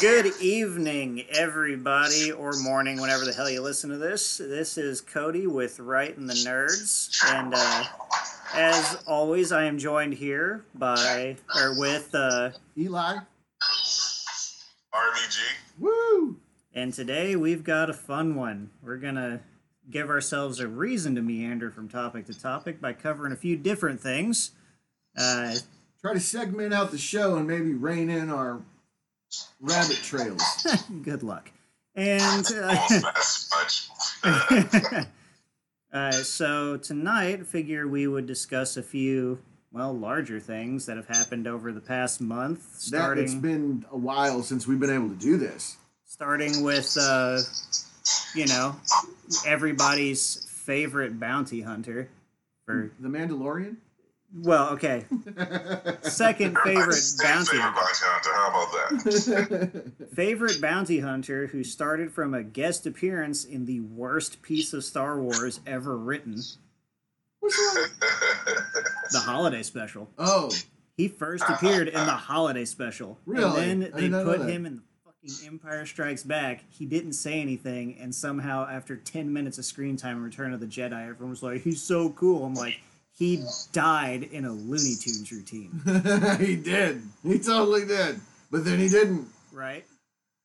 Good 0.00 0.32
evening, 0.40 1.24
everybody, 1.30 2.32
or 2.32 2.52
morning, 2.60 3.00
whenever 3.00 3.24
the 3.24 3.32
hell 3.32 3.50
you 3.50 3.60
listen 3.60 3.90
to 3.90 3.98
this. 3.98 4.38
This 4.38 4.78
is 4.78 5.00
Cody 5.00 5.46
with 5.46 5.78
Right 5.78 6.16
and 6.16 6.28
the 6.28 6.34
Nerds, 6.34 7.10
and 7.30 7.52
uh, 7.54 7.84
as 8.54 9.02
always, 9.06 9.52
I 9.52 9.64
am 9.64 9.78
joined 9.78 10.14
here 10.14 10.64
by 10.74 11.36
or 11.54 11.78
with 11.78 12.14
uh, 12.14 12.50
Eli. 12.76 13.18
RBG. 14.94 15.38
Woo! 15.78 16.36
and 16.74 16.94
today 16.94 17.36
we've 17.36 17.64
got 17.64 17.90
a 17.90 17.94
fun 17.94 18.34
one. 18.34 18.70
We're 18.82 18.96
gonna 18.96 19.40
give 19.90 20.08
ourselves 20.08 20.58
a 20.58 20.68
reason 20.68 21.14
to 21.16 21.22
meander 21.22 21.70
from 21.70 21.88
topic 21.88 22.26
to 22.26 22.38
topic 22.38 22.80
by 22.80 22.94
covering 22.94 23.32
a 23.32 23.36
few 23.36 23.56
different 23.56 24.00
things. 24.00 24.52
Uh, 25.16 25.56
Try 26.00 26.14
to 26.14 26.20
segment 26.20 26.74
out 26.74 26.90
the 26.90 26.98
show 26.98 27.36
and 27.36 27.46
maybe 27.46 27.74
rein 27.74 28.10
in 28.10 28.28
our 28.28 28.60
rabbit 29.60 29.96
trails. 30.02 30.42
good 31.02 31.22
luck. 31.22 31.50
And 31.94 32.46
uh, 32.54 32.76
Almost 32.90 33.52
as 33.52 33.88
much. 34.24 35.06
uh, 35.92 36.12
so 36.12 36.76
tonight, 36.78 37.40
I 37.40 37.42
figure 37.44 37.86
we 37.86 38.06
would 38.06 38.26
discuss 38.26 38.76
a 38.76 38.82
few, 38.82 39.38
well, 39.72 39.92
larger 39.92 40.40
things 40.40 40.86
that 40.86 40.96
have 40.96 41.08
happened 41.08 41.46
over 41.46 41.72
the 41.72 41.80
past 41.80 42.20
month. 42.20 42.60
That 42.90 43.18
it's 43.18 43.32
Starting, 43.32 43.40
been 43.40 43.84
a 43.90 43.96
while 43.96 44.42
since 44.42 44.66
we've 44.66 44.80
been 44.80 44.90
able 44.90 45.08
to 45.10 45.14
do 45.16 45.36
this. 45.36 45.76
starting 46.06 46.62
with, 46.62 46.96
uh, 47.00 47.38
you 48.34 48.46
know, 48.46 48.76
everybody's 49.46 50.46
favorite 50.50 51.18
bounty 51.20 51.60
hunter. 51.60 52.08
For 52.64 52.92
The 53.00 53.08
Mandalorian. 53.08 53.76
Well, 54.34 54.70
okay, 54.70 55.04
second 56.02 56.56
favorite 56.58 56.96
bounty 57.22 57.46
favorite 57.46 57.60
hunter. 57.60 57.80
bounty 57.80 58.04
hunter. 58.04 58.30
How 58.34 58.48
about 58.50 58.72
that? 58.72 59.92
Favorite 60.14 60.60
bounty 60.60 61.00
hunter 61.00 61.46
who 61.48 61.62
started 61.64 62.12
from 62.12 62.34
a 62.34 62.42
guest 62.42 62.86
appearance 62.86 63.44
in 63.44 63.66
the 63.66 63.80
worst 63.80 64.42
piece 64.42 64.72
of 64.72 64.84
Star 64.84 65.20
Wars 65.20 65.60
ever 65.66 65.96
written, 65.96 66.40
What's 67.40 67.58
wrong? 67.76 67.88
the 69.10 69.20
holiday 69.20 69.62
special. 69.62 70.08
Oh, 70.18 70.50
He 70.96 71.08
first 71.08 71.44
appeared 71.48 71.88
in 71.88 71.94
the 71.94 72.12
holiday 72.12 72.64
special. 72.64 73.18
Really? 73.26 73.70
And 73.70 73.84
I 73.84 73.88
then 73.88 73.92
they 73.94 74.00
did 74.02 74.10
not 74.12 74.26
know 74.26 74.36
put 74.38 74.48
him 74.48 74.66
in 74.66 74.76
the 74.76 74.82
fucking 75.04 75.46
Empire 75.48 75.86
Strikes 75.86 76.22
Back. 76.22 76.64
He 76.70 76.84
didn't 76.86 77.14
say 77.14 77.40
anything, 77.40 77.96
and 78.00 78.14
somehow 78.14 78.66
after 78.68 78.96
10 78.96 79.32
minutes 79.32 79.58
of 79.58 79.64
screen 79.64 79.96
time 79.96 80.18
in 80.18 80.22
Return 80.22 80.52
of 80.52 80.60
the 80.60 80.66
Jedi, 80.66 81.08
everyone 81.08 81.30
was 81.30 81.42
like, 81.42 81.62
he's 81.62 81.82
so 81.82 82.10
cool. 82.10 82.44
I'm 82.44 82.54
like, 82.54 82.80
he 83.16 83.44
died 83.72 84.24
in 84.24 84.44
a 84.44 84.52
Looney 84.52 84.94
Tunes 84.96 85.30
routine, 85.30 85.80
he 86.38 86.56
did. 86.56 87.02
He 87.22 87.38
totally 87.38 87.86
did. 87.86 88.20
But 88.50 88.64
then 88.64 88.78
he 88.78 88.88
didn't. 88.88 89.28
right? 89.52 89.84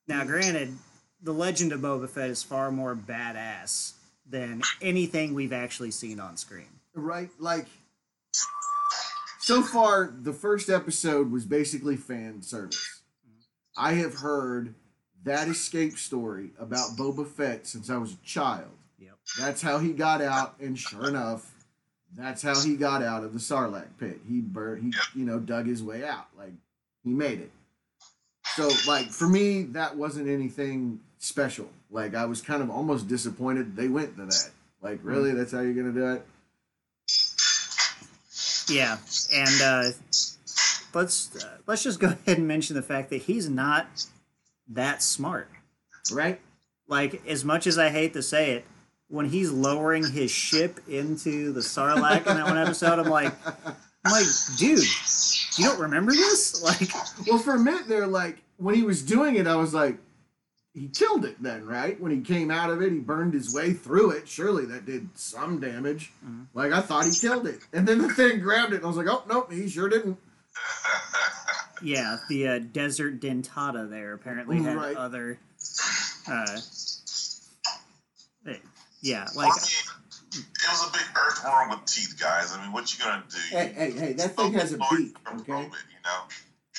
Now, 0.08 0.24
granted, 0.24 0.74
the 1.22 1.34
Legend 1.34 1.74
of 1.74 1.82
Boba 1.82 2.08
Fett 2.10 2.30
is 2.30 2.44
far 2.44 2.72
more 2.72 2.96
badass 2.96 3.94
than 4.30 4.62
anything 4.82 5.34
we've 5.34 5.54
actually 5.54 5.92
seen 5.92 6.20
on 6.20 6.38
screen. 6.38 6.68
Right? 6.94 7.30
Like, 7.40 7.68
so 9.40 9.62
far, 9.62 10.14
the 10.22 10.34
first 10.34 10.70
episode 10.70 11.32
was 11.32 11.46
basically 11.46 11.96
fan 11.96 12.42
service. 12.42 13.02
I 13.78 13.94
have 13.94 14.16
heard 14.16 14.76
that 15.24 15.48
escape 15.48 15.98
story 15.98 16.52
about 16.60 16.98
Boba 16.98 17.28
Fett 17.28 17.68
since 17.68 17.90
I 17.90 17.98
was 17.98 18.14
a 18.14 18.26
child. 18.26 18.72
Yep. 19.00 19.14
That's 19.40 19.62
how 19.62 19.80
he 19.80 19.92
got 19.94 20.22
out, 20.22 20.56
and 20.60 20.78
sure 20.78 21.08
enough, 21.08 21.54
that's 22.18 22.42
how 22.42 22.60
he 22.60 22.76
got 22.76 23.04
out 23.04 23.24
of 23.24 23.34
the 23.34 23.40
Sarlacc 23.40 23.88
pit. 24.00 24.20
He 24.28 24.42
bur- 24.42 24.78
he 24.78 24.92
you 25.16 25.26
know 25.26 25.40
dug 25.40 25.68
his 25.68 25.84
way 25.84 26.04
out, 26.04 26.28
like 26.38 26.54
he 27.04 27.12
made 27.12 27.40
it. 27.40 27.52
So 28.56 28.70
like 28.88 29.08
for 29.08 29.28
me, 29.28 29.64
that 29.64 29.96
wasn't 29.96 30.28
anything 30.28 31.00
special. 31.20 31.70
Like 31.92 32.16
I 32.16 32.26
was 32.26 32.42
kind 32.42 32.64
of 32.64 32.70
almost 32.72 33.08
disappointed 33.08 33.76
they 33.76 33.88
went 33.88 34.18
to 34.18 34.26
that. 34.26 34.50
Like 34.82 35.00
really, 35.04 35.34
that's 35.34 35.52
how 35.52 35.62
you're 35.62 35.74
gonna 35.74 35.92
do 35.92 36.14
it? 36.14 36.26
Yeah, 38.68 38.98
and 39.34 39.62
uh, 39.62 39.84
let's 40.94 41.44
uh, 41.44 41.58
let's 41.68 41.84
just 41.84 42.00
go 42.00 42.08
ahead 42.26 42.40
and 42.40 42.48
mention 42.48 42.76
the 42.76 42.82
fact 42.82 43.12
that 43.12 43.24
he's 43.24 43.48
not 43.48 43.88
that 44.70 45.04
smart. 45.04 45.50
Right? 46.12 46.40
Like 46.88 47.26
as 47.28 47.46
much 47.46 47.68
as 47.68 47.78
I 47.78 47.90
hate 47.90 48.14
to 48.14 48.24
say 48.24 48.52
it, 48.52 48.66
when 49.10 49.28
he's 49.30 49.52
lowering 49.52 50.06
his 50.06 50.32
ship 50.32 50.80
into 50.88 51.52
the 51.54 51.62
Sarlacc 51.62 52.28
in 52.28 52.36
that 52.38 52.46
one 52.46 52.58
episode, 52.58 53.00
I'm 53.00 53.10
like, 53.10 53.34
I'm 54.06 54.12
like, 54.12 54.26
dude, 54.58 54.84
you 55.58 55.66
don't 55.66 55.80
remember 55.80 56.12
this? 56.12 56.62
Like, 56.64 56.90
Well, 57.28 57.38
for 57.40 57.56
a 57.56 57.60
minute 57.60 57.88
there, 57.88 58.08
like 58.08 58.42
when 58.58 58.76
he 58.76 58.84
was 58.84 59.02
doing 59.02 59.36
it, 59.36 59.48
I 59.48 59.56
was 59.56 59.74
like, 59.74 59.98
he 60.74 60.90
killed 60.90 61.26
it 61.26 61.42
then, 61.42 61.66
right? 61.66 62.00
When 62.00 62.12
he 62.12 62.22
came 62.22 62.52
out 62.52 62.70
of 62.70 62.82
it, 62.84 62.92
he 62.92 63.00
burned 63.00 63.34
his 63.34 63.54
way 63.54 63.74
through 63.74 64.12
it. 64.12 64.28
Surely 64.28 64.66
that 64.66 64.86
did 64.86 65.10
some 65.16 65.60
damage. 65.60 66.12
Mhm. 66.26 66.46
Like 66.54 66.72
I 66.72 66.82
thought 66.82 67.06
he 67.06 67.12
killed 67.12 67.48
it, 67.48 67.60
and 67.74 67.88
then 67.88 68.00
the 68.00 68.10
thing 68.14 68.40
grabbed 68.42 68.74
it, 68.74 68.78
and 68.78 68.86
I 68.86 68.88
was 68.88 68.98
like, 68.98 69.08
oh 69.10 69.24
nope, 69.28 69.52
he 69.52 69.68
sure 69.70 69.90
didn't. 69.90 70.18
yeah, 71.82 72.18
the 72.30 72.48
uh, 72.48 72.60
desert 72.60 73.20
dentata 73.20 73.90
there 73.90 74.14
apparently 74.14 74.62
had 74.62 74.76
Right. 74.78 74.96
other. 74.98 75.40
Uh, 76.30 76.60
yeah, 79.02 79.28
like 79.36 79.52
I 79.52 79.56
mean, 79.56 80.44
it 80.44 80.70
was 80.70 80.88
a 80.90 80.92
big 80.92 81.02
earthworm 81.18 81.70
with 81.70 81.86
teeth, 81.86 82.16
guys. 82.20 82.54
I 82.56 82.62
mean, 82.62 82.72
what 82.74 82.92
you 82.98 83.04
gonna 83.04 83.24
do? 83.30 83.38
Hey, 83.50 83.74
hey, 83.76 83.92
hey, 83.92 84.14
that 84.14 84.36
thing 84.36 84.54
has 84.54 84.74
a 84.74 84.78
Boba 84.78 84.98
beak, 84.98 85.18
from 85.20 85.40
okay? 85.42 85.52
COVID, 85.52 85.64
you 85.64 86.02
know. 86.04 86.20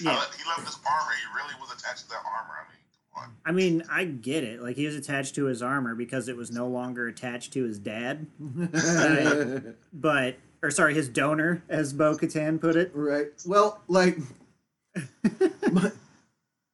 yeah. 0.01 0.11
Uh, 0.19 0.25
he 0.37 0.45
left 0.49 0.67
his 0.67 0.79
armor. 0.87 1.13
He 1.13 1.37
really 1.37 1.55
was 1.61 1.73
attached 1.79 2.03
to 2.05 2.09
that 2.11 2.23
armor. 2.27 2.55
I 2.55 2.65
mean, 2.71 2.79
come 3.15 3.23
on. 3.25 3.31
I 3.47 3.53
mean, 3.53 3.83
I 3.91 4.05
get 4.05 4.45
it. 4.45 4.63
Like 4.63 4.77
he 4.77 4.87
was 4.87 4.95
attached 4.97 5.35
to 5.37 5.45
his 5.47 5.63
armor 5.63 5.95
because 5.95 6.29
it 6.29 6.37
was 6.37 6.51
no 6.51 6.67
longer 6.69 7.09
attached 7.09 7.53
to 7.55 7.65
his 7.65 7.79
dad. 7.79 8.27
But 9.93 10.37
or 10.63 10.71
sorry, 10.71 10.95
his 10.95 11.09
donor, 11.09 11.63
as 11.69 11.93
Bo 11.93 12.17
Katan 12.17 12.61
put 12.61 12.77
it. 12.77 12.91
Right. 12.95 13.29
Well, 13.47 13.81
like 13.89 14.19
my- 15.73 15.93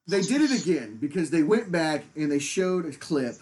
they 0.07 0.21
did 0.21 0.41
it 0.41 0.61
again 0.61 0.97
because 1.01 1.29
they 1.31 1.41
went 1.43 1.71
back 1.71 2.03
and 2.15 2.31
they 2.31 2.39
showed 2.39 2.85
a 2.85 2.91
clip 2.91 3.35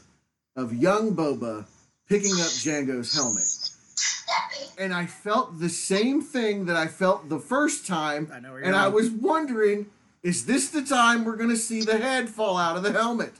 of 0.56 0.74
young 0.74 1.14
Boba 1.16 1.66
picking 2.10 2.32
up 2.34 2.48
Django's 2.48 3.14
helmet. 3.16 3.44
And 4.78 4.94
I 4.94 5.06
felt 5.06 5.60
the 5.60 5.70
same 5.70 6.22
thing 6.22 6.66
that 6.66 6.76
I 6.76 6.88
felt 6.88 7.30
the 7.30 7.40
first 7.40 7.86
time, 7.86 8.32
I 8.34 8.40
know 8.40 8.56
and 8.56 8.76
I 8.76 8.88
was 8.88 9.10
wondering, 9.10 9.88
is 10.24 10.46
this 10.46 10.70
the 10.70 10.84
time 10.84 11.26
we're 11.26 11.36
going 11.36 11.50
to 11.50 11.58
see 11.58 11.82
the 11.82 11.98
head 11.98 12.30
fall 12.30 12.58
out 12.58 12.76
of 12.78 12.84
the 12.84 12.92
helmet? 12.92 13.34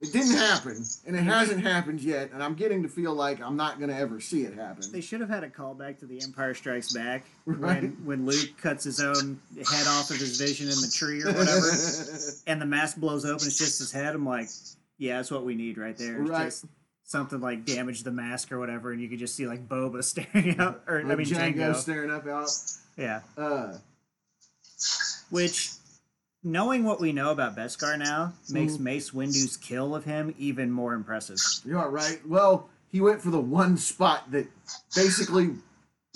It 0.00 0.12
didn't 0.12 0.36
happen, 0.36 0.84
and 1.08 1.16
it 1.16 1.22
hasn't 1.22 1.60
happened 1.64 2.00
yet, 2.00 2.30
and 2.32 2.40
I'm 2.40 2.54
getting 2.54 2.84
to 2.84 2.88
feel 2.88 3.14
like 3.14 3.40
I'm 3.40 3.56
not 3.56 3.78
going 3.78 3.90
to 3.90 3.96
ever 3.96 4.20
see 4.20 4.42
it 4.44 4.54
happen. 4.54 4.84
They 4.92 5.00
should 5.00 5.20
have 5.20 5.28
had 5.28 5.42
a 5.42 5.48
callback 5.48 5.98
to 5.98 6.06
the 6.06 6.22
Empire 6.22 6.54
Strikes 6.54 6.92
Back 6.92 7.24
Right. 7.46 7.82
when 7.82 8.04
when 8.04 8.24
Luke 8.26 8.50
cuts 8.62 8.84
his 8.84 9.00
own 9.00 9.40
head 9.56 9.86
off 9.88 10.10
of 10.10 10.16
his 10.18 10.40
vision 10.40 10.66
in 10.68 10.80
the 10.80 10.92
tree 10.94 11.20
or 11.22 11.32
whatever, 11.32 11.66
and 12.46 12.62
the 12.62 12.66
mask 12.66 12.98
blows 12.98 13.24
open. 13.24 13.44
It's 13.48 13.58
just 13.58 13.80
his 13.80 13.90
head. 13.90 14.14
I'm 14.14 14.24
like, 14.24 14.46
yeah, 14.98 15.16
that's 15.16 15.32
what 15.32 15.44
we 15.44 15.56
need 15.56 15.78
right 15.78 15.96
there. 15.96 16.20
It's 16.20 16.30
Right. 16.30 16.44
Just 16.44 16.66
something 17.08 17.40
like 17.40 17.64
damage 17.64 18.02
the 18.02 18.10
mask 18.10 18.52
or 18.52 18.58
whatever, 18.58 18.92
and 18.92 19.00
you 19.00 19.08
could 19.08 19.18
just 19.18 19.34
see 19.34 19.46
like 19.46 19.66
Boba 19.66 20.04
staring 20.04 20.60
out, 20.60 20.82
or 20.86 20.98
I 21.00 21.02
mean 21.04 21.26
Django 21.26 21.54
Django. 21.56 21.74
staring 21.74 22.10
up 22.10 22.26
out. 22.26 22.50
Yeah. 22.98 23.20
Uh, 23.36 23.74
Which, 25.30 25.70
knowing 26.42 26.84
what 26.84 27.00
we 27.00 27.12
know 27.12 27.30
about 27.30 27.56
Beskar 27.56 27.98
now, 27.98 28.32
makes 28.50 28.74
Mhm. 28.74 28.80
Mace 28.80 29.12
Windu's 29.12 29.56
kill 29.56 29.94
of 29.94 30.04
him 30.04 30.34
even 30.38 30.70
more 30.70 30.94
impressive. 30.94 31.38
you 31.64 31.78
are 31.78 31.90
right. 31.90 32.20
Well, 32.26 32.68
he 32.90 33.00
went 33.00 33.22
for 33.22 33.30
the 33.30 33.40
one 33.40 33.76
spot 33.76 34.30
that 34.32 34.46
basically 34.94 35.54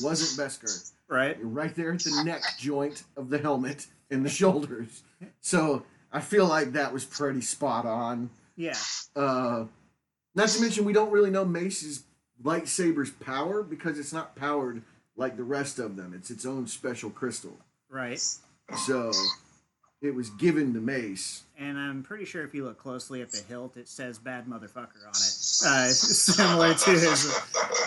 wasn't 0.01 0.39
Beskar. 0.41 0.93
Right? 1.09 1.37
Right 1.43 1.75
there 1.75 1.93
at 1.93 2.01
the 2.01 2.23
neck 2.25 2.43
joint 2.59 3.05
of 3.17 3.29
the 3.31 3.39
helmet 3.39 3.87
and 4.11 4.25
the 4.25 4.31
shoulders. 4.31 5.03
So 5.41 5.85
I 6.13 6.21
feel 6.21 6.47
like 6.47 6.73
that 6.73 6.93
was 6.93 7.05
pretty 7.05 7.43
spot 7.43 7.85
on. 7.87 8.31
Yeah. 8.57 8.77
Uh, 9.17 9.65
not 10.35 10.49
to 10.49 10.61
mention, 10.61 10.85
we 10.85 10.93
don't 10.93 11.11
really 11.11 11.31
know 11.31 11.45
Mace's 11.45 12.05
lightsaber's 12.43 13.11
power 13.11 13.63
because 13.63 13.99
it's 13.99 14.13
not 14.13 14.35
powered 14.37 14.83
like 15.17 15.37
the 15.37 15.45
rest 15.45 15.79
of 15.79 15.97
them. 15.97 16.13
It's 16.15 16.31
its 16.31 16.47
own 16.47 16.67
special 16.67 17.11
crystal. 17.11 17.59
Right. 17.89 18.23
So 18.87 19.13
it 20.01 20.15
was 20.15 20.31
given 20.31 20.75
to 20.75 20.81
Mace. 20.81 21.45
And 21.59 21.79
I'm 21.79 22.03
pretty 22.03 22.25
sure 22.25 22.45
if 22.45 22.55
you 22.55 22.65
look 22.65 22.79
closely 22.79 23.23
at 23.23 23.31
the 23.31 23.43
hilt, 23.49 23.77
it 23.77 23.89
says 23.89 24.19
"bad 24.19 24.47
motherfucker" 24.47 25.05
on 25.07 25.11
it, 25.11 25.67
uh, 25.67 25.89
similar 25.89 26.75
to 26.75 26.91
his. 26.91 27.39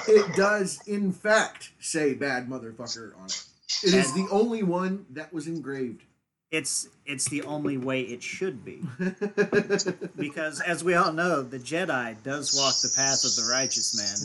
It 0.07 0.35
does, 0.35 0.79
in 0.87 1.11
fact, 1.11 1.71
say 1.79 2.13
bad 2.13 2.47
motherfucker 2.47 3.17
on 3.19 3.25
it. 3.25 3.45
It 3.83 3.93
is 3.93 4.13
the 4.13 4.27
only 4.31 4.63
one 4.63 5.05
that 5.11 5.33
was 5.33 5.47
engraved. 5.47 6.03
It's 6.51 6.87
it's 7.05 7.27
the 7.27 7.43
only 7.43 7.77
way 7.77 8.01
it 8.01 8.23
should 8.23 8.63
be 8.63 8.81
because, 10.15 10.61
as 10.61 10.83
we 10.83 10.93
all 10.93 11.11
know, 11.11 11.41
the 11.41 11.57
Jedi 11.59 12.15
does 12.23 12.55
walk 12.55 12.75
the 12.81 12.93
path 12.95 13.25
of 13.25 13.35
the 13.35 13.49
righteous 13.51 13.97
man, 13.97 14.15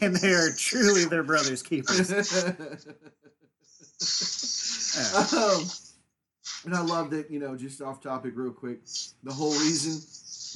and 0.02 0.16
they 0.16 0.32
are 0.32 0.50
truly 0.56 1.04
their 1.06 1.22
brother's 1.22 1.62
keepers. 1.62 2.12
Uh, 2.12 2.76
Um, 5.36 5.64
and 6.64 6.74
I 6.74 6.80
love 6.80 7.10
that, 7.10 7.30
you 7.30 7.38
know, 7.38 7.56
just 7.56 7.82
off 7.82 8.00
topic 8.00 8.32
real 8.36 8.52
quick, 8.52 8.80
the 9.22 9.32
whole 9.32 9.52
reason 9.52 9.92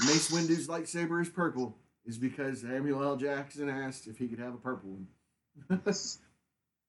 Mace 0.06 0.31
Windu's 0.31 0.69
lightsaber 0.69 1.20
is 1.20 1.29
purple 1.29 1.76
is 2.06 2.19
because 2.19 2.62
Samuel 2.62 3.02
L. 3.02 3.17
Jackson 3.17 3.69
asked 3.69 4.06
if 4.06 4.19
he 4.19 4.29
could 4.29 4.38
have 4.38 4.55
a 4.55 4.58
purple 4.58 4.99
one. 5.69 5.81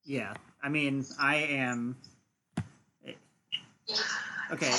Yeah, 0.06 0.34
I 0.64 0.70
mean, 0.70 1.06
I 1.20 1.36
am. 1.38 1.98
Okay, 4.52 4.74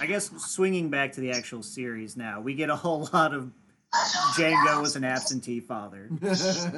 I 0.00 0.06
guess 0.06 0.30
swinging 0.38 0.90
back 0.90 1.12
to 1.12 1.20
the 1.20 1.30
actual 1.30 1.62
series 1.62 2.16
now, 2.16 2.40
we 2.40 2.54
get 2.54 2.70
a 2.70 2.76
whole 2.76 3.08
lot 3.12 3.32
of 3.32 3.50
Django 4.34 4.82
was 4.82 4.96
an 4.96 5.04
absentee 5.04 5.60
father. 5.60 6.08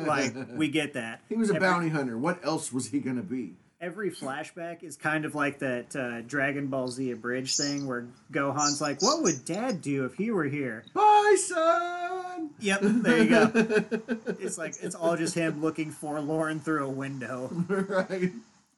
Like, 0.07 0.35
we 0.55 0.69
get 0.69 0.93
that. 0.93 1.23
he 1.31 1.37
was 1.37 1.51
a 1.51 1.55
Every- 1.57 1.67
bounty 1.69 1.89
hunter. 1.89 2.19
What 2.19 2.45
else 2.45 2.71
was 2.73 2.89
he 2.89 3.01
going 3.01 3.17
to 3.17 3.23
be? 3.23 3.55
every 3.81 4.11
flashback 4.11 4.83
is 4.83 4.97
kind 4.97 5.25
of 5.25 5.37
like 5.37 5.61
that 5.61 5.95
uh, 5.95 6.21
Dragon 6.23 6.67
Ball 6.67 6.89
Z 6.89 7.13
abridged 7.13 7.57
thing 7.57 7.87
where 7.87 8.09
Gohan's 8.33 8.81
like, 8.81 9.01
"What 9.01 9.23
would 9.23 9.45
Dad 9.45 9.81
do 9.83 10.05
if 10.05 10.15
he 10.15 10.33
were 10.33 10.45
here?" 10.47 10.83
Bye, 10.95 11.37
son! 12.39 12.51
Yep, 12.61 12.81
there 12.83 13.19
you 13.23 13.29
go. 13.29 13.51
It's 14.41 14.59
like 14.59 14.75
it's 14.83 14.95
all 14.95 15.17
just 15.17 15.35
him 15.35 15.61
looking 15.61 15.91
forlorn 15.91 16.61
through 16.61 16.87
a 16.87 16.91
window, 16.91 17.49
right. 17.69 18.31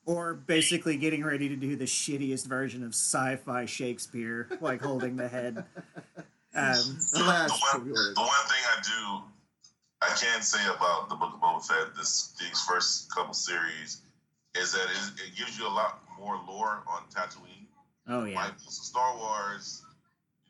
or 0.06 0.34
basically 0.34 0.96
getting 0.96 1.24
ready 1.24 1.48
to 1.48 1.56
do 1.56 1.76
the 1.76 1.84
shittiest 1.84 2.46
version 2.46 2.82
of 2.82 2.90
sci-fi 2.90 3.66
Shakespeare, 3.66 4.48
like 4.60 4.80
holding 4.82 5.16
the 5.16 5.28
head. 5.28 5.64
Um, 6.52 6.98
The 7.12 7.24
last 7.24 7.52
the, 7.72 7.78
one, 7.78 7.88
the 7.88 8.20
one 8.20 8.46
thing 8.48 8.64
I 8.66 8.82
do, 8.82 9.22
I 10.02 10.08
can 10.16 10.42
say 10.42 10.64
about 10.66 11.08
the 11.08 11.14
Book 11.14 11.34
of 11.34 11.40
Boba 11.40 11.64
Fett, 11.64 11.94
this 11.96 12.34
these 12.40 12.60
first 12.62 13.12
couple 13.14 13.34
series, 13.34 14.02
is 14.56 14.72
that 14.72 14.82
it, 14.90 15.22
it 15.28 15.36
gives 15.38 15.58
you 15.58 15.66
a 15.66 15.70
lot 15.70 16.00
more 16.18 16.40
lore 16.48 16.82
on 16.88 17.02
Tatooine. 17.14 17.66
oh 18.08 18.24
yeah, 18.24 18.36
Like 18.36 18.54
so 18.58 18.82
Star 18.82 19.16
Wars, 19.16 19.82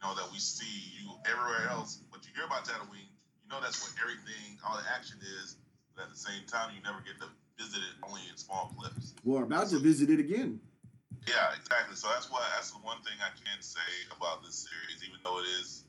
you 0.00 0.08
know 0.08 0.14
that 0.16 0.32
we 0.32 0.38
see 0.38 0.96
you 0.96 1.12
everywhere 1.28 1.68
else, 1.68 2.00
but 2.10 2.24
you 2.24 2.30
hear 2.34 2.46
about 2.46 2.64
Tatooine, 2.64 3.04
you 3.44 3.48
know 3.52 3.60
that's 3.60 3.76
where 3.84 3.92
everything, 4.00 4.56
all 4.64 4.76
the 4.80 4.88
action 4.88 5.18
is. 5.42 5.56
But 5.94 6.04
at 6.08 6.10
the 6.10 6.16
same 6.16 6.40
time, 6.48 6.72
you 6.74 6.80
never 6.82 7.00
get 7.04 7.20
to 7.20 7.28
visit 7.60 7.84
it 7.84 7.94
only 8.02 8.22
in 8.30 8.36
small 8.40 8.72
clips. 8.78 9.12
We're 9.24 9.44
about 9.44 9.68
to 9.70 9.78
visit 9.78 10.08
it 10.08 10.20
again. 10.20 10.60
Yeah, 11.28 11.52
exactly. 11.52 11.96
So 11.96 12.08
that's 12.08 12.30
why 12.32 12.40
that's 12.56 12.70
the 12.70 12.78
one 12.80 12.96
thing 13.04 13.20
I 13.20 13.28
can 13.36 13.60
say 13.60 13.84
about 14.16 14.42
this 14.42 14.64
series, 14.64 15.04
even 15.04 15.20
though 15.22 15.38
it 15.40 15.48
is 15.60 15.84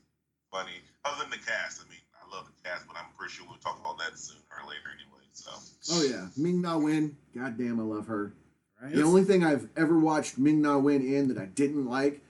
funny. 0.52 0.84
Other 1.06 1.22
than 1.24 1.30
the 1.30 1.40
cast, 1.40 1.80
I 1.80 1.88
mean, 1.88 2.04
I 2.12 2.28
love 2.36 2.44
the 2.44 2.68
cast, 2.68 2.86
but 2.86 2.96
I'm 3.00 3.08
pretty 3.16 3.32
sure 3.32 3.46
we'll 3.48 3.56
talk 3.64 3.80
about 3.80 3.96
that 3.98 4.18
sooner 4.18 4.40
or 4.52 4.68
later 4.68 4.92
anyway. 4.92 5.24
So 5.32 5.50
Oh, 5.96 6.02
yeah. 6.04 6.28
Ming 6.36 6.60
Na 6.60 6.76
Wen. 6.76 7.16
God 7.34 7.56
damn, 7.56 7.80
I 7.80 7.82
love 7.84 8.06
her. 8.06 8.34
right. 8.82 8.92
The 8.94 9.02
only 9.02 9.24
thing 9.24 9.42
I've 9.42 9.66
ever 9.76 9.98
watched 9.98 10.36
Ming 10.36 10.60
Na 10.60 10.76
Wen 10.76 11.00
in 11.00 11.28
that 11.28 11.38
I 11.38 11.46
didn't 11.46 11.86
like 11.86 12.20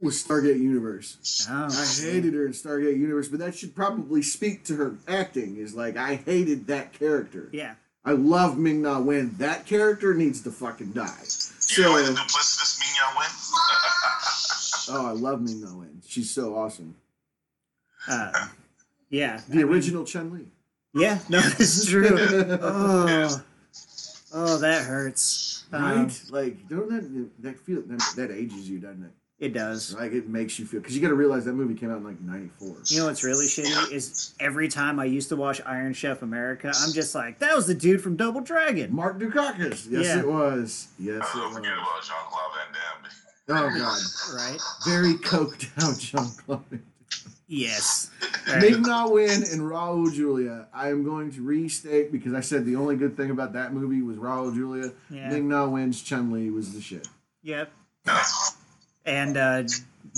was 0.00 0.22
Stargate 0.22 0.58
Universe. 0.60 1.46
Oh, 1.50 1.68
I 1.70 2.10
hated 2.10 2.34
her 2.34 2.46
in 2.46 2.52
Stargate 2.52 2.98
Universe, 2.98 3.28
but 3.28 3.40
that 3.40 3.54
should 3.54 3.74
probably 3.74 4.22
speak 4.22 4.64
to 4.64 4.76
her 4.76 4.96
acting. 5.08 5.56
Is 5.56 5.74
like 5.74 5.96
I 5.96 6.16
hated 6.16 6.66
that 6.68 6.92
character. 6.92 7.48
Yeah, 7.52 7.74
I 8.04 8.12
love 8.12 8.58
Ming 8.58 8.82
Na 8.82 9.00
Wen. 9.00 9.34
That 9.38 9.66
character 9.66 10.14
needs 10.14 10.42
to 10.42 10.50
fucking 10.50 10.92
die. 10.92 11.02
you 11.06 11.08
know 11.10 11.16
So, 11.60 11.92
what 11.92 12.06
the 12.06 12.12
duplicitous 12.12 12.78
Ming 12.80 12.88
Na 13.00 13.18
Wen? 13.18 13.30
oh, 14.90 15.06
I 15.08 15.12
love 15.12 15.40
Ming 15.40 15.62
Na 15.62 15.74
Wen. 15.74 16.02
She's 16.06 16.30
so 16.30 16.56
awesome. 16.56 16.96
uh, 18.08 18.48
yeah. 19.10 19.40
The 19.48 19.62
original 19.64 20.04
Chun 20.04 20.32
Li. 20.32 20.46
Yeah, 20.94 21.18
no, 21.28 21.40
it's 21.58 21.86
true. 21.86 22.16
Oh, 22.62 23.42
oh, 24.34 24.58
that 24.58 24.84
hurts. 24.84 25.64
Right? 25.72 25.80
Um, 25.96 26.10
like, 26.30 26.68
don't 26.68 26.88
that 26.90 27.30
that 27.40 27.58
feel 27.60 27.82
that, 27.86 28.02
that 28.16 28.30
ages 28.30 28.68
you, 28.68 28.78
doesn't 28.78 29.04
it? 29.04 29.10
It 29.38 29.52
does. 29.52 29.94
Like, 29.94 30.12
it 30.12 30.28
makes 30.28 30.58
you 30.58 30.64
feel 30.64 30.80
because 30.80 30.96
you 30.96 31.02
got 31.02 31.08
to 31.08 31.14
realize 31.14 31.44
that 31.44 31.52
movie 31.52 31.74
came 31.74 31.90
out 31.90 31.98
in 31.98 32.04
like 32.04 32.18
'94. 32.22 32.76
You 32.86 32.98
know 33.00 33.06
what's 33.06 33.22
really 33.22 33.44
shitty 33.46 33.92
is 33.92 34.34
every 34.40 34.66
time 34.68 34.98
I 34.98 35.04
used 35.04 35.28
to 35.28 35.36
watch 35.36 35.60
Iron 35.66 35.92
Chef 35.92 36.22
America, 36.22 36.72
I'm 36.74 36.92
just 36.94 37.14
like, 37.14 37.38
that 37.40 37.54
was 37.54 37.66
the 37.66 37.74
dude 37.74 38.00
from 38.00 38.16
Double 38.16 38.40
Dragon. 38.40 38.94
Mark 38.94 39.18
Dacascos. 39.18 39.88
Yes, 39.90 40.06
Yeah. 40.06 40.20
it 40.20 40.26
was. 40.26 40.88
Yes, 40.98 41.22
I 41.34 41.38
it 41.38 41.42
don't 41.42 41.52
forget 41.52 41.72
was. 41.76 41.86
about 41.86 42.02
Jean 42.02 42.30
Claude 42.30 42.52
Van 42.54 42.72
Damme. 42.72 43.12
Oh 43.48 43.78
god, 43.78 44.00
Right? 44.34 44.58
very 44.86 45.14
coked 45.14 45.68
out 45.84 45.98
Jean 45.98 46.30
Claude. 46.46 46.80
Yes. 47.46 48.10
Ming 48.60 48.72
Right. 48.72 48.80
Na 48.80 49.08
Wen 49.08 49.42
and 49.52 49.60
Raul 49.60 50.12
Julia. 50.12 50.66
I 50.74 50.88
am 50.88 51.04
going 51.04 51.30
to 51.32 51.42
restate 51.42 52.10
because 52.10 52.32
I 52.34 52.40
said 52.40 52.64
the 52.64 52.74
only 52.76 52.96
good 52.96 53.16
thing 53.16 53.30
about 53.30 53.52
that 53.52 53.72
movie 53.72 54.02
was 54.02 54.16
Raul 54.16 54.52
Julia. 54.54 54.92
Yeah. 55.10 55.28
Ming 55.28 55.46
Na 55.48 55.68
Wen's 55.68 56.02
Chun 56.02 56.32
Li 56.32 56.50
was 56.50 56.72
the 56.72 56.80
shit. 56.80 57.06
Yep. 57.42 57.70
And 59.06 59.36
uh, 59.36 59.62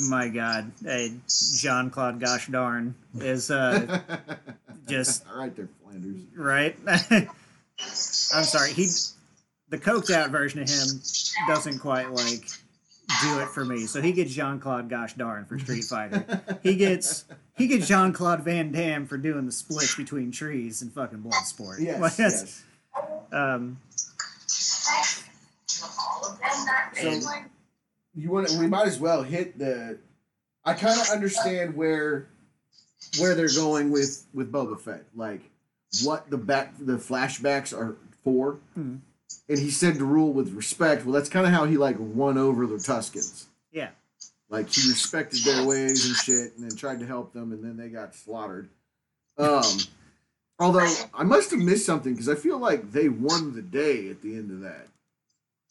my 0.08 0.29
God, 0.29 0.73
uh, 0.88 1.08
Jean 1.56 1.90
Claude 1.90 2.19
Gosh 2.20 2.46
darn 2.49 2.94
is 3.20 3.50
uh, 3.50 4.00
just 4.88 5.25
all 5.31 5.38
right 5.38 5.55
there, 5.55 5.69
Flanders. 5.82 6.23
right. 6.35 6.76
I'm 6.87 8.44
sorry. 8.44 8.73
He, 8.73 8.88
the 9.69 9.79
coked 9.79 10.11
out 10.11 10.31
version 10.31 10.62
of 10.62 10.69
him 10.69 11.00
doesn't 11.46 11.79
quite 11.81 12.11
like 12.11 12.49
do 13.23 13.38
it 13.40 13.49
for 13.49 13.64
me. 13.64 13.87
So 13.87 14.00
he 14.00 14.12
gets 14.12 14.32
Jean 14.32 14.58
Claude 14.58 14.88
Gosh 14.88 15.14
darn 15.14 15.44
for 15.44 15.58
Street 15.58 15.85
Fighter. 15.85 16.43
He 16.62 16.75
gets 16.76 17.25
he 17.56 17.67
gets 17.67 17.87
Jean 17.87 18.12
Claude 18.12 18.40
Van 18.40 18.73
Damme 18.73 19.06
for 19.06 19.17
doing 19.19 19.46
the 19.46 19.52
splits 19.52 19.94
between 19.94 20.32
trees 20.32 20.82
and 20.82 20.93
fucking 20.93 21.19
Bloodsport. 21.19 21.81
Yes, 21.81 22.00
Like, 22.00 22.19
yes. 22.19 22.64
Um, 23.32 23.79
So 26.94 27.20
you 28.18 28.30
want? 28.30 28.50
We 28.58 28.66
might 28.66 28.86
as 28.86 28.98
well 28.98 29.22
hit 29.22 29.58
the. 29.58 29.98
I 30.64 30.74
kind 30.74 31.00
of 31.00 31.08
understand 31.10 31.74
where 31.76 32.28
where 33.18 33.34
they're 33.34 33.48
going 33.54 33.90
with 33.90 34.26
with 34.34 34.50
Boba 34.52 34.78
Fett, 34.80 35.04
like 35.14 35.40
what 36.04 36.28
the 36.30 36.36
back 36.38 36.74
the 36.78 36.94
flashbacks 36.98 37.76
are 37.76 37.96
for. 38.24 38.58
Mhm. 38.78 39.00
And 39.48 39.58
he 39.58 39.70
said 39.70 39.94
to 39.96 40.04
rule 40.04 40.32
with 40.32 40.52
respect. 40.52 41.04
Well, 41.04 41.12
that's 41.12 41.28
kind 41.28 41.46
of 41.46 41.52
how 41.52 41.64
he 41.64 41.76
like 41.76 41.96
won 41.98 42.36
over 42.38 42.66
the 42.66 42.76
Tuskens. 42.76 43.44
yeah. 43.72 43.90
Like 44.50 44.70
he 44.70 44.88
respected 44.88 45.40
their 45.44 45.64
ways 45.66 46.06
and 46.06 46.16
shit, 46.16 46.56
and 46.56 46.64
then 46.70 46.74
tried 46.76 47.00
to 47.00 47.06
help 47.06 47.34
them, 47.34 47.52
and 47.52 47.62
then 47.62 47.76
they 47.76 47.90
got 47.90 48.14
slaughtered. 48.14 48.70
Um, 49.36 49.62
although 50.58 50.90
I 51.14 51.22
must 51.24 51.50
have 51.50 51.60
missed 51.60 51.84
something 51.84 52.12
because 52.14 52.30
I 52.30 52.34
feel 52.34 52.58
like 52.58 52.90
they 52.90 53.10
won 53.10 53.54
the 53.54 53.60
day 53.62 54.08
at 54.08 54.22
the 54.22 54.34
end 54.34 54.50
of 54.50 54.60
that. 54.60 54.88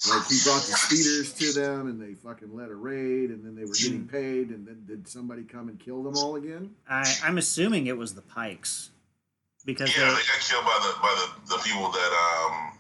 Like 0.06 0.28
he 0.30 0.38
brought 0.44 0.62
the 0.62 0.78
speeders 0.78 1.34
to 1.34 1.52
them, 1.60 1.88
and 1.88 2.00
they 2.00 2.14
fucking 2.14 2.56
led 2.56 2.70
a 2.70 2.76
raid, 2.76 3.32
and 3.32 3.44
then 3.44 3.56
they 3.56 3.66
were 3.66 3.74
getting 3.74 4.08
paid, 4.08 4.50
and 4.50 4.68
then 4.68 4.84
did 4.86 5.08
somebody 5.08 5.42
come 5.44 5.70
and 5.70 5.80
kill 5.80 6.04
them 6.04 6.16
all 6.16 6.36
again? 6.36 6.76
I, 6.88 7.12
I'm 7.24 7.38
assuming 7.40 7.88
it 7.88 7.98
was 7.98 8.14
the 8.14 8.22
Pikes 8.22 8.92
because 9.66 9.90
Yeah, 9.98 10.06
they, 10.06 10.10
they 10.12 10.22
got 10.22 10.40
killed 10.42 10.66
by 10.66 10.78
the 10.86 11.02
by 11.02 11.14
the, 11.18 11.56
the 11.58 11.62
people 11.64 11.90
that 11.90 12.12
um 12.14 12.78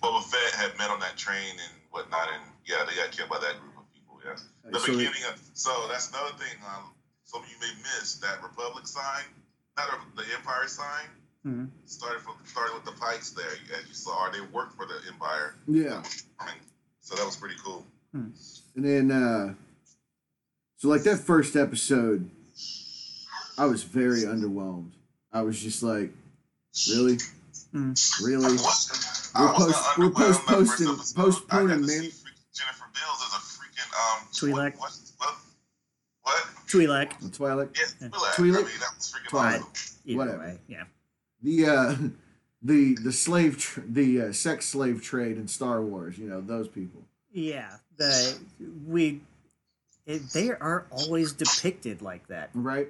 Boba 0.00 0.22
Fett 0.22 0.54
had 0.54 0.78
met 0.78 0.90
on 0.90 1.00
that 1.00 1.16
train 1.16 1.50
and 1.58 1.72
whatnot, 1.90 2.28
and 2.32 2.42
yeah, 2.64 2.84
they 2.88 2.94
got 2.94 3.10
killed 3.10 3.28
by 3.28 3.38
that 3.40 3.58
group 3.60 3.74
of 3.76 3.92
people. 3.92 4.20
Yeah, 4.24 4.36
the 4.70 4.78
So 4.78 4.92
it- 4.92 4.96
beginning 4.98 5.24
of 5.28 5.40
so 5.54 5.88
that's 5.90 6.08
another 6.10 6.36
thing. 6.38 6.54
Um, 6.64 6.94
some 7.24 7.42
of 7.42 7.48
you 7.50 7.56
may 7.60 7.72
miss 7.82 8.14
that 8.22 8.40
Republic 8.44 8.86
sign, 8.86 9.24
not 9.76 9.88
the 10.14 10.22
Empire 10.38 10.68
sign. 10.68 11.08
Mhm. 11.46 11.70
Started 11.86 12.22
from 12.22 12.34
started 12.44 12.74
with 12.74 12.84
the 12.84 12.92
Pikes 12.92 13.30
there, 13.30 13.46
as 13.78 13.86
you 13.88 13.94
saw. 13.94 14.28
They 14.30 14.40
worked 14.40 14.74
for 14.76 14.84
the 14.86 14.98
Empire, 15.12 15.54
Yeah. 15.68 16.02
so 17.00 17.14
that 17.14 17.24
was 17.24 17.36
pretty 17.36 17.54
cool. 17.62 17.86
And 18.12 18.34
then, 18.74 19.10
uh, 19.12 19.54
so 20.78 20.88
like 20.88 21.02
that 21.04 21.18
first 21.18 21.54
episode, 21.54 22.30
I 23.58 23.66
was 23.66 23.82
very 23.84 24.22
underwhelmed. 24.22 24.92
I 25.32 25.42
was 25.42 25.60
just 25.60 25.82
like, 25.82 26.12
really, 26.90 27.18
Mm. 27.72 28.20
really. 28.24 28.56
We're 28.56 28.58
post- 28.58 29.34
not 29.34 29.98
we're 29.98 30.10
post- 30.10 30.40
posting- 30.46 30.88
episode. 30.88 31.14
postponing, 31.16 31.70
I 31.70 31.76
got 31.76 31.80
to 31.82 31.86
man. 31.86 32.10
see 32.10 32.14
Jennifer 32.54 32.86
Beals 32.94 33.22
as 33.26 33.32
a 33.34 33.42
freaking 33.44 33.92
um. 33.92 34.26
Twi'lek. 34.32 34.78
What? 34.78 34.98
What? 35.18 35.34
What? 36.22 36.44
Twi'lek. 36.66 37.32
Twilight. 37.36 37.68
Yeah, 37.76 37.84
Yeah. 38.00 38.08
Twi'lek. 38.08 38.34
Twi'lek? 38.34 38.58
I 38.58 38.62
mean, 38.68 38.80
that 38.80 38.94
was 38.96 39.12
freaking 39.12 39.28
Twilight. 39.28 39.60
awesome. 39.62 39.96
Either 40.06 40.18
Whatever. 40.18 40.38
way, 40.38 40.60
yeah. 40.68 40.84
The 41.42 41.66
uh, 41.66 41.96
the 42.62 42.96
the 43.02 43.12
slave 43.12 43.58
tr- 43.58 43.80
the 43.86 44.22
uh, 44.22 44.32
sex 44.32 44.66
slave 44.66 45.02
trade 45.02 45.36
in 45.36 45.48
Star 45.48 45.82
Wars. 45.82 46.18
You 46.18 46.28
know 46.28 46.40
those 46.40 46.68
people. 46.68 47.02
Yeah, 47.32 47.76
the 47.96 48.38
we 48.86 49.20
it, 50.06 50.22
they 50.32 50.50
are 50.50 50.86
always 50.90 51.32
depicted 51.32 52.00
like 52.02 52.26
that. 52.28 52.50
right? 52.54 52.88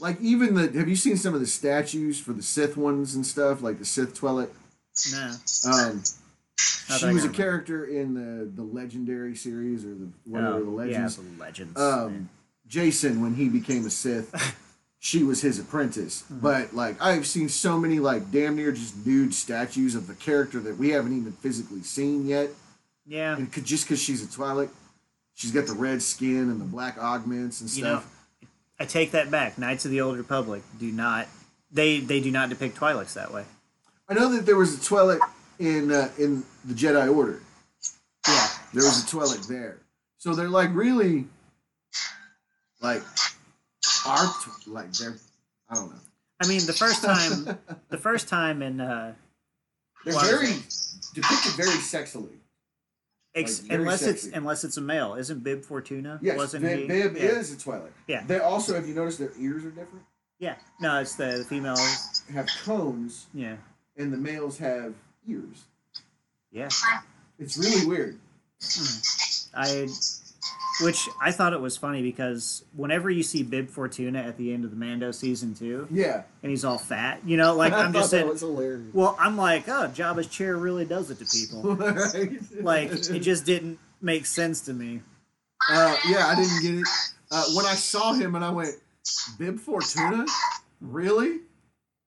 Like 0.00 0.18
even 0.20 0.54
the 0.54 0.70
have 0.78 0.88
you 0.88 0.96
seen 0.96 1.16
some 1.16 1.34
of 1.34 1.40
the 1.40 1.46
statues 1.46 2.18
for 2.18 2.32
the 2.32 2.42
Sith 2.42 2.76
ones 2.76 3.14
and 3.14 3.26
stuff, 3.26 3.60
like 3.62 3.78
the 3.78 3.84
Sith 3.84 4.14
Twilight? 4.14 4.50
No, 5.12 5.34
Um, 5.66 6.02
Not 6.88 7.00
she 7.00 7.06
was 7.12 7.24
a 7.24 7.28
character 7.28 7.84
in 7.84 8.14
the 8.14 8.46
the 8.46 8.62
Legendary 8.62 9.36
series 9.36 9.84
or 9.84 9.94
the 9.94 10.08
whatever 10.24 10.54
Oh, 10.56 10.64
the 10.64 10.86
yeah, 10.86 11.02
Legends. 11.02 11.16
the 11.16 11.22
legends. 11.38 11.78
Um, 11.80 12.30
Jason 12.66 13.20
when 13.20 13.34
he 13.34 13.48
became 13.50 13.84
a 13.86 13.90
Sith, 13.90 14.32
she 14.98 15.22
was 15.22 15.40
his 15.42 15.58
apprentice. 15.58 16.24
But 16.30 16.74
like 16.74 17.00
I've 17.00 17.26
seen 17.26 17.48
so 17.48 17.78
many 17.78 17.98
like 17.98 18.30
damn 18.30 18.56
near 18.56 18.72
just 18.72 19.06
nude 19.06 19.34
statues 19.34 19.94
of 19.94 20.06
the 20.06 20.14
character 20.14 20.60
that 20.60 20.76
we 20.76 20.90
haven't 20.90 21.16
even 21.16 21.32
physically 21.32 21.82
seen 21.82 22.26
yet. 22.26 22.50
Yeah. 23.06 23.36
And 23.36 23.50
could, 23.50 23.64
just 23.64 23.84
because 23.84 24.00
she's 24.00 24.22
a 24.22 24.26
Twi'lek, 24.26 24.68
she's 25.34 25.52
got 25.52 25.66
the 25.66 25.72
red 25.72 26.02
skin 26.02 26.50
and 26.50 26.60
the 26.60 26.66
black 26.66 26.98
augments 26.98 27.60
and 27.60 27.70
You 27.74 27.84
know, 27.84 27.98
stuff. 28.00 28.14
I 28.78 28.84
take 28.84 29.12
that 29.12 29.30
back. 29.30 29.58
Knights 29.58 29.84
of 29.84 29.90
the 29.90 30.00
Old 30.00 30.18
Republic 30.18 30.62
do 30.78 30.92
not 30.92 31.26
they 31.70 32.00
they 32.00 32.20
do 32.20 32.30
not 32.30 32.48
depict 32.48 32.76
Twi'leks 32.78 33.14
that 33.14 33.32
way. 33.32 33.44
I 34.08 34.14
know 34.14 34.32
that 34.34 34.46
there 34.46 34.56
was 34.56 34.74
a 34.74 34.78
Twi'lek 34.78 35.20
in 35.58 35.92
uh, 35.92 36.10
in 36.18 36.44
the 36.64 36.74
Jedi 36.74 37.14
Order. 37.14 37.40
Yeah. 38.26 38.46
There 38.74 38.84
was 38.84 39.02
a 39.02 39.06
Twi'lek 39.06 39.46
there, 39.48 39.78
so 40.18 40.34
they're 40.34 40.48
like 40.48 40.70
really, 40.74 41.24
like, 42.82 43.02
tw- 44.16 44.66
like 44.68 44.92
they're 44.92 45.16
I 45.68 45.74
don't 45.74 45.90
know. 45.90 46.00
I 46.40 46.46
mean, 46.46 46.64
the 46.66 46.72
first 46.72 47.02
time 47.02 47.58
the 47.88 47.98
first 47.98 48.28
time 48.28 48.62
in 48.62 48.80
uh 48.80 49.14
They're 50.04 50.14
very 50.20 50.54
depicted 51.14 51.52
very 51.56 51.70
sexily. 51.78 52.36
ex- 53.34 53.60
Like, 53.62 53.68
very 53.68 53.80
unless 53.82 54.02
it's 54.02 54.24
unless 54.26 54.64
it's 54.64 54.76
a 54.76 54.80
male, 54.80 55.14
isn't 55.14 55.42
Bib 55.42 55.64
Fortuna? 55.64 56.18
Yes, 56.22 56.36
Wasn't 56.36 56.62
Bib, 56.64 56.78
he? 56.80 56.86
Bib 56.86 57.16
yeah. 57.16 57.22
is 57.22 57.52
a 57.52 57.56
Twi'lek. 57.56 57.90
Yeah. 58.06 58.24
They 58.26 58.38
also, 58.38 58.74
have 58.74 58.86
you 58.88 58.94
noticed 58.94 59.18
their 59.18 59.32
ears 59.38 59.64
are 59.64 59.70
different. 59.70 60.04
Yeah. 60.38 60.54
No, 60.80 61.00
it's 61.00 61.16
the, 61.16 61.38
the 61.38 61.44
females. 61.44 62.22
Have 62.32 62.46
cones, 62.64 63.26
Yeah. 63.34 63.56
and 63.96 64.12
the 64.12 64.16
males 64.16 64.58
have 64.58 64.94
ears. 65.26 65.64
Yeah. 66.52 66.68
It's 67.40 67.58
really 67.58 67.84
weird. 67.86 68.18
I 69.54 69.88
which 70.82 71.08
I 71.20 71.32
thought 71.32 71.52
it 71.52 71.60
was 71.60 71.76
funny 71.76 72.02
because 72.02 72.64
whenever 72.74 73.10
you 73.10 73.22
see 73.22 73.42
Bib 73.42 73.68
Fortuna 73.68 74.20
at 74.20 74.36
the 74.36 74.52
end 74.52 74.64
of 74.64 74.70
the 74.70 74.76
Mando 74.76 75.10
season 75.10 75.54
two 75.54 75.86
Yeah. 75.90 76.22
and 76.42 76.50
he's 76.50 76.64
all 76.64 76.78
fat, 76.78 77.20
you 77.26 77.36
know, 77.36 77.54
like 77.54 77.72
I'm 77.74 77.92
just 77.92 78.10
saying. 78.10 78.90
Well, 78.92 79.16
I'm 79.18 79.36
like, 79.36 79.68
oh, 79.68 79.90
Jabba's 79.94 80.26
chair 80.28 80.56
really 80.56 80.84
does 80.84 81.10
it 81.10 81.18
to 81.18 81.24
people. 81.24 81.74
Right? 81.76 82.38
Like, 82.62 82.92
it 82.92 83.20
just 83.20 83.44
didn't 83.44 83.78
make 84.00 84.26
sense 84.26 84.62
to 84.62 84.72
me. 84.72 85.02
Uh, 85.70 85.96
yeah, 86.08 86.26
I 86.28 86.34
didn't 86.36 86.62
get 86.62 86.74
it. 86.74 86.88
Uh, 87.30 87.44
when 87.54 87.66
I 87.66 87.74
saw 87.74 88.12
him 88.12 88.34
and 88.34 88.44
I 88.44 88.50
went, 88.50 88.74
Bib 89.38 89.58
Fortuna? 89.58 90.24
Really? 90.80 91.40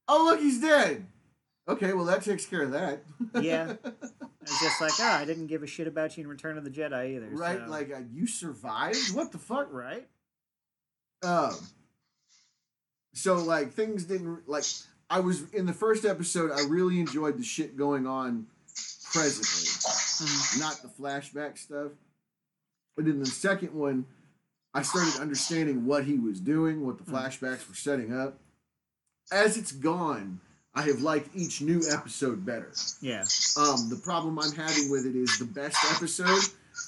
Oh, 0.07 0.23
look, 0.25 0.39
he's 0.39 0.61
dead. 0.61 1.05
Okay, 1.67 1.93
well, 1.93 2.05
that 2.05 2.23
takes 2.23 2.45
care 2.45 2.63
of 2.63 2.71
that. 2.71 3.03
Yeah. 3.39 3.73
I 4.41 4.49
was 4.49 4.59
just 4.59 4.81
like, 4.81 4.91
oh, 4.99 5.03
I 5.21 5.25
didn't 5.25 5.47
give 5.47 5.61
a 5.63 5.67
shit 5.67 5.87
about 5.87 6.17
you 6.17 6.23
in 6.23 6.29
Return 6.29 6.57
of 6.57 6.63
the 6.63 6.69
Jedi 6.71 7.15
either. 7.15 7.27
right? 7.29 7.59
so- 7.63 7.69
Like, 7.71 7.91
uh, 7.93 7.99
you 8.11 8.25
survived? 8.25 9.13
What 9.13 9.31
the 9.31 9.37
fuck? 9.37 9.71
right? 9.71 10.07
Um, 11.23 11.55
so, 13.13 13.35
like, 13.35 13.73
things 13.73 14.05
didn't, 14.05 14.49
like, 14.49 14.63
I 15.09 15.19
was, 15.19 15.51
in 15.51 15.65
the 15.67 15.73
first 15.73 16.05
episode, 16.05 16.51
I 16.51 16.61
really 16.67 16.99
enjoyed 16.99 17.37
the 17.37 17.43
shit 17.43 17.77
going 17.77 18.07
on 18.07 18.47
presently. 19.13 19.67
Mhm. 20.21 20.59
not 20.59 20.81
the 20.83 20.87
flashback 20.87 21.57
stuff. 21.57 21.91
But 22.95 23.05
in 23.07 23.19
the 23.19 23.25
second 23.25 23.73
one, 23.73 24.05
I 24.73 24.83
started 24.83 25.19
understanding 25.19 25.85
what 25.85 26.05
he 26.05 26.17
was 26.19 26.39
doing, 26.39 26.85
what 26.85 26.97
the 26.99 27.03
Hmm. 27.03 27.15
flashbacks 27.15 27.67
were 27.67 27.73
setting 27.75 28.13
up. 28.13 28.39
As 29.31 29.57
it's 29.57 29.71
gone, 29.71 30.39
I 30.73 30.83
have 30.83 31.01
liked 31.01 31.35
each 31.35 31.61
new 31.61 31.81
episode 31.91 32.45
better. 32.45 32.71
Yeah. 33.01 33.25
Um, 33.57 33.89
the 33.89 33.99
problem 34.01 34.39
I'm 34.39 34.53
having 34.53 34.89
with 34.89 35.05
it 35.05 35.15
is 35.15 35.37
the 35.37 35.45
best 35.45 35.77
episode 35.95 36.43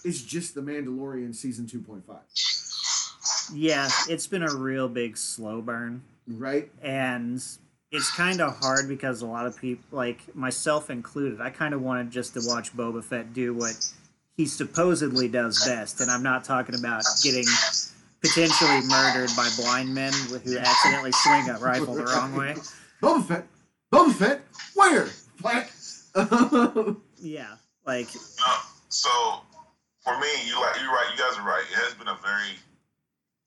is 0.05 0.23
just 0.23 0.55
The 0.55 0.61
Mandalorian 0.61 1.35
season 1.35 1.65
2.5, 1.67 3.49
Yeah, 3.53 3.89
it's 4.07 4.27
been 4.27 4.43
a 4.43 4.53
real 4.55 4.87
big 4.87 5.17
slow 5.17 5.61
burn. 5.61 6.01
right? 6.27 6.71
And 6.81 7.43
it's 7.91 8.09
kind 8.15 8.39
of 8.41 8.57
hard 8.57 8.87
because 8.87 9.21
a 9.21 9.25
lot 9.25 9.45
of 9.45 9.57
people, 9.59 9.83
like 9.91 10.33
myself 10.35 10.89
included, 10.89 11.41
I 11.41 11.49
kind 11.49 11.73
of 11.73 11.81
wanted 11.81 12.09
just 12.11 12.33
to 12.35 12.41
watch 12.43 12.75
Boba 12.75 13.03
Fett 13.03 13.33
do 13.33 13.53
what 13.53 13.75
he 14.37 14.45
supposedly 14.45 15.27
does 15.27 15.63
best. 15.65 15.99
And 16.01 16.09
I'm 16.09 16.23
not 16.23 16.43
talking 16.45 16.75
about 16.75 17.03
getting 17.21 17.45
potentially 18.21 18.79
murdered 18.87 19.29
by 19.35 19.49
blind 19.57 19.93
men 19.93 20.13
who 20.13 20.57
accidentally 20.57 21.11
swing 21.11 21.49
a 21.49 21.59
rifle 21.59 21.95
the 21.95 22.05
wrong 22.05 22.33
way. 22.37 22.55
Boba 23.01 23.25
Fett, 23.25 23.45
Boba 23.93 24.11
Fett, 24.11 24.41
where? 24.73 25.07
Black. 25.39 25.71
Yeah, 27.19 27.55
like 27.85 28.09
Uh, 28.45 28.59
so 28.89 29.09
for 30.03 30.19
me, 30.19 30.27
you 30.45 30.59
like 30.59 30.81
you're 30.81 30.91
right. 30.91 31.07
You 31.11 31.17
guys 31.17 31.37
are 31.37 31.47
right. 31.47 31.63
It 31.71 31.75
has 31.75 31.93
been 31.93 32.07
a 32.09 32.17
very 32.21 32.57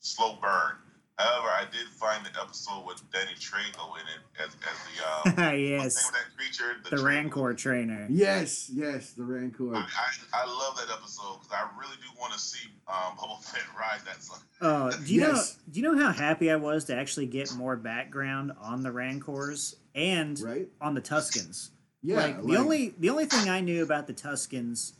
slow 0.00 0.38
burn. 0.40 0.76
However, 1.18 1.48
I 1.48 1.64
did 1.72 1.86
find 1.88 2.24
the 2.26 2.38
episode 2.40 2.84
with 2.86 3.00
Danny 3.10 3.32
Trejo 3.40 3.94
in 3.96 4.06
it 4.06 4.20
as, 4.38 4.48
as 4.48 4.54
the 4.84 5.02
uh, 5.02 5.20
what's 5.24 5.36
the 5.36 5.42
name 5.52 5.70
yes, 5.70 6.08
of 6.08 6.12
that 6.14 6.36
creature? 6.36 6.76
the 6.84 6.96
Trejo. 6.96 7.04
Rancor 7.04 7.54
trainer. 7.54 8.06
yes, 8.10 8.70
yes, 8.74 9.12
the 9.12 9.24
Rancor. 9.24 9.74
I, 9.74 9.78
I, 9.80 10.42
I 10.42 10.46
love 10.46 10.76
that 10.76 10.92
episode 10.94 11.38
because 11.40 11.52
I 11.52 11.68
really 11.80 11.96
do 11.96 12.20
want 12.20 12.34
to 12.34 12.38
see 12.38 12.68
um, 12.86 13.16
Boba 13.18 13.42
Fett 13.42 13.62
ride 13.78 14.00
that 14.04 14.22
son. 14.22 14.40
Oh, 14.60 14.90
do 15.06 15.14
you 15.14 15.20
Yes. 15.22 15.56
know? 15.56 15.72
Do 15.72 15.80
you 15.80 15.90
know 15.94 16.02
how 16.02 16.12
happy 16.12 16.50
I 16.50 16.56
was 16.56 16.84
to 16.84 16.94
actually 16.96 17.26
get 17.26 17.54
more 17.54 17.76
background 17.76 18.52
on 18.60 18.82
the 18.82 18.92
Rancors 18.92 19.76
and 19.94 20.38
Right? 20.40 20.68
on 20.82 20.94
the 20.94 21.00
Tuskens? 21.00 21.70
Yeah. 22.02 22.16
like 22.16 22.44
the 22.44 22.56
only 22.56 22.94
the 22.98 23.08
only 23.08 23.24
thing 23.24 23.48
I 23.48 23.60
knew 23.60 23.82
about 23.82 24.06
the 24.06 24.12
Tuskens 24.12 24.92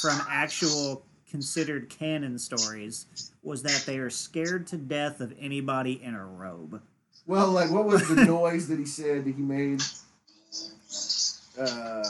from 0.00 0.18
actual 0.30 1.04
considered 1.30 1.88
canon 1.88 2.38
stories 2.38 3.06
was 3.42 3.62
that 3.62 3.84
they 3.86 3.98
are 3.98 4.10
scared 4.10 4.66
to 4.68 4.76
death 4.76 5.20
of 5.20 5.32
anybody 5.40 6.00
in 6.02 6.14
a 6.14 6.24
robe. 6.24 6.82
Well, 7.26 7.50
like, 7.50 7.70
what 7.70 7.84
was 7.84 8.08
the 8.08 8.24
noise 8.26 8.68
that 8.68 8.78
he 8.78 8.86
said 8.86 9.24
that 9.24 9.34
he 9.34 9.42
made? 9.42 9.82
Uh, 11.58 12.04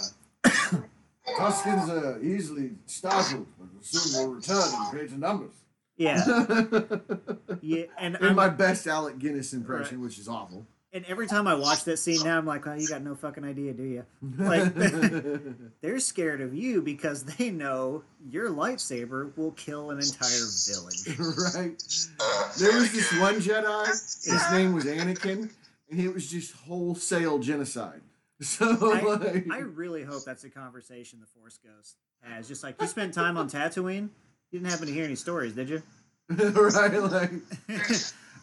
Tuskens 1.38 1.88
are 1.88 2.20
easily 2.22 2.72
startled, 2.86 3.46
but 3.58 3.68
soon 3.84 4.26
will 4.26 4.34
return 4.34 4.62
in 4.62 4.90
greater 4.90 5.16
numbers. 5.16 5.52
Yeah, 5.96 6.24
yeah, 7.60 7.84
and 7.98 8.16
I'm, 8.22 8.34
my 8.34 8.48
best 8.48 8.86
Alec 8.86 9.18
Guinness 9.18 9.52
impression, 9.52 10.00
which 10.00 10.18
is 10.18 10.28
awful. 10.28 10.66
And 10.92 11.04
every 11.06 11.26
time 11.28 11.46
I 11.46 11.54
watch 11.54 11.84
that 11.84 11.98
scene 11.98 12.22
now, 12.24 12.36
I'm 12.36 12.46
like, 12.46 12.66
oh, 12.66 12.74
you 12.74 12.88
got 12.88 13.02
no 13.02 13.14
fucking 13.14 13.44
idea, 13.44 13.72
do 13.72 13.84
you? 13.84 14.04
Like, 14.38 14.74
they're 15.80 16.00
scared 16.00 16.40
of 16.40 16.54
you 16.54 16.82
because 16.82 17.24
they 17.24 17.50
know 17.50 18.02
your 18.28 18.50
lightsaber 18.50 19.36
will 19.36 19.52
kill 19.52 19.90
an 19.90 19.98
entire 19.98 20.46
village. 20.68 21.18
right? 21.54 21.82
There 22.58 22.76
was 22.76 22.92
this 22.92 23.20
one 23.20 23.36
Jedi, 23.36 23.86
his 23.86 24.50
name 24.50 24.72
was 24.72 24.84
Anakin, 24.84 25.50
and 25.90 26.00
it 26.00 26.12
was 26.12 26.28
just 26.30 26.54
wholesale 26.54 27.38
genocide. 27.38 28.00
So, 28.42 28.90
I, 28.90 29.02
like, 29.02 29.50
I 29.52 29.58
really 29.58 30.02
hope 30.02 30.24
that's 30.24 30.44
a 30.44 30.48
conversation 30.48 31.20
the 31.20 31.26
Force 31.38 31.58
Ghost 31.62 31.96
has. 32.22 32.48
Just 32.48 32.62
like 32.62 32.80
you 32.80 32.86
spent 32.86 33.12
time 33.12 33.36
on 33.36 33.50
Tatooine, 33.50 34.08
you 34.50 34.58
didn't 34.58 34.70
happen 34.70 34.86
to 34.86 34.94
hear 34.94 35.04
any 35.04 35.14
stories, 35.14 35.52
did 35.52 35.68
you? 35.68 35.82
right? 36.30 37.02
Like, 37.02 37.32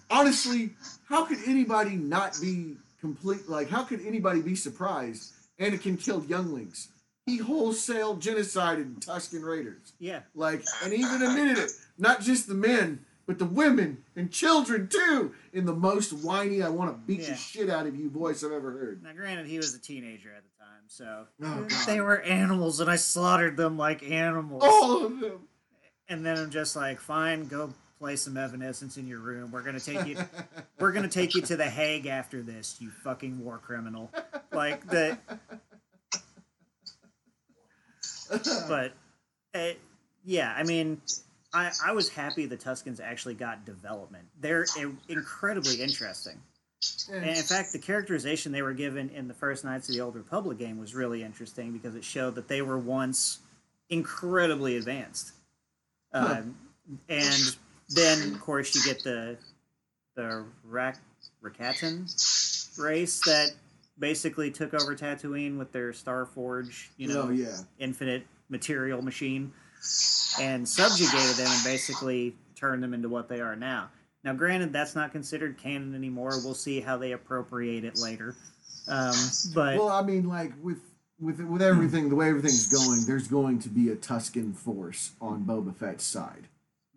honestly, 0.10 0.72
how 1.08 1.26
could 1.26 1.40
anybody 1.46 1.96
not 1.96 2.38
be 2.42 2.78
complete? 3.02 3.48
Like, 3.50 3.70
how 3.70 3.84
could 3.84 4.06
anybody 4.06 4.42
be 4.42 4.56
surprised? 4.56 5.34
Anakin 5.60 6.00
killed 6.00 6.30
younglings. 6.30 6.90
He 7.26 7.38
wholesale 7.38 8.16
genocided 8.18 9.04
Tusken 9.06 9.44
Raiders. 9.44 9.94
yeah, 10.00 10.22
Like, 10.34 10.64
and 10.84 10.94
even 10.94 11.22
admitted 11.22 11.58
it. 11.58 11.72
Not 11.98 12.22
just 12.22 12.48
the 12.48 12.54
men, 12.54 13.04
but 13.26 13.38
the 13.38 13.46
women 13.46 14.04
and 14.16 14.32
children 14.32 14.88
too. 14.88 15.34
In 15.52 15.66
the 15.66 15.74
most 15.76 16.14
whiny, 16.14 16.64
I 16.64 16.70
want 16.70 16.92
to 16.94 16.98
beat 17.06 17.22
Yeah. 17.22 17.32
the 17.32 17.36
shit 17.36 17.70
out 17.70 17.86
of 17.86 17.98
you 17.98 18.10
voice 18.10 18.44
I've 18.46 18.54
ever 18.54 18.72
heard. 18.72 19.04
now 19.04 19.12
granted 19.14 19.48
he 19.48 19.58
was 19.58 19.76
a 19.76 19.80
teenager 19.80 20.34
at 20.34 20.44
the 20.44 20.64
time, 20.64 20.84
so 20.88 21.26
Oh, 21.44 21.68
they 21.86 22.00
were 22.00 22.22
animals, 22.22 22.80
and 22.80 22.90
I 22.90 22.96
slaughtered 22.96 23.58
them 23.58 23.78
like 23.78 24.04
animals. 24.04 24.64
All 24.66 25.06
of 25.06 25.20
them. 25.20 25.48
And 26.08 26.26
then 26.26 26.38
I'm 26.38 26.50
just 26.52 26.78
like, 26.78 27.02
fine, 27.02 27.48
go 27.50 27.74
play 28.00 28.16
some 28.16 28.38
Evanescence 28.38 28.98
in 28.98 29.08
your 29.08 29.20
room. 29.20 29.52
We're 29.52 29.64
gonna 29.64 29.80
take 29.80 30.06
you. 30.06 30.18
We're 30.80 30.92
gonna 30.92 31.08
take 31.08 31.36
you 31.36 31.42
to 31.44 31.56
the 31.58 31.70
Hague 31.70 32.06
after 32.06 32.42
this, 32.42 32.78
you 32.80 32.90
fucking 32.90 33.44
war 33.44 33.58
criminal. 33.58 34.12
Like 34.52 34.88
the. 34.88 35.18
But, 38.68 38.92
uh, 39.56 39.70
yeah, 40.26 40.54
I 40.56 40.64
mean, 40.64 41.02
I 41.54 41.72
I 41.86 41.94
was 41.94 42.10
happy 42.10 42.46
the 42.46 42.58
Tuskens 42.58 43.00
actually 43.00 43.36
got 43.36 43.66
development. 43.66 44.26
They're 44.40 44.66
incredibly 45.08 45.82
interesting, 45.82 46.42
and 47.12 47.26
in 47.26 47.44
fact, 47.44 47.72
the 47.72 47.80
characterization 47.80 48.52
they 48.52 48.62
were 48.62 48.74
given 48.74 49.10
in 49.10 49.30
the 49.30 49.34
first 49.34 49.64
Knights 49.64 49.88
of 49.88 49.96
the 49.96 50.02
Old 50.02 50.16
Republic 50.16 50.58
game 50.58 50.78
was 50.78 50.94
really 50.94 51.24
interesting 51.24 51.72
because 51.72 51.96
it 51.96 52.04
showed 52.04 52.36
that 52.36 52.50
they 52.50 52.62
were 52.62 52.78
once 52.78 53.40
incredibly 53.90 54.76
advanced. 54.76 55.32
Um, 56.14 56.56
and 57.08 57.56
then, 57.90 58.34
of 58.34 58.42
course, 58.42 58.76
you 58.76 58.84
get 58.84 59.04
the 59.04 59.38
the 60.16 60.46
Rak- 60.66 61.00
Rakatan 61.44 62.80
race 62.80 63.22
that 63.26 63.52
basically 64.00 64.52
took 64.52 64.74
over 64.74 64.96
Tatooine 64.96 65.58
with 65.58 65.72
their 65.72 65.92
Starforge, 65.92 66.88
you 66.98 67.08
know, 67.08 67.24
oh 67.24 67.30
yeah. 67.30 67.58
infinite 67.80 68.26
material 68.50 69.02
machine, 69.02 69.52
and 70.40 70.68
subjugated 70.68 71.36
them 71.36 71.48
and 71.48 71.64
basically 71.64 72.36
turned 72.56 72.82
them 72.82 72.94
into 72.94 73.10
what 73.10 73.30
they 73.30 73.40
are 73.40 73.56
now. 73.56 73.90
Now, 74.24 74.34
granted, 74.34 74.74
that's 74.74 74.96
not 74.96 75.12
considered 75.12 75.58
canon 75.58 75.96
anymore. 75.96 76.32
We'll 76.44 76.54
see 76.54 76.82
how 76.82 76.98
they 76.98 77.14
appropriate 77.14 77.86
it 77.86 77.98
later. 77.98 78.36
Um, 78.88 79.16
but 79.54 79.78
Well, 79.78 79.90
I 79.90 80.02
mean, 80.02 80.28
like 80.28 80.52
with 80.62 80.80
with 81.20 81.40
with 81.42 81.62
everything, 81.62 82.10
the 82.10 82.16
way 82.16 82.30
everything's 82.30 82.68
going, 82.68 83.06
there's 83.06 83.28
going 83.28 83.60
to 83.60 83.70
be 83.70 83.90
a 83.90 83.96
Tusken 83.96 84.56
force 84.56 85.12
on 85.22 85.46
Boba 85.46 85.76
Fett's 85.76 86.04
side. 86.04 86.48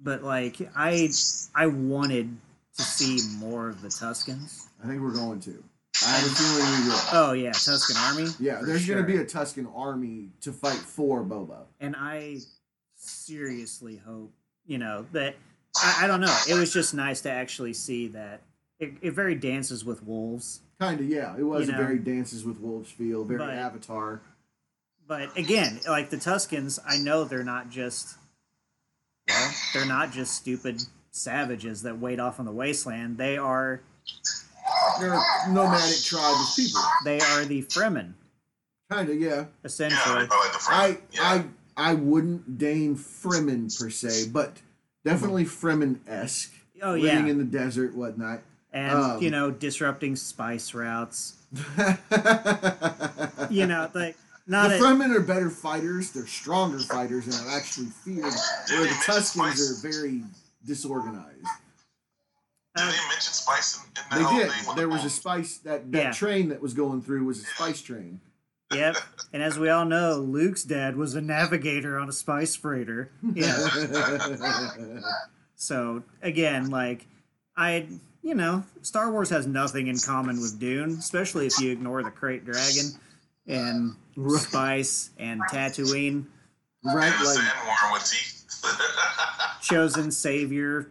But 0.02 0.22
like 0.22 0.56
I 0.76 1.08
I 1.54 1.66
wanted 1.66 2.36
to 2.76 2.82
see 2.82 3.18
more 3.38 3.68
of 3.68 3.82
the 3.82 3.88
Tuskens. 3.88 4.66
I 4.82 4.86
think 4.86 5.02
we're 5.02 5.12
going 5.14 5.40
to. 5.40 5.62
I 6.06 6.08
have 6.12 6.26
a 6.32 6.34
feeling 6.34 6.82
we 6.82 6.88
will. 6.88 7.00
Oh 7.12 7.32
yeah, 7.32 7.50
Tusken 7.50 7.96
army. 8.08 8.30
Yeah, 8.40 8.60
there's 8.64 8.82
sure. 8.82 8.94
going 8.96 9.06
to 9.06 9.12
be 9.12 9.18
a 9.18 9.24
Tusken 9.26 9.66
army 9.76 10.28
to 10.40 10.52
fight 10.52 10.72
for 10.78 11.22
Boba. 11.22 11.64
and 11.80 11.94
I 11.98 12.38
seriously 12.96 13.96
hope 13.96 14.32
you 14.66 14.78
know 14.78 15.06
that 15.12 15.34
I, 15.76 16.00
I 16.02 16.06
don't 16.06 16.20
know. 16.20 16.34
It 16.48 16.54
was 16.54 16.72
just 16.72 16.94
nice 16.94 17.20
to 17.22 17.30
actually 17.30 17.74
see 17.74 18.08
that 18.08 18.40
it, 18.78 18.92
it 19.02 19.10
very 19.12 19.34
dances 19.34 19.84
with 19.84 20.02
wolves. 20.04 20.60
Kind 20.78 21.00
of, 21.00 21.06
yeah. 21.08 21.36
It 21.36 21.42
was 21.42 21.66
You 21.68 21.74
a 21.74 21.76
know. 21.76 21.82
very 21.84 21.98
Dances 21.98 22.42
with 22.42 22.58
Wolves 22.58 22.90
feel, 22.90 23.22
very 23.24 23.38
But- 23.38 23.50
Avatar. 23.50 24.22
But 25.06 25.36
again, 25.36 25.80
like 25.88 26.08
the 26.08 26.16
Tuskens, 26.16 26.78
I 26.86 26.96
know 26.96 27.24
they're 27.24 27.42
not 27.44 27.68
just 27.68 28.16
well, 29.30 29.50
they're 29.72 29.86
not 29.86 30.12
just 30.12 30.34
stupid 30.34 30.82
savages 31.10 31.82
that 31.82 31.98
wait 31.98 32.20
off 32.20 32.38
on 32.38 32.46
the 32.46 32.52
wasteland. 32.52 33.18
They 33.18 33.36
are 33.38 33.80
They're 35.00 35.18
nomadic 35.48 36.02
tribe 36.02 36.34
of 36.40 36.56
people. 36.56 36.80
they 37.04 37.20
are 37.20 37.44
the 37.44 37.62
Fremen, 37.62 38.14
Kind 38.90 39.08
of, 39.08 39.20
yeah. 39.20 39.28
Yeah, 39.28 39.44
essentially. 39.64 40.14
they 40.14 40.20
like 40.20 40.28
the 40.52 40.58
I 40.68 40.92
front. 40.92 41.00
yeah. 41.12 41.22
I 41.22 41.44
I 41.90 41.94
wouldn't 41.94 42.58
deign 42.58 42.96
Fremen 42.96 43.76
per 43.78 43.88
se, 43.90 44.28
but 44.32 44.56
definitely 45.04 45.44
Fremen 45.44 45.98
esque. 46.08 46.52
Oh 46.82 46.94
yeah, 46.94 47.10
living 47.12 47.26
yeah, 47.26 47.32
in 47.32 47.38
the 47.38 47.44
desert, 47.44 47.94
whatnot. 47.94 48.42
and 48.72 48.98
um, 48.98 49.22
you 49.22 49.30
know 49.30 49.50
disrupting 49.50 50.16
spice 50.16 50.74
routes. 50.74 51.36
You 53.50 53.66
know, 53.66 53.90
like 53.94 54.16
not 54.46 54.68
the 54.68 54.76
a, 54.76 54.78
Fremen 54.78 55.14
are 55.14 55.20
better 55.20 55.50
fighters. 55.50 56.10
They're 56.10 56.26
stronger 56.26 56.78
fighters, 56.80 57.26
and 57.26 57.46
are 57.46 57.56
actually 57.56 57.86
feared. 57.86 58.24
Where 58.24 58.82
the 58.82 58.86
Did 58.88 58.96
Tuskens 58.96 59.60
are 59.60 59.88
very 59.88 60.22
disorganized. 60.66 61.36
Did 62.76 62.82
uh, 62.82 62.86
they 62.90 62.96
mention 63.08 63.32
spice 63.32 63.78
in, 63.78 64.18
in 64.18 64.24
that 64.24 64.30
They 64.32 64.38
did. 64.38 64.52
thing? 64.52 64.74
There 64.76 64.88
was 64.88 65.04
a 65.04 65.10
spice 65.10 65.58
that 65.58 65.90
that 65.92 65.98
Yeah. 65.98 66.10
train 66.12 66.48
that 66.50 66.60
was 66.62 66.74
going 66.74 67.02
through 67.02 67.24
was 67.24 67.40
a 67.42 67.44
spice 67.46 67.80
train. 67.82 68.20
Yep. 68.72 68.96
And 69.32 69.42
as 69.44 69.58
we 69.60 69.68
all 69.68 69.84
know, 69.84 70.16
Luke's 70.16 70.64
dad 70.64 70.96
was 70.96 71.14
a 71.14 71.20
navigator 71.20 71.98
on 72.00 72.08
a 72.08 72.12
spice 72.12 72.56
freighter. 72.56 73.10
Yeah. 73.34 73.68
so 75.56 76.02
again, 76.22 76.70
like 76.70 77.06
I, 77.56 77.86
you 78.22 78.34
know, 78.34 78.64
Star 78.82 79.10
Wars 79.12 79.30
has 79.30 79.46
nothing 79.46 79.86
in 79.86 79.98
common 79.98 80.40
with 80.40 80.58
Dune, 80.58 80.90
especially 80.98 81.46
if 81.46 81.60
you 81.60 81.70
ignore 81.70 82.02
the 82.02 82.10
Krayt 82.10 82.44
Dragon 82.44 82.98
and 83.46 83.96
Right. 84.16 84.40
Spice 84.40 85.10
and 85.18 85.40
Tatooine, 85.50 86.26
right, 86.84 87.06
And 87.12 87.20
the 87.20 87.24
like 87.28 87.38
sandworm 87.38 87.92
with 87.92 88.10
teeth. 88.10 88.36
chosen 89.62 90.10
savior 90.10 90.90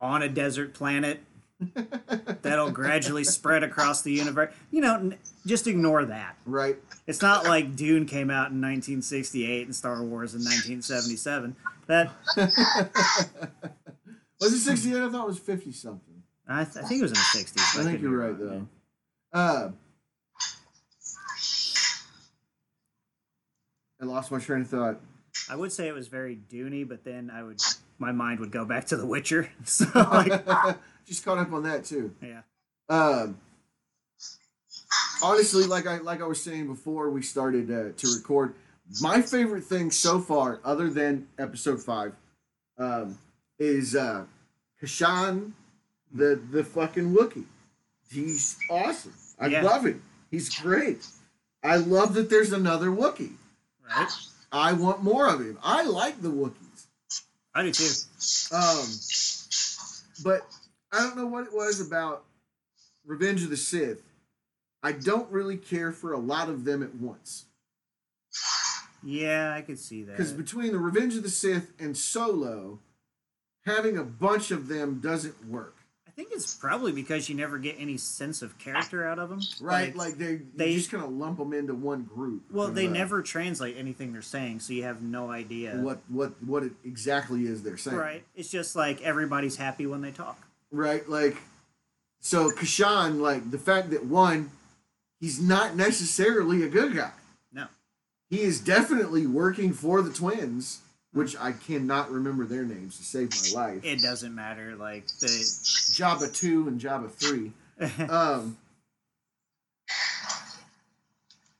on 0.00 0.22
a 0.22 0.28
desert 0.28 0.74
planet 0.74 1.20
that'll 2.42 2.70
gradually 2.70 3.24
spread 3.24 3.62
across 3.62 4.02
the 4.02 4.12
universe. 4.12 4.52
You 4.70 4.80
know, 4.82 4.94
n- 4.96 5.18
just 5.46 5.66
ignore 5.66 6.04
that. 6.04 6.36
right. 6.46 6.76
It's 7.08 7.20
not 7.22 7.44
like 7.44 7.74
Dune 7.74 8.06
came 8.06 8.30
out 8.30 8.50
in 8.52 8.60
1968 8.60 9.66
and 9.66 9.74
Star 9.74 10.02
Wars 10.04 10.34
in 10.34 10.40
1977. 10.42 11.56
That 11.88 12.12
Was 14.40 14.52
it 14.52 14.58
sixty 14.60 14.90
eight? 14.94 15.02
I 15.02 15.08
thought 15.10 15.24
it 15.24 15.28
was 15.28 15.38
fifty 15.38 15.72
something. 15.72 16.22
I, 16.48 16.64
th- 16.64 16.76
I 16.84 16.88
think 16.88 17.00
it 17.00 17.02
was 17.02 17.12
in 17.12 17.14
the 17.14 17.44
60s. 17.60 17.80
I 17.80 17.84
think 17.84 18.02
you're 18.02 18.10
right 18.16 18.38
wrong, 18.38 18.68
though. 19.32 19.38
Uh, 19.38 19.70
I 24.02 24.04
lost 24.04 24.32
my 24.32 24.40
train 24.40 24.62
of 24.62 24.68
thought. 24.68 25.00
I 25.48 25.54
would 25.56 25.72
say 25.72 25.86
it 25.88 25.94
was 25.94 26.08
very 26.08 26.38
Dooney, 26.50 26.86
but 26.86 27.04
then 27.04 27.30
I 27.32 27.42
would 27.44 27.60
my 27.98 28.10
mind 28.12 28.40
would 28.40 28.50
go 28.50 28.64
back 28.64 28.86
to 28.86 28.96
The 28.96 29.06
Witcher. 29.06 29.48
So 29.64 29.86
like, 29.94 30.44
Just 31.06 31.24
caught 31.24 31.38
up 31.38 31.52
on 31.52 31.62
that 31.62 31.84
too. 31.84 32.14
yeah, 32.20 32.40
Um, 32.88 33.38
honestly, 35.22 35.64
like 35.64 35.86
I 35.86 35.98
like 35.98 36.20
I 36.20 36.26
was 36.26 36.42
saying 36.42 36.66
before 36.66 37.10
we 37.10 37.22
started 37.22 37.70
uh, 37.70 37.92
to 37.96 38.14
record, 38.16 38.54
my 39.00 39.22
favorite 39.22 39.64
thing 39.64 39.90
so 39.90 40.20
far, 40.20 40.60
other 40.64 40.90
than 40.90 41.28
episode 41.38 41.80
five, 41.82 42.12
um, 42.78 43.18
is 43.58 43.94
uh, 43.94 44.24
Kashan, 44.82 45.52
the 46.12 46.40
the 46.50 46.64
fucking 46.64 47.14
Wookiee. 47.14 47.44
He's 48.10 48.58
awesome. 48.68 49.14
I 49.38 49.46
Yeah. 49.46 49.62
love 49.62 49.86
him. 49.86 50.02
He's 50.30 50.54
great. 50.58 51.06
I 51.62 51.76
love 51.76 52.14
that 52.14 52.28
there's 52.28 52.52
another 52.52 52.88
Wookiee. 52.90 53.34
Right. 53.96 54.10
I 54.52 54.72
want 54.72 55.02
more 55.02 55.28
of 55.28 55.40
him. 55.40 55.58
I 55.62 55.84
like 55.84 56.20
the 56.20 56.28
Wookiees. 56.28 56.86
I 57.54 57.62
do 57.62 57.72
too. 57.72 58.54
Um, 58.54 58.86
but 60.24 60.46
I 60.92 61.00
don't 61.02 61.16
know 61.16 61.26
what 61.26 61.46
it 61.46 61.54
was 61.54 61.80
about 61.80 62.24
Revenge 63.06 63.42
of 63.42 63.50
the 63.50 63.56
Sith. 63.56 64.02
I 64.82 64.92
don't 64.92 65.30
really 65.30 65.56
care 65.56 65.92
for 65.92 66.12
a 66.12 66.18
lot 66.18 66.48
of 66.48 66.64
them 66.64 66.82
at 66.82 66.94
once. 66.94 67.44
Yeah, 69.02 69.54
I 69.54 69.62
could 69.62 69.78
see 69.78 70.02
that. 70.02 70.16
Because 70.16 70.32
between 70.32 70.72
the 70.72 70.78
Revenge 70.78 71.16
of 71.16 71.22
the 71.22 71.30
Sith 71.30 71.72
and 71.78 71.96
Solo, 71.96 72.78
having 73.64 73.96
a 73.96 74.04
bunch 74.04 74.50
of 74.50 74.68
them 74.68 75.00
doesn't 75.00 75.48
work. 75.48 75.76
I 76.12 76.14
think 76.14 76.28
it's 76.32 76.54
probably 76.54 76.92
because 76.92 77.30
you 77.30 77.34
never 77.34 77.56
get 77.58 77.76
any 77.78 77.96
sense 77.96 78.42
of 78.42 78.58
character 78.58 79.06
out 79.06 79.18
of 79.18 79.30
them. 79.30 79.40
Right? 79.62 79.96
Like, 79.96 80.14
they, 80.18 80.34
they- 80.36 80.42
they 80.56 80.74
just 80.74 80.90
kind 80.90 81.02
of 81.02 81.10
lump 81.10 81.38
them 81.38 81.54
into 81.54 81.74
one 81.74 82.02
group. 82.02 82.42
well, 82.50 82.68
they 82.68 82.86
never 82.86 83.22
translate 83.22 83.76
anything 83.78 84.12
they're 84.12 84.20
saying, 84.20 84.60
so 84.60 84.74
you 84.74 84.82
have 84.82 85.00
no 85.00 85.30
idea. 85.30 85.76
what 85.76 86.00
what 86.08 86.34
what 86.44 86.64
it 86.64 86.72
exactly 86.84 87.46
is 87.46 87.62
they're 87.62 87.78
saying. 87.78 87.96
Right. 87.96 88.22
It's 88.36 88.50
just 88.50 88.76
like 88.76 89.00
everybody's 89.02 89.56
happy 89.56 89.86
when 89.86 90.02
they 90.02 90.10
talk. 90.10 90.38
right? 90.70 91.08
Like, 91.08 91.38
so 92.20 92.50
Kashan, 92.50 93.20
like 93.20 93.50
the 93.50 93.58
fact 93.58 93.88
that 93.90 94.04
one, 94.04 94.50
he's 95.18 95.40
not 95.40 95.76
necessarily 95.76 96.62
a 96.62 96.68
good 96.68 96.94
guy. 96.94 97.12
No. 97.54 97.66
He 98.28 98.42
is 98.42 98.60
definitely 98.60 99.26
working 99.26 99.72
for 99.72 100.02
the 100.02 100.12
twins, 100.12 100.82
which 101.12 101.36
I 101.36 101.52
cannot 101.52 102.10
remember 102.10 102.44
their 102.44 102.64
names 102.64 102.96
to 102.98 103.04
save 103.04 103.30
my 103.54 103.60
life. 103.60 103.84
It 103.84 104.00
doesn't 104.00 104.34
matter. 104.34 104.76
Like 104.76 105.06
the 105.20 105.26
Jabba 105.26 106.34
two 106.34 106.68
and 106.68 106.80
Jabba 106.80 107.10
three. 107.10 107.52
Um, 108.08 108.56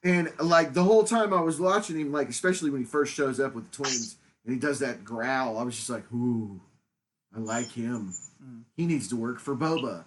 and 0.04 0.32
like 0.40 0.72
the 0.74 0.84
whole 0.84 1.04
time 1.04 1.32
I 1.32 1.40
was 1.40 1.60
watching 1.60 1.98
him, 1.98 2.12
like 2.12 2.28
especially 2.28 2.70
when 2.70 2.80
he 2.80 2.86
first 2.86 3.12
shows 3.14 3.38
up 3.40 3.54
with 3.54 3.70
the 3.70 3.76
twins 3.76 4.16
and 4.44 4.52
he 4.54 4.60
does 4.60 4.80
that 4.80 5.04
growl, 5.04 5.58
I 5.58 5.62
was 5.62 5.76
just 5.76 5.90
like, 5.90 6.04
"Ooh, 6.12 6.60
I 7.34 7.38
like 7.38 7.72
him. 7.72 8.14
Mm. 8.42 8.62
He 8.76 8.86
needs 8.86 9.08
to 9.08 9.16
work 9.16 9.38
for 9.40 9.54
Boba." 9.56 10.04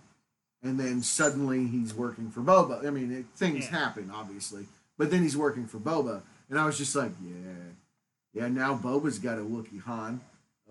And 0.64 0.80
then 0.80 1.02
suddenly 1.02 1.68
he's 1.68 1.94
working 1.94 2.30
for 2.32 2.42
Boba. 2.42 2.86
I 2.86 2.90
mean, 2.90 3.12
it, 3.12 3.26
things 3.36 3.66
Yeah. 3.66 3.78
happen 3.80 4.12
obviously, 4.14 4.66
but 4.98 5.12
then 5.12 5.22
he's 5.22 5.38
working 5.38 5.68
for 5.68 5.80
Boba, 5.80 6.22
and 6.50 6.60
I 6.60 6.66
was 6.66 6.78
just 6.78 6.96
like, 6.96 7.12
"Yeah, 7.24 7.72
yeah." 8.36 8.48
Now 8.48 8.76
Boba's 8.78 9.17
got 9.17 9.39
a 9.39 9.41
Wookiee 9.41 9.82
Han. 9.82 10.21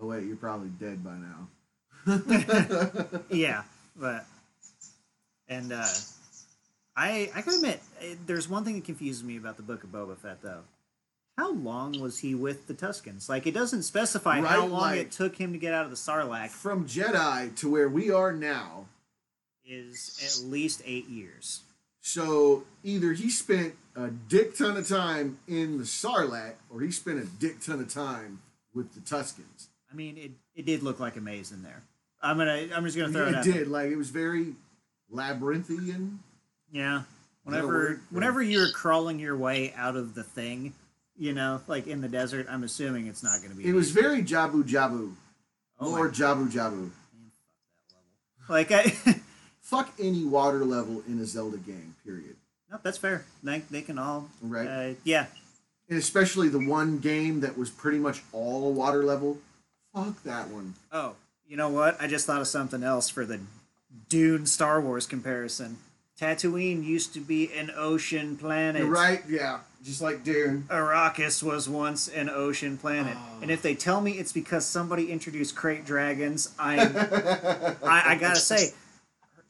Oh 0.01 0.07
wait, 0.07 0.23
you're 0.25 0.37
probably 0.37 0.69
dead 0.69 1.03
by 1.03 1.15
now. 1.15 1.47
yeah, 3.29 3.63
but 3.95 4.25
and 5.47 5.73
uh, 5.73 5.85
I 6.95 7.29
I 7.35 7.41
gotta 7.41 7.57
admit, 7.57 7.81
eh, 8.01 8.15
there's 8.25 8.47
one 8.47 8.63
thing 8.63 8.75
that 8.75 8.85
confuses 8.85 9.23
me 9.23 9.37
about 9.37 9.57
the 9.57 9.63
Book 9.63 9.83
of 9.83 9.89
Boba 9.91 10.17
Fett 10.17 10.41
though. 10.41 10.61
How 11.37 11.51
long 11.51 11.99
was 11.99 12.19
he 12.19 12.33
with 12.33 12.67
the 12.67 12.73
Tuskens? 12.73 13.27
Like 13.27 13.45
it 13.45 13.53
doesn't 13.53 13.83
specify 13.83 14.39
how 14.39 14.61
long 14.67 14.69
like- 14.81 14.99
it 14.99 15.11
took 15.11 15.35
him 15.35 15.51
to 15.51 15.57
get 15.59 15.73
out 15.73 15.83
of 15.83 15.89
the 15.91 15.97
Sarlacc. 15.97 16.49
From 16.51 16.85
Jedi 16.85 17.53
to 17.57 17.69
where 17.69 17.89
we 17.89 18.09
are 18.11 18.31
now, 18.31 18.85
Is 19.65 20.39
at 20.43 20.49
least 20.49 20.81
eight 20.85 21.09
years. 21.09 21.61
So 22.07 22.65
either 22.83 23.13
he 23.13 23.31
spent 23.31 23.73
a 23.95 24.09
dick 24.09 24.55
ton 24.55 24.77
of 24.77 24.87
time 24.87 25.39
in 25.47 25.79
the 25.79 25.85
Sarlacc, 25.85 26.53
or 26.69 26.81
he 26.81 26.91
spent 26.91 27.17
a 27.17 27.25
dick 27.25 27.59
ton 27.61 27.79
of 27.79 27.91
time 27.91 28.43
with 28.75 28.93
the 28.93 28.99
Tuskens. 28.99 29.69
I 29.91 29.95
mean, 29.95 30.15
it, 30.15 30.31
it 30.53 30.67
did 30.67 30.83
look 30.83 30.99
like 30.99 31.15
a 31.15 31.19
maze 31.19 31.51
in 31.51 31.63
there. 31.63 31.81
I'm 32.21 32.37
gonna 32.37 32.67
I'm 32.75 32.85
just 32.85 32.95
gonna 32.95 33.11
throw 33.11 33.25
it, 33.25 33.33
it 33.33 33.43
did, 33.43 33.67
like 33.69 33.89
it 33.89 33.95
was 33.95 34.11
very 34.11 34.53
labyrinthian. 35.09 36.19
Yeah. 36.71 37.01
Whenever 37.43 37.99
whenever 38.11 38.39
you're 38.39 38.69
crawling 38.69 39.17
your 39.17 39.35
way 39.35 39.73
out 39.75 39.95
of 39.95 40.13
the 40.13 40.23
thing, 40.23 40.75
you 41.17 41.33
know, 41.33 41.61
like 41.65 41.87
in 41.87 42.01
the 42.01 42.07
desert, 42.07 42.45
I'm 42.47 42.63
assuming 42.63 43.07
it's 43.07 43.23
not 43.23 43.41
gonna 43.41 43.55
be. 43.55 43.65
It 43.65 43.73
was 43.73 43.89
very 43.89 44.21
Jabu 44.21 44.63
Jabu, 44.63 45.11
Oh 45.79 45.89
Lord 45.89 46.13
Jabu 46.13 46.51
Jabu. 46.51 46.91
like 48.47 48.71
I. 48.71 48.95
Fuck 49.65 49.93
any 49.99 50.23
water 50.23 50.63
level 50.63 51.01
in 51.07 51.19
a 51.19 51.25
Zelda 51.25 51.57
game. 51.57 51.95
Period. 52.05 52.35
no, 52.71 52.79
that's 52.83 52.97
fair. 52.99 53.25
They, 53.43 53.59
they 53.71 53.81
can 53.81 53.97
all. 53.97 54.29
Right. 54.41 54.67
Uh, 54.67 54.93
yeah. 55.03 55.25
And 55.89 55.97
especially 55.99 56.49
the 56.49 56.59
one 56.65 56.99
game 56.99 57.39
that 57.41 57.57
was 57.57 57.69
pretty 57.69 57.97
much 57.99 58.21
all 58.31 58.71
water 58.73 59.03
level. 59.03 59.37
Fuck 59.93 60.21
that 60.23 60.49
one. 60.49 60.75
Oh 60.91 61.15
You 61.47 61.57
know 61.57 61.69
what? 61.69 61.99
I 62.01 62.07
just 62.07 62.25
thought 62.25 62.41
of 62.41 62.47
something 62.47 62.83
else 62.83 63.09
for 63.09 63.25
the 63.25 63.39
Dune 64.09 64.45
Star 64.45 64.79
Wars 64.81 65.05
comparison. 65.07 65.77
Tatooine 66.19 66.83
used 66.83 67.13
to 67.15 67.19
be 67.19 67.51
an 67.53 67.71
ocean 67.75 68.37
planet. 68.37 68.81
You're 68.83 68.89
right. 68.91 69.21
Yeah, 69.27 69.59
just 69.83 70.01
like 70.01 70.23
Dune. 70.23 70.63
Arrakis 70.69 71.43
was 71.43 71.67
once 71.67 72.07
an 72.07 72.29
ocean 72.29 72.77
planet, 72.77 73.17
Oh. 73.17 73.39
and 73.41 73.51
if 73.51 73.61
they 73.61 73.75
tell 73.75 73.99
me 73.99 74.13
it's 74.13 74.31
because 74.31 74.65
somebody 74.65 75.11
introduced 75.11 75.55
krayt 75.57 75.85
dragons, 75.85 76.53
I, 76.57 76.79
I, 77.83 78.13
I 78.13 78.15
gotta 78.15 78.39
say, 78.39 78.69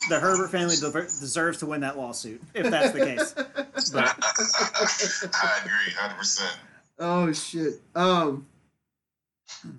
the 0.09 0.19
Herbert 0.19 0.49
family 0.49 0.75
dever- 0.75 1.03
deserves 1.03 1.57
to 1.59 1.65
win 1.65 1.81
that 1.81 1.97
lawsuit 1.97 2.41
if 2.53 2.69
that's 2.69 2.91
the 2.93 2.99
case. 2.99 3.33
But 3.91 4.15
I 5.33 5.59
agree, 5.63 5.93
hundred 5.97 6.17
percent. 6.17 6.57
Oh 6.99 7.31
shit. 7.33 7.81
Um. 7.95 8.47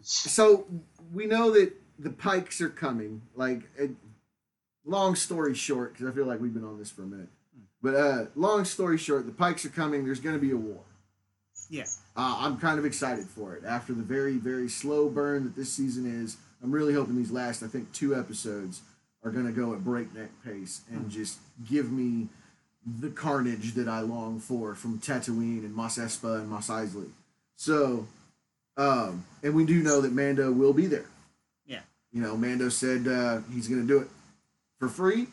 So 0.02 0.66
we 1.12 1.26
know 1.26 1.50
that 1.52 1.72
the 1.98 2.11
Pikes 2.11 2.61
are 2.61 2.68
coming. 2.68 3.22
Like, 3.35 3.62
it, 3.76 3.90
long 4.85 5.14
story 5.14 5.55
short, 5.55 5.92
because 5.92 6.09
I 6.09 6.12
feel 6.14 6.26
like 6.26 6.40
we've 6.40 6.55
been 6.55 6.64
on 6.64 6.79
this 6.79 6.90
for 6.90 7.02
a 7.02 7.07
minute. 7.07 7.29
But 7.83 7.94
uh, 7.94 8.24
long 8.35 8.64
story 8.64 8.98
short, 8.98 9.26
the 9.26 9.33
Pikes 9.33 9.64
are 9.64 9.68
coming. 9.70 10.05
There's 10.05 10.20
going 10.20 10.35
to 10.35 10.40
be 10.40 10.50
a 10.52 10.57
war. 10.57 10.81
yeah, 11.70 11.85
Uh, 12.16 12.37
I'm 12.40 12.59
kind 12.59 12.79
of 12.79 12.85
excited 12.85 13.26
for 13.26 13.55
it. 13.55 13.64
After 13.64 13.92
the 13.92 14.02
very, 14.02 14.37
very 14.38 14.68
slow 14.68 15.09
burn 15.09 15.44
that 15.44 15.57
this 15.57 15.72
season 15.72 16.07
is, 16.22 16.37
I'm 16.62 16.70
really 16.72 16.94
hoping 16.94 17.16
these 17.16 17.31
last, 17.31 17.62
I 17.62 17.66
think, 17.66 17.92
two 17.92 18.14
episodes 18.18 18.81
are 19.27 19.31
going 19.33 19.47
to 19.47 19.53
go 19.53 19.73
at 19.75 19.83
breakneck 19.85 20.31
pace 20.45 20.83
and 20.89 21.11
just 21.11 21.39
give 21.69 21.91
me 21.91 22.29
the 23.01 23.11
carnage 23.11 23.75
that 23.75 23.89
I 23.89 23.99
long 24.01 24.39
for 24.39 24.77
from 24.77 25.01
Tatooine 25.01 25.65
and 25.65 25.75
Mos 25.75 25.99
Espa 25.99 26.39
and 26.39 26.49
Mos 26.49 26.69
Eisley. 26.69 27.09
So, 27.57 28.07
um, 28.77 29.25
and 29.43 29.53
we 29.55 29.67
do 29.67 29.83
know 29.83 30.01
that 30.01 30.12
Mando 30.12 30.53
will 30.53 30.73
be 30.73 30.87
there. 30.87 31.07
yeah, 31.67 31.81
You 32.12 32.23
know, 32.23 32.37
Mando 32.37 32.69
said 32.69 33.09
uh, 33.09 33.41
he's 33.53 33.67
going 33.67 33.81
to 33.81 33.87
do 33.89 33.99
it 33.99 34.09
for 34.79 34.89
free. 34.89 35.27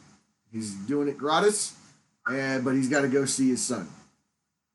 He's 0.52 0.74
doing 0.74 1.08
it 1.08 1.18
gratis, 1.18 1.76
and 2.28 2.64
but 2.66 2.74
he's 2.74 2.90
got 2.90 3.02
to 3.02 3.08
go 3.08 3.26
see 3.26 3.50
his 3.50 3.62
son. 3.64 3.88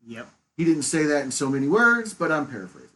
yep, 0.07 0.29
He 0.57 0.65
didn't 0.65 0.83
say 0.83 1.05
that 1.05 1.25
in 1.25 1.33
so 1.33 1.51
many 1.51 1.67
words, 1.67 2.15
but 2.15 2.31
I'm 2.31 2.47
paraphrasing. 2.47 2.89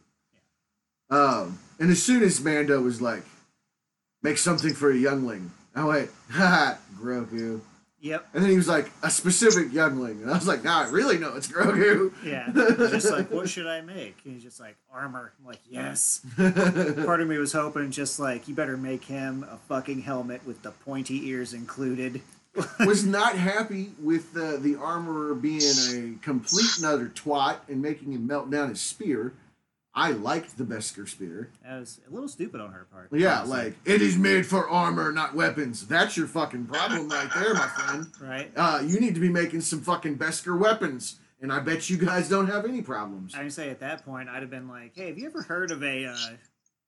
Um, 1.09 1.59
and 1.79 1.91
as 1.91 2.01
soon 2.01 2.23
as 2.23 2.39
Mando 2.41 2.81
was 2.81 3.01
like, 3.01 3.23
"Make 4.21 4.37
something 4.37 4.73
for 4.73 4.91
a 4.91 4.95
youngling," 4.97 5.51
I 5.75 5.85
went, 5.85 6.09
"Ha, 6.31 6.77
Grogu." 6.99 7.61
yep, 7.99 8.27
And 8.33 8.43
then 8.43 8.51
he 8.51 8.57
was 8.57 8.67
like, 8.67 8.91
"A 9.01 9.09
specific 9.09 9.71
youngling," 9.73 10.21
and 10.21 10.29
I 10.29 10.33
was 10.35 10.47
like, 10.47 10.63
"Now 10.63 10.81
I 10.81 10.89
really 10.89 11.17
know 11.17 11.35
it's 11.35 11.47
Grogu." 11.47 12.13
yeah. 12.23 12.51
Just 12.53 13.09
like, 13.09 13.31
what 13.31 13.49
should 13.49 13.67
I 13.67 13.81
make? 13.81 14.17
And 14.25 14.33
he's 14.33 14.43
just 14.43 14.59
like, 14.59 14.75
armor. 14.91 15.33
I'm 15.39 15.45
like, 15.45 15.61
yes. 15.69 16.21
Part 16.37 17.21
of 17.21 17.27
me 17.27 17.37
was 17.37 17.53
hoping, 17.53 17.91
just 17.91 18.19
like, 18.19 18.47
you 18.47 18.55
better 18.55 18.77
make 18.77 19.05
him 19.05 19.45
a 19.49 19.57
fucking 19.67 20.01
helmet 20.01 20.45
with 20.45 20.61
the 20.61 20.71
pointy 20.71 21.27
ears 21.29 21.53
included. 21.53 22.21
was 22.85 23.03
not 23.03 23.35
happy 23.35 23.91
with 23.99 24.37
uh, 24.37 24.57
the 24.57 24.75
armorer 24.75 25.33
being 25.33 25.61
a 25.61 26.15
complete 26.21 26.77
and 26.77 26.85
utter 26.85 27.09
twat 27.09 27.57
and 27.67 27.81
making 27.81 28.13
him 28.13 28.27
melt 28.27 28.51
down 28.51 28.69
his 28.69 28.79
spear. 28.81 29.33
I 29.95 30.11
liked 30.11 30.57
the 30.57 30.63
Beskar 30.63 31.07
spear. 31.07 31.49
That 31.63 31.79
was 31.79 31.99
a 32.07 32.11
little 32.11 32.27
stupid 32.27 32.59
on 32.59 32.71
her 32.71 32.87
part. 32.91 33.09
Yeah, 33.11 33.39
honestly. 33.39 33.57
like 33.57 33.75
it 33.85 34.01
is 34.01 34.17
made 34.17 34.45
for 34.45 34.67
armor, 34.67 35.11
not 35.11 35.35
weapons. 35.35 35.87
That's 35.87 36.17
your 36.17 36.25
fucking 36.27 36.65
problem 36.65 37.09
right 37.09 37.29
there, 37.35 37.53
my 37.53 37.67
friend. 37.67 38.07
right. 38.21 38.51
Uh, 38.55 38.81
you 38.83 38.99
need 38.99 39.13
to 39.13 39.21
be 39.21 39.29
making 39.29 39.61
some 39.61 39.81
fucking 39.81 40.17
Beskar 40.17 40.57
weapons, 40.57 41.19
and 41.41 41.53
I 41.53 41.59
bet 41.59 41.89
you 41.91 41.97
guys 41.97 42.27
don't 42.27 42.47
have 42.47 42.65
any 42.65 42.81
problems. 42.81 43.35
I 43.35 43.47
say 43.49 43.69
at 43.69 43.79
that 43.81 44.03
point, 44.03 44.29
I'd 44.29 44.41
have 44.41 44.49
been 44.49 44.67
like, 44.67 44.93
"Hey, 44.95 45.07
have 45.09 45.17
you 45.19 45.27
ever 45.27 45.43
heard 45.43 45.69
of 45.69 45.83
a 45.83 46.05
uh, 46.05 46.15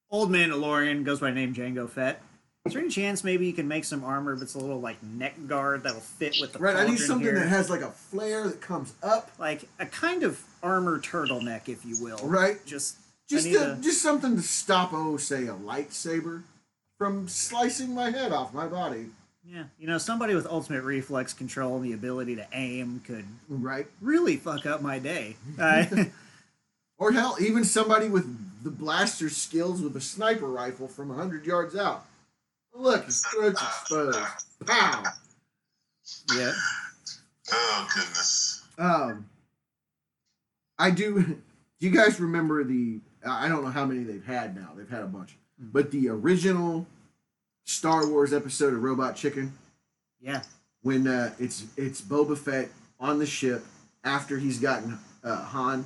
old 0.10 0.32
Mandalorian 0.32 1.04
goes 1.04 1.20
by 1.20 1.30
the 1.30 1.36
name 1.36 1.54
Django 1.54 1.88
Fett? 1.88 2.22
Is 2.66 2.74
there 2.74 2.82
any 2.82 2.90
chance 2.90 3.24
maybe 3.24 3.46
you 3.46 3.54
can 3.54 3.68
make 3.68 3.86
some 3.86 4.04
armor, 4.04 4.34
it's 4.34 4.56
a 4.56 4.58
little 4.58 4.82
like 4.82 5.02
neck 5.04 5.36
guard 5.46 5.84
that'll 5.84 6.00
fit 6.00 6.38
with 6.42 6.54
the 6.54 6.58
Right, 6.58 6.76
I 6.76 6.88
need 6.88 6.98
something 6.98 7.24
here? 7.24 7.38
that 7.38 7.48
has 7.48 7.70
like 7.70 7.82
a 7.82 7.92
flare 7.92 8.48
that 8.48 8.60
comes 8.60 8.96
up. 9.04 9.30
like 9.38 9.70
a 9.78 9.86
kind 9.86 10.24
of 10.24 10.44
armor 10.66 11.00
turtleneck, 11.00 11.70
if 11.70 11.86
you 11.86 12.02
will. 12.04 12.18
Right. 12.24 12.64
Just 12.66 12.98
Just 13.30 13.48
I 13.48 13.52
to, 13.54 13.74
a- 13.74 13.76
just 13.78 14.02
something 14.02 14.36
to 14.36 14.42
stop, 14.42 14.90
oh, 14.94 15.18
say 15.18 15.46
a 15.48 15.54
lightsaber 15.54 16.44
from 16.98 17.28
slicing 17.28 17.94
my 17.94 18.10
head 18.12 18.32
off 18.32 18.54
my 18.54 18.68
body. 18.68 19.08
yeah, 19.46 19.66
you 19.80 19.86
know, 19.88 19.98
somebody 19.98 20.34
with 20.36 20.48
ultimate 20.48 20.84
reflex 20.84 21.34
control 21.34 21.76
and 21.76 21.86
the 21.86 21.94
ability 21.94 22.36
to 22.38 22.48
aim 22.54 23.02
could 23.06 23.26
Right. 23.50 23.88
really 24.02 24.38
fuck 24.38 24.66
up 24.66 24.82
my 24.82 25.00
day. 25.00 25.36
Uh, 25.60 25.86
Or 26.98 27.12
hell, 27.12 27.36
even 27.42 27.66
somebody 27.66 28.08
with 28.08 28.26
the 28.64 28.70
blaster 28.72 29.30
skills 29.30 29.82
with 29.82 29.98
a 29.98 30.02
sniper 30.02 30.48
rifle 30.48 30.88
from 30.88 31.10
100 31.10 31.46
yards 31.46 31.76
out. 31.76 32.06
Look, 32.74 33.04
his 33.06 33.22
throat's 33.26 33.62
exposed. 33.62 34.18
Pow! 34.66 35.04
yeah. 36.38 36.54
Oh 37.52 37.88
goodness. 37.94 38.64
Um, 38.78 39.26
I 40.78 40.92
do. 40.92 41.22
Do 41.24 41.38
you 41.80 41.90
guys 41.92 42.20
remember 42.20 42.64
the? 42.64 43.00
I 43.26 43.48
don't 43.48 43.64
know 43.64 43.72
how 43.72 43.86
many 43.86 44.04
they've 44.04 44.26
had 44.26 44.56
now. 44.56 44.72
They've 44.76 44.90
had 44.90 45.02
a 45.02 45.08
bunch, 45.08 45.36
but 45.60 45.92
the 45.92 46.10
original 46.10 46.86
Star 47.66 48.08
Wars 48.08 48.34
episode 48.34 48.74
of 48.74 48.84
Robot 48.84 49.16
Chicken 49.16 49.54
Yeah. 50.22 50.44
when 50.84 51.08
uh, 51.08 51.34
it's 51.40 51.66
it's 51.78 52.02
Boba 52.02 52.38
Fett 52.38 52.70
on 53.00 53.18
the 53.20 53.26
ship 53.26 53.64
after 54.04 54.38
he's 54.38 54.60
gotten 54.60 55.00
uh, 55.24 55.44
Han, 55.46 55.86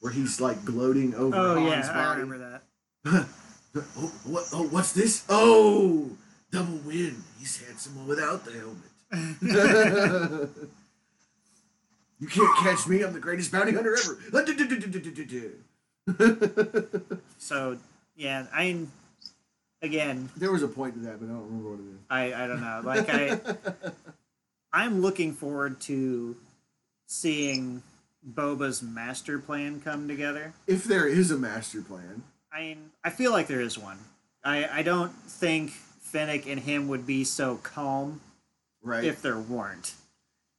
where 0.00 0.12
he's 0.12 0.40
like 0.40 0.64
gloating 0.64 1.14
over 1.14 1.36
Oh 1.36 1.54
Han's 1.66 1.86
yeah, 1.88 2.08
I 2.08 2.14
remember 2.14 2.38
that. 2.38 2.62
oh, 3.76 4.12
what? 4.24 4.44
Oh, 4.52 4.66
what's 4.68 4.92
this? 4.92 5.24
Oh, 5.28 6.08
double 6.50 6.78
win. 6.86 7.22
He's 7.38 7.62
handsome 7.62 8.06
without 8.08 8.44
the 8.46 8.52
helmet. 8.52 10.50
you 12.20 12.26
can't 12.28 12.56
catch 12.58 12.86
me. 12.86 13.02
I'm 13.02 13.12
the 13.12 13.20
greatest 13.20 13.52
bounty 13.52 13.72
hunter 13.72 13.96
ever. 13.96 14.18
So 17.38 17.78
yeah, 18.16 18.46
I 18.52 18.64
mean, 18.66 18.90
again, 19.82 20.28
there 20.36 20.50
was 20.50 20.62
a 20.62 20.68
point 20.68 20.94
to 20.94 21.00
that, 21.00 21.20
but 21.20 21.26
I 21.26 21.28
don't 21.28 21.44
remember 21.46 21.70
what 21.70 21.80
it 21.80 21.82
is. 21.92 21.98
I 22.10 22.44
I 22.44 22.46
don't 22.46 22.60
know. 22.60 22.80
Like 22.84 23.08
I, 23.08 23.40
I'm 24.72 25.00
looking 25.00 25.32
forward 25.32 25.80
to 25.82 26.36
seeing 27.06 27.82
Boba's 28.28 28.82
master 28.82 29.38
plan 29.38 29.80
come 29.80 30.08
together. 30.08 30.52
if 30.66 30.84
there 30.84 31.06
is 31.06 31.30
a 31.30 31.36
master 31.38 31.80
plan, 31.80 32.22
I 32.52 32.60
mean, 32.60 32.90
I 33.04 33.10
feel 33.10 33.30
like 33.30 33.46
there 33.46 33.60
is 33.60 33.78
one. 33.78 33.98
I 34.44 34.68
I 34.80 34.82
don't 34.82 35.12
think 35.12 35.70
Fennec 36.00 36.46
and 36.46 36.60
him 36.60 36.88
would 36.88 37.06
be 37.06 37.22
so 37.24 37.56
calm 37.62 38.20
right? 38.82 39.04
if 39.04 39.22
there 39.22 39.38
weren't. 39.38 39.94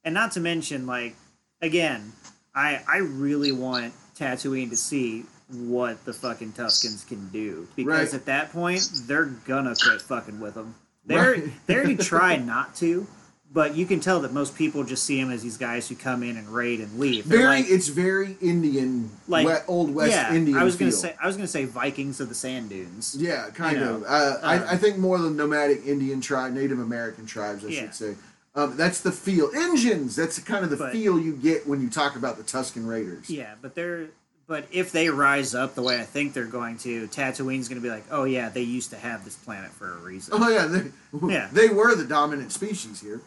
And 0.02 0.14
not 0.14 0.32
to 0.32 0.40
mention, 0.40 0.86
like, 0.86 1.14
again, 1.62 2.12
I 2.54 2.80
I 2.88 2.98
really 2.98 3.52
want 3.52 3.92
Tatooine 4.18 4.70
to 4.70 4.76
see 4.76 5.24
what 5.52 6.04
the 6.04 6.12
fucking 6.12 6.52
Tuskens 6.52 7.06
can 7.06 7.28
do 7.28 7.66
because 7.74 7.86
Right. 8.12 8.14
at 8.14 8.26
that 8.26 8.52
point 8.52 8.88
they're 9.06 9.24
gonna 9.46 9.74
quit 9.74 10.00
fucking 10.02 10.38
with 10.40 10.54
them. 10.54 10.74
They're 11.06 11.32
Right. 11.32 11.66
they 11.66 11.74
already 11.76 11.96
try 12.12 12.36
not 12.36 12.76
to, 12.76 13.06
but 13.52 13.74
you 13.74 13.84
can 13.84 13.98
tell 13.98 14.20
that 14.20 14.32
most 14.32 14.54
people 14.54 14.84
just 14.84 15.02
see 15.04 15.20
them 15.20 15.32
as 15.32 15.42
these 15.42 15.56
guys 15.56 15.88
who 15.88 15.96
come 15.96 16.22
in 16.22 16.36
and 16.36 16.48
raid 16.50 16.78
and 16.80 17.00
leave. 17.00 17.28
They're 17.28 17.38
very, 17.38 17.62
like- 17.62 17.70
it's 17.70 17.88
very 17.88 18.36
Indian, 18.40 19.10
Like, 19.26 19.46
we- 19.46 19.54
old 19.66 19.92
West 19.92 20.12
yeah, 20.12 20.32
Indian. 20.32 20.56
I 20.56 20.62
was 20.62 20.76
gonna 20.76 20.92
feel. 20.92 21.00
say 21.00 21.16
I 21.20 21.26
was 21.26 21.34
gonna 21.36 21.48
say 21.48 21.64
Vikings 21.64 22.20
of 22.20 22.28
the 22.28 22.34
sand 22.36 22.68
dunes. 22.68 23.16
Yeah, 23.18 23.48
kind 23.50 23.78
you 23.78 23.82
of. 23.84 24.00
know, 24.02 24.06
Uh, 24.06 24.38
um, 24.42 24.48
I, 24.48 24.72
I 24.72 24.76
think 24.76 24.98
more 24.98 25.18
the 25.18 25.30
nomadic 25.30 25.84
Indian 25.84 26.20
tribe, 26.20 26.52
Native 26.52 26.78
American 26.78 27.26
tribes, 27.26 27.64
I 27.64 27.68
Yeah. 27.68 27.80
should 27.80 27.94
say. 27.94 28.14
Um, 28.54 28.76
that's 28.76 29.00
the 29.00 29.12
feel. 29.12 29.50
Engines. 29.54 30.16
That's 30.16 30.38
kind 30.40 30.64
of 30.64 30.70
the 30.70 30.76
But- 30.76 30.92
feel 30.92 31.18
you 31.20 31.34
get 31.36 31.66
when 31.68 31.80
you 31.80 31.88
talk 31.88 32.16
about 32.16 32.36
the 32.36 32.42
Tusken 32.42 32.86
Raiders. 32.86 33.30
Yeah, 33.30 33.54
but 33.62 33.74
they're 33.74 34.08
but 34.48 34.66
if 34.72 34.90
they 34.90 35.08
rise 35.08 35.54
up 35.54 35.76
the 35.76 35.82
way 35.82 36.00
I 36.00 36.04
think 36.04 36.34
they're 36.34 36.44
going 36.44 36.76
to, 36.78 37.06
Tatooine's 37.06 37.68
going 37.68 37.80
to 37.80 37.86
be 37.86 37.88
like, 37.88 38.02
oh 38.10 38.24
yeah, 38.24 38.48
they 38.48 38.62
used 38.62 38.90
to 38.90 38.96
have 38.96 39.24
this 39.24 39.36
planet 39.36 39.70
for 39.70 39.92
a 39.94 39.98
reason. 39.98 40.34
Oh 40.36 40.48
yeah, 40.48 40.66
they, 40.66 40.90
Yeah. 41.32 41.48
they 41.52 41.68
were 41.68 41.94
the 41.94 42.04
dominant 42.04 42.50
species 42.50 43.00
here. 43.00 43.20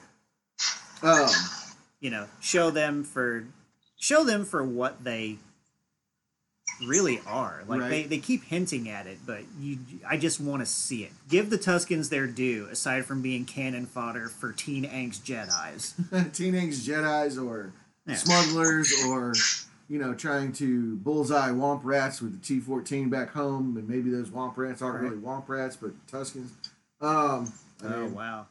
Um, 1.02 1.30
You 2.02 2.10
know, 2.10 2.28
show 2.42 2.70
them 2.72 3.06
for 3.06 3.46
show 3.98 4.26
them 4.26 4.44
for 4.44 4.62
what 4.66 5.06
they 5.06 5.38
really 6.86 7.20
are. 7.28 7.64
Like 7.68 7.82
they, 7.82 7.86
Right. 8.02 8.10
they 8.10 8.18
keep 8.20 8.44
hinting 8.46 8.90
at 8.90 9.08
it, 9.08 9.20
but 9.26 9.42
you 9.60 9.78
I 10.08 10.18
just 10.18 10.40
want 10.40 10.62
to 10.62 10.66
see 10.66 11.04
it. 11.04 11.12
Give 11.30 11.50
the 11.50 11.58
Tuskens 11.58 12.10
their 12.10 12.28
due, 12.28 12.68
aside 12.72 13.06
from 13.06 13.22
being 13.22 13.46
cannon 13.46 13.86
fodder 13.86 14.30
for 14.30 14.52
teen 14.52 14.86
angst 14.86 15.22
Jedi's. 15.24 15.94
teen 16.38 16.54
angst 16.54 16.88
Jedi's 16.88 17.38
or 17.38 17.74
Yeah. 18.06 18.16
smugglers 18.16 18.94
or 19.08 19.34
you 19.90 20.00
know 20.00 20.14
trying 20.14 20.54
to 20.54 20.96
bullseye 20.98 21.50
womp 21.50 21.82
rats 21.84 22.22
with 22.22 22.40
the 22.40 22.46
T 22.46 22.60
fourteen 22.60 23.10
back 23.10 23.32
home, 23.32 23.78
and 23.78 23.88
maybe 23.88 24.10
those 24.10 24.30
womp 24.30 24.58
rats 24.58 24.82
aren't 24.82 25.02
Right. 25.02 25.12
really 25.12 25.22
womp 25.22 25.48
rats, 25.50 25.76
but 25.76 25.92
Tuskens. 26.08 26.50
Um, 27.02 27.52
Oh 27.84 28.06
wow. 28.08 28.48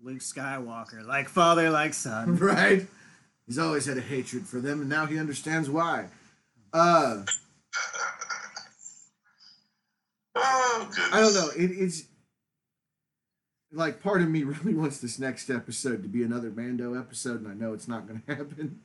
Luke 0.00 0.20
Skywalker, 0.20 1.04
like 1.06 1.28
father, 1.28 1.70
like 1.70 1.92
son. 1.94 2.36
right? 2.38 2.86
He's 3.46 3.58
always 3.58 3.86
had 3.86 3.96
a 3.96 4.02
hatred 4.02 4.46
for 4.46 4.60
them, 4.60 4.80
and 4.82 4.88
now 4.90 5.06
he 5.06 5.18
understands 5.18 5.68
why. 5.70 6.06
Uh, 6.72 7.22
Oh 10.34 10.88
goodness. 10.90 11.12
I 11.12 11.20
don't 11.20 11.34
know. 11.34 11.48
It, 11.56 11.70
it's 11.72 12.04
like 13.72 14.02
part 14.02 14.22
of 14.22 14.28
me 14.28 14.44
really 14.44 14.74
wants 14.74 15.00
this 15.00 15.18
next 15.18 15.50
episode 15.50 16.02
to 16.02 16.08
be 16.08 16.22
another 16.22 16.50
Mando 16.50 16.94
episode, 16.98 17.42
and 17.42 17.48
I 17.48 17.54
know 17.54 17.72
it's 17.72 17.88
not 17.88 18.06
going 18.06 18.22
to 18.28 18.34
happen. 18.34 18.80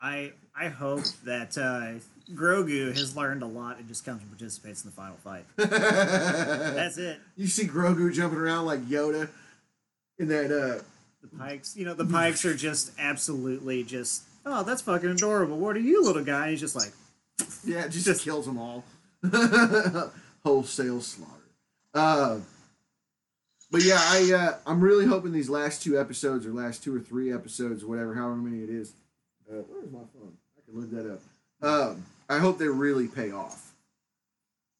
I 0.00 0.32
I 0.58 0.68
hope 0.68 1.04
that 1.24 1.58
uh, 1.58 2.00
Grogu 2.34 2.96
has 2.96 3.16
learned 3.16 3.42
a 3.42 3.46
lot 3.46 3.78
and 3.78 3.88
just 3.88 4.04
comes 4.04 4.22
and 4.22 4.30
participates 4.30 4.84
in 4.84 4.90
the 4.90 4.96
final 4.96 5.16
fight. 5.16 5.44
That's 5.56 6.96
it. 6.98 7.18
You 7.36 7.46
see 7.46 7.66
Grogu 7.66 8.12
jumping 8.12 8.38
around 8.38 8.66
like 8.66 8.80
Yoda 8.86 9.28
in 10.18 10.28
that. 10.28 10.46
uh 10.46 10.82
The 11.22 11.36
Pikes, 11.36 11.76
you 11.76 11.84
know, 11.84 11.94
the 11.94 12.06
Pikes 12.06 12.44
are 12.44 12.54
just 12.54 12.92
absolutely 12.98 13.82
just. 13.82 14.22
Oh, 14.46 14.62
that's 14.62 14.80
fucking 14.80 15.10
adorable. 15.10 15.58
What 15.58 15.76
are 15.76 15.80
you, 15.80 16.02
little 16.02 16.24
guy? 16.24 16.48
He's 16.50 16.60
just 16.60 16.74
like, 16.74 16.92
Yeah, 17.64 17.84
it 17.84 17.90
just, 17.90 18.06
Just- 18.06 18.24
kills 18.24 18.46
them 18.46 18.58
all. 18.58 18.84
Wholesale 20.44 21.00
slaughter. 21.00 21.32
Uh, 21.92 22.38
but 23.70 23.82
yeah, 23.82 23.98
I 24.00 24.32
uh, 24.32 24.58
I'm 24.66 24.80
really 24.80 25.06
hoping 25.06 25.32
these 25.32 25.50
last 25.50 25.82
two 25.82 25.98
episodes 26.00 26.46
or 26.46 26.50
last 26.52 26.82
two 26.82 26.94
or 26.96 27.00
three 27.00 27.32
episodes, 27.32 27.84
whatever, 27.84 28.14
however 28.14 28.36
many 28.36 28.62
it 28.64 28.70
is. 28.70 28.92
Uh, 29.50 29.56
where's 29.68 29.90
my 29.90 29.98
phone? 30.14 30.32
I 30.56 30.60
can 30.70 30.80
look 30.80 30.90
that 30.92 31.12
up. 31.12 31.20
Um, 31.62 32.06
I 32.28 32.38
hope 32.38 32.58
they 32.58 32.68
really 32.68 33.06
pay 33.08 33.32
off. 33.32 33.72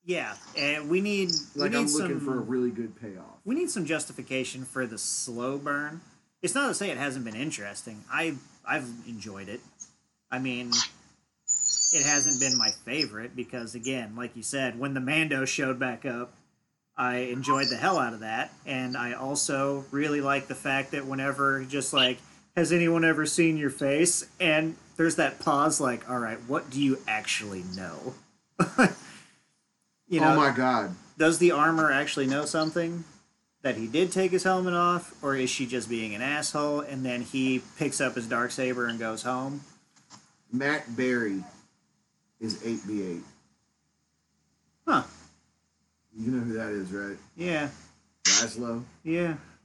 yeah, 0.05 0.35
and 0.57 0.89
we 0.89 1.01
need 1.01 1.29
we 1.55 1.61
Like 1.63 1.73
need 1.73 1.79
I'm 1.79 1.89
some, 1.89 2.03
looking 2.03 2.21
for 2.21 2.37
a 2.39 2.41
really 2.41 2.71
good 2.71 2.99
payoff. 3.01 3.25
we 3.45 3.55
need 3.55 3.69
some 3.71 3.85
justification 3.85 4.65
for 4.65 4.87
the 4.87 4.97
slow 4.99 5.59
burn. 5.59 6.01
It's 6.43 6.55
not 6.55 6.69
to 6.69 6.75
say 6.75 6.91
it 6.91 6.97
hasn't 6.97 7.25
been 7.27 7.37
interesting. 7.37 8.03
I 8.11 8.35
I've 8.67 8.89
enjoyed 9.07 9.49
it. 9.51 9.61
I 10.31 10.39
mean, 10.39 10.71
it 11.93 12.03
hasn't 12.03 12.41
been 12.41 12.57
my 12.57 12.71
favorite 12.71 13.35
because 13.35 13.75
again, 13.75 14.15
like 14.17 14.37
you 14.37 14.43
said, 14.43 14.79
when 14.79 14.95
the 14.95 15.01
Mando 15.01 15.45
showed 15.45 15.79
back 15.79 16.07
up, 16.07 16.33
I 16.97 17.17
enjoyed 17.17 17.69
the 17.69 17.77
hell 17.77 17.99
out 17.99 18.13
of 18.13 18.21
that, 18.21 18.53
and 18.67 18.97
I 18.97 19.15
also 19.15 19.87
really 19.91 20.21
like 20.21 20.49
the 20.49 20.55
fact 20.55 20.91
that 20.91 21.07
whenever 21.07 21.65
just 21.65 21.93
like, 21.93 22.19
has 22.57 22.73
anyone 22.73 23.05
ever 23.05 23.25
seen 23.25 23.57
your 23.57 23.71
face? 23.71 24.27
And 24.39 24.77
there's 24.97 25.17
that 25.17 25.39
pause, 25.39 25.81
like, 25.81 26.11
all 26.11 26.19
right, 26.19 26.39
what 26.47 26.69
do 26.69 26.83
you 26.83 26.99
actually 27.09 27.65
know? 27.75 28.15
you 30.09 30.21
oh 30.21 30.25
know, 30.25 30.33
oh 30.33 30.37
my 30.37 30.51
god! 30.55 30.95
does 31.17 31.39
the 31.39 31.53
armor 31.53 31.91
actually 31.91 32.27
know 32.27 32.45
something 32.45 33.05
that 33.63 33.77
he 33.77 33.87
did 33.87 34.11
take 34.11 34.31
his 34.31 34.43
helmet 34.43 34.75
off 34.75 35.15
or 35.23 35.37
is 35.37 35.51
she 35.51 35.67
just 35.67 35.89
being 35.89 36.15
an 36.15 36.23
asshole 36.23 36.81
and 36.81 37.05
then 37.05 37.21
he 37.21 37.63
picks 37.79 38.01
up 38.01 38.15
his 38.15 38.27
dark 38.27 38.51
saber 38.51 38.87
and 38.87 38.99
goes 38.99 39.23
home 39.23 39.61
Matt 40.51 40.97
Berry 40.97 41.45
is 42.41 42.65
eight 42.65 42.81
B 42.87 43.03
eight. 43.03 43.23
huh 44.87 45.03
You 46.17 46.33
know 46.33 46.41
who 46.45 46.53
that 46.55 46.71
is, 46.71 46.91
right? 46.93 47.17
yeah 47.37 47.69
Laszlo. 48.25 48.83
yeah 49.05 49.35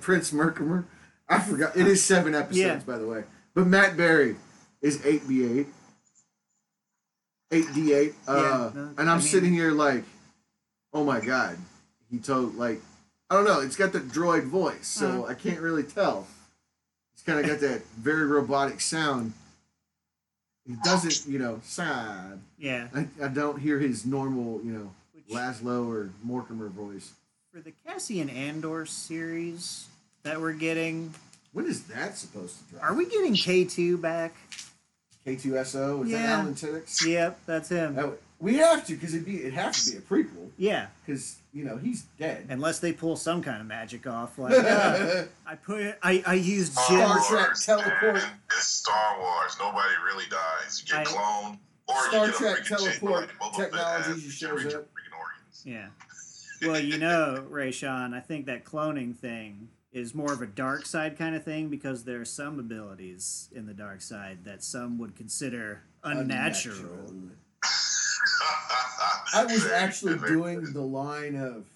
Prince 0.00 0.32
Merkimer. 0.32 0.84
I 1.28 1.40
forgot. 1.40 1.74
It 1.76 1.86
is 1.86 2.04
seven 2.04 2.34
episodes, 2.34 2.58
Yeah. 2.58 2.80
by 2.86 2.98
the 2.98 3.06
way. 3.06 3.24
But 3.54 3.66
Matt 3.66 3.96
Berry 3.96 4.36
is 4.82 4.98
8B8. 4.98 5.66
8D8. 7.50 8.12
Uh, 8.28 8.34
Yeah, 8.34 8.70
no, 8.74 8.82
and 8.98 9.00
I'm 9.00 9.08
I 9.08 9.14
mean- 9.14 9.20
sitting 9.22 9.52
here 9.54 9.70
like, 9.72 10.04
oh 10.92 11.04
my 11.04 11.20
God. 11.20 11.56
He 12.10 12.18
told, 12.18 12.56
like, 12.56 12.80
I 13.30 13.34
don't 13.36 13.44
know. 13.46 13.60
It's 13.60 13.76
got 13.76 13.92
the 13.92 14.00
droid 14.00 14.44
voice, 14.44 14.86
so 14.86 15.24
Uh. 15.24 15.28
I 15.30 15.34
can't 15.34 15.60
really 15.60 15.82
tell. 15.82 16.26
It's 17.14 17.22
kind 17.22 17.40
of 17.40 17.46
got 17.46 17.60
that 17.60 17.82
very 17.96 18.26
robotic 18.26 18.80
sound. 18.82 19.32
He 20.66 20.76
doesn't, 20.82 21.30
you 21.30 21.38
know, 21.38 21.60
sad. 21.62 22.40
yeah 22.58 22.88
I, 22.94 23.06
I 23.22 23.28
don't 23.28 23.58
hear 23.60 23.78
his 23.78 24.06
normal, 24.06 24.60
you 24.64 24.72
know, 24.72 24.90
Which- 25.14 25.26
Laszlo 25.36 25.86
or 25.88 26.10
Merkimer 26.26 26.70
voice. 26.70 27.12
for 27.52 27.60
the 27.60 27.72
cassian 27.86 28.28
andor 28.30 28.86
series 28.86 29.86
that 30.22 30.40
we're 30.40 30.52
getting 30.54 31.12
When 31.52 31.66
is 31.66 31.84
that 31.84 32.16
supposed 32.16 32.58
to 32.58 32.74
drop? 32.74 32.84
are 32.90 32.94
we 32.94 33.04
getting 33.06 33.34
k2 33.34 34.00
back 34.00 34.34
K2SO? 35.26 36.04
Is 36.04 36.12
that 36.12 36.28
Alan 36.28 36.54
Tudyk? 36.54 37.06
yep 37.06 37.38
that's 37.46 37.68
him 37.68 37.94
That 37.94 38.12
we 38.40 38.56
have 38.56 38.86
to 38.86 38.94
because 38.94 39.14
it'd 39.14 39.26
be 39.26 39.36
it 39.38 39.54
has 39.54 39.84
to 39.86 39.92
be 39.92 39.98
a 39.98 40.00
prequel 40.00 40.48
yeah 40.58 40.86
because 41.04 41.36
you 41.54 41.64
know 41.64 41.76
he's 41.76 42.02
dead. 42.18 42.46
unless 42.50 42.80
they 42.80 42.92
pull 42.92 43.14
some 43.16 43.40
kind 43.40 43.60
of 43.60 43.66
magic 43.66 44.06
off 44.06 44.38
like 44.38 44.52
uh, 44.52 45.22
i 45.46 45.54
put 45.54 45.96
i 46.02 46.22
i 46.26 46.34
used 46.34 46.72
Star 46.74 47.14
gems 47.14 47.26
Trek 47.28 47.54
teleport. 47.54 48.14
man. 48.14 48.30
It's 48.50 48.64
Star 48.66 49.20
Wars. 49.20 49.56
Nobody 49.60 49.94
really 50.04 50.24
dies. 50.30 50.82
You 50.86 50.92
get 50.92 51.06
I- 51.06 51.10
cloned, 51.10 51.58
or 51.86 52.08
Star 52.08 52.26
you 52.26 52.32
get 52.32 52.38
Trek 52.38 52.60
a 52.60 52.64
teleport 52.64 53.28
like 53.40 53.52
technology 53.54 54.02
Fett 54.12 54.18
just 54.20 54.38
shows 54.38 54.74
up. 54.74 54.88
Yeah. 55.64 55.86
Well, 56.62 56.80
you 56.80 56.98
know, 56.98 57.44
Ray 57.48 57.70
Sean, 57.70 58.12
I 58.14 58.20
think 58.20 58.46
that 58.46 58.64
cloning 58.64 59.16
thing 59.16 59.68
is 59.92 60.14
more 60.14 60.32
of 60.32 60.42
a 60.42 60.46
dark 60.46 60.86
side 60.86 61.16
kind 61.16 61.34
of 61.34 61.44
thing 61.44 61.68
because 61.68 62.04
there 62.04 62.20
are 62.20 62.24
some 62.24 62.58
abilities 62.58 63.48
in 63.54 63.66
the 63.66 63.72
dark 63.74 64.00
side 64.00 64.44
that 64.44 64.62
some 64.62 64.98
would 64.98 65.14
consider 65.14 65.82
unnatural. 66.02 67.12
I 69.34 69.44
was 69.44 69.66
actually 69.72 70.18
doing 70.26 70.72
the 70.72 70.80
line 70.82 71.36
of. 71.36 71.66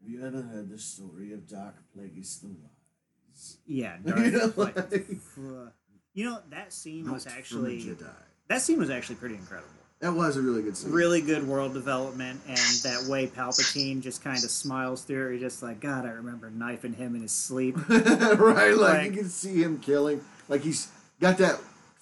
Have 0.00 0.08
you 0.08 0.24
ever 0.24 0.42
heard 0.42 0.68
the 0.70 0.78
story 0.78 1.32
of 1.32 1.48
Darth 1.48 1.74
Plagueis 1.96 2.40
the 2.40 2.48
Wise? 2.48 3.56
Yeah, 3.66 3.96
You 4.06 4.30
know, 4.30 4.52
like, 4.56 4.76
like- 4.76 5.10
uh, 5.38 5.70
you 6.14 6.24
know 6.24 6.38
that 6.50 6.72
scene 6.72 7.10
was 7.10 7.24
Not 7.26 7.32
from 7.32 7.32
a 7.34 7.38
actually 7.38 7.82
Jedi. 7.82 8.10
that 8.48 8.62
scene 8.62 8.78
was 8.78 8.90
actually 8.90 9.16
pretty 9.16 9.34
incredible. 9.36 9.68
That 10.00 10.12
was 10.14 10.36
a 10.36 10.40
really 10.42 10.62
good 10.62 10.76
scene. 10.76 10.92
Really 10.92 11.20
good 11.20 11.46
world 11.46 11.74
development, 11.74 12.40
and 12.48 12.56
that 12.84 13.06
way 13.10 13.26
Palpatine 13.26 14.00
just 14.00 14.22
kind 14.22 14.36
of 14.42 14.50
smiles 14.50 15.02
through 15.02 15.30
it. 15.30 15.32
He's 15.34 15.40
just 15.42 15.62
like, 15.62 15.80
God, 15.80 16.06
I 16.06 16.10
remember 16.10 16.48
knifing 16.50 16.92
him 16.92 17.16
in 17.16 17.22
his 17.22 17.32
sleep. 17.32 17.76
right, 17.88 18.38
like, 18.38 18.76
Like- 18.76 19.04
you 19.10 19.16
can 19.16 19.28
see 19.28 19.60
him 19.62 19.78
killing. 19.80 20.20
Like 20.48 20.60
he's 20.62 20.88
got 21.20 21.38
that 21.38 21.58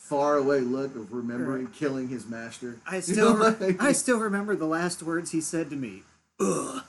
far 0.08 0.36
away 0.36 0.60
look 0.60 0.94
of 0.96 1.12
remembering 1.12 1.66
killing 1.68 2.08
his 2.08 2.26
master. 2.26 2.76
I 2.86 2.96
You 2.96 3.02
still, 3.02 3.36
know, 3.36 3.56
like- 3.60 3.82
I 3.82 3.92
still 3.92 4.18
remember 4.18 4.54
the 4.56 4.66
last 4.66 5.02
words 5.02 5.30
he 5.32 5.40
said 5.40 5.70
to 5.70 5.76
me. 5.76 6.02
Ugh. 6.40 6.82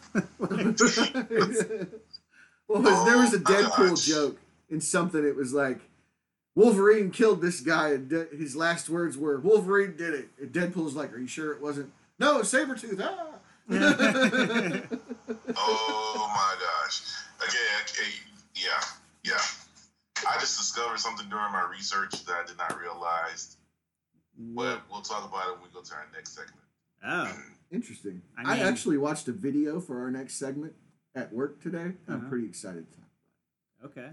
well, 2.68 2.82
was- 2.82 3.06
there 3.06 3.18
was 3.18 3.34
a 3.34 3.38
Oh 3.38 3.40
Deadpool 3.40 3.90
gosh. 3.92 4.06
joke 4.06 4.38
in 4.70 4.82
something. 4.82 5.24
It 5.26 5.36
was 5.36 5.54
like 5.54 5.80
Wolverine 6.56 7.12
killed 7.12 7.42
this 7.42 7.62
guy, 7.62 7.90
and 7.92 8.10
De- 8.10 8.26
his 8.36 8.56
last 8.56 8.90
words 8.90 9.18
were 9.18 9.40
"Wolverine 9.40 9.96
did 9.96 10.14
it." 10.14 10.30
And 10.42 10.52
Deadpool's 10.52 10.96
like, 10.96 11.14
"Are 11.14 11.20
you 11.20 11.28
sure 11.28 11.54
it 11.54 11.62
wasn't?" 11.62 11.92
No, 12.20 12.40
Sabretooth. 12.42 13.00
Ah. 13.02 13.24
Oh 15.60 16.32
my 16.34 16.56
gosh. 16.60 17.02
Again, 17.40 17.82
okay, 17.84 18.12
yeah, 18.56 18.82
yeah. 19.24 19.42
I 20.30 20.40
just 20.40 20.58
discovered 20.58 21.00
something 21.00 21.28
during 21.30 21.52
my 21.52 21.68
research 21.72 22.12
that 22.26 22.34
I 22.36 22.46
did 22.46 22.58
not 22.58 22.80
realize, 22.80 23.58
but 24.38 24.82
we'll 24.92 25.02
talk 25.02 25.28
about 25.28 25.48
it 25.50 25.54
when 25.54 25.64
we 25.64 25.70
go 25.74 25.82
to 25.82 25.94
our 25.94 26.06
next 26.14 26.36
segment. 26.36 26.58
Oh, 27.06 27.32
Interesting. 27.72 28.22
I 28.38 28.56
I, 28.56 28.60
actually 28.60 28.98
watched 28.98 29.28
a 29.28 29.34
video 29.34 29.82
for 29.82 30.00
our 30.02 30.10
next 30.10 30.36
segment 30.36 30.74
at 31.16 31.34
work 31.34 31.62
today. 31.62 31.92
I'm 32.08 32.16
Uh-huh. 32.16 32.30
pretty 32.30 32.46
excited. 32.48 32.86
To 32.92 32.98
talk 32.98 33.92
okay. 33.98 34.10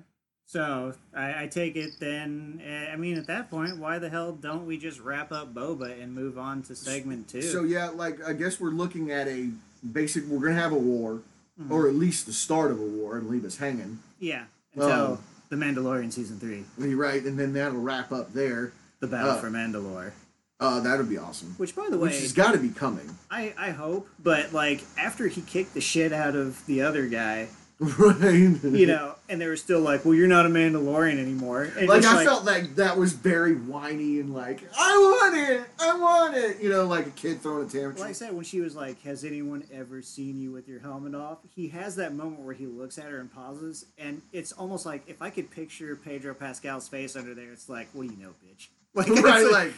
So 0.46 0.92
I, 1.14 1.44
I 1.44 1.46
take 1.46 1.76
it 1.76 1.92
then. 2.00 2.60
eh, 2.64 2.92
I 2.92 2.96
mean, 2.96 3.16
at 3.16 3.26
that 3.28 3.48
point, 3.50 3.78
why 3.78 3.98
the 3.98 4.10
hell 4.10 4.32
don't 4.32 4.66
we 4.66 4.76
just 4.76 5.00
wrap 5.00 5.30
up 5.32 5.54
Boba 5.54 6.02
and 6.02 6.12
move 6.14 6.36
on 6.36 6.62
to 6.64 6.74
segment 6.76 7.28
two? 7.28 7.42
So 7.42 7.62
yeah, 7.64 7.88
like 7.90 8.22
I 8.26 8.32
guess 8.34 8.58
we're 8.60 8.70
looking 8.70 9.10
at 9.12 9.26
a 9.28 9.50
basic. 9.92 10.26
We're 10.26 10.40
gonna 10.40 10.60
have 10.60 10.72
a 10.72 10.76
war, 10.78 11.22
Mhm. 11.60 11.70
or 11.70 11.88
at 11.88 11.94
least 11.94 12.26
the 12.26 12.32
start 12.32 12.70
of 12.72 12.80
a 12.80 12.84
war, 12.84 13.16
and 13.16 13.28
leave 13.30 13.44
us 13.44 13.56
hanging. 13.58 14.00
yeah, 14.18 14.44
until 14.74 14.90
Oh. 14.90 15.20
The 15.58 15.64
Mandalorian 15.64 16.12
season 16.12 16.38
three, 16.38 16.64
You're 16.78 16.96
right, 16.96 17.22
and 17.22 17.38
then 17.38 17.52
that'll 17.52 17.80
wrap 17.80 18.12
up 18.12 18.32
there. 18.32 18.72
the 19.00 19.06
battle 19.06 19.32
Oh. 19.32 19.38
for 19.38 19.50
Mandalore. 19.50 20.12
Uh, 20.60 20.80
that'll 20.80 21.04
be 21.04 21.18
awesome. 21.18 21.54
Which, 21.58 21.76
by 21.76 21.88
the 21.90 21.98
Which 21.98 22.12
way, 22.12 22.20
has 22.20 22.32
got 22.32 22.52
to 22.52 22.58
be 22.58 22.70
coming, 22.70 23.18
I 23.30 23.52
I 23.58 23.70
hope, 23.70 24.08
but 24.22 24.52
like 24.54 24.82
after 24.96 25.26
he 25.28 25.42
kicked 25.42 25.74
the 25.74 25.80
shit 25.82 26.12
out 26.12 26.34
of 26.36 26.64
the 26.66 26.80
other 26.82 27.06
guy, 27.06 27.48
right? 27.80 28.32
you 28.62 28.86
know, 28.86 29.16
and 29.28 29.40
they 29.40 29.46
were 29.48 29.56
still 29.56 29.80
like, 29.80 30.04
"Well, 30.04 30.14
you're 30.14 30.28
not 30.28 30.46
a 30.46 30.48
Mandalorian 30.48 31.18
anymore." 31.18 31.64
And 31.64 31.88
like 31.88 32.02
just 32.02 32.14
I 32.16 32.24
felt 32.24 32.44
like 32.44 32.76
that 32.76 32.96
was 32.96 33.12
very 33.12 33.54
whiny 33.54 34.20
and 34.20 34.32
like 34.32 34.60
I 34.78 34.96
want 34.96 35.36
it, 35.36 35.64
I 35.80 35.98
want 35.98 36.36
it. 36.36 36.60
You 36.60 36.70
know, 36.70 36.86
like 36.86 37.06
a 37.06 37.10
kid 37.10 37.40
throwing 37.42 37.66
a 37.66 37.68
tantrum. 37.70 37.96
Like 37.96 38.10
I 38.10 38.12
said, 38.12 38.32
when 38.32 38.44
she 38.44 38.60
was 38.60 38.76
like, 38.76 39.02
"Has 39.02 39.24
anyone 39.24 39.64
ever 39.72 40.02
seen 40.02 40.40
you 40.40 40.52
with 40.52 40.68
your 40.68 40.78
helmet 40.80 41.14
off?" 41.14 41.38
He 41.54 41.68
has 41.68 41.96
that 41.96 42.14
moment 42.14 42.42
where 42.42 42.54
he 42.54 42.66
looks 42.66 42.96
at 42.98 43.06
her 43.06 43.18
and 43.18 43.32
pauses, 43.32 43.86
and 43.98 44.22
it's 44.32 44.52
almost 44.52 44.86
like 44.86 45.02
if 45.08 45.20
I 45.20 45.30
could 45.30 45.50
picture 45.50 45.96
Pedro 45.96 46.34
Pascal's 46.34 46.88
face 46.88 47.16
under 47.16 47.34
there, 47.34 47.50
it's 47.52 47.68
like, 47.68 47.88
"What 47.92 48.06
do 48.06 48.14
you 48.14 48.22
know, 48.22 48.34
bitch?" 48.46 48.68
Like, 48.96 49.08
right, 49.08 49.42
like- 49.42 49.52
like 49.52 49.72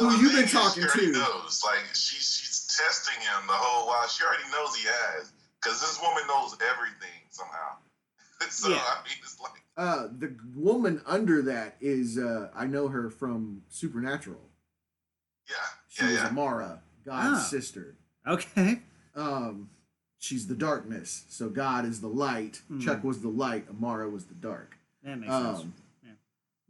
who 0.00 0.06
Well, 0.06 0.20
you 0.20 0.28
thing 0.30 0.40
been 0.40 0.48
talking 0.48 0.82
she 0.92 1.06
to? 1.06 1.12
Knows. 1.12 1.62
Like 1.64 1.84
she, 1.94 2.16
she's 2.16 2.76
testing 2.76 3.20
him 3.20 3.46
the 3.46 3.52
whole 3.52 3.86
while. 3.86 4.06
She 4.08 4.24
already 4.24 4.42
knows 4.52 4.74
he 4.76 4.86
has, 4.88 5.32
because 5.62 5.80
this 5.80 6.00
woman 6.00 6.22
knows 6.28 6.56
everything 6.70 7.20
somehow. 7.30 7.76
so 8.50 8.68
Yeah. 8.70 8.76
I 8.76 9.02
mean, 9.04 9.14
it's 9.22 9.40
like 9.40 9.52
Uh, 9.76 10.08
the 10.18 10.36
woman 10.54 11.00
under 11.06 11.42
that 11.42 11.76
is 11.80 12.18
uh, 12.18 12.50
I 12.54 12.66
know 12.66 12.88
her 12.88 13.10
from 13.10 13.62
Supernatural. 13.68 14.40
yeah, 15.48 15.54
She 15.88 16.04
yeah, 16.04 16.10
was 16.10 16.20
yeah. 16.20 16.28
Amara, 16.28 16.82
God's 17.04 17.40
Ah. 17.40 17.42
sister. 17.42 17.96
okay, 18.26 18.82
Um, 19.14 19.70
she's 20.18 20.46
the 20.46 20.54
darkness. 20.54 21.24
So 21.28 21.48
God 21.48 21.84
is 21.84 22.00
the 22.00 22.08
light. 22.08 22.62
Hmm. 22.68 22.80
Chuck 22.80 23.02
was 23.02 23.20
the 23.22 23.28
light. 23.28 23.66
Amara 23.68 24.08
was 24.08 24.26
the 24.26 24.34
dark. 24.34 24.76
That 25.02 25.18
makes 25.18 25.32
sense. 25.32 25.60
Um, 25.60 25.74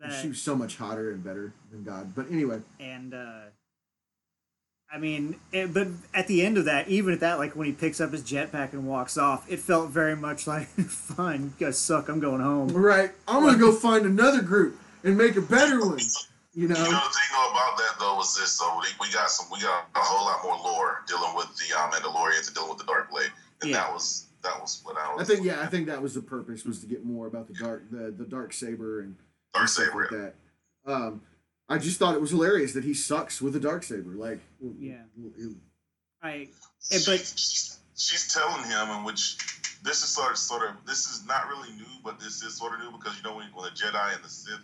That- 0.01 0.23
she 0.23 0.29
was 0.29 0.41
so 0.41 0.55
much 0.55 0.77
hotter 0.77 1.11
and 1.11 1.25
better 1.25 1.53
than 1.73 1.83
God. 1.83 2.15
But 2.15 2.31
anyway, 2.31 2.63
and 2.79 3.13
uh, 3.13 3.47
I 4.93 4.99
mean, 4.99 5.37
it, 5.53 5.75
but 5.75 5.89
at 6.15 6.27
the 6.29 6.43
end 6.45 6.57
of 6.57 6.65
that, 6.65 6.89
even 6.89 7.13
at 7.13 7.21
that, 7.21 7.39
like 7.39 7.55
when 7.55 7.67
he 7.67 7.73
picks 7.73 8.01
up 8.01 8.13
his 8.13 8.23
jetpack 8.23 8.73
and 8.73 8.87
walks 8.87 9.19
off, 9.19 9.51
it 9.51 9.59
felt 9.61 9.91
very 9.91 10.17
much 10.17 10.47
like, 10.47 10.67
"Fine, 10.69 11.53
you 11.59 11.67
guys 11.67 11.79
suck. 11.79 12.09
I'm 12.09 12.21
going 12.21 12.41
home." 12.41 12.69
right, 12.69 13.11
I'm 13.27 13.43
gonna 13.45 13.59
go 13.59 13.73
find 13.73 14.07
another 14.07 14.41
group 14.43 14.79
and 15.05 15.17
make 15.19 15.37
a 15.37 15.43
better 15.43 15.81
one. 15.87 15.99
You 16.55 16.63
You 16.63 16.69
know 16.69 16.75
know, 16.75 16.85
the 16.85 16.91
thing 16.91 17.31
about 17.33 17.77
that 17.77 17.97
though 18.01 18.17
was 18.17 18.35
this 18.37 18.59
though 18.59 18.81
we, 18.81 18.87
we 19.07 19.13
got 19.13 19.31
some 19.31 19.47
we 19.53 19.61
got 19.61 19.89
a 19.95 19.99
whole 20.01 20.25
lot 20.27 20.43
more 20.43 20.57
lore 20.73 21.03
dealing 21.07 21.35
with 21.37 21.49
the 21.57 21.79
um, 21.79 21.91
Mandalorians 21.91 22.47
and 22.47 22.55
dealing 22.55 22.71
with 22.71 22.79
the 22.79 22.85
Dark 22.85 23.11
Blade, 23.11 23.31
and 23.61 23.71
Yeah. 23.71 23.77
that 23.79 23.93
was 23.93 24.27
that 24.43 24.59
was 24.61 24.81
what 24.85 24.97
I 24.97 25.15
was. 25.15 25.23
I 25.31 25.35
think 25.35 25.45
yeah, 25.47 25.61
I 25.61 25.67
think 25.67 25.87
that 25.89 26.01
was 26.01 26.15
the 26.15 26.23
purpose 26.23 26.65
was 26.65 26.81
to 26.81 26.87
get 26.87 27.05
more 27.05 27.27
about 27.27 27.47
the 27.47 27.55
dark 27.55 27.91
the 27.91 28.11
the 28.11 28.25
dark 28.25 28.55
saber 28.55 29.01
and 29.03 29.17
Dark 29.55 29.69
stuff 29.69 29.87
Saber. 29.87 30.01
like 30.01 30.11
that. 30.11 30.35
Um, 30.93 31.21
I 31.69 31.79
just 31.79 31.99
thought 31.99 32.15
it 32.15 32.21
was 32.21 32.31
hilarious 32.31 32.73
that 32.73 32.85
he 32.85 32.95
sucks 32.95 33.43
with 33.43 33.55
a 33.57 33.61
dark 33.61 33.83
saber. 33.83 34.15
Like, 34.15 34.41
Yeah. 34.61 35.03
it- 35.37 35.57
I, 36.23 36.49
but 37.07 37.21
she's, 37.21 37.79
she's 37.97 38.33
telling 38.33 38.65
him, 38.65 38.91
in 38.91 39.05
which 39.05 39.37
this 39.83 40.03
is 40.03 40.09
sort 40.09 40.33
of, 40.33 40.39
sort 40.39 40.69
of 40.69 40.75
this 40.87 41.07
is 41.11 41.25
not 41.27 41.47
really 41.49 41.71
new, 41.77 41.87
but 42.03 42.19
this 42.19 42.43
is 42.43 42.55
sort 42.57 42.75
of 42.75 42.81
new 42.81 42.91
because 42.99 43.17
you 43.17 43.23
know 43.23 43.37
when, 43.37 43.47
when 43.55 43.65
the 43.65 43.71
Jedi 43.71 44.15
and 44.15 44.25
the 44.25 44.29
Sith 44.29 44.59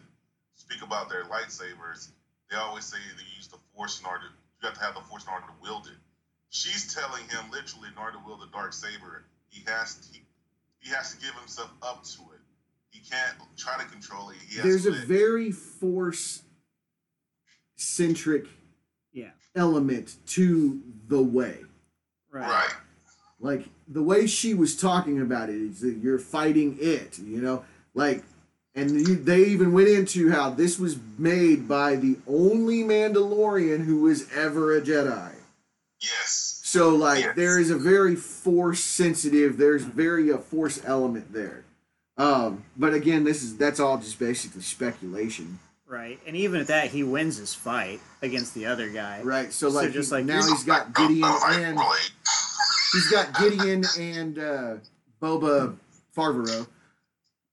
speak 0.57 0.83
about 0.83 1.09
their 1.09 1.25
lightsabers, 1.25 2.09
they 2.51 2.57
always 2.57 2.85
say 2.85 2.97
they 3.17 3.23
use 3.37 3.47
the 3.49 3.59
Force 3.77 4.01
in 4.01 4.07
order. 4.07 4.25
You 4.63 4.69
have 4.69 4.75
to 4.79 4.85
have 4.85 4.95
the 4.95 5.01
Force 5.03 5.25
in 5.25 5.31
order 5.33 5.47
to 5.47 5.53
wield 5.63 5.87
it. 5.87 5.99
She's 6.51 6.93
telling 6.95 7.23
him 7.29 7.51
literally 7.53 7.89
in 7.93 7.99
order 7.99 8.17
to 8.19 8.25
wield 8.27 8.41
the 8.41 8.51
dark 8.53 8.73
saber, 8.73 9.25
he 9.49 9.63
has 9.67 10.09
he, 10.13 10.23
he 10.81 10.91
has 10.91 11.15
to 11.15 11.21
give 11.21 11.35
himself 11.35 11.71
up 11.83 12.03
to 12.05 12.21
it. 12.35 12.41
He 12.91 13.01
can't 13.09 13.37
try 13.57 13.77
to 13.79 13.85
control 13.91 14.31
it. 14.31 14.37
He 14.49 14.57
has 14.57 14.65
there's 14.65 14.83
to 14.85 14.91
a 14.91 15.07
very 15.07 15.51
force 15.53 16.43
centric 17.77 18.47
yeah, 19.13 19.31
element 19.55 20.17
to 20.27 20.81
the 21.09 21.23
way. 21.23 21.59
right, 22.31 22.49
right. 22.49 22.71
Like 23.41 23.67
the 23.89 24.03
way 24.03 24.27
she 24.27 24.55
was 24.55 24.77
talking 24.77 25.21
about 25.21 25.51
it 25.51 25.57
is 25.57 25.81
that 25.81 25.97
you're 25.97 26.19
fighting 26.19 26.79
it, 26.81 27.19
you 27.19 27.43
know, 27.43 27.65
like, 27.93 28.23
and 28.75 28.91
you, 28.91 29.17
they 29.17 29.45
even 29.45 29.73
went 29.73 29.89
into 29.89 30.31
how 30.31 30.51
this 30.51 30.79
was 30.79 30.97
made 31.19 31.69
by 31.69 31.97
the 31.97 32.17
only 32.27 32.83
Mandalorian 32.83 33.85
who 33.85 34.01
was 34.03 34.31
ever 34.33 34.77
a 34.77 34.81
Jedi. 34.81 35.33
Yes. 36.01 36.61
So 36.65 36.89
like 36.91 37.21
Yes. 37.25 37.37
there 37.37 37.59
is 37.61 37.71
a 37.71 37.77
very 37.77 38.17
force 38.17 38.81
sensitive, 38.81 39.59
there's 39.59 39.85
very 39.85 40.31
a 40.31 40.39
force 40.39 40.81
element 40.85 41.33
there. 41.33 41.65
Um, 42.17 42.65
but 42.77 42.95
again, 42.95 43.25
this 43.25 43.43
is 43.43 43.57
that's 43.57 43.79
all 43.81 43.99
just 43.99 44.19
basically 44.19 44.63
speculation, 44.63 45.59
right. 45.95 46.19
And 46.27 46.37
even 46.37 46.61
at 46.61 46.67
that, 46.69 46.89
he 46.91 47.03
wins 47.05 47.37
his 47.37 47.55
fight 47.55 48.01
against 48.23 48.55
the 48.55 48.67
other 48.67 48.89
guy. 48.89 49.21
right? 49.23 49.53
So 49.53 49.69
So 49.71 49.77
like, 49.77 49.93
just 49.93 50.11
he- 50.11 50.17
like 50.17 50.25
now 50.25 50.43
he's 50.47 50.65
got 50.65 50.95
Gideon 50.95 51.25
and 51.51 51.79
he's 52.93 53.11
got 53.11 53.39
Gideon 53.39 53.85
and 53.99 54.39
uh, 54.39 54.75
Boba 55.23 55.77
Farvaro. 56.15 56.67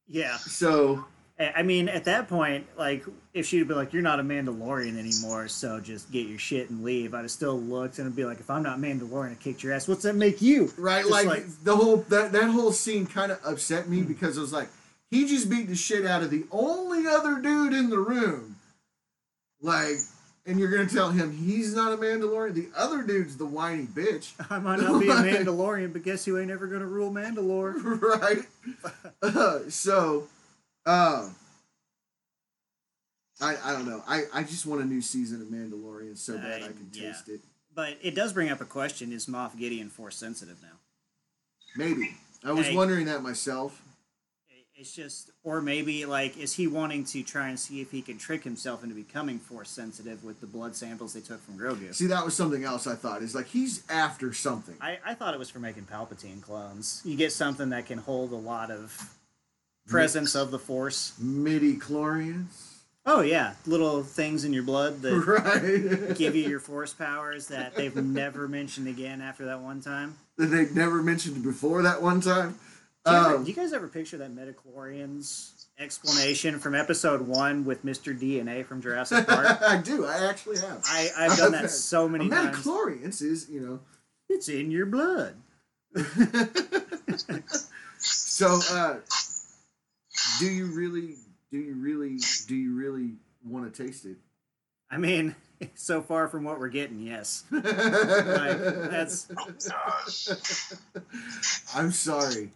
Yeah, 0.08 0.36
So 0.38 1.06
I 1.40 1.54
I 1.58 1.64
mean, 1.64 1.88
at 1.90 2.04
that 2.06 2.28
point, 2.28 2.68
like, 2.78 3.04
if 3.34 3.46
she'd 3.48 3.68
been 3.68 3.78
like, 3.78 3.94
"You're 3.94 4.02
not 4.04 4.20
a 4.20 4.24
Mandalorian 4.24 4.98
anymore, 5.00 5.48
so 5.48 5.80
just 5.80 6.12
get 6.12 6.28
your 6.28 6.38
shit 6.38 6.70
and 6.70 6.84
leave," 6.84 7.14
I'd 7.16 7.22
have 7.22 7.32
still 7.32 7.60
looked 7.60 7.98
and 7.98 8.06
it'd 8.06 8.16
be 8.16 8.26
like, 8.26 8.40
"If 8.42 8.50
I'm 8.50 8.62
not 8.62 8.78
Mandalorian, 8.80 9.32
I 9.32 9.36
kicked 9.36 9.64
your 9.64 9.72
ass. 9.74 9.88
What's 9.88 10.04
that 10.04 10.16
make 10.16 10.42
you?" 10.42 10.72
right, 10.78 11.06
like, 11.06 11.26
like- 11.28 11.46
the 11.64 11.76
whole 11.76 11.98
that 12.10 12.32
that 12.34 12.50
whole 12.50 12.72
scene 12.74 13.06
kind 13.08 13.32
of 13.32 13.40
upset 13.46 13.88
me 13.90 14.02
because 14.02 14.38
it 14.38 14.42
was 14.42 14.52
like 14.54 14.68
he 15.12 15.28
just 15.28 15.50
beat 15.50 15.68
the 15.68 15.76
shit 15.76 16.06
out 16.06 16.24
of 16.24 16.32
the 16.32 16.46
only 16.52 17.06
other 17.06 17.40
dude 17.40 17.74
in 17.74 17.90
the 17.90 18.00
room, 18.00 18.56
like. 19.62 19.98
And 20.48 20.60
you're 20.60 20.72
gonna 20.72 20.90
tell 20.90 21.12
him 21.12 21.32
he's 21.32 21.76
not 21.76 21.94
a 21.94 21.98
Mandalorian. 21.98 22.56
The 22.56 22.70
other 22.76 23.04
dude's 23.04 23.38
the 23.38 23.46
whiny 23.46 23.86
bitch. 23.86 24.32
I 24.50 24.58
might 24.58 24.80
not 24.80 25.00
be 25.00 25.08
a 25.08 25.14
Mandalorian, 25.14 25.94
but 25.94 26.02
guess 26.02 26.26
who 26.26 26.40
ain't 26.40 26.50
ever 26.50 26.66
gonna 26.66 26.88
rule 26.88 27.12
Mandalore? 27.12 28.02
right? 28.02 28.40
Uh, 29.22 29.60
so, 29.70 30.28
um, 30.88 31.36
I 33.40 33.56
I 33.64 33.72
don't 33.74 33.88
know. 33.88 34.04
I 34.08 34.24
I 34.34 34.42
just 34.42 34.66
want 34.66 34.82
a 34.82 34.86
new 34.86 35.02
season 35.02 35.44
of 35.44 35.48
Mandalorian 35.50 36.18
so 36.18 36.40
bad 36.40 36.64
I, 36.64 36.66
I- 36.66 36.70
can 36.70 36.90
yeah. 36.92 37.12
taste 37.12 37.30
it. 37.30 37.42
But 37.76 37.98
it 38.02 38.16
does 38.16 38.34
bring 38.34 38.50
up 38.50 38.62
a 38.62 38.66
question: 38.66 39.14
Is 39.14 39.28
Moff 39.28 39.56
Gideon 39.58 39.90
force 39.90 40.16
sensitive 40.16 40.58
now? 40.64 40.80
Maybe 41.78 42.16
I 42.44 42.52
was 42.52 42.66
Hey. 42.66 42.76
wondering 42.76 43.06
that 43.06 43.22
myself. 43.22 43.80
It's 44.82 44.96
just, 44.96 45.30
or 45.44 45.62
maybe 45.62 46.06
like, 46.08 46.40
is 46.40 46.54
he 46.54 46.66
wanting 46.66 47.04
to 47.06 47.22
try 47.22 47.50
and 47.50 47.60
see 47.60 47.82
if 47.82 47.92
he 47.92 48.02
can 48.02 48.18
trick 48.18 48.44
himself 48.44 48.82
into 48.82 48.96
becoming 48.96 49.38
force 49.38 49.70
sensitive 49.70 50.24
with 50.24 50.42
the 50.42 50.48
blood 50.48 50.76
samples 50.76 51.14
they 51.14 51.20
took 51.20 51.40
from 51.40 51.56
Grogu? 51.56 51.94
See, 51.94 52.08
that 52.08 52.26
was 52.26 52.36
something 52.36 52.64
else 52.64 52.88
I 52.88 52.96
thought. 52.96 53.22
Is 53.22 53.36
like 53.36 53.46
he's 53.46 53.84
after 53.92 54.34
something. 54.34 54.76
I, 54.82 54.98
I 55.06 55.14
thought 55.14 55.36
it 55.36 55.38
was 55.38 55.52
for 55.52 55.60
making 55.60 55.84
Palpatine 55.84 56.42
clones. 56.42 57.04
You 57.06 57.16
get 57.16 57.32
something 57.32 57.70
that 57.70 57.86
can 57.86 58.00
hold 58.00 58.32
a 58.32 58.36
lot 58.36 58.72
of 58.72 59.00
presence 59.86 60.34
of 60.34 60.50
the 60.50 60.58
Force. 60.58 61.14
Midi 61.20 61.76
chlorians, 61.76 62.72
Oh 63.06 63.22
yeah, 63.22 63.54
little 63.68 64.02
things 64.02 64.46
in 64.46 64.52
your 64.52 64.64
blood 64.64 65.04
that 65.04 65.14
right? 66.10 66.18
give 66.18 66.36
you 66.36 66.50
your 66.50 66.60
Force 66.60 66.92
powers 66.92 67.50
that 67.50 67.76
they've 67.76 67.96
never 67.96 68.48
mentioned 68.48 68.88
again 68.88 69.22
after 69.22 69.46
that 69.46 69.60
one 69.60 69.80
time. 69.80 70.16
that 70.38 70.48
they've 70.48 70.76
never 70.76 71.04
mentioned 71.04 71.44
before 71.44 71.84
that 71.84 72.02
one 72.02 72.20
time. 72.22 72.58
Do 73.06 73.12
you, 73.12 73.18
ever- 73.18 73.36
Um, 73.36 73.44
do 73.44 73.50
you 73.50 73.56
guys 73.56 73.74
ever 73.74 73.88
picture 73.88 74.18
that 74.18 74.32
Midi-chlorians 74.32 75.66
explanation 75.80 76.60
from 76.60 76.76
Episode 76.76 77.22
One 77.22 77.66
with 77.66 77.84
Mr. 77.84 78.18
DNA 78.18 78.64
from 78.66 78.82
Jurassic 78.82 79.28
Park? 79.30 79.62
I 79.62 79.78
do. 79.82 80.06
I 80.06 80.26
actually 80.30 80.60
have. 80.60 80.82
I, 80.86 81.10
I've 81.18 81.38
done 81.38 81.54
that 81.54 81.70
so 81.72 82.08
many 82.08 82.30
times. 82.30 82.58
Midi-chlorians 82.58 83.22
is 83.22 83.50
you 83.50 83.60
know 83.62 83.80
It's 84.30 84.48
in 84.50 84.70
your 84.72 84.86
blood. 84.86 85.36
so 87.98 88.60
uh 88.72 88.96
do 90.40 90.46
you 90.46 90.68
really 90.68 91.16
do 91.52 91.58
you 91.58 91.74
really 91.76 92.18
do 92.48 92.56
you 92.56 92.74
really 92.76 93.16
want 93.46 93.74
to 93.74 93.84
taste 93.84 94.06
it 94.06 94.16
I 94.90 94.98
mean, 94.98 95.36
so 95.74 96.02
far 96.02 96.28
from 96.28 96.44
what 96.44 96.60
we're 96.60 96.68
getting, 96.68 97.00
yes. 97.00 97.44
that's- 97.50 99.26
Gosh. 99.70 100.28
i'm 101.76 101.92
sorry 101.94 102.52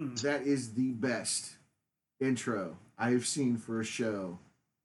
Mm. 0.00 0.20
that 0.22 0.42
is 0.42 0.74
the 0.74 0.90
best 0.92 1.52
intro 2.20 2.76
i 2.98 3.10
have 3.10 3.26
seen 3.26 3.56
for 3.56 3.80
a 3.80 3.84
show 3.84 4.38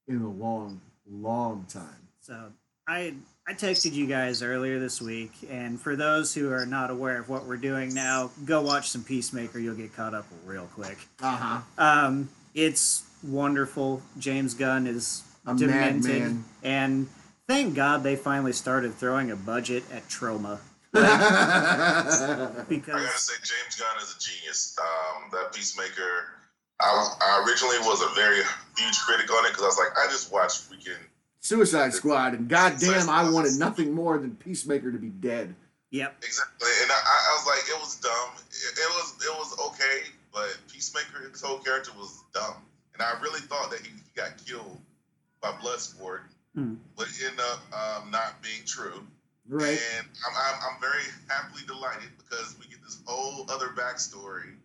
in 0.08 0.22
a 0.22 0.30
long 0.30 0.80
long 1.10 1.66
time 1.70 2.08
So 2.22 2.52
I 2.88 3.14
I 3.48 3.54
texted 3.54 3.94
you 3.94 4.06
guys 4.08 4.42
earlier 4.44 4.80
this 4.80 5.02
week, 5.02 5.32
and 5.50 5.80
for 5.82 5.96
those 5.96 6.34
who 6.34 6.52
are 6.52 6.66
not 6.66 6.90
aware 6.92 7.20
of 7.20 7.28
what 7.28 7.46
we're 7.46 7.58
doing 7.58 7.94
now, 7.94 8.30
go 8.46 8.62
watch 8.62 8.90
some 8.90 9.04
Peacemaker. 9.04 9.60
You'll 9.60 9.76
get 9.76 9.94
caught 9.96 10.14
up 10.14 10.26
real 10.46 10.68
quick. 10.76 10.98
uh-huh 11.22 11.62
Um, 11.78 12.30
it's 12.54 13.04
wonderful. 13.24 14.02
James 14.20 14.54
Gunn 14.54 14.88
is 14.88 15.24
A 15.46 15.56
demented, 15.56 16.38
and 16.64 17.08
thank 17.48 17.76
God 17.76 18.04
they 18.04 18.16
finally 18.16 18.54
started 18.54 18.94
throwing 18.94 19.32
a 19.32 19.36
budget 19.36 19.84
at 19.92 20.08
Troma 20.96 22.66
I 22.66 22.80
gotta 22.80 23.18
say, 23.18 23.34
James 23.44 23.76
Gunn 23.80 24.02
is 24.02 24.16
a 24.16 24.20
genius. 24.20 24.78
Um, 24.80 25.30
that 25.32 25.54
Peacemaker. 25.54 26.28
I, 26.80 27.10
I 27.22 27.44
originally 27.48 27.78
was 27.80 28.02
a 28.02 28.14
very 28.16 28.38
huge 28.78 29.00
critic 29.02 29.32
on 29.32 29.46
it 29.46 29.50
because 29.50 29.64
I 29.64 29.68
was 29.68 29.78
like, 29.78 29.98
I 29.98 30.12
just 30.12 30.32
watched 30.34 30.70
freaking. 30.70 30.98
suicide 31.40 31.94
squad 31.94 32.34
and 32.34 32.48
goddamn 32.50 33.08
i 33.10 33.28
wanted 33.30 33.54
nothing 33.60 33.92
more 33.94 34.18
than 34.18 34.36
peacemaker 34.36 34.92
to 34.92 34.98
be 34.98 35.10
dead 35.10 35.54
yep, 35.92 36.16
Exactly, 36.24 36.70
and 36.82 36.92
I, 36.92 36.96
I 36.96 37.34
was 37.38 37.46
like, 37.48 37.64
it 37.70 37.80
was 37.80 37.96
dumb. 37.98 38.30
It, 38.50 38.80
it 38.80 38.90
was 38.98 39.14
it 39.24 39.38
was 39.38 39.60
okay, 39.74 40.10
but 40.34 40.58
Peacemaker, 40.72 41.30
his 41.30 41.42
whole 41.42 41.60
character 41.60 41.92
was 41.98 42.24
dumb, 42.34 42.56
and 42.94 43.02
I 43.04 43.20
really 43.22 43.42
thought 43.42 43.70
that 43.72 43.80
he, 43.82 43.90
he 43.90 44.12
got 44.16 44.44
killed 44.46 44.80
by 45.42 45.52
Bloodsport, 45.52 46.22
Hmm. 46.56 46.76
but 46.98 47.08
it 47.08 47.14
ended 47.24 47.40
up 47.40 47.62
um, 48.04 48.12
not 48.12 48.42
being 48.42 48.66
true. 48.66 49.06
Right 49.52 49.80
And 49.98 50.08
I'm, 50.26 50.34
I'm, 50.36 50.60
I'm 50.76 50.82
very 50.82 51.04
happily 51.28 51.62
delighted 51.68 52.10
because 52.18 52.56
we 52.60 52.66
get 52.68 52.82
this 52.84 53.00
whole 53.06 53.46
other 53.52 53.68
backstory 53.68 54.56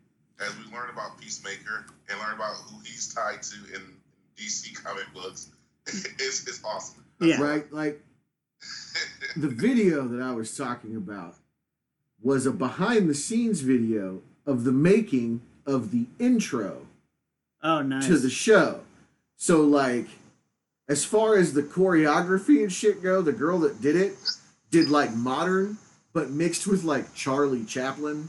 as 0.41 0.51
we 0.59 0.73
learn 0.73 0.91
about 0.91 1.19
Peacemaker 1.21 1.87
and 2.09 2.19
learn 2.21 2.35
about 2.35 2.55
who 2.71 2.79
he's 2.85 3.13
tied 3.15 3.43
to 3.43 3.57
in 3.75 3.83
DC 4.39 4.83
comic 4.83 5.05
books. 5.15 5.51
it's, 5.87 6.47
it's 6.47 6.63
awesome. 6.65 7.05
yeah, 7.21 7.41
right 7.41 7.71
like 7.73 8.01
the 9.37 9.49
video 9.49 10.07
that 10.09 10.23
I 10.23 10.33
was 10.33 10.57
talking 10.57 10.97
about 10.97 11.35
was 12.23 12.47
a 12.47 12.51
behind 12.53 13.09
the 13.11 13.15
scenes 13.15 13.61
video 13.61 14.23
of 14.47 14.65
the 14.65 14.73
making 14.73 15.43
of 15.67 15.91
the 15.91 16.07
intro 16.19 16.87
Oh, 17.63 17.83
nice. 17.83 18.07
to 18.07 18.17
the 18.19 18.31
show. 18.31 18.81
So 19.37 19.61
like 19.63 20.07
as 20.89 21.05
far 21.05 21.37
as 21.37 21.53
the 21.53 21.63
choreography 21.63 22.63
and 22.63 22.73
shit 22.73 23.03
go, 23.03 23.21
the 23.23 23.33
girl 23.33 23.59
that 23.61 23.81
did 23.81 23.97
it 23.97 24.15
did 24.71 24.89
like 24.89 25.15
modern 25.15 25.79
but 26.13 26.31
mixed 26.31 26.67
with 26.67 26.83
like 26.85 27.15
Charlie 27.15 27.65
Chaplin. 27.65 28.29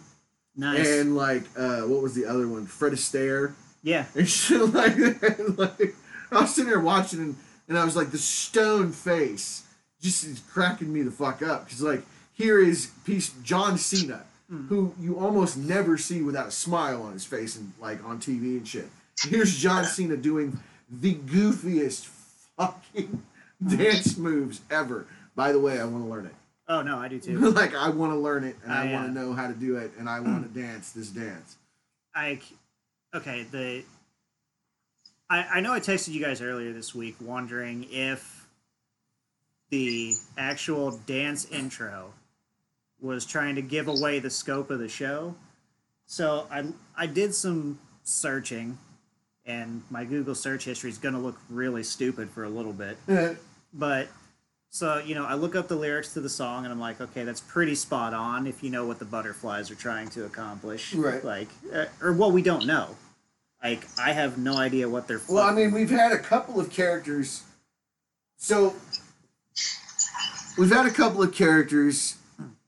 Nice. 0.55 0.87
and 0.87 1.15
like 1.15 1.43
uh, 1.57 1.81
what 1.81 2.01
was 2.01 2.15
the 2.15 2.25
other 2.25 2.47
one? 2.47 2.65
Fred 2.65 2.93
Astaire 2.93 3.53
yeah. 3.83 4.05
and 4.15 4.27
shit 4.27 4.59
like 4.73 4.95
that. 4.95 5.53
like 5.79 5.95
I 6.31 6.41
was 6.41 6.55
sitting 6.55 6.69
there 6.69 6.79
watching 6.79 7.19
and, 7.19 7.35
and 7.67 7.77
I 7.77 7.85
was 7.85 7.95
like 7.95 8.11
the 8.11 8.17
stone 8.17 8.91
face 8.91 9.63
just 10.01 10.23
is 10.25 10.41
cracking 10.51 10.91
me 10.91 11.01
the 11.03 11.11
fuck 11.11 11.41
up 11.41 11.65
because 11.65 11.81
like 11.81 12.03
here 12.33 12.59
is 12.59 12.91
piece 13.05 13.29
John 13.43 13.77
Cena 13.77 14.23
Hmm. 14.49 14.67
who 14.67 14.93
you 14.97 15.19
almost 15.19 15.57
never 15.57 15.97
see 15.97 16.21
without 16.21 16.47
a 16.47 16.51
smile 16.51 17.01
on 17.03 17.11
his 17.11 17.25
face 17.25 17.57
and 17.57 17.73
like 17.81 18.01
on 18.05 18.17
TV 18.19 18.57
and 18.57 18.65
shit. 18.65 18.87
Here's 19.21 19.57
John 19.57 19.83
Cena 19.83 20.15
doing 20.15 20.57
the 20.89 21.15
goofiest 21.15 22.05
fucking 22.55 23.23
dance 23.67 24.15
moves 24.17 24.61
ever. 24.71 25.05
By 25.37 25.51
the 25.51 25.59
way, 25.59 25.79
I 25.79 25.85
want 25.85 26.03
to 26.03 26.09
learn 26.09 26.25
it. 26.25 26.33
Oh 26.67 26.81
no, 26.81 26.97
I 26.97 27.07
do 27.07 27.19
too. 27.19 27.37
like 27.51 27.75
I 27.75 27.89
want 27.89 28.11
to 28.11 28.17
learn 28.17 28.43
it 28.43 28.55
and 28.63 28.73
I, 28.73 28.89
I, 28.89 28.93
want 28.93 29.05
uh, 29.05 29.07
to 29.07 29.13
know 29.13 29.33
how 29.33 29.47
to 29.47 29.53
do 29.53 29.77
it 29.77 29.91
and 29.97 30.09
I 30.09 30.19
want 30.19 30.53
to 30.53 30.59
dance 30.59 30.91
this 30.91 31.09
dance. 31.09 31.55
I 32.13 32.41
okay 33.13 33.43
the 33.43 33.83
I 35.29 35.43
I 35.53 35.59
know 35.61 35.71
I 35.71 35.79
texted 35.79 36.09
you 36.09 36.21
guys 36.21 36.41
earlier 36.41 36.73
this 36.73 36.93
week 36.93 37.15
wondering 37.21 37.85
if 37.91 38.47
the 39.69 40.13
actual 40.37 40.97
dance 41.05 41.45
intro 41.51 42.13
was 42.99 43.25
trying 43.25 43.55
to 43.55 43.61
give 43.61 43.87
away 43.87 44.17
the 44.17 44.31
scope 44.31 44.71
of 44.71 44.79
the 44.79 44.89
show. 44.89 45.35
So 46.07 46.47
I 46.51 46.65
I 46.97 47.05
did 47.05 47.35
some 47.35 47.79
searching 48.03 48.79
and 49.45 49.83
my 49.91 50.03
Google 50.03 50.33
search 50.33 50.65
history 50.65 50.89
is 50.89 50.97
going 50.97 51.13
to 51.13 51.21
look 51.21 51.37
really 51.47 51.83
stupid 51.83 52.31
for 52.31 52.43
a 52.43 52.49
little 52.49 52.73
bit. 52.73 52.97
But 53.73 54.07
so 54.69 54.99
you 54.99 55.15
know, 55.15 55.25
I 55.25 55.33
look 55.35 55.55
up 55.55 55.67
the 55.67 55.75
lyrics 55.75 56.13
to 56.13 56.21
the 56.21 56.29
song, 56.29 56.65
and 56.65 56.71
I'm 56.73 56.79
like, 56.79 56.99
okay, 57.01 57.23
that's 57.23 57.41
pretty 57.41 57.75
spot 57.75 58.13
on 58.13 58.47
if 58.47 58.63
you 58.63 58.69
know 58.69 58.85
what 58.85 58.99
the 58.99 59.05
butterflies 59.05 59.71
are 59.71 59.75
trying 59.75 60.09
to 60.09 60.25
accomplish. 60.25 60.93
Right. 60.93 61.23
Like, 61.23 61.47
uh, 61.73 61.85
or 62.01 62.13
well, 62.13 62.31
we 62.31 62.41
don't 62.41 62.65
know. 62.65 62.95
Like, 63.63 63.87
I 63.99 64.13
have 64.13 64.37
no 64.37 64.55
idea 64.57 64.87
what 64.87 65.07
they're. 65.07 65.21
Well, 65.29 65.43
I 65.43 65.51
mean, 65.53 65.71
we've 65.73 65.89
had 65.89 66.11
a 66.11 66.19
couple 66.19 66.59
of 66.59 66.69
characters. 66.69 67.43
So 68.37 68.75
we've 70.57 70.71
had 70.71 70.85
a 70.85 70.91
couple 70.91 71.23
of 71.23 71.33
characters 71.33 72.17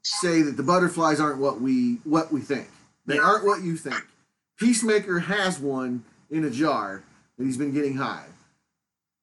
say 0.01 0.41
that 0.41 0.57
the 0.57 0.63
butterflies 0.63 1.19
aren't 1.19 1.37
what 1.39 1.61
we 1.61 1.95
what 2.03 2.31
we 2.31 2.41
think. 2.41 2.67
They 3.05 3.15
Yeah. 3.15 3.21
aren't 3.21 3.45
what 3.45 3.61
you 3.61 3.77
think. 3.77 4.01
Peacemaker 4.57 5.19
has 5.19 5.59
one 5.59 6.03
in 6.31 6.43
a 6.43 6.49
jar 6.49 7.03
that 7.37 7.43
he's 7.45 7.57
been 7.57 7.71
getting 7.73 7.97
high, 7.97 8.25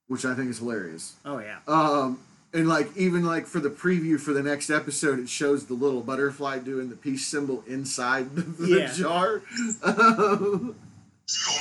which 0.07 0.25
I 0.25 0.35
think 0.35 0.51
is 0.51 0.59
hilarious. 0.59 1.15
oh 1.25 1.39
yeah. 1.41 1.59
Um, 1.67 2.21
and 2.57 2.69
like 2.69 2.89
even 2.97 3.25
like 3.25 3.47
for 3.47 3.61
the 3.61 3.69
preview 3.71 4.19
for 4.19 4.33
the 4.33 4.43
next 4.43 4.71
episode, 4.71 5.19
it 5.19 5.29
shows 5.29 5.67
the 5.67 5.75
little 5.75 6.01
butterfly 6.01 6.59
doing 6.59 6.89
the 6.89 6.97
peace 6.97 7.27
symbol 7.27 7.63
inside 7.67 8.35
the, 8.35 8.67
Yeah. 8.81 8.93
jar. 8.93 9.43
Judo 9.81 10.75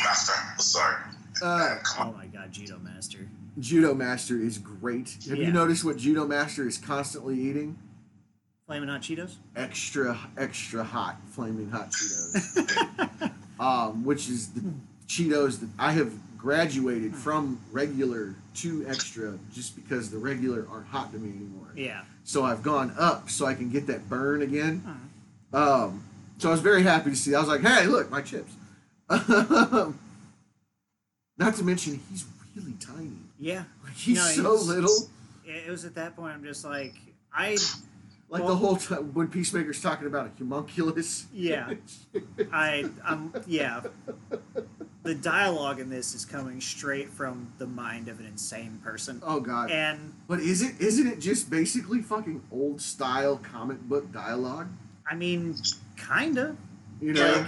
Master. 0.04 0.34
Sorry. 0.60 0.96
uh, 1.43 1.78
Oh 2.00 2.14
my 2.18 2.28
God, 2.28 2.52
Judo 2.52 2.80
Master. 2.80 3.28
Judo 3.60 3.93
Master 3.93 4.38
is 4.39 4.58
great. 4.58 5.18
Have 5.30 5.38
Yeah. 5.38 5.48
you 5.48 5.54
noticed 5.54 5.84
what 5.84 5.98
Judo 5.98 6.26
Master 6.28 6.68
is 6.68 6.78
constantly 6.78 7.39
eating? 7.39 7.78
Flaming 8.68 8.89
hot 8.89 9.02
Cheetos. 9.02 9.36
Extra, 9.56 10.18
extra 10.38 10.84
hot, 10.84 11.18
flaming 11.30 11.70
hot 11.70 11.91
Cheetos. 11.91 13.32
um, 13.60 14.04
which 14.04 14.28
is 14.30 14.50
the 14.50 14.62
Cheetos 15.08 15.60
that 15.60 15.70
I 15.78 15.91
have 15.91 16.12
graduated 16.46 17.16
from 17.16 17.60
regular 17.72 18.36
to 18.54 18.86
extra 18.88 19.34
just 19.52 19.76
because 19.76 20.12
the 20.12 20.18
regular 20.18 20.68
aren't 20.72 20.86
hot 20.86 21.12
to 21.12 21.18
me 21.18 21.30
anymore. 21.30 21.70
Yeah. 21.76 22.04
So 22.24 22.43
I've 22.43 22.62
gone 22.62 22.93
up 23.00 23.32
so 23.32 23.48
I 23.48 23.56
can 23.56 23.72
get 23.72 23.88
that 23.88 24.08
burn 24.08 24.43
again. 24.43 24.84
Mhm. 25.52 25.58
Um, 25.58 26.04
so 26.38 26.50
I 26.50 26.52
was 26.52 26.62
very 26.62 26.84
happy 26.84 27.10
to 27.10 27.16
see. 27.16 27.34
I 27.34 27.39
was 27.39 27.48
like, 27.50 27.62
hey, 27.62 27.88
look, 27.88 28.12
my 28.12 28.22
chips. 28.22 28.54
Not 29.10 29.96
to 31.56 31.64
mention, 31.64 32.00
he's 32.12 32.26
really 32.56 32.74
tiny. 32.80 33.10
Yeah. 33.39 33.64
Like, 33.84 33.93
he's 33.93 34.38
No, 34.38 34.56
so 34.56 34.64
little. 34.66 35.10
It 35.46 35.68
was 35.70 35.84
at 35.84 35.96
that 35.96 36.16
point 36.16 36.36
I'm 36.36 36.43
just 36.43 36.64
like 36.64 36.93
I 37.34 37.58
Like 38.30 38.41
Well- 38.43 38.50
the 38.50 38.56
whole 38.56 38.76
time 38.78 39.14
when 39.16 39.30
Peacemaker's 39.30 39.82
talking 39.82 40.06
about 40.06 40.28
a 40.28 40.30
homunculus. 40.38 41.26
Yeah. 41.34 41.74
I 42.54 42.86
um 43.04 43.34
yeah. 43.48 43.82
The 45.06 45.14
dialogue 45.16 45.80
in 45.80 45.89
this 45.89 46.16
is 46.16 46.26
coming 46.26 46.60
straight 46.60 47.10
from 47.10 47.53
the 47.60 47.68
mind 47.68 48.08
of 48.08 48.20
an 48.20 48.26
insane 48.26 48.80
person. 48.84 49.22
oh 49.24 49.39
god. 49.39 49.70
And 49.72 50.14
But 50.28 50.39
is 50.39 50.62
it 50.64 50.80
isn't 50.80 51.06
it 51.08 51.20
just 51.20 51.49
basically 51.49 52.01
fucking 52.01 52.41
old 52.51 52.82
style 52.82 53.38
comic 53.38 53.80
book 53.82 54.12
dialogue? 54.12 54.68
I 55.10 55.14
mean 55.16 55.56
kinda. 55.95 56.56
You 56.99 57.14
know, 57.14 57.32
Like 57.34 57.45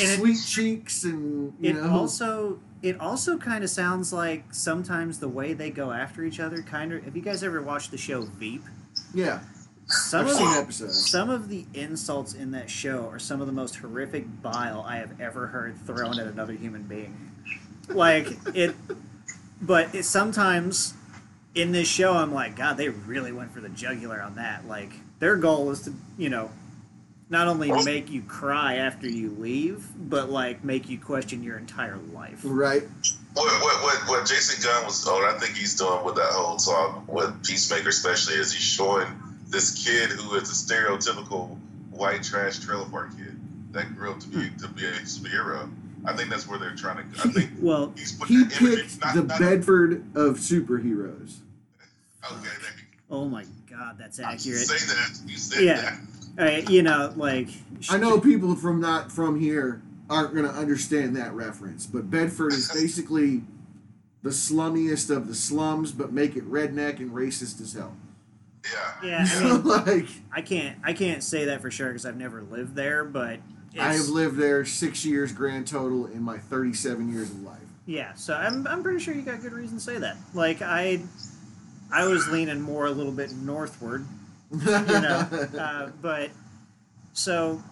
and 0.00 0.10
it- 0.10 0.18
sweet 0.18 0.38
cheeks 0.44 1.04
and 1.04 1.54
you 1.60 1.70
It 1.70 1.76
know. 1.76 1.90
also 1.90 2.60
it 2.82 3.00
also 3.00 3.38
kind 3.38 3.64
of 3.64 3.70
sounds 3.70 4.12
like 4.12 4.52
sometimes 4.52 5.18
the 5.18 5.28
way 5.28 5.54
they 5.54 5.70
go 5.70 5.92
after 5.92 6.22
each 6.24 6.38
other 6.40 6.60
kind 6.62 6.92
of 6.92 7.02
have 7.04 7.16
you 7.16 7.22
guys 7.22 7.42
ever 7.42 7.62
watched 7.62 7.90
the 7.90 7.96
show 7.98 8.22
Veep? 8.22 8.62
yeah, 9.14 9.40
Some 9.88 10.26
I've 10.26 10.32
of 10.32 10.36
seen 10.36 10.50
the, 10.50 10.58
episodes. 10.58 11.10
some 11.10 11.30
of 11.30 11.48
the 11.48 11.64
insults 11.72 12.34
in 12.34 12.50
that 12.52 12.68
show 12.68 13.08
are 13.08 13.20
some 13.20 13.40
of 13.40 13.46
the 13.46 13.52
most 13.52 13.76
horrific 13.76 14.42
bile 14.42 14.84
I 14.86 14.96
have 14.96 15.20
ever 15.20 15.46
heard 15.46 15.76
thrown 15.86 16.18
at 16.18 16.26
another 16.26 16.54
human 16.54 16.82
being. 16.82 17.32
Like 17.88 18.28
it 18.54 18.74
but 19.62 19.94
it 19.94 20.04
sometimes 20.04 20.94
in 21.54 21.70
this 21.70 21.88
show 21.88 22.14
I'm 22.14 22.34
like 22.34 22.56
god 22.56 22.76
they 22.76 22.88
really 22.88 23.30
went 23.30 23.52
for 23.52 23.60
the 23.60 23.68
jugular 23.68 24.20
on 24.20 24.34
that. 24.36 24.66
Like 24.66 24.90
their 25.20 25.36
goal 25.36 25.70
is 25.70 25.82
to, 25.82 25.92
you 26.18 26.30
know, 26.30 26.50
not 27.28 27.48
only 27.48 27.70
make 27.84 28.10
you 28.10 28.22
cry 28.22 28.76
after 28.76 29.08
you 29.08 29.30
leave, 29.38 29.86
but 29.96 30.30
like 30.30 30.64
make 30.64 30.88
you 30.88 30.98
question 30.98 31.42
your 31.42 31.58
entire 31.58 31.96
life. 32.12 32.40
Right. 32.44 32.82
What, 33.34 33.62
what, 33.62 33.82
what, 33.82 34.08
what 34.08 34.26
Jason 34.26 34.62
Gunn 34.62 34.84
was, 34.84 35.06
oh, 35.08 35.24
I 35.26 35.38
think 35.38 35.56
he's 35.56 35.76
doing 35.76 36.04
with 36.04 36.14
that 36.16 36.30
whole 36.30 36.56
talk 36.56 37.12
with 37.12 37.44
Peacemaker, 37.44 37.88
especially, 37.88 38.34
is 38.34 38.52
he's 38.52 38.62
showing 38.62 39.06
this 39.48 39.84
kid 39.84 40.10
who 40.10 40.34
is 40.36 40.50
a 40.50 40.52
stereotypical 40.74 41.56
white 41.90 42.22
trash 42.22 42.58
trailer 42.58 42.86
park 42.88 43.16
kid 43.16 43.36
that 43.72 43.94
grew 43.96 44.10
up 44.12 44.20
to 44.20 44.28
be 44.28 44.50
to 44.58 44.68
be 44.68 44.84
a 44.86 44.92
superhero. 45.00 45.70
I 46.04 46.14
think 46.16 46.30
that's 46.30 46.46
where 46.48 46.58
they're 46.58 46.74
trying 46.74 47.10
to. 47.12 47.20
I 47.20 47.32
think 47.32 47.50
Well, 47.60 47.92
he's 47.96 48.12
putting 48.12 48.36
He 48.38 48.44
that 48.44 48.60
imagery- 48.60 48.82
picked 48.82 49.00
not- 49.04 49.14
the 49.14 49.22
not- 49.24 49.38
Bedford 49.40 50.04
of 50.14 50.38
superheroes. 50.38 51.36
Okay, 52.28 52.48
oh 53.08 53.28
my 53.28 53.44
god, 53.70 53.96
that's 53.98 54.18
accurate. 54.18 54.58
Say 54.66 54.84
that. 54.94 55.30
You 55.30 55.36
say 55.38 55.64
Yeah. 55.66 55.96
that. 56.36 56.66
I, 56.66 56.70
you 56.70 56.82
know, 56.82 57.12
like 57.16 57.48
I 57.88 57.98
know 57.98 58.18
people 58.20 58.56
from 58.56 58.80
not 58.80 59.12
from 59.12 59.38
here 59.38 59.80
aren't 60.10 60.34
going 60.34 60.44
to 60.44 60.52
understand 60.52 61.14
that 61.16 61.32
reference, 61.34 61.86
but 61.86 62.10
Bedford 62.10 62.52
is 62.52 62.68
basically 62.74 63.42
the 64.24 64.30
slummiest 64.30 65.08
of 65.16 65.28
the 65.28 65.36
slums, 65.36 65.92
but 65.92 66.12
make 66.12 66.34
it 66.34 66.50
redneck 66.50 66.98
and 66.98 67.12
racist 67.12 67.60
as 67.60 67.74
hell. 67.74 67.94
Yeah. 68.72 69.08
Yeah, 69.08 69.26
I 69.28 69.44
mean, 69.44 69.64
like 69.64 70.06
I 70.32 70.40
can't 70.42 70.78
I 70.84 70.92
can't 70.92 71.22
say 71.22 71.46
that 71.46 71.60
for 71.62 71.70
sure 71.70 71.88
because 71.88 72.06
I've 72.06 72.16
never 72.16 72.42
lived 72.42 72.74
there, 72.74 73.04
but 73.04 73.38
it's, 73.72 73.80
I 73.80 73.94
have 73.94 74.08
lived 74.08 74.36
there 74.38 74.64
six 74.64 75.04
years 75.04 75.32
grand 75.32 75.66
total 75.66 76.06
in 76.06 76.22
my 76.22 76.38
37 76.38 77.12
years 77.12 77.30
of 77.30 77.42
life. 77.42 77.58
yeah. 77.86 78.14
So 78.14 78.34
I'm 78.34 78.66
I'm 78.66 78.82
pretty 78.82 79.00
sure 79.00 79.14
you 79.14 79.22
got 79.22 79.40
good 79.42 79.52
reason 79.52 79.78
to 79.78 79.82
say 79.82 79.98
that. 79.98 80.16
Like 80.34 80.62
I 80.62 81.00
I 81.92 82.06
was 82.06 82.26
leaning 82.28 82.60
more 82.60 82.86
a 82.86 82.90
little 82.90 83.12
bit 83.12 83.32
northward, 83.32 84.06
you 84.50 84.58
know, 84.58 85.28
uh, 85.58 85.90
but 86.02 86.30
so 87.12 87.62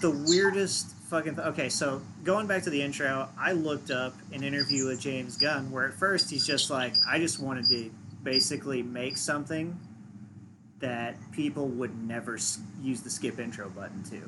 the 0.00 0.10
weirdest 0.10 0.94
fucking 1.08 1.36
th- 1.36 1.46
okay. 1.48 1.68
So 1.68 2.02
going 2.24 2.46
back 2.46 2.64
to 2.64 2.70
the 2.70 2.82
intro, 2.82 3.28
I 3.38 3.52
looked 3.52 3.90
up 3.90 4.14
an 4.32 4.42
interview 4.42 4.86
with 4.88 5.00
James 5.00 5.36
Gunn 5.36 5.70
where 5.70 5.86
at 5.86 5.94
first 5.94 6.28
he's 6.30 6.46
just 6.46 6.70
like, 6.70 6.94
I 7.08 7.18
just 7.18 7.40
wanted 7.40 7.68
to 7.68 7.90
basically 8.22 8.82
make 8.82 9.16
something 9.16 9.78
that 10.80 11.16
people 11.32 11.68
would 11.68 11.96
never 12.06 12.38
use 12.82 13.00
the 13.02 13.10
skip 13.10 13.38
intro 13.38 13.68
button 13.68 14.02
to. 14.04 14.20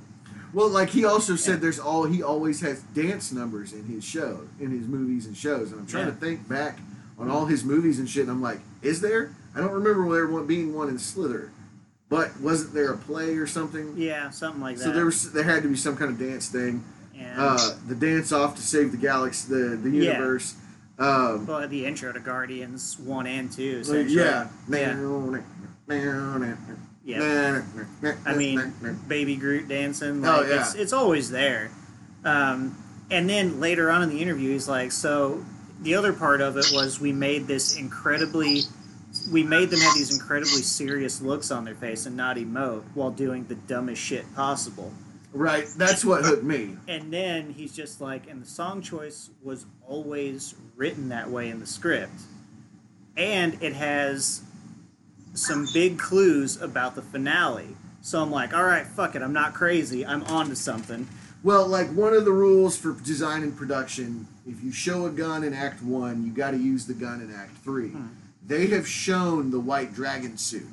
Well, 0.52 0.68
like 0.68 0.90
he 0.90 1.04
also 1.04 1.36
said, 1.36 1.54
Yeah. 1.54 1.58
there's 1.60 1.78
all 1.78 2.04
he 2.06 2.22
always 2.22 2.60
has 2.60 2.80
dance 2.94 3.30
numbers 3.30 3.72
in 3.72 3.84
his 3.84 4.02
show, 4.04 4.40
in 4.58 4.70
his 4.72 4.88
movies 4.88 5.26
and 5.26 5.36
shows. 5.36 5.70
And 5.70 5.80
I'm 5.80 5.86
trying 5.86 6.06
Yeah. 6.06 6.12
to 6.14 6.16
think 6.18 6.48
back 6.48 6.78
on 7.18 7.30
all 7.30 7.46
his 7.46 7.64
movies 7.64 7.98
and 8.00 8.08
shit. 8.08 8.22
And 8.22 8.32
I'm 8.32 8.42
like, 8.42 8.60
is 8.82 9.00
there? 9.00 9.30
I 9.54 9.60
don't 9.60 9.72
remember 9.72 10.10
there 10.12 10.26
being 10.42 10.74
one 10.74 10.88
in 10.88 10.98
Slither, 10.98 11.50
but 12.08 12.40
wasn't 12.40 12.74
there 12.74 12.92
a 12.92 12.96
play 12.96 13.36
or 13.36 13.46
something? 13.46 13.94
Yeah, 13.96 14.30
something 14.30 14.60
like 14.60 14.76
that. 14.78 14.84
So 14.84 14.92
there 14.92 15.04
was 15.04 15.30
there 15.30 15.44
had 15.44 15.62
to 15.62 15.68
be 15.68 15.76
some 15.76 15.96
kind 15.96 16.10
of 16.10 16.18
dance 16.18 16.48
thing. 16.48 16.82
and, 17.16 17.38
Uh, 17.38 17.74
the 17.86 17.94
dance 17.94 18.32
off 18.32 18.56
to 18.56 18.62
save 18.62 18.90
the 18.92 18.96
galaxy, 18.96 19.46
the 19.54 19.76
the 19.76 19.90
Yeah. 19.90 20.18
Um, 21.00 21.46
well, 21.46 21.66
the 21.66 21.86
intro 21.86 22.12
to 22.12 22.20
Guardians 22.20 22.98
one 22.98 23.26
and 23.26 23.50
two. 23.50 23.76
like, 23.78 24.06
Essentially. 24.06 24.14
yeah. 24.16 24.48
yeah. 24.68 24.96
Yeah. 27.04 27.22
I 28.26 28.34
mean, 28.36 28.72
Baby 29.08 29.36
Groot 29.36 29.66
dancing. 29.68 30.24
Oh, 30.24 30.42
yeah. 30.42 30.60
it's 30.60 30.74
it's 30.74 30.92
always 30.92 31.30
there. 31.30 31.70
Um, 32.24 32.76
and 33.10 33.28
then 33.28 33.60
later 33.60 33.90
on 33.90 34.02
in 34.02 34.10
the 34.10 34.20
interview, 34.20 34.50
he's 34.52 34.68
like, 34.68 34.92
so 34.92 35.42
the 35.80 35.94
other 35.94 36.12
part 36.12 36.40
of 36.40 36.56
it 36.56 36.70
was 36.72 37.00
we 37.00 37.12
made 37.12 37.46
this 37.46 37.76
incredibly, 37.76 38.60
we 39.32 39.42
made 39.42 39.70
them 39.70 39.80
have 39.80 39.94
these 39.94 40.14
incredibly 40.14 40.62
serious 40.62 41.20
looks 41.22 41.50
on 41.50 41.64
their 41.64 41.74
face 41.74 42.06
and 42.06 42.16
not 42.16 42.36
emote 42.36 42.82
while 42.94 43.10
doing 43.10 43.46
the 43.46 43.54
dumbest 43.54 44.00
shit 44.02 44.32
possible. 44.34 44.92
Right. 45.32 45.66
That's 45.76 46.04
what 46.04 46.24
hooked 46.24 46.42
me. 46.44 46.76
And 46.88 47.12
then 47.12 47.50
he's 47.50 47.74
just 47.74 48.00
like, 48.00 48.28
and 48.28 48.42
the 48.42 48.46
song 48.46 48.82
choice 48.82 49.30
was 49.42 49.64
always 49.86 50.54
written 50.80 51.10
that 51.10 51.30
way 51.30 51.50
in 51.50 51.60
the 51.60 51.66
script. 51.66 52.22
And 53.16 53.62
it 53.62 53.74
has 53.74 54.40
some 55.34 55.66
big 55.74 55.98
clues 55.98 56.60
about 56.60 56.94
the 56.94 57.02
finale. 57.02 57.76
So 58.00 58.22
I'm 58.22 58.30
like, 58.30 58.54
all 58.54 58.64
right, 58.64 58.86
fuck 58.86 59.14
it. 59.14 59.20
I'm 59.20 59.34
not 59.34 59.52
crazy. 59.52 60.06
I'm 60.06 60.22
on 60.24 60.48
to 60.48 60.56
something. 60.56 61.06
Well, 61.42 61.66
like 61.66 61.88
one 61.92 62.14
of 62.14 62.24
the 62.24 62.32
rules 62.32 62.78
for 62.78 62.94
design 62.94 63.42
and 63.42 63.54
production, 63.54 64.26
if 64.46 64.64
you 64.64 64.72
show 64.72 65.04
a 65.04 65.10
gun 65.10 65.44
in 65.44 65.52
Act 65.52 65.82
One, 65.82 66.24
you 66.24 66.32
got 66.32 66.52
to 66.52 66.56
use 66.56 66.86
the 66.86 66.94
gun 66.94 67.20
in 67.20 67.32
Act 67.34 67.56
Three. 67.58 67.88
Hmm. 67.88 68.06
They 68.46 68.68
have 68.68 68.88
shown 68.88 69.50
the 69.50 69.60
White 69.60 69.94
Dragon 69.94 70.36
suit, 70.38 70.66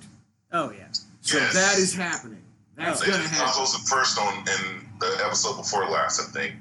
Oh, 0.53 0.71
yeah. 0.71 0.85
so 1.21 1.37
Yes. 1.37 1.53
that 1.53 1.77
is 1.77 1.93
happening. 1.93 2.41
That's 2.77 3.01
Oh. 3.01 3.05
Gonna 3.05 3.17
just 3.23 3.33
happen. 3.33 3.53
also 3.57 3.77
the 3.77 3.85
first 3.85 4.17
on 4.17 4.37
in 4.39 4.87
the 4.99 5.21
episode 5.25 5.57
before 5.57 5.87
last, 5.89 6.21
I 6.21 6.31
think. 6.31 6.55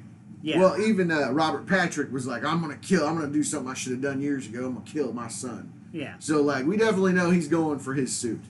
Yeah. 0.47 0.61
Well, 0.61 0.81
even 0.81 1.11
uh, 1.11 1.33
Robert 1.33 1.67
Patrick 1.67 2.13
was 2.13 2.25
like, 2.27 2.45
"I'm 2.45 2.61
gonna 2.61 2.77
kill. 2.77 3.05
I'm 3.05 3.17
gonna 3.17 3.33
do 3.33 3.43
something 3.43 3.69
I 3.71 3.75
should 3.75 3.93
have 3.93 4.01
done 4.01 4.21
years 4.21 4.47
ago. 4.47 4.67
I'm 4.67 4.75
gonna 4.75 4.87
kill 4.87 5.13
my 5.13 5.27
son." 5.29 5.73
yeah. 5.93 6.15
So, 6.21 6.41
like, 6.41 6.65
we 6.67 6.77
definitely 6.77 7.15
know 7.15 7.31
he's 7.31 7.49
going 7.49 7.81
for 7.81 7.95
his 7.95 8.15
suit. 8.17 8.41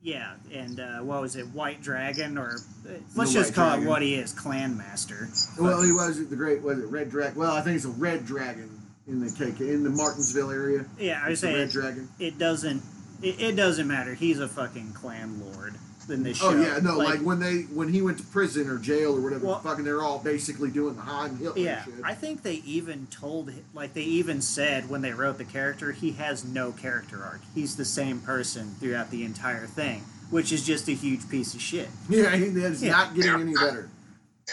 Yeah. 0.00 0.34
And 0.54 0.80
uh, 0.80 1.00
what 1.00 1.20
was 1.20 1.36
it? 1.36 1.46
White 1.48 1.82
Dragon? 1.82 2.38
Or 2.38 2.52
uh, 2.88 2.92
let's 3.16 3.32
The 3.34 3.38
just 3.40 3.50
White 3.50 3.54
call 3.54 3.68
Dragon. 3.72 3.86
it 3.86 3.90
what 3.90 4.02
he 4.02 4.14
is 4.14 4.32
Klan 4.32 4.78
Master. 4.78 5.28
Well, 5.60 5.82
he 5.82 5.92
was 5.92 6.26
the 6.26 6.36
great. 6.36 6.62
Was 6.62 6.78
it 6.78 6.86
Red 6.86 7.10
Dragon? 7.10 7.38
Well, 7.38 7.52
I 7.52 7.60
think 7.60 7.76
it's 7.76 7.84
a 7.84 7.88
Red 7.90 8.24
Dragon 8.24 8.70
in 9.06 9.20
the 9.20 9.26
KK 9.26 9.60
in 9.60 9.82
the 9.82 9.90
Martinsville 9.90 10.50
area. 10.50 10.86
Yeah, 10.98 11.20
I 11.22 11.28
was 11.28 11.32
It's 11.32 11.40
saying 11.42 11.56
Red 11.56 11.70
Dragon. 11.70 12.08
it 12.18 12.38
doesn't 12.38 12.82
it, 13.22 13.40
it 13.40 13.56
doesn't 13.56 13.86
matter. 13.86 14.14
He's 14.14 14.38
a 14.40 14.48
fucking 14.48 14.92
Klan 14.94 15.40
lord 15.52 15.74
in 16.10 16.22
this 16.22 16.38
show. 16.38 16.48
Oh 16.50 16.60
yeah, 16.60 16.78
no, 16.78 16.96
like, 16.96 17.20
when 17.20 17.38
they 17.40 17.62
when 17.62 17.88
he 17.92 18.02
went 18.02 18.18
to 18.18 18.24
prison 18.24 18.68
or 18.68 18.78
jail 18.78 19.16
or 19.16 19.20
whatever, 19.20 19.46
Well- 19.46 19.60
fucking 19.60 19.84
they're 19.84 20.02
all 20.02 20.18
basically 20.18 20.70
doing 20.70 20.94
the 20.96 21.02
Heil 21.02 21.28
Hitler 21.34 21.58
yeah, 21.62 21.84
shit. 21.84 21.94
I 22.04 22.14
think 22.14 22.42
they 22.42 22.54
even 22.64 23.06
told 23.08 23.50
like 23.74 23.94
they 23.94 24.02
even 24.02 24.40
said 24.40 24.88
when 24.88 25.02
they 25.02 25.12
wrote 25.12 25.38
the 25.38 25.44
character 25.44 25.92
he 25.92 26.12
has 26.12 26.44
no 26.44 26.72
character 26.72 27.22
arc. 27.24 27.40
He's 27.54 27.76
the 27.76 27.84
same 27.84 28.20
person 28.20 28.74
throughout 28.80 29.10
the 29.10 29.24
entire 29.24 29.66
thing, 29.66 30.04
which 30.30 30.52
is 30.52 30.64
just 30.66 30.88
a 30.88 30.92
huge 30.92 31.28
piece 31.28 31.54
of 31.54 31.60
shit. 31.60 31.88
yeah, 32.08 32.34
he 32.36 32.44
is 32.44 32.82
Yeah. 32.82 32.92
not 32.92 33.14
getting 33.14 33.32
any 33.40 33.54
better. 33.54 33.88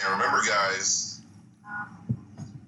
And 0.02 0.12
remember, 0.12 0.40
guys, 0.46 1.20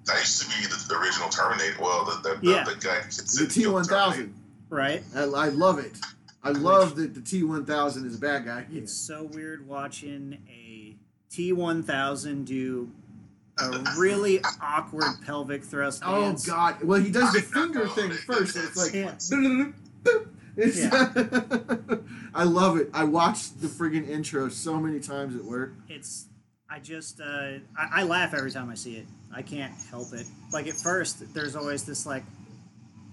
that 0.05 0.19
used 0.19 0.41
to 0.41 0.47
be 0.47 0.65
the, 0.65 0.85
the 0.87 0.97
original 0.97 1.29
Terminator. 1.29 1.75
Well, 1.81 2.05
the 2.05 2.29
the, 2.29 2.35
the, 2.41 2.51
Yeah. 2.51 2.63
the 2.63 2.75
guy 2.75 3.01
The 3.01 3.47
T 3.49 3.67
one 3.67 3.83
thousand, 3.83 4.33
Right? 4.69 5.03
I, 5.15 5.23
I 5.23 5.49
love 5.49 5.79
it. 5.79 5.97
I 6.43 6.51
love 6.51 6.95
that 6.97 7.13
the 7.13 7.21
T 7.21 7.43
one 7.43 7.65
thousand 7.65 8.05
is 8.05 8.15
a 8.15 8.19
bad 8.19 8.45
guy. 8.45 8.65
It's 8.71 8.93
so 8.93 9.23
weird 9.23 9.67
watching 9.67 10.37
a 10.49 10.95
T 11.29 11.51
one 11.53 11.83
thousand 11.83 12.45
do 12.45 12.91
a 13.59 13.83
really 13.97 14.39
awkward 14.61 15.15
pelvic 15.25 15.63
thrust 15.63 16.03
Oh 16.05 16.21
dance. 16.21 16.45
God! 16.45 16.83
Well, 16.83 17.01
he 17.01 17.11
does 17.11 17.33
the 17.33 17.41
finger 17.53 17.87
thing 17.87 18.11
first, 18.11 18.55
and 18.55 18.65
it's 18.65 18.77
like. 18.77 18.93
Yeah. 18.93 19.71
It's 20.59 20.79
I 22.33 22.43
love 22.43 22.77
it. 22.77 22.89
I 22.91 23.03
watched 23.03 23.61
the 23.61 23.67
friggin' 23.67 24.09
intro 24.09 24.49
so 24.49 24.77
many 24.79 24.99
times 24.99 25.35
at 25.35 25.43
work. 25.45 25.73
it's 25.87 26.25
I 26.67 26.79
just 26.79 27.21
uh, 27.21 27.59
I, 27.77 27.87
I 27.97 28.03
laugh 28.03 28.33
every 28.33 28.51
time 28.51 28.67
I 28.71 28.73
see 28.73 28.95
it. 28.95 29.05
I 29.31 29.43
can't 29.43 29.71
help 29.91 30.13
it. 30.13 30.25
Like 30.51 30.65
at 30.65 30.73
first, 30.73 31.31
there's 31.35 31.55
always 31.55 31.83
this 31.83 32.07
like, 32.07 32.23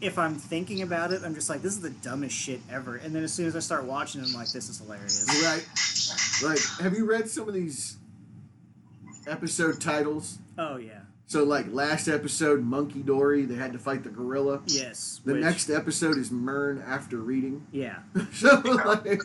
if 0.00 0.18
I'm 0.18 0.34
thinking 0.34 0.82
about 0.82 1.12
it, 1.12 1.22
I'm 1.24 1.34
just 1.34 1.48
like, 1.48 1.62
this 1.62 1.72
is 1.72 1.80
the 1.80 1.90
dumbest 1.90 2.34
shit 2.36 2.60
ever. 2.70 2.96
And 2.96 3.14
then 3.14 3.22
as 3.24 3.32
soon 3.32 3.46
as 3.46 3.56
I 3.56 3.60
start 3.60 3.84
watching 3.84 4.20
it, 4.20 4.26
I'm 4.28 4.34
like, 4.34 4.50
this 4.50 4.68
is 4.68 4.78
hilarious. 4.78 5.26
Right? 5.42 6.48
Like, 6.50 6.60
have 6.80 6.94
you 6.94 7.06
read 7.06 7.28
some 7.30 7.48
of 7.48 7.54
these 7.54 7.96
episode 9.26 9.80
titles? 9.80 10.38
Oh 10.58 10.76
yeah, 10.76 11.00
So, 11.26 11.42
like 11.44 11.66
last 11.72 12.08
episode, 12.08 12.62
Monkey 12.62 13.02
Dory, 13.02 13.44
they 13.44 13.54
had 13.54 13.72
to 13.72 13.78
fight 13.78 14.02
the 14.04 14.10
gorilla. 14.10 14.60
yes. 14.66 15.20
The 15.24 15.34
which- 15.34 15.42
next 15.42 15.70
episode 15.70 16.18
is 16.18 16.30
Murn 16.30 16.82
after 16.86 17.16
reading. 17.18 17.66
yeah. 17.72 17.98
so, 18.32 18.60
like, 18.64 19.22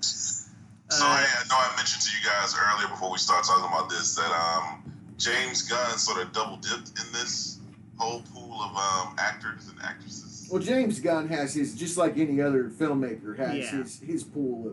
So 0.00 1.04
Uh, 1.04 1.08
I, 1.08 1.26
I 1.26 1.44
know 1.48 1.56
I 1.56 1.72
mentioned 1.76 2.02
to 2.02 2.10
you 2.18 2.24
guys 2.24 2.54
earlier 2.58 2.88
before 2.88 3.10
we 3.10 3.18
start 3.18 3.44
talking 3.44 3.64
about 3.64 3.88
this 3.88 4.14
that 4.16 4.30
um, 4.30 4.82
James 5.16 5.62
Gunn 5.62 5.96
sort 5.98 6.20
of 6.20 6.32
double 6.32 6.56
dipped 6.56 6.88
in 7.00 7.12
this 7.12 7.58
whole 8.02 8.22
pool 8.34 8.60
of 8.60 8.76
um, 8.76 9.14
actors 9.18 9.68
and 9.68 9.80
actresses. 9.82 10.48
well, 10.50 10.60
James 10.60 10.98
Gunn 11.00 11.28
has 11.28 11.54
his 11.54 11.74
just 11.74 11.96
like 11.96 12.18
any 12.18 12.40
other 12.40 12.64
filmmaker 12.64 13.36
has 13.38 13.56
Yeah. 13.56 13.70
his 13.82 14.00
his 14.00 14.24
pool 14.24 14.70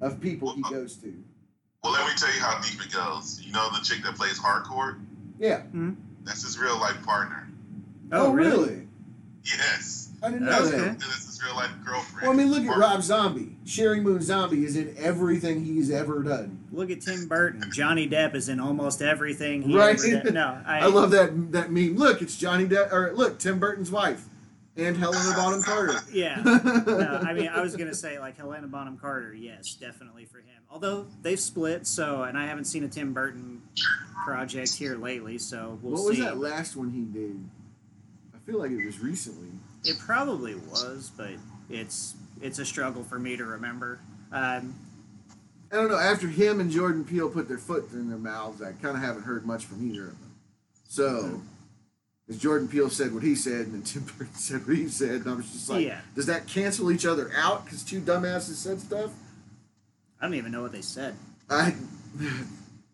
of 0.00 0.12
of 0.12 0.20
people 0.20 0.54
he 0.54 0.62
goes 0.62 0.96
to. 0.96 1.12
Well, 1.82 1.92
let 1.92 2.06
me 2.06 2.12
tell 2.16 2.34
you 2.34 2.40
how 2.40 2.60
deep 2.60 2.80
it 2.84 2.92
goes. 2.92 3.40
You 3.42 3.52
know 3.52 3.68
the 3.72 3.80
chick 3.84 4.02
that 4.04 4.16
plays 4.16 4.38
Harcourt? 4.38 4.96
Yeah. 5.38 5.62
That's 6.24 6.42
his 6.42 6.58
real 6.58 6.78
life 6.80 7.02
partner. 7.04 7.46
oh, 8.12 8.32
really? 8.32 8.88
Yes, 9.44 10.03
I 10.24 10.30
didn't 10.30 10.46
know 10.46 10.66
that. 10.66 10.74
and 10.88 11.00
that's 11.00 11.26
his 11.26 11.42
real 11.44 11.54
life 11.56 11.70
girlfriend. 11.84 12.22
Well, 12.22 12.30
I 12.32 12.34
mean, 12.34 12.50
look 12.50 12.64
at 12.64 12.78
Rob 12.78 13.02
Zombie. 13.02 13.56
Sheri 13.66 14.00
Moon 14.02 14.22
Zombie 14.22 14.64
is 14.64 14.76
in 14.76 14.94
everything 14.98 15.64
he's 15.64 15.90
ever 15.90 16.22
done. 16.22 16.64
Look 16.72 16.90
at 16.90 17.00
Tim 17.02 17.28
Burton. 17.28 17.62
Johnny 17.72 18.08
Depp 18.08 18.34
is 18.34 18.48
in 18.48 18.60
almost 18.60 19.02
everything 19.02 19.62
he 19.62 19.76
Right. 19.76 19.98
ever 19.98 20.22
did. 20.22 20.34
No, 20.34 20.58
I, 20.66 20.80
I 20.80 20.86
love 20.86 21.10
that 21.10 21.52
that 21.52 21.70
meme. 21.70 21.96
Look, 21.96 22.22
it's 22.22 22.36
Johnny 22.36 22.66
Depp, 22.66 22.92
or 22.92 23.12
look, 23.14 23.38
Tim 23.38 23.58
Burton's 23.58 23.90
wife, 23.90 24.24
and 24.76 24.96
Helena 24.96 25.34
Bonham 25.36 25.62
Carter. 25.62 26.00
Yeah. 26.12 26.40
no, 26.44 27.20
I 27.24 27.32
mean, 27.34 27.48
I 27.48 27.60
was 27.60 27.76
gonna 27.76 27.94
say 27.94 28.18
like 28.18 28.36
Helena 28.36 28.66
Bonham 28.66 28.96
Carter. 28.96 29.34
Yes, 29.34 29.74
definitely 29.74 30.24
for 30.24 30.38
him. 30.38 30.46
Although 30.70 31.06
they've 31.22 31.38
split, 31.38 31.86
so 31.86 32.22
and 32.22 32.36
I 32.38 32.46
haven't 32.46 32.64
seen 32.64 32.82
a 32.84 32.88
Tim 32.88 33.12
Burton 33.12 33.62
project 34.24 34.74
here 34.74 34.96
lately, 34.96 35.38
so 35.38 35.78
we'll 35.82 35.92
what 35.94 36.04
was 36.04 36.18
that 36.18 36.38
last 36.38 36.74
one 36.76 36.90
he 36.90 37.02
did? 37.02 37.44
I 38.34 38.38
feel 38.46 38.58
like 38.58 38.70
it 38.72 38.84
was 38.84 38.98
recently. 38.98 39.48
It 39.84 39.98
probably 39.98 40.54
was, 40.54 41.10
but 41.16 41.30
it's 41.70 42.14
it's 42.40 42.58
a 42.58 42.64
struggle 42.64 43.04
for 43.04 43.18
me 43.18 43.36
to 43.36 43.44
remember. 43.44 44.00
Um, 44.32 44.74
I 45.72 45.76
don't 45.76 45.88
know. 45.90 45.98
After 45.98 46.28
him 46.28 46.60
and 46.60 46.70
Jordan 46.70 47.04
Peele 47.04 47.28
put 47.28 47.48
their 47.48 47.58
foot 47.58 47.90
in 47.92 48.08
their 48.08 48.18
mouths, 48.18 48.62
I 48.62 48.72
kind 48.72 48.96
of 48.96 49.02
haven't 49.02 49.22
heard 49.22 49.44
much 49.46 49.64
from 49.64 49.84
either 49.90 50.04
of 50.04 50.10
them. 50.20 50.34
So, 50.88 51.42
as 52.28 52.38
Jordan 52.38 52.68
Peele 52.68 52.90
said 52.90 53.12
what 53.12 53.22
he 53.22 53.34
said, 53.34 53.66
and 53.66 53.74
then 53.74 53.82
Tim 53.82 54.02
Burton 54.18 54.34
said 54.34 54.66
what 54.66 54.76
he 54.76 54.88
said, 54.88 55.22
and 55.22 55.28
I 55.28 55.34
was 55.34 55.50
just 55.50 55.68
like, 55.68 55.84
Yeah. 55.84 56.00
does 56.14 56.26
that 56.26 56.46
cancel 56.46 56.90
each 56.92 57.04
other 57.06 57.30
out 57.36 57.64
because 57.64 57.82
two 57.82 58.00
dumbasses 58.00 58.54
said 58.54 58.80
stuff? 58.80 59.10
I 60.20 60.26
don't 60.26 60.34
even 60.34 60.52
know 60.52 60.62
what 60.62 60.72
they 60.72 60.82
said. 60.82 61.14
I 61.50 61.74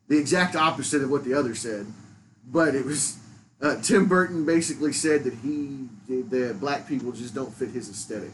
the 0.09 0.19
exact 0.19 0.57
opposite 0.57 1.03
of 1.03 1.11
what 1.11 1.25
the 1.25 1.35
other 1.35 1.55
said, 1.55 1.87
but 2.47 2.75
it 2.75 2.85
was 2.85 3.19
uh, 3.61 3.77
Tim 3.83 4.07
Burton 4.07 4.47
basically 4.47 4.93
said 4.93 5.25
that 5.25 5.35
he 5.35 5.87
that 6.21 6.59
black 6.61 6.89
people 6.89 7.13
just 7.13 7.35
don't 7.35 7.55
fit 7.55 7.71
his 7.71 7.89
aesthetic. 7.89 8.33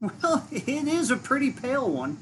Well, 0.00 0.46
it 0.52 0.68
is 0.88 1.10
a 1.10 1.16
pretty 1.16 1.50
pale 1.50 1.90
one. 1.90 2.18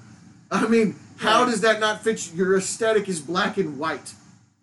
I 0.51 0.66
mean, 0.66 0.97
how 1.18 1.43
Right. 1.45 1.51
does 1.51 1.61
that 1.62 1.80
not 1.80 2.03
fit 2.03 2.32
your 2.34 2.57
aesthetic? 2.57 3.09
Is 3.09 3.20
black 3.20 3.57
and 3.59 3.78
white. 3.78 4.14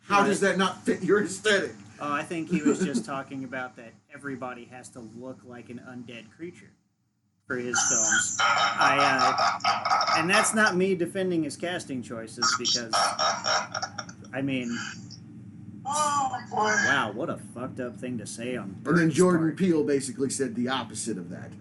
How 0.08 0.24
does 0.24 0.40
that 0.42 0.58
not 0.58 0.86
fit 0.86 1.04
your 1.04 1.24
aesthetic? 1.24 1.74
Oh, 2.00 2.12
I 2.12 2.24
think 2.24 2.50
he 2.50 2.62
was 2.62 2.80
just 2.80 3.06
talking 3.06 3.44
about 3.44 3.76
that 3.78 3.94
everybody 4.14 4.66
has 4.66 4.90
to 4.90 5.00
look 5.00 5.40
like 5.46 5.70
an 5.70 5.82
undead 5.88 6.30
creature 6.36 6.72
for 7.48 7.56
his 7.58 7.80
films. 7.90 8.38
I, 8.42 8.98
uh, 10.14 10.20
and 10.20 10.30
that's 10.30 10.54
not 10.54 10.76
me 10.76 10.96
defending 10.96 11.44
his 11.44 11.56
casting 11.56 12.02
choices 12.04 12.54
because, 12.60 12.94
I 14.34 14.42
mean, 14.44 14.78
oh 15.86 16.38
boy. 16.50 16.58
wow, 16.58 17.12
what 17.14 17.30
a 17.30 17.38
fucked 17.54 17.80
up 17.80 17.98
thing 17.98 18.18
to 18.20 18.26
say 18.28 18.56
on. 18.56 18.64
And 18.64 18.76
then 18.86 18.94
Burton's 18.94 19.14
Jordan 19.16 19.42
part. 19.48 19.58
Peele 19.58 19.84
basically 19.84 20.30
said 20.30 20.56
the 20.56 20.70
opposite 20.70 21.18
of 21.18 21.30
that. 21.30 21.52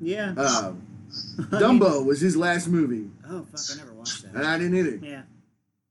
Yeah. 0.00 0.30
Um, 0.32 0.82
Dumbo 1.50 2.04
was 2.04 2.20
his 2.20 2.36
last 2.36 2.68
movie, 2.68 3.10
oh 3.28 3.44
fuck! 3.50 3.60
I 3.72 3.78
never 3.78 3.92
watched 3.94 4.22
that. 4.22 4.34
and. 4.34 4.46
I 4.46 4.58
didn't 4.58 4.76
either. 4.76 4.96
Yeah. 5.06 5.22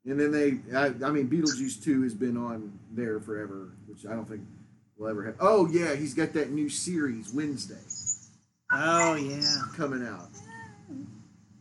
And 0.06 0.18
then 0.20 0.32
they, 0.32 0.78
I, 0.78 0.86
I 1.06 1.12
mean, 1.12 1.28
Beetlejuice 1.28 1.84
2 1.84 2.04
has 2.04 2.14
been 2.14 2.38
on 2.38 2.80
there 2.94 3.20
forever, 3.20 3.74
which 3.88 4.06
I 4.06 4.12
don't 4.14 4.24
think 4.26 4.42
will 4.98 5.10
ever 5.10 5.26
have. 5.26 5.36
Oh, 5.42 5.68
yeah, 5.70 5.96
he's 5.96 6.14
got 6.14 6.32
that 6.34 6.52
new 6.52 6.70
series 6.70 7.30
Wednesday 7.34 7.76
Oh 8.72 9.16
yeah. 9.16 9.42
coming 9.76 10.06
out. 10.08 10.30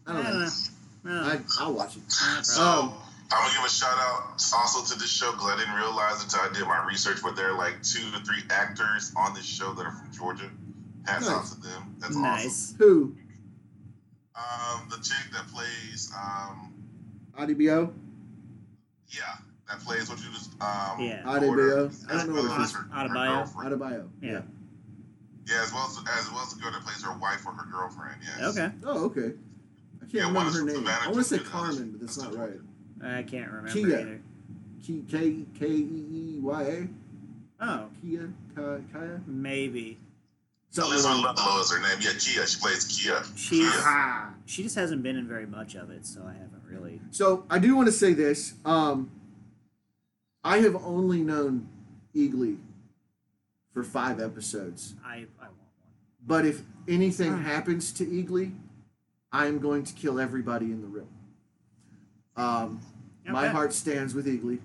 I 0.06 0.10
I 0.10 0.12
don't 0.14 0.22
don't 0.24 0.40
know. 1.04 1.10
know. 1.22 1.22
I, 1.32 1.40
I'll 1.58 1.72
watch 1.72 1.96
it. 1.96 2.02
Nah, 2.04 2.42
So 2.42 2.62
probably. 2.62 2.92
Um, 2.92 3.02
I'm 3.32 3.42
gonna 3.42 3.54
give 3.54 3.64
a 3.66 3.68
shout 3.70 3.96
out 3.98 4.40
also 4.54 4.94
to 4.94 4.98
this 5.00 5.10
show 5.10 5.32
because 5.32 5.50
I 5.50 5.56
didn't 5.58 5.74
realize 5.74 6.22
until 6.22 6.40
I 6.40 6.50
did 6.52 6.62
my 6.66 6.84
research, 6.86 7.18
but 7.22 7.34
there 7.36 7.50
are 7.50 7.58
like 7.58 7.82
two 7.82 8.10
to 8.12 8.18
three 8.20 8.42
actors 8.50 9.12
on 9.16 9.34
this 9.34 9.44
show 9.44 9.72
that 9.74 9.84
are 9.86 9.92
from 9.92 10.12
Georgia. 10.12 10.50
Hats 11.06 11.26
Nice. 11.26 11.34
off 11.34 11.50
to 11.54 11.60
them. 11.60 11.94
That's 11.98 12.12
awesome. 12.16 12.22
nice. 12.22 12.74
Who? 12.78 13.14
Um, 14.36 14.88
the 14.90 14.96
chick 14.96 15.32
that 15.32 15.46
plays, 15.48 16.12
um, 16.16 16.74
Adebayo? 17.38 17.92
yeah, 19.08 19.22
that 19.68 19.80
plays 19.80 20.08
what 20.08 20.18
you 20.18 20.30
just, 20.32 20.50
um, 20.60 21.00
Yeah. 21.00 21.22
daughter, 21.22 21.46
Adebayo? 21.46 22.10
I 22.10 22.16
don't 22.16 22.28
know 22.28 22.34
what 22.34 22.44
as 22.44 22.50
well 22.50 22.58
it 22.60 22.60
as 22.62 22.68
is. 22.70 22.76
her- 22.76 22.82
her 22.82 23.08
Adebayo? 23.08 23.54
Adebayo. 23.54 24.08
Yeah. 24.20 24.42
Yeah, 25.46 25.62
as 25.62 25.72
well 25.72 25.86
as 25.86 25.96
as 25.98 26.30
well 26.32 26.42
as 26.42 26.52
the 26.54 26.60
girl 26.60 26.72
that 26.72 26.82
plays 26.82 27.02
her 27.02 27.16
wife 27.18 27.46
or 27.46 27.52
her 27.52 27.66
girlfriend. 27.70 28.16
Yes. 28.22 28.56
Okay. 28.56 28.72
Oh, 28.84 29.04
okay. 29.06 29.32
I 29.96 30.00
can't 30.00 30.12
Yeah, 30.12 30.26
remember 30.26 30.50
her 30.52 30.64
name. 30.64 30.86
I 30.88 31.06
want 31.06 31.18
to 31.18 31.24
say 31.24 31.38
Carmen, 31.38 31.92
but 31.92 32.00
that's 32.00 32.18
not 32.18 32.34
right. 32.34 32.58
I 33.02 33.22
can't 33.22 33.50
remember 33.50 33.70
Keeya. 33.70 34.00
either. 34.00 34.20
K 34.84 35.02
K 35.08 35.44
K 35.58 35.66
E 35.66 36.06
E 36.36 36.38
Y 36.40 36.62
A. 36.62 36.88
Oh, 37.60 37.88
Keeya, 38.04 38.32
Ka- 38.54 38.78
Kaya, 38.92 39.20
maybe. 39.26 39.98
something 40.70 40.92
Elizabeth 40.92 41.18
along. 41.20 41.34
Ludlow 41.36 41.60
is 41.60 41.70
her 41.72 41.80
name. 41.80 41.98
Yeah, 42.00 42.10
Keeya. 42.10 42.46
She 42.46 42.60
plays 42.60 42.84
Keeya. 42.86 43.36
She's 43.36 43.70
Keeya. 43.72 44.32
She 44.46 44.62
just 44.62 44.74
hasn't 44.76 45.02
been 45.02 45.16
in 45.16 45.26
very 45.26 45.46
much 45.46 45.74
of 45.74 45.90
it, 45.90 46.06
so 46.06 46.22
I 46.22 46.32
haven't 46.34 46.62
really. 46.68 47.00
So 47.10 47.44
I 47.50 47.58
do 47.58 47.74
want 47.76 47.86
to 47.86 47.92
say 47.92 48.12
this. 48.12 48.54
Um, 48.64 49.10
I 50.44 50.58
have 50.58 50.76
only 50.76 51.22
known 51.22 51.68
Eagly 52.14 52.58
for 53.72 53.82
five 53.82 54.20
episodes, 54.20 54.94
I 55.04 55.26
I 55.38 55.44
want 55.44 55.52
one. 55.80 55.88
but 56.26 56.46
if 56.46 56.62
anything 56.88 57.42
happens 57.42 57.92
to 57.94 58.06
Eagly, 58.06 58.52
I 59.32 59.46
am 59.46 59.58
going 59.58 59.82
to 59.84 59.92
kill 59.92 60.18
everybody 60.20 60.66
in 60.66 60.80
the 60.80 60.86
room. 60.86 61.08
Um, 62.36 62.80
My 63.26 63.48
heart 63.48 63.72
stands 63.72 64.14
with 64.14 64.26
Eagly. 64.26 64.58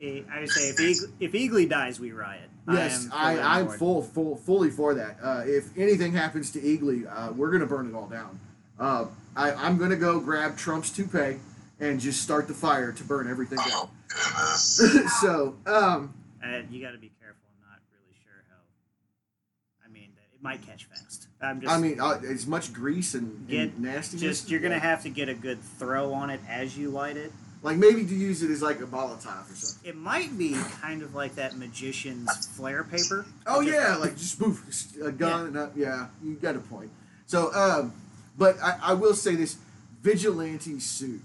Eh, 0.00 0.22
I 0.32 0.40
would 0.40 0.48
say 0.48 0.70
if 0.70 0.80
Eagle, 0.80 1.08
if 1.20 1.32
Eagly 1.32 1.68
dies, 1.68 2.00
we 2.00 2.12
riot. 2.12 2.48
Yes, 2.70 3.06
am 3.06 3.12
I, 3.12 3.34
fully 3.34 3.42
on 3.42 3.46
I'm 3.46 3.68
full, 3.78 4.02
full, 4.02 4.36
fully 4.36 4.70
for 4.70 4.94
that. 4.94 5.18
Uh, 5.22 5.42
if 5.44 5.76
anything 5.76 6.12
happens 6.12 6.50
to 6.52 6.60
Eagly, 6.60 7.04
uh, 7.10 7.32
we're 7.32 7.50
gonna 7.50 7.66
burn 7.66 7.88
it 7.88 7.94
all 7.94 8.06
down. 8.06 8.38
Uh, 8.78 9.06
I, 9.36 9.52
I'm 9.52 9.76
gonna 9.76 9.96
go 9.96 10.20
grab 10.20 10.56
Trump's 10.56 10.90
toupee 10.90 11.38
and 11.80 12.00
just 12.00 12.22
start 12.22 12.48
the 12.48 12.54
fire 12.54 12.92
to 12.92 13.04
burn 13.04 13.28
everything 13.28 13.58
down. 13.58 13.90
Oh 14.14 14.56
so, 15.20 15.56
um, 15.66 16.14
you 16.70 16.82
got 16.82 16.92
to 16.92 16.98
be 16.98 17.10
careful. 17.20 17.48
I'm 17.62 17.70
not 17.70 17.80
really 17.92 18.16
sure 18.24 18.44
how. 18.48 18.56
I 19.84 19.90
mean, 19.90 20.10
it 20.32 20.42
might 20.42 20.62
catch 20.66 20.84
fast. 20.84 21.19
I'm 21.42 21.60
just. 21.60 21.72
I 21.72 21.78
mean, 21.78 22.00
uh, 22.00 22.20
as 22.28 22.46
much 22.46 22.72
grease 22.72 23.14
and, 23.14 23.48
Get- 23.48 23.60
and 23.72 23.80
nastiness. 23.80 24.20
just 24.22 24.50
you're 24.50 24.60
gonna 24.60 24.74
yeah. 24.74 24.80
have 24.80 25.02
to 25.04 25.10
get 25.10 25.28
a 25.28 25.34
good 25.34 25.62
throw 25.78 26.12
on 26.12 26.30
it 26.30 26.40
as 26.48 26.76
you 26.76 26.90
light 26.90 27.16
it. 27.16 27.32
like 27.62 27.76
maybe 27.76 28.04
to 28.04 28.14
use 28.14 28.42
it 28.42 28.50
as 28.50 28.62
like 28.62 28.80
a 28.80 28.86
Molotov 28.86 29.50
or 29.50 29.54
something. 29.54 29.88
It 29.88 29.96
might 29.96 30.36
be 30.36 30.54
kind 30.80 31.02
of 31.02 31.14
like 31.14 31.34
that 31.36 31.56
magician's 31.56 32.46
flare 32.56 32.84
paper. 32.84 33.26
Oh 33.46 33.60
yeah, 33.60 33.96
like 33.96 34.16
just 34.16 34.38
poof, 34.38 34.64
a 35.02 35.12
gun 35.12 35.46
and 35.48 35.56
up. 35.56 35.72
Yeah, 35.76 36.08
you 36.22 36.34
got 36.34 36.56
a 36.56 36.60
point. 36.60 36.90
So, 37.26 37.52
um, 37.54 37.94
but 38.36 38.56
I, 38.62 38.78
I 38.82 38.92
will 38.94 39.14
say 39.14 39.34
this: 39.34 39.56
Vigilante 40.02 40.78
suit 40.80 41.24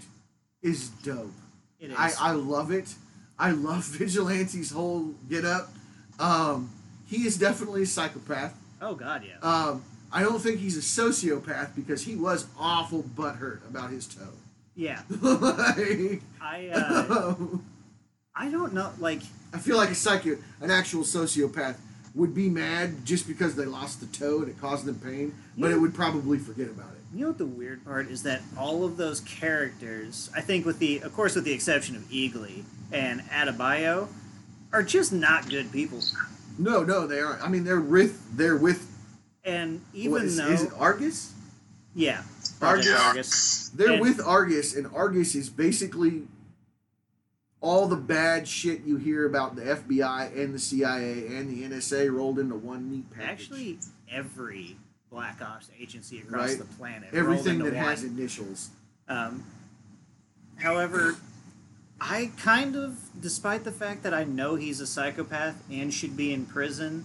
is 0.62 0.88
dope. 0.88 1.32
It 1.80 1.90
is. 1.90 1.96
I, 1.98 2.12
I 2.20 2.32
love 2.32 2.70
it. 2.70 2.94
I 3.38 3.50
love 3.50 3.84
Vigilante's 3.98 4.70
whole 4.70 5.14
get 5.28 5.44
up. 5.44 5.68
Um, 6.18 6.70
he 7.06 7.26
is 7.26 7.36
definitely 7.36 7.82
a 7.82 7.86
psychopath. 7.86 8.54
oh 8.80 8.94
God, 8.94 9.22
yeah. 9.26 9.38
Um, 9.46 9.84
I 10.12 10.22
don't 10.22 10.38
think 10.40 10.60
he's 10.60 10.76
a 10.76 10.80
sociopath 11.02 11.74
because 11.74 12.02
he 12.02 12.16
was 12.16 12.46
awful 12.58 13.02
butthurt 13.02 13.66
about 13.68 13.90
his 13.90 14.06
toe. 14.06 14.22
yeah. 14.74 15.02
Like, 15.22 16.22
I 16.40 16.68
uh, 16.72 17.34
I 18.36 18.50
don't 18.50 18.72
know. 18.72 18.92
Like 18.98 19.22
I 19.52 19.58
feel 19.58 19.76
like 19.76 19.90
a 19.90 19.94
psycho, 19.94 20.36
an 20.60 20.70
actual 20.70 21.02
sociopath, 21.02 21.76
would 22.14 22.34
be 22.34 22.48
mad 22.48 23.04
just 23.04 23.26
because 23.26 23.56
they 23.56 23.64
lost 23.64 24.00
the 24.00 24.06
toe 24.06 24.38
and 24.40 24.48
it 24.48 24.60
caused 24.60 24.84
them 24.84 24.96
pain, 24.96 25.34
but 25.58 25.70
it 25.70 25.80
would 25.80 25.94
probably 25.94 26.38
forget 26.38 26.68
about 26.68 26.90
it. 26.92 27.00
You 27.14 27.22
know 27.22 27.28
what 27.28 27.38
the 27.38 27.46
weird 27.46 27.84
part 27.84 28.08
is 28.08 28.22
that 28.24 28.42
all 28.58 28.84
of 28.84 28.96
those 28.96 29.20
characters, 29.20 30.30
I 30.34 30.40
think, 30.40 30.66
with 30.66 30.78
the, 30.78 31.00
of 31.00 31.14
course, 31.14 31.34
with 31.34 31.44
the 31.44 31.52
exception 31.52 31.94
of 31.96 32.02
Eagly 32.10 32.64
and 32.92 33.20
Adebayo, 33.22 34.08
are 34.72 34.82
just 34.82 35.12
not 35.12 35.48
good 35.48 35.70
people. 35.72 36.00
No, 36.58 36.82
no, 36.82 37.06
they 37.06 37.20
aren't. 37.20 37.42
I 37.42 37.48
mean, 37.48 37.64
they're 37.64 37.80
with 37.80 38.36
they're 38.36 38.56
with. 38.56 38.92
And 39.46 39.80
even 39.94 40.10
what 40.12 40.22
is, 40.24 40.36
though, 40.36 40.48
is 40.48 40.62
it 40.64 40.72
Argus? 40.76 41.32
yeah, 41.94 42.22
Argus? 42.60 42.86
Yeah. 42.86 42.98
Argus. 43.00 43.68
They're 43.70 43.92
And- 43.92 44.00
with 44.02 44.20
Argus, 44.20 44.74
and 44.74 44.86
Argus 44.88 45.34
is 45.34 45.48
basically 45.48 46.26
all 47.60 47.86
the 47.88 47.96
bad 47.96 48.46
shit 48.46 48.82
you 48.82 48.96
hear 48.96 49.24
about 49.24 49.56
the 49.56 49.62
FBI 49.62 50.26
and 50.36 50.52
the 50.52 50.58
CIA 50.58 51.26
and 51.38 51.48
the 51.48 51.62
NSA 51.64 52.10
rolled 52.12 52.38
into 52.38 52.54
one 52.56 52.90
neat 52.90 53.10
package. 53.10 53.30
Actually, 53.30 53.78
every 54.10 54.76
Black 55.10 55.40
Ops 55.40 55.70
agency 55.80 56.18
across 56.18 56.50
Right. 56.50 56.58
the 56.58 56.64
planet, 56.64 57.08
everything 57.14 57.60
rolled 57.60 57.72
that 57.72 57.76
into 57.78 57.88
has 57.88 58.02
initials. 58.04 58.70
Um, 59.08 59.44
however, 60.56 61.16
I 62.00 62.32
kind 62.36 62.76
of, 62.76 62.98
despite 63.20 63.64
the 63.64 63.72
fact 63.72 64.02
that 64.02 64.12
I 64.12 64.24
know 64.24 64.56
he's 64.56 64.80
a 64.80 64.86
psychopath 64.86 65.62
and 65.70 65.94
should 65.94 66.16
be 66.16 66.32
in 66.32 66.44
prison, 66.46 67.04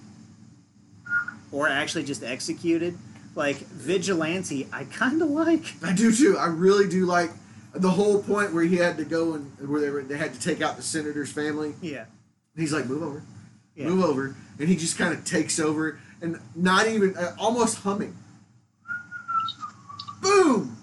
or 1.51 1.67
actually 1.67 2.03
just 2.03 2.23
executed, 2.23 2.97
like 3.35 3.57
Vigilante, 3.57 4.67
I 4.71 4.85
kind 4.85 5.21
of 5.21 5.29
like. 5.29 5.63
I 5.83 5.93
do 5.93 6.11
too. 6.15 6.37
I 6.37 6.47
really 6.47 6.87
do 6.89 7.05
like 7.05 7.31
the 7.73 7.89
whole 7.89 8.21
point 8.21 8.53
where 8.53 8.63
he 8.63 8.75
had 8.77 8.97
to 8.97 9.05
go 9.05 9.33
and 9.33 9.69
where 9.69 9.79
they 9.81 9.89
were, 9.89 10.01
they 10.01 10.17
had 10.17 10.33
to 10.33 10.39
take 10.39 10.61
out 10.61 10.75
the 10.77 10.83
senator's 10.83 11.31
family. 11.31 11.73
Yeah, 11.81 12.05
He's 12.55 12.73
like, 12.73 12.85
move 12.87 13.01
over, 13.03 13.23
yeah. 13.75 13.85
move 13.87 14.03
over, 14.03 14.35
and 14.59 14.67
he 14.67 14.75
just 14.75 14.97
kind 14.97 15.13
of 15.13 15.23
takes 15.25 15.59
over 15.59 15.99
and 16.21 16.39
not 16.55 16.87
even 16.87 17.15
uh, 17.17 17.33
almost 17.39 17.77
humming. 17.79 18.15
Boom, 20.21 20.77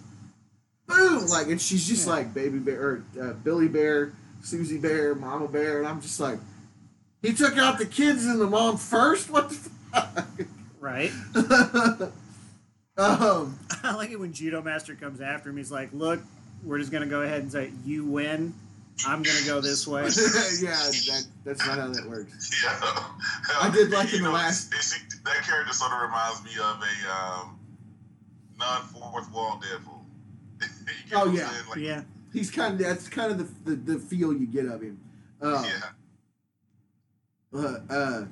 boom, 0.87 1.27
like 1.27 1.47
and 1.47 1.61
she's 1.61 1.87
just 1.87 2.07
Yeah. 2.07 2.13
like 2.15 2.35
baby 2.35 2.59
bear, 2.59 2.81
or, 2.81 3.05
uh, 3.23 3.33
Billy 3.35 3.69
Bear, 3.69 4.13
Susie 4.43 4.79
Bear, 4.79 5.15
Mama 5.15 5.47
Bear, 5.47 5.79
and 5.79 5.87
I'm 5.87 6.01
just 6.01 6.19
like, 6.19 6.39
he 7.23 7.33
took 7.33 7.57
out 7.57 7.79
the 7.79 7.87
kids 7.87 8.25
and 8.25 8.41
the 8.41 8.47
mom 8.49 8.77
first. 8.79 9.31
What 9.31 9.49
the 9.51 9.55
fuck? 9.55 9.73
Right. 10.81 11.11
um, 12.97 13.59
I 13.83 13.95
like 13.97 14.11
it 14.11 14.19
when 14.21 14.33
Judo 14.33 14.63
Master 14.63 14.95
comes 14.95 15.21
after 15.21 15.51
him. 15.51 15.57
He's 15.57 15.71
like, 15.73 15.91
"Look, 15.93 16.21
we're 16.65 16.79
just 16.79 16.93
gonna 16.93 17.07
go 17.07 17.23
ahead 17.23 17.43
and 17.43 17.51
say 17.53 17.73
you 17.85 18.05
win. 18.05 18.55
I'm 19.07 19.23
gonna 19.23 19.45
go 19.47 19.61
this 19.61 19.87
way." 19.87 20.03
yeah, 20.61 20.71
that, 20.73 21.27
that's 21.45 21.67
not 21.67 21.79
how 21.79 21.89
that 21.89 22.09
works. 22.09 22.63
Yeah. 22.63 22.79
I 23.61 23.71
did 23.73 23.91
like 23.91 24.13
in 24.13 24.23
the 24.23 24.29
know, 24.29 24.35
last- 24.35 24.73
it's- 24.73 24.93
it's- 24.97 25.19
that 25.25 25.43
character 25.45 25.73
sort 25.75 25.93
of 25.93 26.01
reminds 26.01 26.43
me 26.45 26.53
of 26.63 26.81
a 26.81 27.13
um, 27.13 27.59
non 28.59 28.83
fourth 28.85 29.31
wall 29.33 29.61
Deadpool. 29.63 30.01
You 30.61 31.17
Oh, 31.17 31.31
yeah. 31.31 31.51
Like, 31.69 31.79
yeah. 31.79 32.03
He's 32.33 32.51
kind 32.51 32.75
of 32.75 32.79
that's 32.81 33.09
kind 33.09 33.31
of 33.33 33.65
the, 33.65 33.75
the, 33.75 33.95
the 33.95 33.99
feel 33.99 34.33
you 34.33 34.47
get 34.47 34.67
of 34.67 34.81
him. 34.81 34.99
Uh, 35.43 35.65
yeah. 37.53 37.61
uh, 37.61 37.79
uh, 37.91 38.25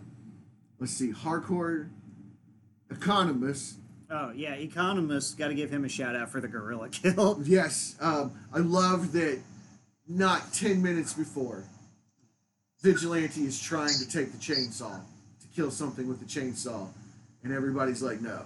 let's 0.79 0.93
see, 0.93 1.12
hardcore 1.12 1.89
Economos. 2.93 3.74
Oh 4.11 4.31
yeah, 4.31 4.57
Economos. 4.57 5.37
Got 5.37 5.49
to 5.49 5.55
give 5.55 5.70
him 5.70 5.85
a 5.85 5.89
shout 5.89 6.14
out 6.14 6.31
for 6.31 6.41
the 6.41 6.49
gorilla 6.49 6.89
kill. 6.91 7.41
Yes, 7.45 7.97
um, 8.01 8.33
I 8.53 8.59
love 8.59 9.12
that. 9.12 9.41
Not 10.09 10.53
ten 10.53 10.81
minutes 10.83 11.12
before, 11.14 11.64
vigilante 12.81 13.45
is 13.45 13.61
trying 13.61 13.99
to 13.99 14.09
take 14.09 14.31
the 14.31 14.39
chainsaw 14.39 15.01
to 15.41 15.47
kill 15.55 15.72
something 15.72 16.07
with 16.07 16.20
the 16.20 16.27
chainsaw, 16.27 16.87
and 17.43 17.53
everybody's 17.53 18.03
like, 18.03 18.20
no. 18.20 18.43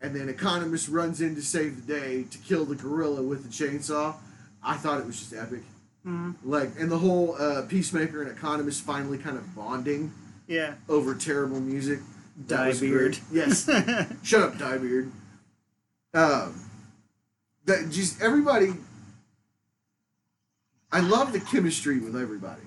And 0.00 0.14
then 0.14 0.26
Economos 0.28 0.92
runs 0.92 1.20
in 1.20 1.36
to 1.36 1.42
save 1.42 1.86
the 1.86 1.94
day 2.00 2.24
to 2.24 2.38
kill 2.38 2.64
the 2.64 2.74
gorilla 2.74 3.22
with 3.22 3.44
the 3.44 3.48
chainsaw. 3.48 4.16
I 4.62 4.76
thought 4.76 4.98
it 4.98 5.06
was 5.06 5.18
just 5.20 5.32
epic. 5.32 5.62
Mhm. 6.04 6.34
Like, 6.44 6.72
and 6.78 6.90
the 6.90 6.98
whole 6.98 7.36
uh, 7.38 7.62
peacemaker 7.62 8.22
and 8.22 8.36
Economos 8.36 8.80
finally 8.82 9.16
kind 9.18 9.36
of 9.38 9.54
bonding 9.54 10.12
Yeah. 10.46 10.74
over 10.88 11.14
terrible 11.14 11.60
music. 11.60 12.00
That 12.48 12.66
was 12.66 12.80
Dyebeard. 12.80 13.20
Yes. 13.32 13.64
Shut 14.22 14.42
up, 14.42 14.54
Dyebeard. 14.54 15.10
Um, 16.12 16.60
that 17.64 17.90
just 17.90 18.20
everybody. 18.20 18.74
I 20.92 21.00
love 21.00 21.32
the 21.32 21.40
chemistry 21.40 21.98
with 21.98 22.14
everybody. 22.16 22.62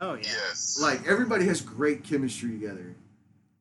oh 0.00 0.14
yeah. 0.14 0.22
Yes. 0.24 0.78
Like 0.80 1.06
everybody 1.06 1.46
has 1.46 1.60
great 1.60 2.04
chemistry 2.04 2.50
together. 2.52 2.94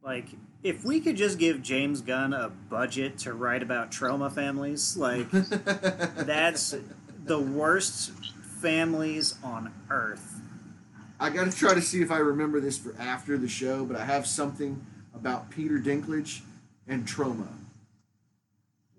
Like, 0.04 0.26
if 0.64 0.84
we 0.84 1.00
could 1.00 1.16
just 1.16 1.38
give 1.38 1.62
James 1.62 2.02
Gunn 2.02 2.34
a 2.34 2.50
budget 2.50 3.20
to 3.20 3.34
write 3.34 3.62
about 3.62 3.92
trauma 3.92 4.32
families, 4.32 4.98
like, 4.98 5.30
that's 5.32 6.74
the 7.24 7.38
worst 7.40 8.10
families 8.62 9.36
on 9.44 9.72
earth. 9.92 10.42
I 11.22 11.30
got 11.30 11.50
to 11.50 11.56
try 11.58 11.74
to 11.74 11.82
see 11.82 12.02
if 12.02 12.12
I 12.12 12.18
remember 12.18 12.60
this 12.60 12.78
for 12.78 12.96
after 13.00 13.38
the 13.38 13.48
show, 13.48 13.86
but 13.86 13.96
I 13.96 14.04
have 14.04 14.26
something 14.28 14.86
about 15.16 15.50
Peter 15.52 15.78
Dinklage 15.78 16.42
and 16.88 17.06
Troma. 17.08 17.48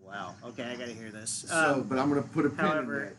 Wow. 0.03 0.35
Okay, 0.45 0.63
I 0.65 0.77
gotta 0.77 0.93
hear 0.93 1.11
this. 1.11 1.45
So, 1.49 1.55
Um, 1.81 1.83
but 1.89 1.99
I'm 1.99 2.09
gonna 2.09 2.23
put 2.23 2.47
a 2.47 2.51
pin 2.51 2.65
however, 2.67 3.01
in 3.01 3.07
that. 3.07 3.17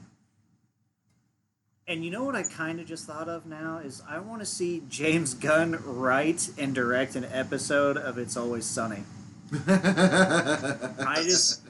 and 1.88 2.06
you 2.06 2.12
know 2.12 2.24
what 2.24 2.36
I 2.36 2.44
kind 2.44 2.80
of 2.80 2.86
just 2.86 3.06
thought 3.06 3.28
of 3.28 3.46
now 3.46 3.80
is 3.80 4.02
I 4.08 4.20
want 4.20 4.42
to 4.42 4.46
see 4.46 4.84
James 4.90 5.34
Gunn 5.34 5.80
write 5.84 6.50
and 6.58 6.74
direct 6.76 7.16
an 7.16 7.26
episode 7.26 7.98
of 7.98 8.18
It's 8.18 8.38
Always 8.38 8.66
Sunny. 8.66 9.04
I 9.68 11.22
just 11.24 11.63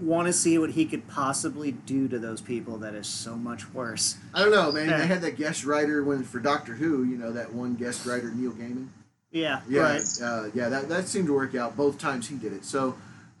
want 0.00 0.26
to 0.26 0.32
see 0.32 0.58
what 0.58 0.70
he 0.70 0.84
could 0.86 1.06
possibly 1.08 1.72
do 1.72 2.08
to 2.08 2.18
those 2.18 2.40
people 2.40 2.78
that 2.78 2.94
is 2.94 3.06
so 3.06 3.36
much 3.36 3.72
worse. 3.72 4.16
I 4.34 4.40
don't 4.40 4.50
know, 4.52 4.70
man. 4.72 4.88
They 4.88 5.06
had 5.06 5.20
that 5.22 5.36
guest 5.36 5.64
writer 5.64 6.02
when 6.04 6.22
for 6.24 6.38
Doctor 6.40 6.74
Who. 6.74 7.04
You 7.04 7.16
know 7.16 7.32
that 7.32 7.52
one 7.52 7.74
guest 7.74 8.06
writer, 8.06 8.30
Neil 8.30 8.52
Gaiman. 8.52 8.88
Yeah, 9.32 9.60
Yeah, 9.68 9.80
right. 9.82 10.02
uh, 10.22 10.48
yeah, 10.54 10.68
that, 10.68 10.88
that 10.88 11.06
seemed 11.06 11.26
to 11.28 11.32
work 11.34 11.54
out 11.54 11.76
both 11.76 11.98
times 11.98 12.26
he 12.28 12.34
did 12.36 12.52
it. 12.52 12.64
So, 12.64 12.96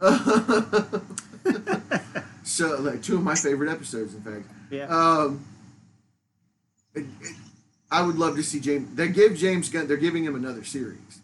so 2.44 2.80
like 2.80 3.02
two 3.02 3.16
of 3.16 3.22
my 3.22 3.34
favorite 3.34 3.70
episodes, 3.70 4.14
in 4.14 4.20
fact. 4.22 4.46
Yeah. 4.70 4.86
Um, 4.86 5.44
it, 6.94 7.04
it, 7.20 7.34
I 7.90 8.02
would 8.02 8.16
love 8.16 8.36
to 8.36 8.42
see 8.42 8.60
James. 8.60 8.94
They 8.94 9.08
give 9.08 9.34
James 9.36 9.68
Gunn. 9.68 9.88
They're 9.88 9.96
giving 9.96 10.22
him 10.24 10.36
another 10.36 10.62
series, 10.62 11.20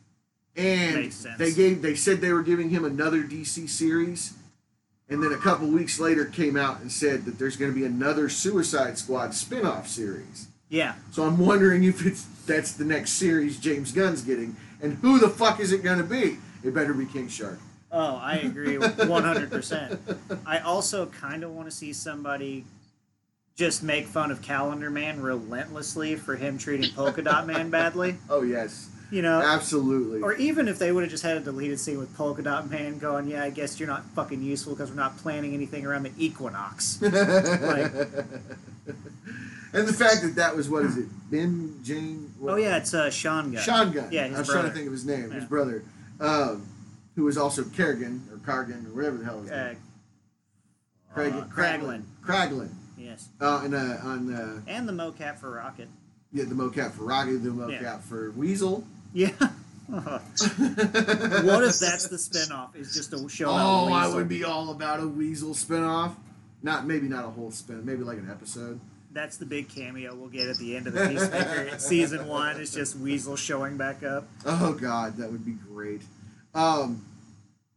and 0.57 0.97
Makes 0.97 1.15
sense. 1.17 1.39
they 1.39 1.53
gave. 1.53 1.81
They 1.81 1.95
said 1.95 2.21
they 2.21 2.33
were 2.33 2.43
giving 2.43 2.71
him 2.71 2.85
another 2.85 3.23
DC 3.23 3.69
series, 3.69 4.35
and 5.09 5.23
then 5.23 5.33
a 5.33 5.39
couple 5.39 5.69
weeks 5.69 6.01
later 6.01 6.25
came 6.25 6.57
out 6.57 6.81
and 6.81 6.91
said 6.91 7.25
that 7.25 7.39
there's 7.39 7.57
going 7.57 7.73
to 7.73 7.79
be 7.79 7.85
another 7.85 8.29
Suicide 8.29 8.99
Squad 8.99 9.35
spin-off 9.35 9.89
series. 9.89 10.49
Yeah. 10.69 10.95
So 11.13 11.23
I'm 11.23 11.39
wondering 11.39 11.85
if 11.85 12.05
it's 12.05 12.25
that's 12.47 12.73
the 12.73 12.85
next 12.85 13.13
series 13.13 13.59
James 13.59 13.93
Gunn's 13.93 14.23
getting, 14.23 14.57
and 14.83 14.95
who 14.99 15.19
the 15.19 15.29
fuck 15.29 15.61
is 15.61 15.73
it 15.73 15.83
going 15.83 15.99
to 15.99 16.05
be? 16.05 16.39
It 16.65 16.75
better 16.75 16.93
be 16.95 17.07
King 17.07 17.29
Shark. 17.29 17.59
Oh, 17.93 18.17
I 18.17 18.37
agree 18.37 18.77
100%. 18.77 19.99
I 20.45 20.59
also 20.59 21.07
kind 21.07 21.45
of 21.45 21.53
want 21.53 21.71
to 21.71 21.75
see 21.75 21.93
somebody 21.93 22.65
just 23.55 23.83
make 23.83 24.07
fun 24.07 24.31
of 24.31 24.43
Calendar 24.43 24.91
Man 24.91 25.23
relentlessly 25.23 26.17
for 26.17 26.37
him 26.37 26.59
treating 26.59 26.91
Polka 26.93 27.23
Dot 27.23 27.47
Man 27.47 27.71
badly. 27.71 28.17
Oh 28.29 28.43
yes, 28.43 28.91
You 29.11 29.23
know, 29.23 29.41
absolutely. 29.41 30.21
or 30.21 30.35
even 30.35 30.67
if 30.67 30.79
they 30.81 30.91
would 30.91 31.03
have 31.05 31.11
just 31.13 31.23
had 31.23 31.37
a 31.37 31.41
deleted 31.41 31.79
scene 31.79 31.99
with 31.99 32.13
Polka 32.17 32.43
Dot 32.43 32.69
Man 32.69 32.99
going, 32.99 33.29
"Yeah, 33.29 33.45
I 33.45 33.51
guess 33.51 33.79
you're 33.79 33.87
not 33.89 34.05
fucking 34.17 34.43
useful 34.43 34.75
because 34.75 34.91
we're 34.91 34.97
not 34.97 35.17
planning 35.19 35.55
anything 35.55 35.87
around 35.87 36.03
the 36.03 36.13
equinox." 36.19 37.01
and 37.03 37.13
the 39.73 39.93
fact 39.93 40.23
that 40.23 40.33
that 40.37 40.57
was 40.57 40.69
what 40.69 40.85
is 40.85 40.97
it? 40.97 41.07
Ben 41.31 41.75
Jane. 41.85 42.33
What? 42.39 42.55
Oh 42.55 42.57
yeah, 42.57 42.77
it's 42.79 42.95
uh, 42.95 43.11
Sean 43.11 43.53
Gunn. 43.53 43.63
Sean 43.63 43.93
Gunn. 43.93 44.09
Yeah, 44.11 44.25
his 44.27 44.37
I 44.37 44.39
was 44.41 44.49
trying 44.49 44.65
to 44.65 44.71
think 44.71 44.87
of 44.87 44.93
his 44.93 45.05
name. 45.05 45.31
His 45.31 45.45
brother, 45.45 45.85
um, 46.21 46.67
who 47.15 47.25
was 47.25 47.37
also 47.39 47.63
Kerrigan 47.65 48.23
or 48.33 48.39
Cargan 48.39 48.87
or 48.87 48.95
whatever 48.97 49.19
the 49.19 49.25
hell 49.25 49.41
his 49.43 49.51
Uh, 49.51 49.67
name. 49.69 49.77
Craig, 51.15 51.33
uh, 51.33 51.45
Kraglin. 51.45 52.03
Kraglin. 52.25 52.71
Yes, 52.99 53.29
Uh, 53.41 53.61
and 53.65 53.75
uh, 53.75 53.97
on 54.03 54.35
uh, 54.35 54.61
and 54.67 54.89
the 54.89 54.93
mocap 54.93 55.39
for 55.39 55.51
Rocket. 55.53 55.89
yeah, 56.33 56.45
the 56.45 56.55
mocap 56.55 56.93
for 56.93 57.05
Rocket, 57.05 57.43
the 57.45 57.51
mocap 57.51 57.81
Yeah. 57.83 57.99
for 57.99 58.31
Weasel. 58.33 58.85
Yeah. 59.13 59.31
what 59.89 61.63
if 61.63 61.79
that's 61.79 62.09
the 62.09 62.17
spinoff? 62.17 62.75
Is 62.75 62.93
just 62.93 63.13
a 63.13 63.29
show 63.29 63.47
Oh, 63.49 63.93
I 63.93 64.09
would 64.09 64.29
be 64.29 64.43
all 64.45 64.71
about 64.71 65.01
a 65.01 65.07
Weasel 65.07 65.55
spinoff. 65.55 66.15
Not 66.63 66.87
maybe 66.87 67.09
not 67.09 67.25
a 67.25 67.29
whole 67.29 67.51
spin, 67.53 67.85
maybe 67.85 68.03
like 68.03 68.19
an 68.19 68.29
episode. 68.31 68.81
That's 69.13 69.37
the 69.37 69.47
big 69.47 69.69
cameo 69.69 70.15
we'll 70.15 70.29
get 70.29 70.49
at 70.49 70.59
the 70.59 70.77
end 70.77 70.89
of 70.89 70.93
the 70.93 71.07
Peacemaker 71.07 71.79
season 71.79 72.27
one. 72.27 72.61
It's 72.61 72.75
just 72.75 72.97
Weasel 72.97 73.37
showing 73.37 73.77
back 73.77 74.03
up. 74.03 74.27
Oh 74.45 74.73
God, 74.75 75.17
that 75.19 75.31
would 75.31 75.45
be 75.47 75.53
great. 75.73 76.03
Um, 76.55 77.05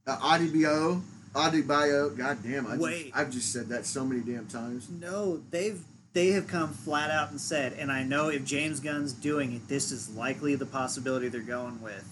uh, 0.08 0.18
Adebayo, 0.18 1.02
Adebayo. 1.34 2.18
God 2.18 2.40
damn, 2.44 2.66
I 2.68 2.78
Wait. 2.78 3.06
Just, 3.06 3.18
I've 3.18 3.32
just 3.32 3.54
said 3.54 3.68
that 3.70 3.86
so 3.86 4.04
many 4.04 4.22
damn 4.22 4.48
times. 4.48 4.90
No, 4.90 5.42
they've 5.52 5.80
they 6.20 6.32
have 6.32 6.47
come 6.47 6.74
flat 6.74 7.09
out 7.09 7.32
and 7.32 7.39
said, 7.39 7.72
and 7.80 7.89
I 7.89 8.03
know 8.03 8.28
if 8.28 8.43
James 8.43 8.82
Gunn's 8.82 9.13
doing 9.13 9.53
it, 9.53 9.70
this 9.70 9.89
is 9.89 10.13
likely 10.17 10.53
the 10.55 10.65
possibility 10.65 11.30
they're 11.30 11.39
going 11.39 11.82
with 11.82 12.03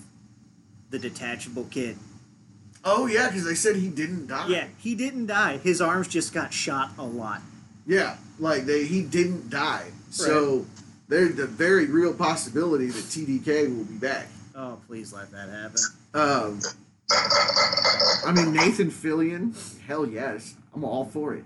the 0.92 0.98
detachable 0.98 1.66
kid. 1.66 1.98
Oh 2.86 3.06
yeah, 3.08 3.28
because 3.28 3.44
they 3.44 3.54
said 3.54 3.76
he 3.76 3.90
didn't 3.90 4.28
die. 4.28 4.48
Yeah, 4.48 4.68
he 4.78 4.96
didn't 4.96 5.26
die. 5.26 5.58
His 5.58 5.82
arms 5.82 6.08
just 6.08 6.34
got 6.34 6.54
shot 6.54 6.92
a 6.98 7.04
lot. 7.04 7.42
Yeah, 7.86 8.16
like 8.40 8.64
they 8.64 8.86
he 8.86 9.02
didn't 9.02 9.50
die. 9.50 9.88
So 10.10 10.66
there's 11.10 11.36
the 11.36 11.46
very 11.46 11.88
real 11.88 12.14
possibility 12.14 12.88
that 12.88 13.04
TDK 13.04 13.78
will 13.78 13.84
be 13.84 13.98
back. 13.98 14.28
Oh, 14.56 14.80
please 14.88 15.12
let 15.12 15.32
that 15.32 15.50
happen. 15.50 15.82
Um, 16.14 16.62
I 18.26 18.32
mean 18.34 18.54
Nathan 18.54 18.90
Fillion, 18.90 19.54
hell 19.86 20.06
yes, 20.08 20.56
I'm 20.74 20.86
all 20.86 21.04
for 21.04 21.34
it. 21.34 21.44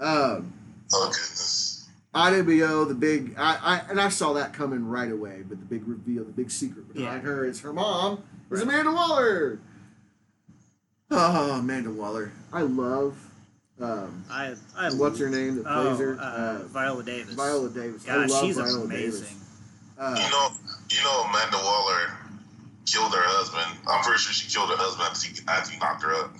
Um, 0.00 0.54
Oh 0.94 1.06
goodness. 1.06 1.71
IWO, 2.14 2.86
the 2.86 2.94
big, 2.94 3.34
I, 3.38 3.56
I 3.62 3.90
and 3.90 4.00
I 4.00 4.08
saw 4.10 4.34
that 4.34 4.52
coming 4.52 4.86
right 4.86 5.10
away, 5.10 5.42
but 5.48 5.58
the 5.60 5.64
big 5.64 5.86
reveal, 5.88 6.24
the 6.24 6.32
big 6.32 6.50
secret 6.50 6.92
behind 6.92 7.22
Yeah. 7.22 7.28
her 7.30 7.44
is 7.46 7.60
her 7.60 7.72
mom 7.72 8.22
is 8.50 8.58
Right. 8.60 8.62
Amanda 8.68 8.92
Waller. 8.92 9.58
Oh, 11.10 11.52
Amanda 11.58 11.90
Waller, 11.90 12.32
I 12.52 12.62
love. 12.62 13.16
Um, 13.80 14.24
I, 14.30 14.54
I 14.76 14.90
what's 14.94 15.18
her 15.18 15.28
name 15.30 15.56
that 15.56 15.66
Oh, 15.66 15.82
plays 15.88 15.98
her? 16.00 16.18
uh, 16.20 16.24
Uh, 16.24 16.58
Viola 16.68 17.02
Davis. 17.02 17.34
Viola 17.34 17.68
Davis. 17.70 18.06
I 18.08 18.26
love 18.26 18.44
she's 18.44 18.56
Viola 18.56 18.84
amazing. 18.84 19.22
Davis. 19.22 19.34
Uh, 19.98 20.14
You 20.22 20.30
know, 20.30 20.48
you 20.90 21.02
know, 21.04 21.22
Amanda 21.30 21.56
Waller 21.58 22.12
killed 22.86 23.12
her 23.14 23.22
husband. 23.22 23.78
I'm 23.88 24.02
pretty 24.04 24.18
sure 24.20 24.32
she 24.32 24.48
killed 24.48 24.68
her 24.70 24.76
husband 24.76 25.08
after 25.10 25.28
he, 25.28 25.48
after 25.48 25.72
he 25.72 25.78
knocked 25.78 26.02
her 26.02 26.14
up. 26.14 26.34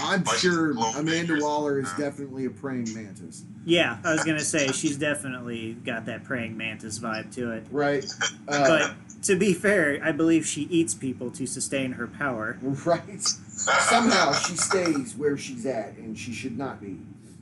I'm 0.00 0.24
Like, 0.24 0.38
sure 0.38 0.72
Amanda 0.72 1.10
fingers. 1.10 1.42
Waller 1.42 1.78
is 1.78 1.86
Uh. 1.92 1.96
definitely 1.98 2.46
a 2.46 2.50
praying 2.50 2.92
mantis. 2.94 3.44
Yeah, 3.66 3.98
I 4.04 4.12
was 4.12 4.24
gonna 4.24 4.40
say 4.40 4.68
she's 4.68 4.96
definitely 4.98 5.74
got 5.84 6.06
that 6.06 6.24
praying 6.24 6.56
mantis 6.56 6.98
vibe 6.98 7.34
to 7.34 7.52
it. 7.52 7.64
Right. 7.70 8.04
Uh, 8.46 8.68
But 8.68 8.94
to 9.22 9.36
be 9.36 9.54
fair, 9.54 9.98
I 10.02 10.12
believe 10.12 10.44
she 10.46 10.62
eats 10.62 10.92
people 10.94 11.30
to 11.32 11.46
sustain 11.46 11.92
her 11.92 12.06
power. 12.06 12.58
right. 12.62 13.22
Somehow 13.22 14.32
she 14.32 14.56
stays 14.56 15.14
where 15.16 15.38
she's 15.38 15.64
at, 15.64 15.96
and 15.96 16.18
she 16.18 16.32
should 16.32 16.58
not 16.58 16.80
be. 16.80 16.98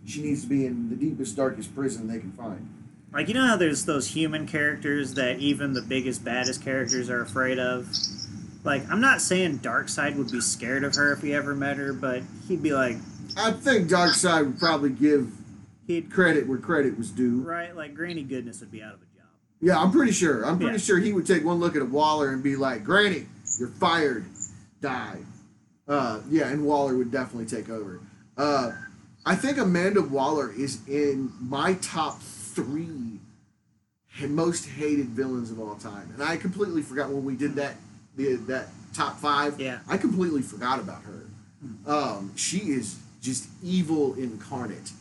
She 0.07 0.23
needs 0.23 0.43
to 0.43 0.49
be 0.49 0.67
in 0.67 0.91
the 0.91 0.97
deepest, 0.97 1.37
darkest 1.37 1.75
prison 1.75 2.07
they 2.07 2.19
can 2.19 2.33
find. 2.33 2.69
Like 3.13 3.29
you 3.29 3.35
know 3.35 3.47
how 3.47 3.57
there's 3.57 3.85
those 3.85 4.09
human 4.09 4.47
characters 4.47 5.15
that 5.15 5.39
even 5.41 5.73
the 5.75 5.83
biggest, 5.83 6.25
baddest 6.25 6.63
characters 6.63 7.11
are 7.11 7.21
afraid 7.23 7.59
of. 7.59 7.89
Like 8.65 8.89
I'm 8.91 9.01
not 9.01 9.21
saying 9.21 9.59
Darkseid 9.59 10.15
would 10.17 10.31
be 10.31 10.41
scared 10.41 10.85
of 10.85 10.95
her 10.95 11.13
if 11.13 11.21
he 11.21 11.35
ever 11.35 11.55
met 11.55 11.79
her, 11.79 11.93
but 11.93 12.23
he'd 12.47 12.63
be 12.63 12.73
like, 12.73 12.97
I 13.37 13.51
think 13.51 13.89
Darkseid 13.89 14.47
would 14.47 14.59
probably 14.61 14.91
give 14.91 15.31
he'd 15.87 16.11
credit 16.11 16.47
where 16.47 16.59
credit 16.59 16.97
was 16.99 17.11
due. 17.11 17.41
right 17.43 17.75
like 17.77 17.95
Granny 17.95 18.23
Goodness 18.23 18.61
would 18.61 18.71
be 18.71 18.83
out 18.83 18.95
of 18.95 19.01
a 19.03 19.19
job. 19.19 19.27
Yeah, 19.61 19.79
I'm 19.81 19.91
pretty 19.93 20.13
sure. 20.13 20.45
I'm 20.45 20.59
pretty 20.59 20.75
Yeah. 20.75 20.79
sure 20.79 20.99
he 20.99 21.13
would 21.13 21.27
take 21.27 21.45
one 21.45 21.59
look 21.59 21.77
at 21.77 21.83
a 21.83 21.87
Waller 21.87 22.31
and 22.31 22.43
be 22.43 22.57
like, 22.57 22.85
"Granny, 22.85 23.27
you're 23.59 23.69
fired. 23.69 24.25
Die." 24.81 25.19
Uh, 25.89 26.21
yeah, 26.31 26.49
and 26.49 26.65
Waller 26.65 26.97
would 26.97 27.11
definitely 27.11 27.47
take 27.47 27.69
over. 27.69 28.01
Uh, 28.37 28.73
I 29.27 29.37
think 29.37 29.59
Amanda 29.59 30.03
Waller 30.03 30.51
is 30.53 30.79
in 30.89 31.33
my 31.41 31.75
top 31.75 32.21
three 32.23 33.21
most 34.29 34.67
hated 34.67 35.09
villains 35.09 35.51
of 35.51 35.59
all 35.61 35.75
time, 35.77 36.11
and 36.15 36.23
I 36.23 36.37
completely 36.37 36.83
forgot 36.83 37.11
when 37.11 37.25
we 37.25 37.35
did 37.37 37.55
that 37.57 37.77
the, 38.17 38.35
that 38.47 38.69
top 38.93 39.19
five. 39.19 39.59
Yeah. 39.61 39.79
I 39.89 39.97
completely 39.97 40.43
forgot 40.43 40.79
about 40.81 41.03
her. 41.05 41.25
Um, 41.87 42.33
she 42.37 42.59
is 42.59 42.97
just 43.21 43.49
evil 43.63 44.15
incarnate. 44.15 44.93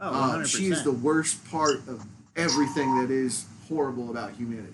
Oh, 0.00 0.08
Uh, 0.08 0.20
100 0.20 0.46
she 0.48 0.66
is 0.66 0.82
the 0.82 0.92
worst 0.92 1.44
part 1.50 1.76
of 1.88 2.04
everything 2.36 3.00
that 3.00 3.10
is 3.10 3.46
horrible 3.68 4.10
about 4.10 4.32
humanity. 4.32 4.72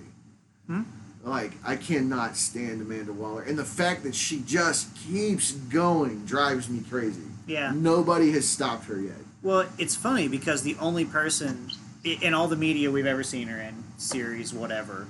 Hmm? 0.66 0.82
Like, 1.24 1.52
I 1.64 1.76
cannot 1.76 2.36
stand 2.36 2.80
Amanda 2.82 3.12
Waller. 3.12 3.42
And 3.42 3.56
the 3.56 3.64
fact 3.64 4.02
that 4.02 4.14
she 4.14 4.40
just 4.40 4.94
keeps 4.96 5.52
going 5.52 6.24
drives 6.24 6.68
me 6.68 6.82
crazy. 6.90 7.22
Yeah. 7.46 7.72
Nobody 7.74 8.32
has 8.32 8.48
stopped 8.48 8.86
her 8.86 9.00
yet. 9.00 9.14
Well, 9.42 9.66
it's 9.78 9.94
funny 9.94 10.26
because 10.28 10.62
the 10.62 10.76
only 10.80 11.04
person 11.04 11.70
in 12.04 12.34
all 12.34 12.48
the 12.48 12.56
media 12.56 12.90
we've 12.90 13.06
ever 13.06 13.22
seen 13.22 13.46
her 13.48 13.60
in, 13.60 13.84
series, 13.98 14.52
whatever, 14.52 15.06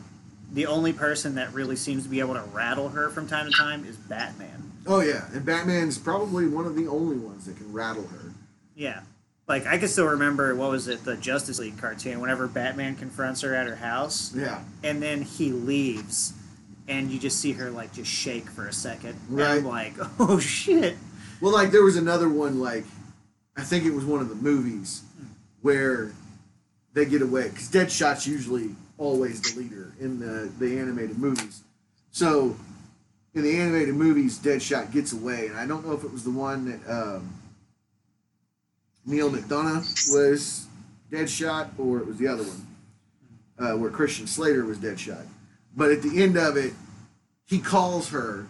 the 0.53 0.67
only 0.67 0.93
person 0.93 1.35
that 1.37 1.53
really 1.55 1.77
seems 1.77 2.03
to 2.03 2.11
be 2.11 2.21
able 2.21 2.35
to 2.35 2.43
rattle 2.53 2.91
her 2.91 3.09
from 3.09 3.27
time 3.27 3.51
to 3.51 3.57
time 3.57 3.87
is 3.87 3.97
Batman. 3.97 4.73
Oh, 4.87 5.01
yeah. 5.01 5.25
And 5.33 5.47
Batman's 5.47 5.97
probably 5.97 6.47
one 6.47 6.67
of 6.67 6.77
the 6.77 6.87
only 6.89 7.17
ones 7.17 7.47
that 7.47 7.57
can 7.57 7.73
rattle 7.73 8.07
her. 8.09 8.33
Yeah. 8.77 9.01
Like, 9.49 9.67
I 9.67 9.77
can 9.79 9.89
still 9.89 10.07
remember, 10.07 10.55
what 10.55 10.71
was 10.71 10.87
it, 10.89 11.05
the 11.05 11.17
Justice 11.17 11.59
League 11.59 11.77
cartoon, 11.79 12.21
whenever 12.21 12.47
Batman 12.47 12.95
confronts 12.95 13.41
her 13.43 13.55
at 13.55 13.67
her 13.67 13.77
house, 13.77 14.33
Yeah. 14.35 14.63
and 14.85 15.03
then 15.03 15.23
he 15.23 15.51
leaves, 15.53 16.33
and 16.89 17.11
you 17.11 17.19
just 17.19 17.41
see 17.41 17.53
her, 17.53 17.71
like, 17.71 17.93
just 17.93 18.11
shake 18.11 18.49
for 18.49 18.69
a 18.69 18.73
second. 18.73 19.17
And 19.29 19.37
Right. 19.39 19.51
I'm 19.59 19.65
like, 19.65 19.95
oh, 20.21 20.39
shit. 20.39 20.97
Well, 21.41 21.53
like, 21.53 21.73
there 21.73 21.83
was 21.83 21.97
another 21.97 22.29
one, 22.29 22.61
like, 22.61 22.85
I 23.57 23.63
think 23.63 23.85
it 23.85 23.91
was 23.93 24.05
one 24.05 24.21
of 24.21 24.29
the 24.29 24.37
movies 24.37 25.03
where 25.61 26.13
they 26.95 27.05
get 27.05 27.21
away. 27.21 27.49
Because 27.49 27.69
Deadshot's 27.69 28.27
usually 28.27 28.71
always 28.97 29.41
the 29.43 29.61
leader 29.61 29.93
in 30.01 30.21
the, 30.21 30.51
the 30.59 30.79
animated 30.79 31.19
movies. 31.19 31.63
So, 32.13 32.57
in 33.35 33.43
the 33.43 33.59
animated 33.59 33.95
movies, 33.97 34.39
Deadshot 34.39 34.93
gets 34.93 35.13
away. 35.13 35.49
And 35.49 35.57
I 35.59 35.67
don't 35.67 35.85
know 35.87 35.93
if 35.95 36.05
it 36.05 36.13
was 36.13 36.23
the 36.25 36.31
one 36.31 36.67
that 36.71 36.91
um, 36.91 37.33
Neal 39.07 39.31
McDonough 39.31 40.13
was 40.13 40.67
Deadshot 41.11 41.71
or 41.79 41.99
it 41.99 42.07
was 42.07 42.19
the 42.19 42.29
other 42.29 42.45
one 42.45 42.67
uh, 43.59 43.77
where 43.77 43.91
Christian 43.91 44.27
Slater 44.27 44.65
was 44.65 44.79
Deadshot. 44.79 45.27
But 45.77 45.91
at 45.91 46.03
the 46.03 46.23
end 46.23 46.37
of 46.37 46.57
it, 46.57 46.73
he 47.47 47.59
calls 47.59 48.11
her 48.11 48.47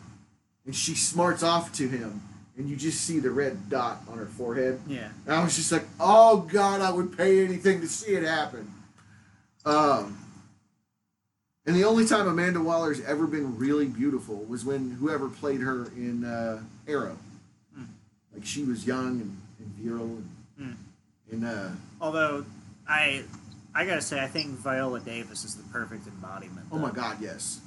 and 0.65 0.75
she 0.75 0.95
smarts 0.95 1.43
off 1.43 1.73
to 1.75 1.89
him. 1.89 2.23
And 2.57 2.69
you 2.69 2.77
just 2.77 3.01
see 3.01 3.19
the 3.19 3.31
red 3.31 3.71
dot 3.71 4.03
on 4.09 4.19
her 4.19 4.27
forehead. 4.27 4.79
Yeah. 4.87 5.09
And 5.27 5.35
I 5.35 5.43
was 5.43 5.57
just 5.57 5.73
like, 5.73 5.85
oh 5.99 6.41
God, 6.53 6.83
I 6.83 6.93
would 6.93 7.17
pay 7.17 7.43
anything 7.45 7.81
to 7.81 7.89
see 7.89 8.13
it 8.13 8.23
happen. 8.23 8.71
Um, 9.65 10.19
and 11.65 11.75
the 11.75 11.85
only 11.85 12.05
time 12.05 12.29
Amanda 12.29 12.61
Waller's 12.61 13.01
ever 13.05 13.27
been 13.27 13.57
really 13.57 13.87
beautiful 13.87 14.45
was 14.45 14.65
when 14.65 14.91
whoever 14.91 15.29
played 15.29 15.61
her 15.61 15.87
in 15.97 16.25
uh, 16.25 16.61
Arrow. 16.87 17.17
Hmm. 17.75 17.85
Like 18.35 18.45
she 18.45 18.65
was 18.65 18.87
young 18.87 19.21
and, 19.21 19.41
and 19.59 19.69
virile 19.79 20.05
and, 20.05 20.29
Hmm. 20.63 20.73
and 21.33 21.45
uh, 21.45 21.69
Although, 22.01 22.45
I 22.89 23.25
I 23.75 23.85
gotta 23.87 24.01
say, 24.03 24.21
I 24.21 24.27
think 24.27 24.51
Viola 24.59 25.01
Davis 25.01 25.45
is 25.45 25.55
the 25.57 25.63
perfect 25.73 26.07
embodiment. 26.07 26.67
Oh 26.71 26.79
my 26.79 26.91
god, 26.91 27.19
yes, 27.21 27.61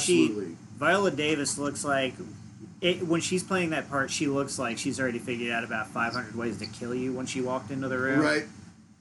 She- 0.00 0.24
absolutely. 0.26 0.56
Viola 0.78 1.10
Davis 1.10 1.56
looks 1.58 1.84
like 1.84 2.14
it, 2.82 3.02
when 3.06 3.20
she's 3.22 3.42
playing 3.42 3.70
that 3.70 3.88
part. 3.88 4.10
She 4.10 4.26
looks 4.26 4.58
like 4.58 4.76
she's 4.76 5.00
already 5.00 5.18
figured 5.18 5.50
out 5.50 5.64
about 5.64 5.88
500 5.88 6.34
ways 6.36 6.58
to 6.58 6.66
kill 6.66 6.94
you 6.94 7.12
when 7.14 7.24
she 7.26 7.40
walked 7.40 7.70
into 7.70 7.88
the 7.88 7.96
room. 7.98 8.20
Right. 8.20 8.44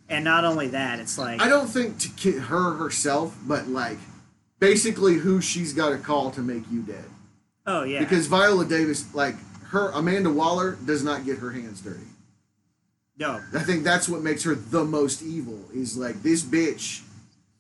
And 0.07 0.23
not 0.23 0.45
only 0.45 0.67
that, 0.69 0.99
it's 0.99 1.17
like 1.17 1.41
I 1.41 1.49
don't 1.49 1.67
think 1.67 1.97
to 1.99 2.09
ki- 2.09 2.38
her 2.38 2.75
herself, 2.75 3.36
but 3.45 3.67
like 3.67 3.97
basically 4.59 5.15
who 5.15 5.41
she's 5.41 5.73
got 5.73 5.89
to 5.89 5.97
call 5.97 6.31
to 6.31 6.41
make 6.41 6.63
you 6.71 6.81
dead. 6.81 7.05
oh 7.65 7.83
yeah, 7.83 7.99
Because 7.99 8.27
Viola 8.27 8.65
Davis, 8.65 9.13
like 9.15 9.36
her, 9.69 9.89
Amanda 9.91 10.29
Waller 10.29 10.77
does 10.86 11.03
not 11.03 11.25
get 11.25 11.39
her 11.39 11.51
hands 11.51 11.81
dirty. 11.81 12.05
No, 13.18 13.41
I 13.53 13.59
think 13.63 13.84
that's 13.84 14.09
what 14.09 14.22
makes 14.22 14.43
her 14.43 14.55
the 14.55 14.84
most 14.84 15.22
evil. 15.22 15.59
Is 15.74 15.97
like 15.97 16.22
this 16.24 16.43
bitch 16.43 17.01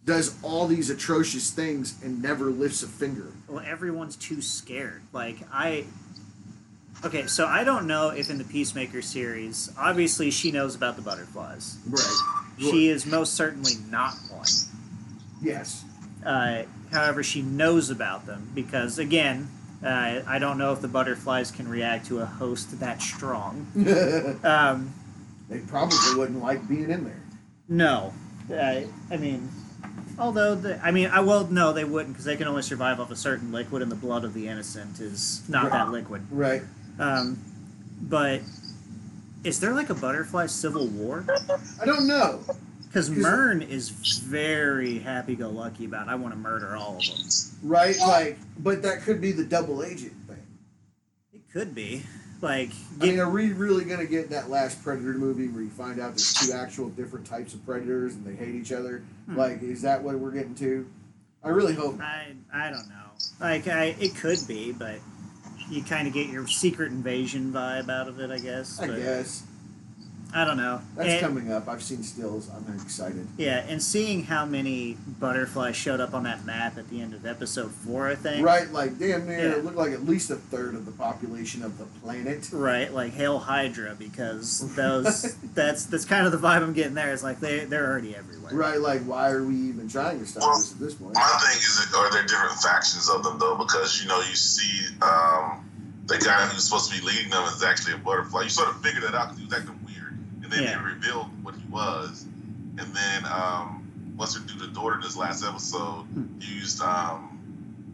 does 0.05 0.35
all 0.43 0.67
these 0.67 0.89
atrocious 0.89 1.49
things 1.49 1.95
and 2.03 2.21
never 2.21 2.45
lifts 2.45 2.83
a 2.83 2.87
finger. 2.87 3.31
well, 3.47 3.63
everyone's 3.65 4.15
too 4.15 4.41
scared. 4.41 5.01
Like 5.11 5.37
I. 5.51 5.85
Okay, 7.03 7.27
so 7.27 7.45
I 7.45 7.63
don't 7.63 7.87
know 7.87 8.09
if 8.09 8.29
in 8.29 8.37
the 8.37 8.43
Peacemaker 8.45 9.01
series, 9.01 9.71
obviously 9.77 10.31
she 10.31 10.51
knows 10.51 10.75
about 10.75 10.95
the 10.95 11.01
butterflies. 11.01 11.77
Right. 11.87 12.17
She 12.57 12.87
is 12.87 13.05
most 13.05 13.33
certainly 13.35 13.73
not 13.91 14.13
one. 14.31 14.47
Yes. 15.41 15.83
Uh, 16.25 16.63
however, 16.91 17.21
she 17.21 17.41
knows 17.41 17.89
about 17.89 18.25
them 18.25 18.49
because, 18.55 18.97
again, 18.97 19.49
uh, 19.83 20.21
I 20.25 20.39
don't 20.39 20.57
know 20.57 20.71
if 20.71 20.81
the 20.81 20.87
butterflies 20.87 21.51
can 21.51 21.67
react 21.67 22.07
to 22.07 22.21
a 22.21 22.25
host 22.25 22.79
that 22.79 23.01
strong. 23.01 23.67
they 25.49 25.59
probably 25.59 25.97
wouldn't 26.15 26.41
like 26.41 26.67
being 26.67 26.89
in 26.89 27.03
there. 27.03 27.21
no, 27.67 28.13
uh, 28.51 28.81
I 29.11 29.17
mean, 29.17 29.49
although 30.19 30.55
the, 30.55 30.79
I 30.83 30.91
mean, 30.91 31.09
I 31.09 31.21
well, 31.21 31.47
no, 31.47 31.73
they 31.73 31.83
wouldn't 31.83 32.13
because 32.13 32.25
they 32.25 32.35
can 32.35 32.47
only 32.47 32.61
survive 32.61 32.99
off 32.99 33.11
a 33.11 33.15
certain 33.15 33.51
liquid, 33.51 33.81
and 33.81 33.91
the 33.91 33.95
blood 33.95 34.23
of 34.23 34.33
the 34.33 34.47
innocent 34.47 34.99
is 34.99 35.41
not 35.49 35.71
that 35.71 35.89
liquid. 35.91 36.25
Right. 36.31 36.61
Um, 36.99 37.39
but 38.01 38.41
is 39.43 39.59
there 39.59 39.73
like 39.73 39.89
a 39.89 39.95
butterfly 39.95 40.47
civil 40.47 40.87
war? 40.87 41.25
I 41.81 41.85
don't 41.85 42.07
know. 42.07 42.41
Because 42.87 43.09
Murn 43.09 43.61
is 43.61 43.89
very 43.89 44.99
happy-go-lucky 44.99 45.83
about 45.83 46.07
I 46.07 46.15
want 46.15 46.33
to 46.33 46.39
murder 46.39 46.77
all 46.77 46.95
of 46.97 47.05
them. 47.05 47.17
Right. 47.61 47.97
Like, 47.99 48.37
but 48.57 48.81
that 48.83 49.01
could 49.01 49.19
be 49.19 49.33
the 49.33 49.43
double 49.43 49.83
agent 49.83 50.13
thing. 50.27 50.41
It 51.33 51.41
could 51.51 51.75
be 51.75 52.03
like 52.41 52.69
I 52.99 53.05
mean, 53.05 53.15
get, 53.15 53.19
are 53.19 53.29
we 53.29 53.53
really 53.53 53.85
gonna 53.85 54.05
get 54.05 54.29
that 54.29 54.49
last 54.49 54.83
Predator 54.83 55.13
movie 55.13 55.47
where 55.47 55.63
you 55.63 55.69
find 55.69 55.99
out 55.99 56.11
there's 56.11 56.33
two 56.33 56.53
actual 56.53 56.89
different 56.89 57.25
types 57.25 57.53
of 57.53 57.65
predators 57.65 58.13
and 58.15 58.25
they 58.25 58.35
hate 58.35 58.55
each 58.55 58.71
other? 58.71 59.03
Hmm. 59.25 59.37
Like, 59.37 59.63
is 59.63 59.81
that 59.83 60.03
what 60.03 60.15
we're 60.15 60.31
getting 60.31 60.55
to? 60.55 60.87
I 61.43 61.49
really 61.49 61.73
hope. 61.73 61.99
I 62.01 62.33
I 62.53 62.69
don't 62.69 62.87
know. 62.89 62.95
Like 63.39 63.67
I 63.67 63.95
it 63.99 64.15
could 64.15 64.39
be, 64.47 64.71
but 64.71 64.99
you 65.69 65.83
kind 65.83 66.07
of 66.07 66.13
get 66.13 66.29
your 66.29 66.47
secret 66.47 66.91
invasion 66.91 67.51
vibe 67.51 67.89
out 67.89 68.07
of 68.07 68.19
it, 68.19 68.31
I 68.31 68.39
guess. 68.39 68.79
I 68.79 68.87
but 68.87 68.97
guess 68.97 69.43
I 70.35 70.43
don't 70.43 70.57
know. 70.57 70.81
that's 70.97 71.09
And- 71.09 71.21
coming 71.21 71.51
up. 71.51 71.69
I've 71.69 71.81
seen 71.81 72.03
stills. 72.03 72.49
I'm 72.49 72.75
excited. 72.81 73.25
Yeah, 73.37 73.65
and 73.69 73.81
seeing 73.81 74.25
how 74.25 74.45
many 74.45 74.97
butterflies 75.19 75.77
showed 75.77 76.01
up 76.01 76.13
on 76.13 76.23
that 76.23 76.45
map 76.45 76.77
at 76.77 76.89
the 76.89 77.01
end 77.01 77.13
of 77.13 77.25
episode 77.25 77.71
four, 77.71 78.09
I 78.09 78.15
think. 78.15 78.45
Right, 78.45 78.69
like 78.71 78.99
damn 78.99 79.25
near. 79.27 79.39
Yeah. 79.39 79.55
It 79.55 79.63
looked 79.63 79.77
like 79.77 79.93
at 79.93 80.05
least 80.05 80.29
a 80.31 80.35
third 80.35 80.75
of 80.75 80.85
the 80.85 80.91
population 80.91 81.63
of 81.63 81.77
the 81.77 81.85
planet. 82.03 82.49
Right, 82.51 82.93
like 82.93 83.13
Hail 83.13 83.39
Hydra, 83.39 83.95
because 83.97 84.59
those 84.75 85.35
that's 85.55 85.85
that's 85.85 86.03
kind 86.05 86.25
of 86.25 86.33
the 86.33 86.37
vibe 86.37 86.63
I'm 86.63 86.73
getting 86.73 86.95
there. 86.95 87.13
It's 87.13 87.23
like 87.23 87.39
they 87.39 87.63
they're 87.63 87.89
already 87.89 88.13
everywhere. 88.15 88.53
Right, 88.53 88.79
like 88.79 89.03
why 89.03 89.29
are 89.31 89.43
we 89.43 89.55
even 89.55 89.87
trying 89.87 90.19
to 90.19 90.25
stop 90.25 90.57
this 90.57 90.73
at 90.73 90.79
this 90.79 90.95
point? 90.95 91.15
My 91.15 91.21
thing 91.21 91.57
is, 91.57 91.93
are 91.95 92.11
there 92.11 92.23
different 92.23 92.55
factions 92.61 93.09
of 93.09 93.23
them 93.23 93.39
though? 93.39 93.55
Because 93.55 94.01
you 94.01 94.09
know, 94.09 94.19
you 94.19 94.35
see, 94.35 94.85
um, 95.01 95.61
the 96.07 96.17
guy 96.19 96.45
who's 96.45 96.65
supposed 96.65 96.91
to 96.91 96.99
be 96.99 97.05
leading 97.05 97.31
them 97.31 97.43
is 97.45 97.63
actually 97.63 97.93
a 97.93 97.97
butterfly. 97.97 98.43
You 98.43 98.49
sort 98.49 98.69
of 98.69 98.79
figured 98.81 99.03
that 99.03 99.15
out 99.15 99.29
because 99.29 99.39
he 99.39 99.45
was 99.45 99.53
acting 99.53 99.71
weird, 99.73 99.74
and 100.45 100.53
then 100.53 100.63
Yeah. 100.63 100.77
they 100.77 100.83
revealed 100.83 101.27
what 101.43 101.55
he 101.55 101.63
was, 101.69 102.25
and 102.77 102.87
then 102.95 103.25
um, 103.25 104.13
what's 104.15 104.35
her 104.37 104.45
do 104.45 104.57
the 104.59 104.67
daughter 104.73 104.95
in 104.95 105.01
this 105.01 105.17
last 105.17 105.43
episode 105.43 106.05
used 106.39 106.81
um, 106.81 107.31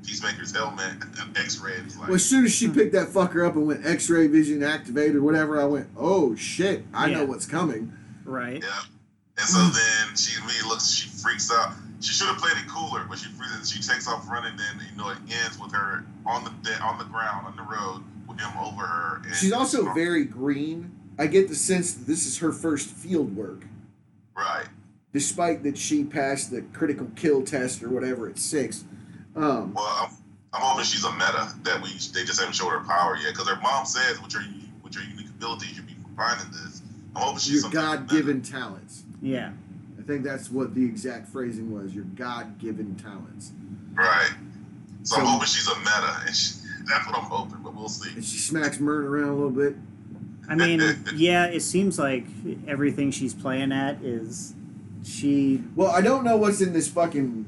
Peacemaker's 0.06 0.54
helmet 0.56 0.94
and 1.20 1.38
X-ray. 1.38 1.76
And 1.78 1.88
like, 1.98 2.08
Well, 2.08 2.16
as 2.16 2.26
soon 2.26 2.46
as 2.46 2.52
she 2.54 2.66
Hmm. 2.68 2.74
picked 2.74 2.94
that 2.94 3.08
fucker 3.10 3.48
up 3.48 3.56
and 3.56 3.68
went 3.68 3.86
X-ray 3.86 4.28
vision 4.28 4.64
activated, 4.64 5.16
or 5.16 5.22
whatever, 5.22 5.62
I 5.62 5.66
went, 5.66 5.88
"Oh 5.96 6.36
shit! 6.36 6.86
I 6.94 7.08
Yeah. 7.08 7.18
know 7.20 7.26
what's 7.26 7.46
coming." 7.46 7.94
Right. 8.26 8.62
Yeah. 8.62 8.82
And 9.38 9.48
so 9.48 9.58
then 9.60 10.16
she 10.16 10.38
immediately 10.40 10.70
looks, 10.70 10.92
she 10.92 11.10
freaks 11.10 11.52
out. 11.52 11.74
She 12.02 12.14
should 12.14 12.28
have 12.28 12.38
played 12.38 12.58
it 12.58 12.68
cooler, 12.68 13.06
but 13.10 13.18
she 13.18 13.30
freaks, 13.30 13.70
she 13.72 13.82
takes 13.82 14.08
off 14.08 14.30
running. 14.30 14.58
Then 14.58 14.86
you 14.92 14.98
know 14.98 15.10
it 15.10 15.18
ends 15.46 15.58
with 15.60 15.72
her 15.72 16.04
on 16.26 16.44
the 16.44 16.52
de- 16.70 16.80
on 16.82 16.98
the 16.98 17.06
ground 17.06 17.48
on 17.48 17.56
the 17.56 17.64
road 17.64 18.04
with 18.28 18.40
him 18.40 18.52
over 18.60 18.86
her. 18.86 19.22
And 19.26 19.36
She's 19.36 19.52
also 19.54 19.94
very 19.94 20.26
green. 20.26 20.92
I 21.20 21.28
get 21.28 21.50
the 21.50 21.56
sense 21.56 21.94
that 21.94 22.08
this 22.08 22.26
is 22.26 22.40
her 22.40 22.52
first 22.52 22.90
field 22.90 23.36
work, 23.36 23.66
right. 24.36 24.66
despite 25.14 25.64
that 25.64 25.78
she 25.78 26.04
passed 26.04 26.52
the 26.52 26.62
critical 26.74 27.08
kill 27.16 27.44
test 27.44 27.84
or 27.84 27.90
whatever 27.90 28.28
at 28.30 28.38
six. 28.38 28.86
Um, 29.36 29.74
Well, 29.74 29.86
I'm, 29.86 30.10
I'm 30.54 30.62
hoping 30.62 30.86
she's 30.86 31.04
a 31.04 31.12
meta 31.14 31.54
that 31.64 31.82
we 31.82 31.90
they 31.90 32.26
just 32.26 32.40
haven't 32.40 32.56
showed 32.56 32.70
her 32.70 32.82
power 32.82 33.16
yet 33.18 33.34
because 33.34 33.48
her 33.48 33.60
mom 33.62 33.86
says 33.86 34.22
with 34.22 34.34
your 34.34 34.44
with 34.84 34.96
your 34.96 35.04
unique 35.04 35.30
abilities 35.30 35.78
you'll 35.78 35.86
be 35.86 35.96
finding 36.16 36.52
this. 36.52 36.82
I'm 37.16 37.22
hoping 37.22 37.40
she's 37.40 37.54
your 37.54 37.62
some 37.62 37.72
type 37.72 38.00
of 38.00 38.08
God-given 38.08 38.42
talents. 38.42 39.04
Yeah. 39.22 39.52
I 40.00 40.04
think 40.04 40.24
that's 40.24 40.50
what 40.50 40.74
the 40.74 40.84
exact 40.84 41.28
phrasing 41.30 41.72
was. 41.72 41.94
Your 41.94 42.06
God-given 42.06 42.96
talents. 42.96 43.52
Right. 43.94 44.32
So, 45.04 45.18
I'm 45.18 45.26
hoping 45.26 45.48
she's 45.48 45.68
a 45.68 45.78
meta, 45.80 46.22
and 46.26 46.36
she, 46.36 46.54
that's 46.90 47.06
what 47.08 47.18
I'm 47.18 47.26
hoping. 47.26 47.60
But 47.64 47.76
we'll 47.76 47.90
see. 47.90 48.12
And 48.16 48.26
she 48.26 48.38
smacks 48.38 48.80
Murn 48.80 49.06
around 49.06 49.30
a 49.30 49.36
little 49.36 49.52
bit. 49.52 49.76
I 50.52 50.56
mean, 50.56 50.82
yeah, 51.16 51.46
it 51.46 51.62
seems 51.62 51.98
like 51.98 52.26
everything 52.68 53.12
she's 53.12 53.34
playing 53.34 53.72
at 53.72 54.02
is 54.02 54.54
she 55.06 55.64
Well, 55.76 55.92
I 55.92 56.02
don't 56.02 56.24
know 56.24 56.36
what's 56.36 56.62
in 56.62 56.74
this 56.74 56.90
fucking 56.90 57.46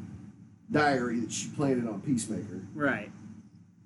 diary 0.72 1.20
that 1.20 1.32
she 1.32 1.50
planted 1.50 1.88
on 1.88 2.02
Peacemaker. 2.02 2.62
right. 2.74 3.12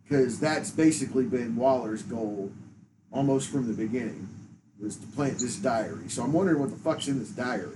because 0.04 0.40
that's 0.40 0.70
basically 0.70 1.26
been 1.26 1.56
Waller's 1.56 2.04
goal 2.04 2.52
almost 3.12 3.50
from 3.50 3.68
the 3.68 3.74
beginning 3.74 4.30
was 4.80 4.96
to 4.98 5.08
plant 5.08 5.40
this 5.40 5.56
diary. 5.56 6.08
So 6.10 6.22
I'm 6.22 6.32
wondering 6.32 6.60
what 6.60 6.70
the 6.70 6.78
fuck's 6.78 7.08
in 7.08 7.18
this 7.18 7.30
diary. 7.30 7.74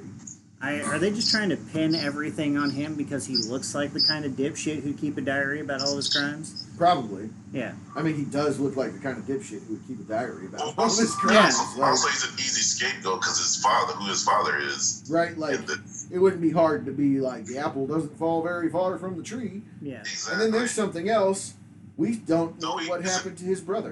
I, 0.61 0.81
are 0.81 0.99
they 0.99 1.09
just 1.09 1.31
trying 1.31 1.49
to 1.49 1.57
pin 1.57 1.95
everything 1.95 2.55
on 2.55 2.69
him 2.69 2.93
because 2.93 3.25
he 3.25 3.35
looks 3.35 3.73
like 3.73 3.93
the 3.93 4.05
kind 4.07 4.25
of 4.25 4.33
dipshit 4.33 4.83
who'd 4.83 4.99
keep 4.99 5.17
a 5.17 5.21
diary 5.21 5.59
about 5.61 5.81
all 5.81 5.95
his 5.95 6.15
crimes? 6.15 6.67
Probably. 6.81 7.29
Yeah. 7.53 7.73
I 7.95 8.01
mean, 8.01 8.15
he 8.15 8.25
does 8.25 8.57
look 8.59 8.75
like 8.75 8.91
the 8.93 8.97
kind 8.97 9.15
of 9.15 9.25
dipshit 9.25 9.67
who 9.67 9.73
would 9.75 9.87
keep 9.87 9.99
a 9.99 10.03
diary 10.03 10.47
about 10.47 10.61
Well, 10.61 10.73
all 10.79 10.83
also, 10.85 11.03
his 11.03 11.11
Yeah. 11.11 11.19
crimes. 11.19 11.55
also, 11.59 11.81
also, 11.83 12.07
he's 12.07 12.23
an 12.23 12.33
easy 12.39 12.63
scapegoat 12.63 13.21
because 13.21 13.37
his 13.37 13.57
father, 13.61 13.93
who 13.93 14.09
his 14.09 14.23
father 14.23 14.57
is, 14.57 15.03
right? 15.07 15.37
Like, 15.37 15.67
the, 15.67 15.77
it 16.09 16.17
wouldn't 16.17 16.41
be 16.41 16.49
hard 16.49 16.87
to 16.87 16.91
be 16.91 17.19
like 17.19 17.45
the 17.45 17.59
apple 17.59 17.85
doesn't 17.85 18.17
fall 18.17 18.41
very 18.41 18.67
far 18.71 18.97
from 18.97 19.15
the 19.15 19.21
tree. 19.21 19.61
Yeah. 19.79 19.99
exactly. 19.99 20.33
And 20.33 20.41
then 20.41 20.51
there's 20.59 20.71
something 20.71 21.07
else. 21.07 21.53
We 21.97 22.15
don't 22.15 22.59
know 22.59 22.77
No, 22.77 22.89
what 22.89 23.03
happened 23.03 23.37
to 23.37 23.45
his 23.45 23.61
brother. 23.61 23.91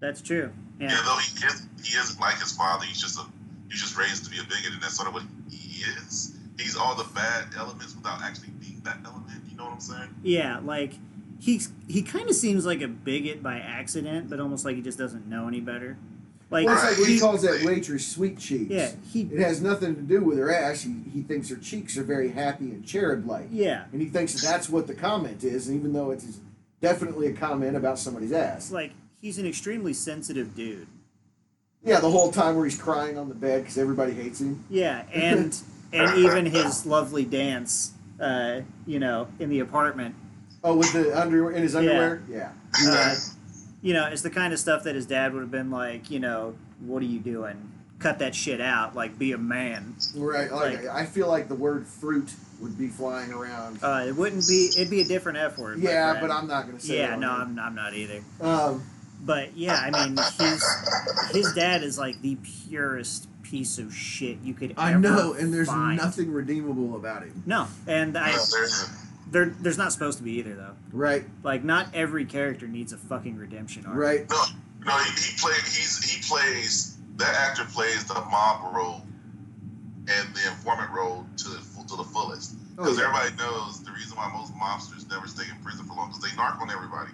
That's 0.00 0.20
true. 0.20 0.50
Yeah, 0.80 0.88
Yeah. 0.90 1.02
though 1.04 1.18
he 1.18 1.46
is, 1.46 1.62
he 1.84 1.96
isn't 1.98 2.20
like 2.20 2.40
his 2.40 2.50
father. 2.50 2.84
He's 2.84 3.00
just 3.00 3.16
a, 3.16 3.22
he's 3.70 3.80
just 3.80 3.96
raised 3.96 4.24
to 4.24 4.30
be 4.30 4.38
a 4.40 4.42
bigot, 4.42 4.72
and 4.72 4.82
that's 4.82 4.96
sort 4.96 5.06
of 5.06 5.14
what 5.14 5.22
he 5.52 5.84
is. 5.84 6.34
He's 6.58 6.76
all 6.76 6.96
the 6.96 7.06
bad 7.14 7.44
elements 7.56 7.94
without 7.94 8.22
actually 8.22 8.48
being 8.58 8.80
that 8.82 8.98
element. 9.04 9.40
You 9.48 9.56
know 9.56 9.66
what 9.66 9.74
I'm 9.74 9.80
saying? 9.80 10.08
Yeah, 10.24 10.58
like 10.64 10.94
he's 11.40 11.70
he 11.88 12.02
kind 12.02 12.28
of 12.28 12.34
seems 12.36 12.66
like 12.66 12.80
a 12.82 12.88
bigot 12.88 13.42
by 13.42 13.58
accident, 13.58 14.28
but 14.30 14.40
almost 14.40 14.64
like 14.64 14.76
he 14.76 14.82
just 14.82 14.98
doesn't 14.98 15.26
know 15.26 15.48
any 15.48 15.60
better. 15.60 15.96
Like, 16.50 16.64
Well, 16.66 16.74
it's 16.76 16.98
like 16.98 17.06
he 17.06 17.14
he- 17.14 17.20
calls 17.20 17.42
that 17.42 17.62
waitress 17.62 18.06
sweet 18.06 18.38
cheeks. 18.38 18.70
yeah, 18.70 18.90
he 19.12 19.22
It 19.22 19.38
has 19.40 19.60
nothing 19.60 19.94
to 19.96 20.00
do 20.00 20.22
with 20.24 20.38
her 20.38 20.50
ass. 20.50 20.80
He, 20.82 20.94
he 21.12 21.20
thinks 21.22 21.50
her 21.50 21.56
cheeks 21.56 21.98
are 21.98 22.02
very 22.04 22.30
happy 22.30 22.70
and 22.70 22.82
cherub-like. 22.86 23.48
yeah, 23.52 23.84
and 23.92 24.00
he 24.00 24.08
thinks 24.08 24.32
that 24.32 24.42
that's 24.50 24.68
what 24.68 24.86
the 24.86 24.94
comment 24.94 25.44
is, 25.44 25.68
and 25.68 25.78
even 25.78 25.92
though 25.92 26.10
it's 26.10 26.40
definitely 26.80 27.26
a 27.26 27.32
comment 27.34 27.76
about 27.76 27.98
somebody's 27.98 28.30
it's 28.30 28.38
ass. 28.40 28.70
like 28.70 28.92
he's 29.20 29.38
an 29.38 29.46
extremely 29.46 29.92
sensitive 29.92 30.54
dude. 30.56 30.86
Yeah, 31.84 32.00
the 32.00 32.10
whole 32.10 32.32
time 32.32 32.56
where 32.56 32.64
he's 32.64 32.80
crying 32.80 33.18
on 33.18 33.28
the 33.28 33.34
bed 33.34 33.62
because 33.62 33.76
everybody 33.78 34.12
hates 34.12 34.40
him. 34.40 34.64
Yeah, 34.70 35.04
and 35.12 35.54
and 35.92 36.18
even 36.18 36.46
his 36.46 36.86
lovely 36.86 37.24
dance, 37.26 37.92
uh, 38.20 38.62
you 38.86 38.98
know, 38.98 39.28
in 39.38 39.48
the 39.50 39.60
apartment, 39.60 40.14
Oh, 40.64 40.76
with 40.76 40.92
the 40.92 41.18
underwear 41.18 41.52
in 41.52 41.62
his 41.62 41.76
underwear. 41.76 42.22
Yeah, 42.28 42.50
uh, 42.86 43.14
you 43.82 43.94
know, 43.94 44.06
it's 44.06 44.22
the 44.22 44.30
kind 44.30 44.52
of 44.52 44.58
stuff 44.58 44.84
that 44.84 44.94
his 44.94 45.06
dad 45.06 45.32
would 45.32 45.40
have 45.40 45.50
been 45.50 45.70
like, 45.70 46.10
you 46.10 46.18
know, 46.20 46.56
what 46.80 47.02
are 47.02 47.06
you 47.06 47.20
doing? 47.20 47.72
Cut 47.98 48.18
that 48.20 48.34
shit 48.34 48.60
out. 48.60 48.94
Like, 48.94 49.18
be 49.18 49.32
a 49.32 49.38
man. 49.38 49.94
right. 50.16 50.50
Like, 50.52 50.84
Like- 50.84 50.86
I 50.88 51.04
feel 51.06 51.28
like 51.28 51.48
the 51.48 51.54
word 51.54 51.86
fruit 51.86 52.32
would 52.60 52.76
be 52.78 52.88
flying 52.88 53.32
around. 53.32 53.78
Uh, 53.82 54.04
it 54.06 54.16
wouldn't 54.16 54.46
be. 54.48 54.70
It'd 54.76 54.90
be 54.90 55.00
a 55.00 55.04
different 55.04 55.38
F 55.38 55.58
word. 55.58 55.78
yeah, 55.78 56.12
friend. 56.12 56.26
but 56.28 56.34
I'm 56.34 56.46
not 56.48 56.66
gonna 56.66 56.80
say. 56.80 56.98
Yeah, 56.98 57.14
it 57.14 57.20
no, 57.20 57.30
I'm, 57.30 57.58
I'm 57.58 57.74
not 57.74 57.94
either. 57.94 58.22
Um, 58.40 58.84
But 59.20 59.56
yeah, 59.56 59.74
I 59.74 59.90
mean, 59.90 60.16
his 60.16 60.64
his 61.32 61.52
dad 61.54 61.82
is 61.82 61.98
like 61.98 62.20
the 62.22 62.36
purest, 62.68 63.28
piece 63.42 63.78
of 63.78 63.94
shit 63.94 64.38
you 64.42 64.54
could. 64.54 64.74
I 64.76 64.90
ever 64.90 65.00
know, 65.00 65.32
and 65.32 65.52
there's 65.52 65.68
find. 65.68 65.98
nothing 65.98 66.32
redeemable 66.32 66.94
about 66.96 67.22
him. 67.22 67.42
No, 67.46 67.66
and 67.86 68.16
I 68.16 68.30
Yeah, 68.30 68.36
there's 68.52 68.90
there 69.30 69.46
there's 69.60 69.78
not 69.78 69.92
supposed 69.92 70.18
to 70.18 70.24
be 70.24 70.32
either 70.38 70.54
though. 70.54 70.74
Right, 70.92 71.24
Like 71.42 71.64
not 71.64 71.88
every 71.94 72.24
character 72.24 72.66
needs 72.66 72.92
a 72.92 72.96
fucking 72.98 73.36
redemption 73.36 73.84
arc. 73.86 73.96
right. 73.96 74.30
no, 74.30 74.42
no. 74.86 74.96
He, 74.98 75.10
he 75.10 75.36
played. 75.40 75.60
He's 75.62 76.02
he 76.10 76.22
plays. 76.28 76.96
That 77.16 77.34
actor 77.34 77.64
plays 77.72 78.04
the 78.04 78.14
mob 78.14 78.74
role 78.74 79.02
and 80.08 80.34
the 80.34 80.48
informant 80.48 80.90
role 80.92 81.26
to 81.38 81.48
the 81.48 81.58
to 81.88 81.96
the 81.96 82.04
fullest. 82.04 82.54
Oh, 82.78 82.84
Because 82.84 82.98
yeah. 82.98 83.04
everybody 83.08 83.36
knows 83.42 83.82
the 83.82 83.90
reason 83.92 84.16
why 84.16 84.30
most 84.32 84.54
mobsters 84.54 85.08
never 85.10 85.26
stay 85.26 85.44
in 85.50 85.60
prison 85.64 85.84
for 85.86 85.94
long 85.94 86.08
because 86.10 86.22
they 86.22 86.28
narc 86.36 86.60
on 86.60 86.70
everybody. 86.70 87.10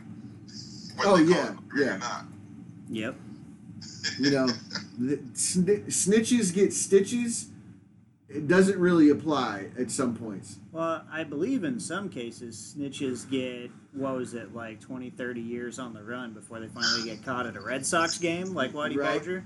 Whether 0.97 1.11
Oh, 1.11 1.17
they 1.17 1.25
yeah, 1.25 1.47
call 1.47 1.55
it 1.55 1.59
or 1.73 1.85
yeah. 1.85 1.97
Not. 1.97 2.25
Yep. 2.91 3.15
You 4.21 4.31
know, 4.31 4.47
the, 4.99 5.17
sni- 5.35 5.87
snitches 5.87 6.53
get 6.55 6.73
stitches. 6.75 7.47
It 8.29 8.49
doesn't 8.49 8.79
really 8.79 9.11
apply 9.11 9.67
at 9.79 9.91
some 9.91 10.15
points. 10.17 10.59
Well, 10.73 11.05
I 11.13 11.25
believe 11.25 11.63
in 11.63 11.79
some 11.79 12.09
cases 12.09 12.75
snitches 12.77 13.29
get 13.31 13.71
what 13.93 14.17
was 14.17 14.35
it 14.35 14.55
like 14.55 14.81
20, 14.81 15.11
30 15.11 15.41
years 15.41 15.79
on 15.79 15.93
the 15.93 16.03
run 16.03 16.33
before 16.33 16.59
they 16.59 16.69
finally 16.69 17.05
get 17.05 17.23
caught 17.25 17.47
at 17.47 17.55
a 17.55 17.61
Red 17.61 17.85
Sox 17.85 18.19
game, 18.19 18.55
like 18.55 18.73
Whitey 18.73 18.97
Right. 18.97 19.19
Bulger. 19.19 19.45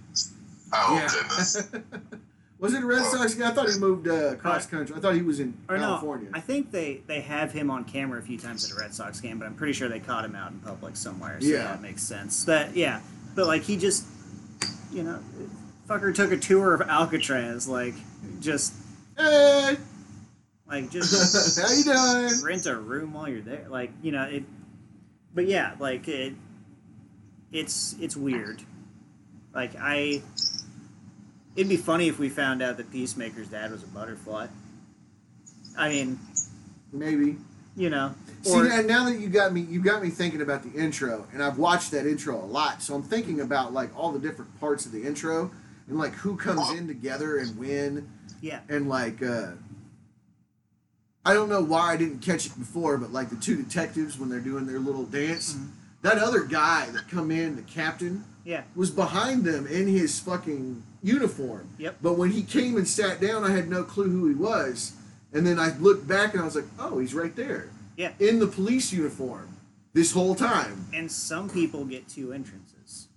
Oh 0.73 1.07
goodness. 1.13 1.67
Was 2.61 2.75
it 2.75 2.83
a 2.83 2.87
Red 2.87 3.05
Sox 3.05 3.35
guy? 3.35 3.49
I 3.51 3.53
thought 3.53 3.69
he 3.71 3.79
moved 3.79 4.09
uh, 4.09 4.35
cross 4.35 4.67
country. 4.67 4.97
I 4.97 4.99
thought 4.99 5.15
he 5.15 5.23
was 5.23 5.39
in 5.39 5.55
Or 5.69 5.77
California. 5.77 6.29
no, 6.31 6.37
I 6.37 6.41
think 6.41 6.73
they 6.73 7.03
they 7.07 7.21
have 7.21 7.53
him 7.53 7.71
on 7.71 7.85
camera 7.85 8.19
a 8.19 8.23
few 8.23 8.37
times 8.37 8.65
at 8.65 8.77
a 8.77 8.81
Red 8.81 8.93
Sox 8.93 9.21
game, 9.21 9.39
but 9.39 9.47
I'm 9.47 9.55
pretty 9.55 9.73
sure 9.75 9.89
they 9.89 10.01
caught 10.01 10.25
him 10.25 10.35
out 10.35 10.51
in 10.51 10.59
public 10.59 10.97
somewhere. 10.97 11.41
So 11.41 11.47
Yeah. 11.47 11.65
that 11.65 11.83
makes 11.83 12.03
sense. 12.03 12.45
That 12.45 12.75
yeah, 12.77 13.01
but 13.37 13.47
like 13.47 13.63
he 13.63 13.77
just, 13.77 14.07
you 14.93 15.05
know, 15.05 15.21
fucker 15.89 16.13
took 16.13 16.33
a 16.33 16.37
tour 16.37 16.75
of 16.75 16.81
Alcatraz, 16.83 17.69
like 17.69 17.95
just 18.41 18.75
hey, 19.17 19.77
like 20.69 20.91
just 20.91 21.61
how 21.61 21.73
you 21.73 21.85
doing? 21.85 22.45
rent 22.45 22.67
a 22.67 22.77
room 22.77 23.13
while 23.13 23.29
you're 23.29 23.41
there. 23.41 23.67
Like 23.69 23.91
you 24.03 24.13
know 24.13 24.23
it, 24.25 24.45
but 25.35 25.47
yeah, 25.47 25.75
like 25.79 26.09
it, 26.09 26.35
it's 27.53 27.95
it's 28.01 28.17
weird. 28.17 28.63
Like 29.55 29.73
I, 29.81 30.23
it'd 31.57 31.69
be 31.69 31.77
funny 31.77 32.09
if 32.09 32.19
we 32.19 32.29
found 32.29 32.63
out 32.63 32.77
that 32.77 32.91
Peacemaker's 32.91 33.49
dad 33.49 33.71
was 33.73 33.83
a 33.83 33.87
butterfly. 33.87 34.47
I 35.77 35.89
mean, 35.89 36.19
Maybe. 36.93 37.37
you 37.77 37.89
know, 37.89 38.15
See, 38.43 38.59
and 38.59 38.87
now 38.87 39.05
that 39.07 39.19
you 39.19 39.29
got 39.29 39.53
me, 39.53 39.63
you 39.63 39.83
got 39.83 40.03
me 40.03 40.11
thinking 40.11 40.43
about 40.43 40.63
the 40.63 40.79
intro, 40.79 41.27
and 41.33 41.43
I've 41.43 41.59
watched 41.59 41.91
that 41.91 42.07
intro 42.07 42.37
a 42.37 42.45
lot. 42.45 42.83
So 42.83 42.95
I'm 42.95 43.03
thinking 43.03 43.41
about 43.41 43.73
like 43.73 43.97
all 43.99 44.13
the 44.13 44.19
different 44.19 44.59
parts 44.61 44.87
of 44.87 44.93
the 44.93 45.05
intro, 45.05 45.51
and 45.89 45.99
like 45.99 46.13
who 46.15 46.37
comes 46.37 46.71
in 46.73 46.87
together 46.87 47.39
and 47.39 47.57
when, 47.59 48.09
yeah, 48.41 48.61
and 48.69 48.89
like 48.89 49.23
uh 49.23 49.53
I 51.25 51.35
don't 51.35 51.49
know 51.49 51.61
why 51.63 51.93
I 51.93 51.97
didn't 51.97 52.21
catch 52.21 52.47
it 52.47 52.59
before, 52.59 52.97
but 52.97 53.13
like 53.13 53.29
the 53.31 53.37
two 53.37 53.57
detectives 53.63 54.19
when 54.19 54.29
they're 54.29 54.41
doing 54.41 54.67
their 54.67 54.79
little 54.79 55.05
dance, 55.05 55.55
Mhm. 55.55 55.69
that 56.03 56.19
other 56.19 56.45
guy 56.45 56.89
that 56.91 57.09
come 57.09 57.31
in, 57.31 57.57
the 57.57 57.63
captain, 57.63 58.25
yeah, 58.45 58.63
was 58.75 58.91
behind 58.91 59.45
them 59.45 59.67
in 59.67 59.89
his 59.89 60.19
fucking 60.21 60.83
uniform. 61.03 61.69
Yep. 61.79 61.99
But 62.01 62.15
when 62.17 62.31
he 62.31 62.43
came 62.43 62.77
and 62.77 62.89
sat 62.89 63.21
down, 63.21 63.45
I 63.45 63.51
had 63.51 63.69
no 63.69 63.83
clue 63.85 64.09
who 64.11 64.27
he 64.29 64.35
was. 64.35 64.93
And 65.33 65.47
then 65.47 65.59
I 65.59 65.77
looked 65.77 66.09
back 66.09 66.33
and 66.33 66.41
I 66.41 66.45
was 66.47 66.55
like, 66.55 66.65
oh, 66.79 66.99
he's 66.99 67.13
right 67.13 67.37
there. 67.37 67.69
Yeah. 67.97 68.13
In 68.19 68.39
the 68.39 68.47
police 68.47 68.93
uniform 68.93 69.49
this 69.93 70.13
whole 70.13 70.35
time. 70.35 70.87
and 70.95 71.11
some 71.13 71.51
people 71.51 71.85
get 71.85 72.09
two 72.09 72.33
entrances. 72.33 73.09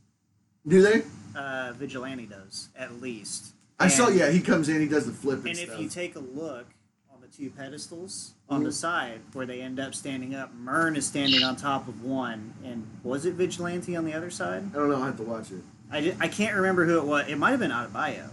Do 0.67 0.81
they? 0.81 1.03
Uh, 1.35 1.73
Vigilante 1.73 2.25
does 2.25 2.69
at 2.77 3.01
least. 3.01 3.53
I 3.79 3.87
saw, 3.87 4.09
yeah, 4.09 4.29
he 4.29 4.41
comes 4.41 4.69
in, 4.69 4.79
he 4.79 4.87
does 4.87 5.07
the 5.07 5.11
flip 5.11 5.39
and, 5.39 5.47
And 5.47 5.57
if 5.59 5.79
you 5.79 5.89
take 5.89 6.15
a 6.15 6.19
look 6.19 6.67
on 7.11 7.19
the 7.19 7.27
two 7.27 7.49
pedestals 7.49 8.33
on 8.47 8.63
the 8.63 8.71
side 8.71 9.21
where 9.33 9.45
they 9.47 9.61
end 9.61 9.79
up 9.79 9.95
standing 9.95 10.35
up, 10.35 10.53
Murn 10.53 10.95
is 10.95 11.07
standing 11.07 11.41
on 11.43 11.55
top 11.55 11.87
of 11.87 12.03
one, 12.03 12.53
and 12.63 12.85
was 13.03 13.25
it 13.25 13.33
Vigilante 13.33 13.95
on 13.95 14.05
the 14.05 14.13
other 14.13 14.29
side? 14.29 14.63
I 14.71 14.77
don't 14.77 14.89
know, 14.89 15.01
I 15.01 15.07
have 15.07 15.17
to 15.17 15.23
watch 15.23 15.49
it. 15.51 15.61
I, 15.91 16.01
ju- 16.01 16.15
I 16.19 16.27
can't 16.27 16.55
remember 16.55 16.85
who 16.85 16.99
it 16.99 17.05
was. 17.05 17.27
It 17.27 17.37
might 17.37 17.51
have 17.51 17.59
been 17.59 17.71
Adebayo. 17.71 18.29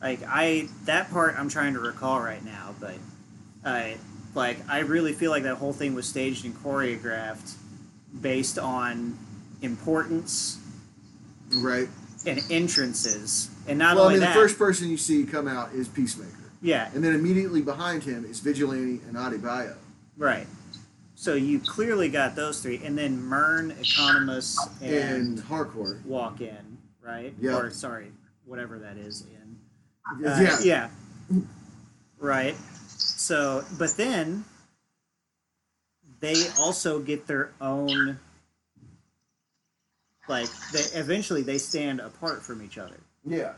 Like 0.00 0.20
I 0.26 0.68
that 0.84 1.10
part 1.10 1.34
I'm 1.38 1.48
trying 1.48 1.74
to 1.74 1.80
recall 1.80 2.20
right 2.20 2.44
now, 2.44 2.74
but 2.80 2.94
I 3.64 3.96
like 4.34 4.58
I 4.68 4.80
really 4.80 5.12
feel 5.12 5.30
like 5.30 5.42
that 5.44 5.56
whole 5.56 5.72
thing 5.72 5.94
was 5.94 6.08
staged 6.08 6.44
and 6.44 6.54
choreographed 6.56 7.54
based 8.20 8.58
on 8.58 9.16
importance 9.62 10.58
Right. 11.54 11.88
And 12.26 12.40
entrances, 12.50 13.50
and 13.66 13.78
not 13.78 13.96
well, 13.96 14.08
I 14.08 14.12
mean, 14.12 14.20
that. 14.20 14.28
the 14.34 14.40
first 14.40 14.58
person 14.58 14.88
you 14.88 14.96
see 14.96 15.24
come 15.24 15.48
out 15.48 15.72
is 15.72 15.88
Peacemaker. 15.88 16.30
yeah, 16.60 16.88
And 16.94 17.02
then 17.02 17.14
immediately 17.14 17.62
behind 17.62 18.04
him 18.04 18.24
is 18.24 18.38
Vigilante 18.40 19.00
and 19.08 19.16
Adebayo. 19.16 19.74
Right. 20.16 20.46
So 21.16 21.34
you 21.34 21.58
clearly 21.60 22.08
got 22.08 22.36
those 22.36 22.60
three, 22.60 22.80
and 22.84 22.96
then 22.98 23.20
Murn, 23.20 23.72
Economos, 23.72 24.56
and, 24.80 24.92
And 24.92 25.40
Harcourt. 25.40 26.04
Walk 26.06 26.40
In, 26.40 26.78
right? 27.00 27.34
Yeah. 27.40 27.56
Or 27.56 27.70
sorry, 27.70 28.12
whatever 28.44 28.78
that 28.80 28.96
is 28.96 29.22
in. 29.22 29.56
yeah. 30.20 30.30
Uh, 30.52 30.58
Yeah. 30.62 30.88
Right. 32.18 32.56
So, 32.88 33.64
but 33.78 33.96
then 33.96 34.44
they 36.20 36.34
also 36.58 37.00
get 37.00 37.26
their 37.26 37.50
own. 37.60 38.18
Like 40.28 40.48
they 40.72 40.80
eventually 40.98 41.42
they 41.42 41.58
stand 41.58 42.00
apart 42.00 42.42
from 42.42 42.62
each 42.62 42.78
other. 42.78 42.96
Yeah. 43.24 43.52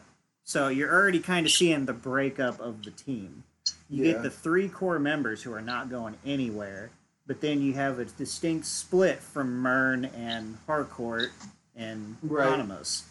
So 0.44 0.68
you're 0.68 0.92
already 0.92 1.20
kind 1.20 1.46
of 1.46 1.52
seeing 1.52 1.84
the 1.86 1.92
breakup 1.92 2.60
of 2.60 2.84
the 2.84 2.90
team. 2.90 3.44
You 3.88 4.04
Yeah. 4.04 4.12
get 4.12 4.22
the 4.22 4.30
three 4.30 4.68
core 4.68 4.98
members 4.98 5.42
who 5.42 5.52
are 5.52 5.60
not 5.62 5.90
going 5.90 6.16
anywhere, 6.24 6.90
but 7.26 7.40
then 7.40 7.60
you 7.62 7.74
have 7.74 7.98
a 7.98 8.04
distinct 8.06 8.66
split 8.66 9.20
from 9.20 9.56
Murn 9.58 10.04
and 10.06 10.58
Harcourt 10.66 11.32
and 11.76 12.16
Right. 12.22 12.46
Economos. 12.48 13.02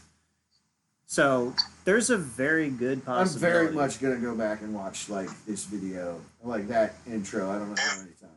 So 1.06 1.54
there's 1.86 2.10
a 2.10 2.18
very 2.18 2.70
good 2.70 3.06
possibility. 3.06 3.58
I'm 3.58 3.64
very 3.66 3.76
much 3.76 4.02
gonna 4.02 4.18
go 4.18 4.36
back 4.36 4.62
and 4.62 4.74
watch 4.74 5.10
like 5.10 5.30
this 5.46 5.66
video, 5.66 6.20
like 6.44 6.68
that 6.70 6.96
intro. 7.06 7.50
I 7.52 7.60
don't 7.60 7.70
know 7.70 7.82
how 7.82 7.98
many 7.98 8.12
times. 8.20 8.32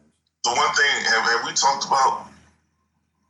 The 0.45 0.51
one 0.51 0.75
thing, 0.75 1.05
have, 1.07 1.23
have 1.25 1.45
we 1.47 1.53
talked 1.55 1.87
about 1.87 2.29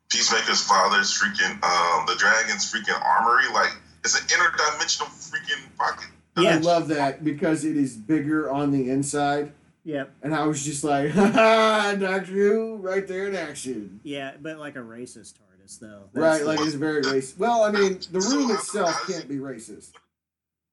Peacemaker's 0.08 0.62
father's 0.62 1.12
freaking 1.18 1.52
um 1.64 2.06
the 2.06 2.14
dragon's 2.16 2.70
freaking 2.72 3.00
armory? 3.04 3.44
Like 3.52 3.72
it's 4.04 4.18
an 4.20 4.26
interdimensional 4.28 5.06
freaking 5.08 5.62
pocket. 5.76 6.08
Yeah. 6.38 6.56
I 6.56 6.58
love 6.58 6.88
that 6.88 7.24
because 7.24 7.64
it 7.64 7.76
is 7.76 7.96
bigger 7.96 8.50
on 8.50 8.70
the 8.70 8.90
inside, 8.90 9.52
Yep. 9.84 10.12
and 10.22 10.34
I 10.34 10.44
was 10.46 10.64
just 10.64 10.84
like, 10.84 11.10
"Ha 11.12 11.26
ha, 11.30 11.96
Doctor 11.98 12.32
Who, 12.32 12.76
right 12.76 13.06
there 13.08 13.26
in 13.28 13.34
action." 13.34 14.00
Yeah, 14.04 14.32
but 14.40 14.58
like 14.58 14.76
a 14.76 14.80
racist 14.80 15.34
TARDIS 15.34 15.78
though. 15.80 16.02
Right, 16.12 16.44
like 16.44 16.60
it's 16.60 16.74
very 16.74 17.02
racist. 17.02 17.38
Well, 17.38 17.62
I 17.62 17.70
mean, 17.72 18.00
the 18.12 18.20
So 18.20 18.36
room 18.36 18.50
itself 18.50 18.90
how 18.92 18.98
does 19.06 19.06
can't 19.14 19.24
it- 19.24 19.28
be 19.28 19.36
racist. 19.36 19.92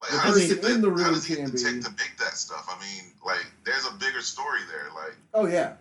Like, 0.01 0.11
The 0.11 0.17
how 0.17 0.33
does 0.33 0.47
person 0.49 0.67
he- 0.67 0.73
in 0.75 0.81
the 0.81 0.89
how 0.89 0.95
room 0.95 1.13
does 1.13 1.25
can 1.25 1.45
be. 1.45 1.51
detect 1.51 1.85
to 1.85 1.89
make 1.91 2.17
that 2.19 2.35
stuff? 2.37 2.67
I 2.69 2.77
mean, 2.83 3.13
like 3.25 3.45
there's 3.63 3.87
a 3.87 3.93
bigger 3.93 4.19
story 4.21 4.59
there. 4.69 4.89
Like 4.93 5.15
Oh 5.33 5.45
yeah, 5.47 5.73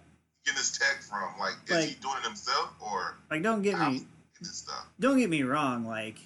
getting 0.44 0.58
his 0.58 0.76
tech 0.76 1.02
from? 1.02 1.38
Like 1.38 1.54
is 1.66 1.70
Like- 1.70 1.88
he 1.88 1.94
doing 1.96 2.16
it 2.18 2.24
himself 2.26 2.70
or 2.80 3.16
like 3.30 3.42
don't 3.42 3.62
get 3.62 3.78
me 3.78 3.84
he 3.92 3.98
get 4.00 4.06
this 4.40 4.56
stuff? 4.58 4.86
don't 5.00 5.18
get 5.18 5.30
me 5.30 5.42
wrong 5.42 5.86
like 5.86 6.16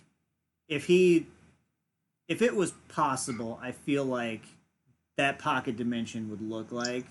if 0.69 0.87
he 0.87 1.27
if 2.29 2.43
it 2.43 2.55
was 2.57 2.73
possible 2.89 3.59
i 3.63 3.71
feel 3.73 4.05
like 4.05 4.43
that 5.17 5.39
pocket 5.39 5.77
dimension 5.77 6.29
would 6.31 6.41
look 6.43 6.73
like 6.73 7.05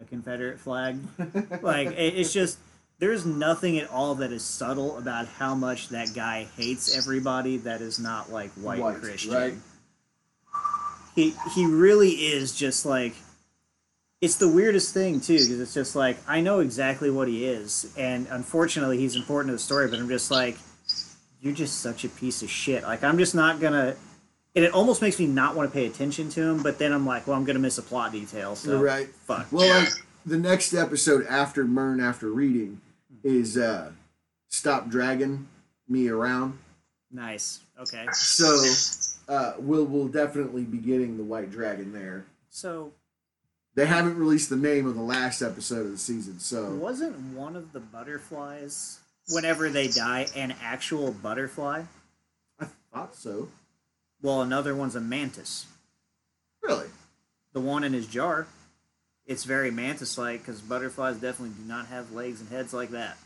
a 0.00 0.04
confederate 0.04 0.58
flag 0.60 0.98
like 1.62 1.88
it, 1.88 2.14
it's 2.16 2.32
just 2.32 2.58
there's 2.98 3.24
nothing 3.26 3.78
at 3.78 3.88
all 3.90 4.14
that 4.16 4.30
is 4.32 4.44
subtle 4.44 4.98
about 4.98 5.26
how 5.26 5.54
much 5.54 5.88
that 5.88 6.12
guy 6.14 6.46
hates 6.56 6.96
everybody 6.96 7.56
that 7.56 7.80
is 7.80 7.98
not 7.98 8.30
like 8.30 8.50
white, 8.52 8.78
White, 8.80 9.00
christian 9.00 9.32
right. 9.34 9.54
he 11.14 11.34
he 11.54 11.66
really 11.66 12.10
is 12.10 12.54
just 12.54 12.86
like 12.86 13.14
it's 14.20 14.36
the 14.36 14.48
weirdest 14.48 14.92
thing 14.94 15.20
too 15.20 15.34
because 15.38 15.60
it's 15.60 15.74
just 15.74 15.96
like 15.96 16.16
i 16.28 16.40
know 16.40 16.60
exactly 16.60 17.10
what 17.10 17.26
he 17.28 17.44
is 17.46 17.92
and 17.96 18.26
unfortunately 18.30 18.98
he's 18.98 19.16
important 19.16 19.48
to 19.48 19.52
the 19.52 19.58
story 19.58 19.88
but 19.88 19.98
i'm 19.98 20.08
just 20.08 20.30
like 20.30 20.56
you're 21.40 21.54
just 21.54 21.80
such 21.80 22.04
a 22.04 22.08
piece 22.08 22.42
of 22.42 22.50
shit 22.50 22.82
like 22.82 23.02
i'm 23.02 23.18
just 23.18 23.34
not 23.34 23.60
gonna 23.60 23.94
and 24.56 24.64
it 24.64 24.72
almost 24.74 25.00
makes 25.00 25.18
me 25.18 25.26
not 25.26 25.54
want 25.54 25.70
to 25.70 25.72
pay 25.72 25.86
attention 25.86 26.28
to 26.28 26.40
him 26.42 26.62
but 26.62 26.78
then 26.78 26.92
i'm 26.92 27.06
like 27.06 27.26
well 27.26 27.36
i'm 27.36 27.44
gonna 27.44 27.58
miss 27.58 27.78
a 27.78 27.82
plot 27.82 28.12
detail 28.12 28.54
so 28.56 28.70
You're 28.72 28.80
right. 28.84 29.08
fuck 29.26 29.46
Well, 29.50 29.66
Yeah. 29.66 29.78
like 29.84 29.88
the 30.26 30.36
next 30.38 30.74
episode 30.74 31.26
after 31.26 31.64
Murn 31.64 31.98
after 32.00 32.30
reading 32.30 32.78
is 33.24 33.56
uh, 33.56 33.90
"Stop 34.48 34.90
Dragging 34.90 35.48
Me 35.88 36.08
Around." 36.08 36.58
nice 37.10 37.60
okay 37.80 38.06
So 38.12 38.62
uh, 39.28 39.54
we'll 39.58 39.86
we'll 39.86 40.08
definitely 40.08 40.64
be 40.64 40.76
getting 40.76 41.16
the 41.16 41.22
White 41.24 41.50
Dragon 41.50 41.92
there. 41.94 42.26
so 42.50 42.92
They 43.74 43.86
haven't 43.86 44.18
released 44.18 44.50
the 44.50 44.56
name 44.56 44.86
of 44.86 44.94
the 44.94 45.02
last 45.02 45.42
episode 45.42 45.86
of 45.86 45.92
the 45.92 45.98
season, 45.98 46.40
so 46.40 46.70
wasn't 46.74 47.16
one 47.34 47.56
of 47.56 47.72
the 47.72 47.80
butterflies 47.80 48.98
whenever 49.28 49.70
they 49.70 49.88
die 49.88 50.26
an 50.34 50.54
actual 50.60 51.12
butterfly 51.12 51.84
I 52.58 52.66
thought 52.92 53.14
so. 53.14 53.48
well 54.20 54.42
another 54.42 54.74
one's 54.74 54.96
a 54.96 55.00
mantis 55.00 55.66
Really? 56.62 56.86
The 57.52 57.60
one 57.60 57.84
in 57.84 57.92
his 57.92 58.06
jar. 58.06 58.46
It's 59.26 59.44
very 59.44 59.70
mantis-like 59.70 60.40
because 60.40 60.60
butterflies 60.60 61.16
definitely 61.16 61.54
do 61.60 61.68
not 61.68 61.86
have 61.86 62.12
legs 62.12 62.40
and 62.40 62.48
heads 62.48 62.74
like 62.74 62.90
that. 62.90 63.16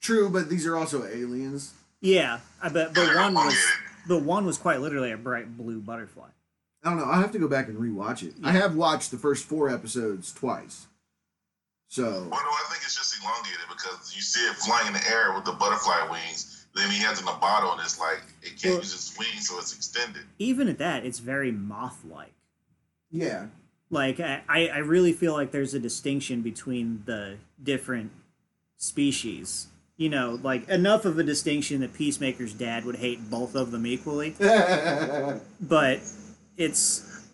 True, 0.00 0.28
but 0.28 0.48
these 0.48 0.66
are 0.66 0.76
also 0.76 1.04
aliens. 1.04 1.72
Yeah, 2.00 2.40
I 2.62 2.68
bet. 2.68 2.94
But 2.94 3.14
one 3.16 3.34
was 3.34 3.56
the 4.06 4.18
one 4.18 4.44
was 4.44 4.58
quite 4.58 4.80
literally 4.80 5.12
a 5.12 5.16
bright 5.16 5.56
blue 5.56 5.80
butterfly. 5.80 6.28
I 6.84 6.90
don't 6.90 6.98
know. 6.98 7.04
I 7.06 7.20
have 7.20 7.32
to 7.32 7.38
go 7.38 7.48
back 7.48 7.68
and 7.68 7.76
rewatch 7.78 8.22
it. 8.22 8.34
I 8.44 8.52
have 8.52 8.76
watched 8.76 9.10
the 9.10 9.18
first 9.18 9.44
four 9.44 9.68
episodes 9.68 10.32
twice. 10.32 10.86
So 11.88 12.04
Well, 12.04 12.22
no, 12.22 12.36
I 12.36 12.64
think 12.70 12.82
it's 12.84 12.96
just 12.96 13.20
elongated 13.22 13.60
because 13.68 14.12
you 14.14 14.20
see 14.22 14.40
it 14.46 14.56
flying 14.56 14.88
in 14.88 14.92
the 14.92 15.08
air 15.10 15.32
with 15.34 15.44
the 15.44 15.52
butterfly 15.52 16.08
wings. 16.10 16.66
Then 16.74 16.90
he 16.90 16.98
has 16.98 17.20
in 17.22 17.26
a 17.28 17.32
bottle, 17.38 17.72
and 17.72 17.80
it's 17.80 17.98
like 17.98 18.22
it 18.42 18.50
can't 18.60 18.74
Well- 18.74 18.82
use 18.82 18.92
its 18.94 19.18
wings, 19.18 19.48
so 19.48 19.58
it's 19.58 19.74
extended. 19.74 20.22
Even 20.38 20.68
at 20.68 20.78
that, 20.78 21.04
it's 21.06 21.18
very 21.20 21.50
moth-like. 21.50 22.34
yeah, 23.10 23.46
Like 23.88 24.20
I, 24.20 24.42
I 24.48 24.68
I 24.68 24.78
really 24.78 25.12
feel 25.12 25.32
like 25.32 25.52
there's 25.52 25.74
a 25.74 25.78
distinction 25.78 26.42
between 26.42 27.02
the 27.06 27.36
different 27.62 28.10
species. 28.76 29.68
You 29.96 30.10
know, 30.10 30.38
like 30.42 30.68
enough 30.68 31.04
of 31.06 31.18
a 31.18 31.22
distinction 31.22 31.80
that 31.80 31.94
Peacemaker's 31.94 32.52
dad 32.52 32.84
would 32.84 32.96
hate 32.96 33.30
both 33.30 33.54
of 33.54 33.70
them 33.70 33.86
equally. 33.86 34.34
but 34.38 36.00
it's 36.56 37.24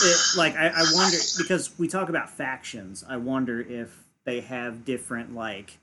it, 0.00 0.36
like 0.36 0.56
I, 0.56 0.68
I 0.68 0.84
wonder 0.94 1.16
because 1.38 1.78
we 1.78 1.88
talk 1.88 2.08
about 2.08 2.30
factions. 2.30 3.04
I 3.08 3.16
wonder 3.18 3.60
if 3.60 3.96
they 4.24 4.40
have 4.40 4.84
different 4.84 5.34
like 5.34 5.78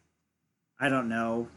I 0.80 0.90
don't 0.90 1.10
know 1.10 1.48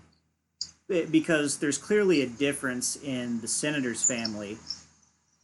it- 0.88 1.10
because 1.10 1.58
there's 1.58 1.78
clearly 1.78 2.22
a 2.22 2.26
difference 2.26 2.96
in 2.96 3.40
the 3.40 3.48
senator's 3.48 4.02
family 4.02 4.58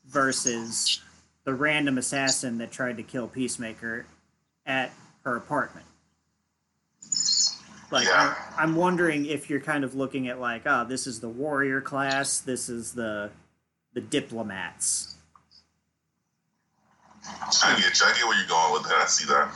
versus 0.07 1.01
the 1.44 1.55
random 1.55 1.99
assassin 1.99 2.59
that 2.59 2.70
tried 2.70 2.96
to 2.99 3.03
kill 3.03 3.26
Peacemaker 3.28 4.07
at 4.66 4.92
her 5.24 5.36
apartment. 5.36 5.86
Like 7.90 8.07
Yeah. 8.07 8.34
I'm, 8.57 8.70
I'm 8.70 8.76
wondering 8.76 9.26
if 9.26 9.49
you're 9.49 9.61
kind 9.61 9.82
of 9.84 9.94
looking 9.94 10.28
at 10.28 10.38
like, 10.40 10.62
ah, 10.66 10.84
this 10.84 11.07
is 11.07 11.20
the 11.20 11.28
warrior 11.28 11.80
class, 11.80 12.40
this 12.40 12.68
is 12.68 12.92
the 12.92 13.30
the 13.94 14.01
diplomats. 14.03 15.16
I 17.64 17.76
get 17.76 17.99
you. 17.99 18.07
I 18.07 18.12
get 18.14 18.26
where 18.26 18.39
you're 18.39 18.49
going 18.49 18.72
with 18.72 18.83
that. 18.85 18.99
I 19.01 19.07
see 19.07 19.26
that. 19.26 19.49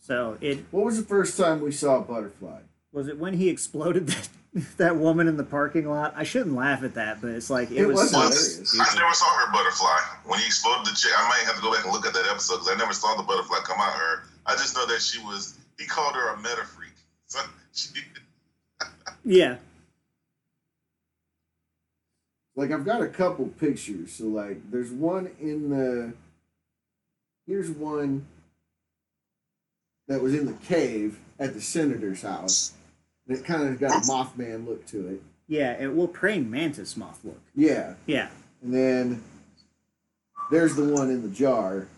So 0.00 0.38
it 0.40 0.64
what 0.70 0.84
was 0.84 0.96
the 0.96 1.06
first 1.06 1.36
time 1.36 1.60
we 1.60 1.72
saw 1.72 1.98
a 1.98 2.02
butterfly? 2.02 2.60
was 2.96 3.08
it 3.08 3.18
when 3.18 3.34
he 3.34 3.50
exploded 3.50 4.06
that, 4.06 4.28
that 4.78 4.96
woman 4.96 5.28
in 5.28 5.36
the 5.36 5.44
parking 5.44 5.88
lot. 5.88 6.14
I 6.16 6.24
shouldn't 6.24 6.56
laugh 6.56 6.82
at 6.82 6.94
that, 6.94 7.20
but 7.20 7.30
it's 7.30 7.50
like 7.50 7.70
it, 7.70 7.76
It 7.76 7.86
was, 7.86 7.96
was 7.96 8.10
hilarious. 8.10 8.74
I 8.80 8.98
never 8.98 9.12
saw 9.12 9.26
her 9.36 9.52
butterfly 9.52 9.98
when 10.24 10.40
he 10.40 10.46
exploded 10.46 10.86
the 10.86 10.96
chick. 10.96 11.12
I 11.16 11.28
might 11.28 11.46
have 11.46 11.56
to 11.56 11.62
go 11.62 11.72
back 11.72 11.84
and 11.84 11.92
look 11.92 12.06
at 12.06 12.14
that 12.14 12.26
episode 12.30 12.54
because 12.56 12.70
I 12.70 12.76
never 12.76 12.94
saw 12.94 13.14
the 13.14 13.22
butterfly 13.22 13.58
come 13.64 13.78
out 13.78 13.94
of 13.94 14.00
her. 14.00 14.22
I 14.46 14.52
just 14.52 14.74
know 14.74 14.86
that 14.86 15.02
she 15.02 15.22
was. 15.24 15.58
He 15.78 15.84
called 15.84 16.14
her 16.14 16.32
a 16.32 16.36
meta 16.38 16.64
freak. 16.64 16.94
So 17.26 17.40
she, 17.74 18.00
Yeah, 19.24 19.56
Like 22.56 22.70
I've 22.72 22.84
got 22.86 23.02
a 23.02 23.08
couple 23.08 23.46
pictures. 23.46 24.12
So 24.12 24.24
like 24.24 24.70
there's 24.70 24.90
one 24.90 25.30
in 25.40 25.70
the 25.70 26.12
here's 27.46 27.70
one 27.70 28.26
that 30.08 30.22
was 30.22 30.34
in 30.34 30.46
the 30.46 30.52
cave 30.54 31.18
at 31.38 31.52
the 31.54 31.60
senator's 31.60 32.22
house. 32.22 32.72
And 33.28 33.36
it 33.36 33.44
kind 33.44 33.68
of 33.68 33.78
got 33.78 33.90
a 34.04 34.08
Mothman 34.08 34.66
look 34.66 34.86
to 34.86 35.08
it. 35.08 35.22
yeah. 35.48 35.72
It 35.72 35.94
will 35.94 36.08
praying 36.08 36.50
mantis 36.50 36.96
moth 36.96 37.20
look. 37.24 37.40
Yeah. 37.54 37.94
Yeah, 38.06 38.28
And 38.62 38.72
then 38.72 39.22
there's 40.50 40.76
the 40.76 40.84
one 40.84 41.10
in 41.10 41.22
the 41.22 41.28
jar, 41.28 41.88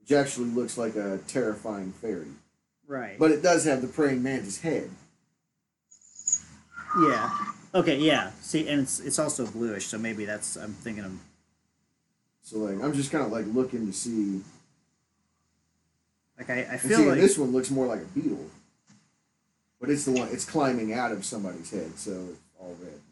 which 0.00 0.12
actually 0.12 0.50
looks 0.50 0.76
like 0.76 0.94
a 0.94 1.18
terrifying 1.26 1.92
fairy. 1.92 2.28
right. 2.86 3.18
But 3.18 3.30
it 3.32 3.42
does 3.42 3.64
have 3.64 3.80
the 3.80 3.88
praying 3.88 4.22
mantis 4.22 4.60
head. 4.60 4.90
yeah. 7.00 7.30
Okay. 7.74 7.98
Yeah. 7.98 8.30
See, 8.40 8.68
and 8.68 8.82
it's 8.82 9.00
it's 9.00 9.18
also 9.18 9.46
bluish, 9.46 9.86
so 9.86 9.98
maybe 9.98 10.24
that's 10.24 10.56
I'm 10.56 10.72
thinking 10.72 11.04
of. 11.04 11.12
So 12.42 12.58
like 12.58 12.82
I'm 12.82 12.94
just 12.94 13.10
kind 13.12 13.24
of 13.24 13.30
like 13.32 13.46
looking 13.46 13.86
to 13.86 13.92
see. 13.92 14.42
Like 16.38 16.50
I, 16.50 16.68
I 16.72 16.76
feel 16.76 16.98
see, 16.98 17.08
like 17.08 17.20
this 17.20 17.36
one 17.36 17.52
looks 17.52 17.70
more 17.70 17.86
like 17.86 18.00
a 18.00 18.06
beetle. 18.06 18.46
But 19.80 19.90
it's 19.90 20.04
the 20.04 20.12
one 20.12 20.28
it's 20.32 20.44
climbing 20.44 20.92
out 20.92 21.12
of 21.12 21.24
somebody's 21.24 21.70
head, 21.70 21.98
so 21.98 22.10
it's 22.10 22.40
all 22.58 22.76
red 22.80 22.92
and 22.92 23.02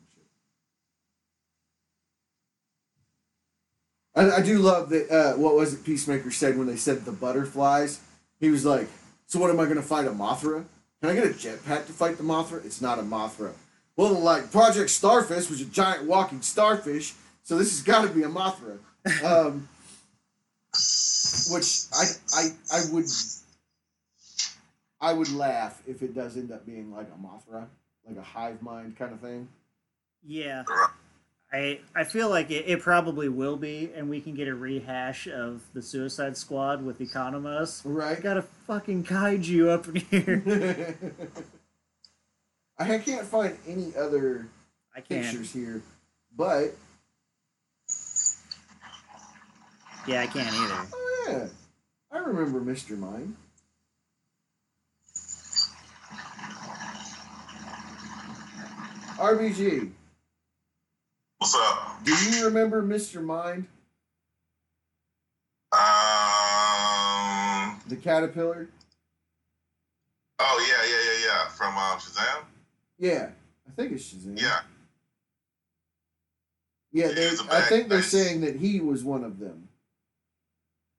shit. 4.27 4.33
I, 4.35 4.39
I 4.39 4.43
do 4.43 4.59
love 4.59 4.89
that. 4.91 5.11
Uh, 5.11 5.35
what 5.35 5.55
was 5.55 5.75
it 5.75 5.85
Peacemaker 5.85 6.31
said 6.31 6.57
when 6.57 6.67
they 6.67 6.77
said 6.77 7.05
the 7.05 7.13
butterflies? 7.13 8.01
He 8.41 8.51
was 8.51 8.65
like, 8.65 8.89
"So 9.27 9.39
what 9.39 9.51
am 9.51 9.61
I 9.61 9.65
going 9.65 9.77
to 9.77 9.83
fight 9.83 10.07
a 10.07 10.11
Mothra? 10.11 10.65
Can 11.01 11.11
I 11.11 11.15
get 11.15 11.25
a 11.25 11.29
jetpack 11.29 11.87
to 11.87 11.93
fight 11.93 12.17
the 12.17 12.25
Mothra? 12.25 12.65
It's 12.65 12.81
not 12.81 12.99
a 12.99 13.03
Mothra. 13.03 13.53
Well, 13.97 14.13
like 14.15 14.53
Project 14.53 14.91
Starfish 14.91 15.49
was 15.49 15.61
a 15.61 15.65
giant 15.65 16.05
walking 16.05 16.43
starfish, 16.43 17.15
so 17.43 17.57
this 17.57 17.71
has 17.71 17.83
got 17.83 18.03
to 18.03 18.09
be 18.09 18.23
a 18.23 18.29
Mothra." 18.29 18.79
Um, 19.25 19.69
which 21.51 21.85
I 21.95 22.05
I 22.35 22.49
I 22.73 22.81
would 22.93 23.07
I 25.01 25.13
would 25.13 25.33
laugh 25.33 25.81
if 25.87 26.03
it 26.03 26.15
does 26.15 26.37
end 26.37 26.51
up 26.53 26.67
being 26.67 26.93
like 26.93 27.09
a 27.09 27.19
Mothra, 27.19 27.67
like 28.07 28.17
a 28.19 28.23
hive 28.23 28.61
mind 28.63 28.97
kind 28.99 29.13
of 29.13 29.21
thing. 29.21 29.49
yeah. 30.27 30.65
I 31.53 31.79
I 31.95 32.03
feel 32.03 32.29
like 32.29 32.51
it, 32.51 32.65
it 32.67 32.81
probably 32.83 33.29
will 33.29 33.57
be, 33.57 33.93
and 33.95 34.11
we 34.11 34.21
can 34.21 34.35
get 34.35 34.49
a 34.49 34.55
rehash 34.55 35.29
of 35.29 35.63
the 35.75 35.81
Suicide 35.81 36.37
Squad 36.37 36.85
with 36.85 36.99
Economos. 36.99 37.87
I 37.87 37.89
Right. 37.89 38.21
got 38.23 38.37
a 38.37 38.43
fucking 38.43 39.05
kaiju 39.05 39.69
up 39.69 39.87
in 39.87 39.95
here. 40.11 40.97
I 42.79 42.99
can't 42.99 43.27
find 43.27 43.57
any 43.67 43.95
other 43.97 44.49
I 44.95 45.01
can't. 45.01 45.25
pictures 45.25 45.53
here, 45.53 45.83
but 46.37 46.75
Yeah, 50.07 50.21
I 50.23 50.27
can't 50.27 50.55
either. 50.55 50.87
oh 50.95 51.27
yeah, 51.29 51.47
I 52.13 52.19
remember 52.19 52.61
Mr. 52.61 52.97
Mind. 52.99 53.35
RBG, 59.19 59.91
what's 61.39 61.55
up? 61.55 62.05
do 62.05 62.13
you 62.13 62.45
remember 62.45 62.83
Mr. 62.83 63.23
Mind, 63.23 63.67
Um. 65.73 65.81
the 67.89 67.97
caterpillar? 67.97 68.69
Oh 70.39 70.67
yeah, 70.69 70.85
yeah, 70.91 71.03
yeah, 71.13 71.19
yeah. 71.27 71.49
From 71.49 71.77
um, 71.77 71.99
Shazam. 71.99 72.45
Yeah, 72.99 73.31
I 73.69 73.71
think 73.73 73.93
it's 73.93 74.05
Shazam. 74.13 74.41
Yeah. 74.41 74.61
yeah. 76.93 77.09
Yeah, 77.09 77.13
They, 77.13 77.29
he's 77.29 77.41
a 77.41 77.53
I 77.55 77.61
think 77.63 77.89
they're 77.89 77.99
guy. 78.01 78.07
saying 78.07 78.41
that 78.43 78.57
he 78.57 78.81
was 78.81 79.05
one 79.05 79.23
of 79.25 79.39
them. 79.39 79.69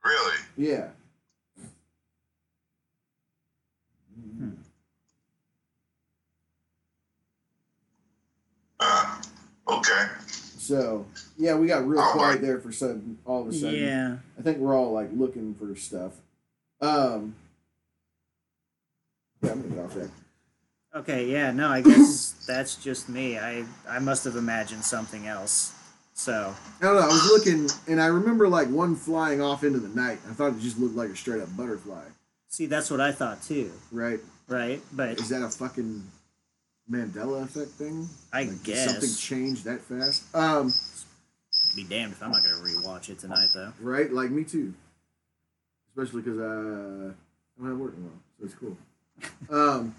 Really? 0.03 0.37
Yeah. 0.55 0.89
Uh, 8.79 9.21
okay. 9.67 10.07
So 10.29 11.05
yeah, 11.37 11.55
we 11.55 11.67
got 11.67 11.87
real 11.87 11.99
Oh, 12.01 12.11
quiet 12.13 12.33
right. 12.33 12.41
there 12.41 12.59
for 12.59 12.71
sudden. 12.71 13.17
All 13.25 13.41
of 13.41 13.47
a 13.47 13.53
sudden, 13.53 13.79
Yeah. 13.79 14.17
I 14.37 14.41
think 14.41 14.57
we're 14.59 14.75
all 14.75 14.91
like 14.91 15.09
looking 15.13 15.55
for 15.55 15.75
stuff. 15.75 16.13
Um, 16.81 17.35
yeah, 19.41 19.51
I'm 19.51 19.61
gonna 19.61 19.75
get 19.75 19.85
off 19.85 19.93
that. 19.95 20.09
Okay, 20.95 21.29
yeah, 21.31 21.51
no, 21.51 21.67
I 21.69 21.81
guess 21.81 22.31
that's 22.47 22.75
just 22.75 23.09
me. 23.09 23.37
I 23.37 23.65
I 23.87 23.99
must 23.99 24.23
have 24.23 24.35
imagined 24.35 24.83
something 24.83 25.27
else. 25.27 25.73
So 26.13 26.55
I 26.81 26.83
don't 26.83 26.95
know. 26.95 27.01
I 27.01 27.07
was 27.07 27.25
looking, 27.27 27.69
and 27.87 28.01
I 28.01 28.07
remember 28.07 28.47
like 28.47 28.67
one 28.69 28.95
flying 28.95 29.41
off 29.41 29.63
into 29.63 29.79
the 29.79 29.89
night. 29.89 30.19
I 30.29 30.33
thought 30.33 30.53
it 30.53 30.59
just 30.59 30.79
looked 30.79 30.95
like 30.95 31.09
a 31.09 31.15
straight 31.15 31.41
up 31.41 31.55
butterfly. 31.55 32.03
see, 32.49 32.65
that's 32.65 32.89
what 32.89 32.99
I 33.01 33.11
thought 33.11 33.43
too, 33.43 33.71
Right? 33.91 34.19
right? 34.47 34.81
But 34.93 35.19
Is 35.19 35.29
that 35.29 35.43
a 35.43 35.49
fucking 35.49 36.03
Mandela 36.89 37.43
effect 37.43 37.71
thing? 37.71 38.07
I 38.33 38.43
Like, 38.45 38.63
guess. 38.63 38.89
something 38.89 39.13
changed 39.15 39.65
that 39.65 39.81
fast. 39.81 40.23
Um, 40.33 40.73
be 41.75 41.83
damned 41.83 42.13
if 42.13 42.23
I'm 42.23 42.31
not 42.31 42.41
gonna 42.41 42.55
rewatch 42.55 43.09
it 43.09 43.19
tonight, 43.19 43.49
though. 43.53 43.73
right? 43.79 44.11
Like 44.11 44.31
me 44.31 44.43
too. 44.43 44.73
Especially 45.95 46.21
because 46.23 46.39
uh, 46.39 47.11
I'm 47.59 47.69
not 47.69 47.77
working 47.77 48.03
well, 48.05 48.13
so 48.39 48.45
it's 48.45 48.55
cool. 48.55 48.75
Um, 49.51 49.93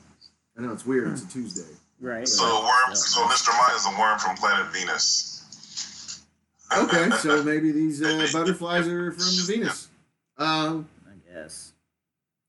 I 0.58 0.62
know 0.62 0.72
it's 0.72 0.84
weird. 0.84 1.12
It's 1.12 1.22
a 1.22 1.28
Tuesday. 1.28 1.72
Right. 2.00 2.26
So 2.26 2.44
the 2.44 2.60
worm. 2.60 2.96
So 2.96 3.22
Mr. 3.22 3.56
Mind 3.56 3.76
is 3.76 3.86
a 3.86 3.98
worm 3.98 4.18
from 4.18 4.36
planet 4.36 4.72
Venus. 4.72 6.24
Okay, 6.76 7.10
so 7.18 7.42
maybe 7.42 7.72
these 7.72 8.02
uh, 8.02 8.26
butterflies 8.32 8.86
are 8.88 9.12
from 9.12 9.46
Venus. 9.46 9.88
Um, 10.36 10.88
I 11.06 11.32
guess. 11.32 11.72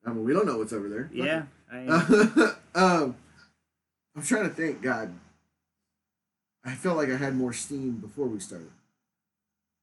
I 0.05 0.09
mean, 0.09 0.23
we 0.23 0.33
don't 0.33 0.45
know 0.45 0.57
what's 0.57 0.73
over 0.73 0.89
there. 0.89 1.09
Yeah. 1.13 1.43
I, 1.71 1.85
um, 2.75 3.15
I'm 4.15 4.23
trying 4.23 4.49
to 4.49 4.55
think. 4.55 4.81
God, 4.81 5.13
I 6.65 6.73
felt 6.73 6.97
like 6.97 7.09
I 7.09 7.17
had 7.17 7.35
more 7.35 7.53
steam 7.53 7.97
before 7.97 8.25
we 8.25 8.39
started. 8.39 8.71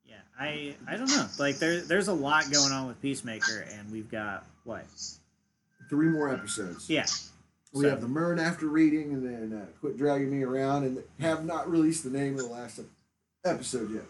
yeah. 0.04 0.16
I 0.38 0.74
I 0.86 0.96
don't 0.96 1.08
know. 1.08 1.26
Like 1.38 1.58
there 1.58 1.80
there's 1.80 2.08
a 2.08 2.12
lot 2.12 2.50
going 2.50 2.72
on 2.72 2.88
with 2.88 3.00
Peacemaker, 3.00 3.66
and 3.72 3.90
we've 3.92 4.10
got 4.10 4.44
what? 4.64 4.84
Three 5.88 6.08
more 6.08 6.32
episodes. 6.32 6.90
Yeah. 6.90 7.06
We 7.72 7.82
So- 7.84 7.90
have 7.90 8.00
the 8.00 8.08
Murn 8.08 8.38
after 8.38 8.66
reading, 8.68 9.12
and 9.12 9.24
then 9.52 9.58
uh, 9.58 9.66
quit 9.80 9.96
dragging 9.98 10.30
me 10.30 10.42
around, 10.44 10.84
and 10.84 11.02
have 11.20 11.44
not 11.44 11.70
released 11.70 12.04
the 12.04 12.10
name 12.10 12.34
of 12.34 12.40
the 12.40 12.46
last 12.46 12.80
episode 13.44 13.90
yet. 13.92 14.04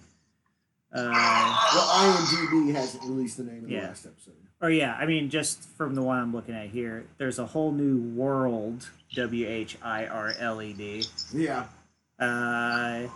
Uh, 0.92 1.12
Well, 1.76 1.88
IMDb 1.88 2.74
hasn't 2.74 3.04
released 3.04 3.38
the 3.38 3.44
name 3.44 3.64
of 3.64 3.70
the 3.70 3.78
last 3.80 4.06
episode. 4.08 4.34
oh 4.62 4.68
yeah, 4.68 4.96
I 5.00 5.06
mean 5.06 5.30
just 5.30 5.64
from 5.78 5.94
the 5.94 6.02
one 6.02 6.18
I'm 6.20 6.34
looking 6.34 6.56
at 6.56 6.70
here, 6.70 7.06
there's 7.20 7.38
a 7.38 7.46
whole 7.46 7.72
new 7.72 7.98
world. 8.16 8.90
W 9.16 9.48
H 9.48 9.78
I 9.84 10.06
R 10.08 10.34
L 10.40 10.62
E 10.62 10.74
D. 10.74 11.04
Yeah. 11.34 11.66
Uh, 12.20 13.08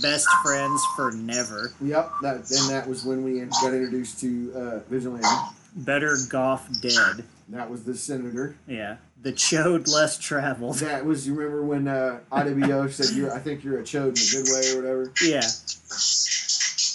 best 0.00 0.28
friends 0.44 0.80
for 0.94 1.10
never. 1.12 1.72
Yep. 1.80 2.12
That 2.22 2.34
and 2.36 2.70
that 2.70 2.86
was 2.86 3.04
when 3.04 3.24
we 3.24 3.40
got 3.40 3.74
introduced 3.74 4.20
to 4.20 4.52
uh, 4.54 4.78
Vigilante. 4.88 5.26
Better 5.74 6.16
Goff 6.28 6.68
dead. 6.80 7.24
That 7.48 7.68
was 7.68 7.84
the 7.84 7.94
senator. 7.96 8.56
Yeah. 8.68 8.96
The 9.20 9.32
chode 9.32 9.92
less 9.92 10.16
traveled. 10.18 10.76
That 10.76 11.04
was 11.04 11.26
you 11.26 11.34
remember 11.34 11.62
when 11.64 11.88
uh, 11.88 12.20
IWO 12.30 12.90
said 12.90 13.16
you're 13.16 13.32
I 13.32 13.38
think 13.38 13.64
you're 13.64 13.78
a 13.78 13.82
chode 13.82 14.16
in 14.16 14.40
a 14.40 14.44
good 14.44 14.52
way 14.52 14.72
or 14.72 14.76
whatever. 14.82 15.12
Yeah. 15.24 15.42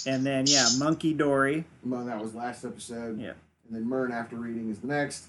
And 0.06 0.24
then 0.24 0.46
yeah, 0.46 0.68
Monkey 0.78 1.12
Dory. 1.12 1.64
Well, 1.84 2.04
that 2.06 2.18
was 2.18 2.34
last 2.34 2.64
episode. 2.64 3.20
Yeah. 3.20 3.32
And 3.66 3.76
then 3.76 3.86
Murn 3.86 4.10
after 4.10 4.36
reading 4.36 4.70
is 4.70 4.78
the 4.78 4.86
next. 4.86 5.26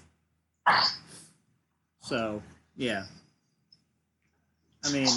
So 2.00 2.42
yeah. 2.76 3.04
I 4.84 4.90
mean, 4.92 5.08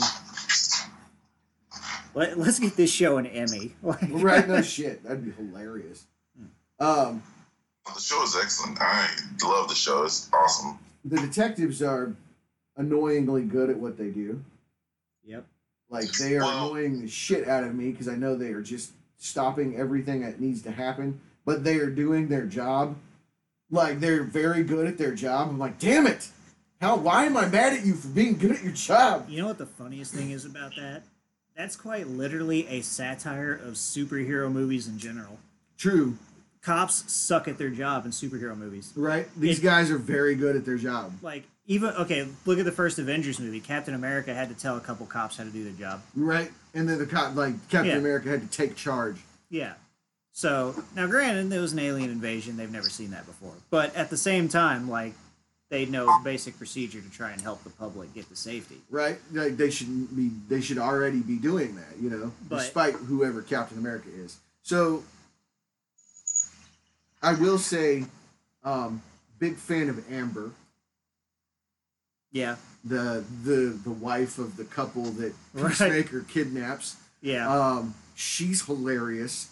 let, 2.13 2.37
let's 2.37 2.59
get 2.59 2.75
this 2.75 2.91
show 2.91 3.17
an 3.17 3.25
Emmy. 3.27 3.73
Like, 3.83 3.99
Right? 4.09 4.47
No 4.47 4.61
shit. 4.61 5.03
That'd 5.03 5.25
be 5.25 5.31
hilarious. 5.31 6.05
Um, 6.79 7.23
Well, 7.85 7.95
the 7.95 8.01
show 8.01 8.23
is 8.23 8.35
excellent. 8.41 8.77
I 8.81 9.09
love 9.43 9.67
the 9.69 9.75
show. 9.75 10.03
It's 10.03 10.29
awesome. 10.33 10.79
the 11.05 11.17
detectives 11.17 11.81
are 11.81 12.13
annoyingly 12.77 13.43
good 13.43 13.69
at 13.69 13.77
what 13.77 13.97
they 13.97 14.09
do. 14.09 14.43
Yep. 15.25 15.45
Like 15.89 16.11
they 16.13 16.35
are 16.37 16.41
Well- 16.41 16.67
annoying 16.73 17.01
the 17.01 17.07
shit 17.07 17.47
out 17.47 17.63
of 17.63 17.75
me 17.75 17.91
because 17.91 18.07
I 18.07 18.15
know 18.15 18.35
they 18.35 18.51
are 18.53 18.61
just 18.61 18.91
stopping 19.17 19.75
everything 19.77 20.21
that 20.21 20.39
needs 20.41 20.61
to 20.63 20.71
happen, 20.71 21.19
but 21.45 21.63
they 21.63 21.77
are 21.77 21.89
doing 21.89 22.27
their 22.29 22.45
job. 22.45 22.95
Like 23.69 23.99
they're 23.99 24.23
very 24.23 24.63
good 24.63 24.87
at 24.87 24.97
their 24.97 25.13
job. 25.13 25.49
I'm 25.49 25.57
like, 25.59 25.79
damn 25.79 26.05
it! 26.07 26.27
How? 26.81 26.95
Why 26.97 27.25
am 27.25 27.37
I 27.37 27.47
mad 27.47 27.73
at 27.73 27.85
you 27.85 27.95
for 27.95 28.07
being 28.09 28.37
good 28.37 28.51
at 28.51 28.63
your 28.63 28.73
job? 28.73 29.27
You 29.29 29.41
know 29.41 29.47
what 29.47 29.57
the 29.57 29.65
funniest 29.65 30.13
thing 30.13 30.31
is 30.31 30.45
about 30.45 30.73
that? 30.75 31.03
That's 31.55 31.75
quite 31.75 32.07
literally 32.07 32.67
a 32.67 32.81
satire 32.81 33.53
of 33.53 33.75
superhero 33.75 34.51
movies 34.51 34.87
in 34.87 34.97
general. 34.97 35.39
True, 35.77 36.17
Cops 36.61 37.11
suck 37.11 37.47
at 37.49 37.57
their 37.57 37.69
job 37.69 38.05
in 38.05 38.11
superhero 38.11 38.57
movies. 38.57 38.91
right? 38.95 39.27
These 39.37 39.59
It- 39.59 39.63
guys 39.63 39.91
are 39.91 39.97
very 39.97 40.33
good 40.35 40.55
at 40.55 40.65
their 40.65 40.77
job, 40.77 41.11
Like 41.21 41.43
even 41.67 41.89
okay, 41.95 42.27
look 42.45 42.57
at 42.57 42.65
the 42.65 42.71
first 42.71 42.97
Avengers 42.99 43.39
movie. 43.39 43.59
Captain 43.59 43.93
America 43.93 44.33
had 44.33 44.47
to 44.49 44.55
tell 44.55 44.77
a 44.77 44.79
couple 44.81 45.05
cops 45.05 45.37
how 45.37 45.43
to 45.43 45.49
do 45.49 45.63
their 45.63 45.73
job. 45.73 46.01
right? 46.15 46.51
And 46.73 46.87
then 46.89 46.97
the 46.99 47.05
cop, 47.05 47.35
like 47.35 47.55
Captain 47.69 47.91
Yeah. 47.91 47.97
America, 47.97 48.29
had 48.29 48.41
to 48.49 48.57
take 48.57 48.75
charge. 48.75 49.17
Yeah. 49.49 49.73
So 50.31 50.83
now, 50.95 51.05
granted, 51.05 51.49
there 51.51 51.61
was 51.61 51.73
an 51.73 51.79
alien 51.79 52.09
invasion. 52.09 52.57
They've 52.57 52.71
never 52.71 52.89
seen 52.89 53.11
that 53.11 53.25
before, 53.27 53.53
but 53.69 53.93
at 53.95 54.09
the 54.09 54.17
same 54.17 54.47
time, 54.49 54.89
like 54.89 55.13
they 55.73 55.87
know 55.87 56.19
basic 56.23 56.55
procedure 56.59 57.01
to 57.01 57.09
try 57.09 57.31
and 57.31 57.41
help 57.41 57.63
the 57.63 57.69
public 57.71 58.13
get 58.13 58.29
to 58.29 58.35
safety. 58.35 58.77
Right? 58.91 59.17
Like 59.31 59.57
they 59.57 59.71
should 59.71 60.15
be 60.15 60.29
they 60.47 60.61
should 60.61 60.77
already 60.77 61.21
be 61.21 61.37
doing 61.37 61.75
that, 61.77 61.97
you 61.99 62.11
know, 62.11 62.31
But- 62.47 62.59
despite 62.59 62.93
whoever 62.93 63.41
Captain 63.41 63.79
America 63.79 64.09
is. 64.13 64.37
So 64.61 65.03
I 67.23 67.33
will 67.33 67.57
say, 67.57 68.05
um, 68.63 69.01
big 69.39 69.55
fan 69.55 69.89
of 69.89 69.97
Amber, 70.11 70.51
Yeah. 72.31 72.57
the 72.83 73.23
the 73.43 73.75
the 73.83 73.89
wife 73.91 74.37
of 74.37 74.57
the 74.57 74.65
couple 74.65 75.05
that 75.13 75.33
Right. 75.53 75.69
Peacemaker 75.71 76.21
kidnaps. 76.21 76.97
Yeah. 77.21 77.51
Um, 77.51 77.95
she's 78.13 78.63
hilarious. 78.63 79.47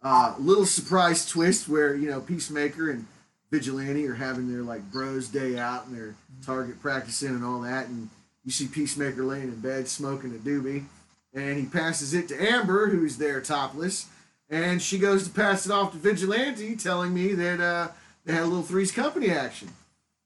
Uh, 0.00 0.34
little 0.38 0.64
surprise 0.64 1.26
twist 1.26 1.68
where 1.68 1.94
you 1.94 2.08
know 2.08 2.22
Peacemaker 2.22 2.88
and 2.90 3.06
Vigilante 3.50 4.06
are 4.06 4.14
having 4.14 4.52
their 4.52 4.62
like 4.62 4.90
bros 4.92 5.28
day 5.28 5.58
out 5.58 5.86
and 5.86 5.96
their 5.96 6.14
target 6.44 6.80
practicing 6.80 7.28
and 7.28 7.44
all 7.44 7.60
that, 7.60 7.88
and 7.88 8.08
you 8.44 8.50
see 8.50 8.66
Peacemaker 8.66 9.24
laying 9.24 9.44
in 9.44 9.60
bed 9.60 9.88
smoking 9.88 10.34
a 10.34 10.38
doobie, 10.38 10.84
and 11.34 11.58
he 11.58 11.66
passes 11.66 12.14
it 12.14 12.28
to 12.28 12.52
Amber, 12.52 12.88
who's 12.88 13.16
there 13.16 13.40
topless, 13.40 14.06
and 14.50 14.80
she 14.80 14.98
goes 14.98 15.24
to 15.24 15.30
pass 15.30 15.66
it 15.66 15.72
off 15.72 15.92
to 15.92 15.98
Vigilante, 15.98 16.76
telling 16.76 17.14
me 17.14 17.34
that 17.34 17.60
uh, 17.60 17.88
they 18.24 18.32
had 18.32 18.42
a 18.42 18.46
little 18.46 18.62
Three's 18.62 18.92
Company 18.92 19.30
action. 19.30 19.68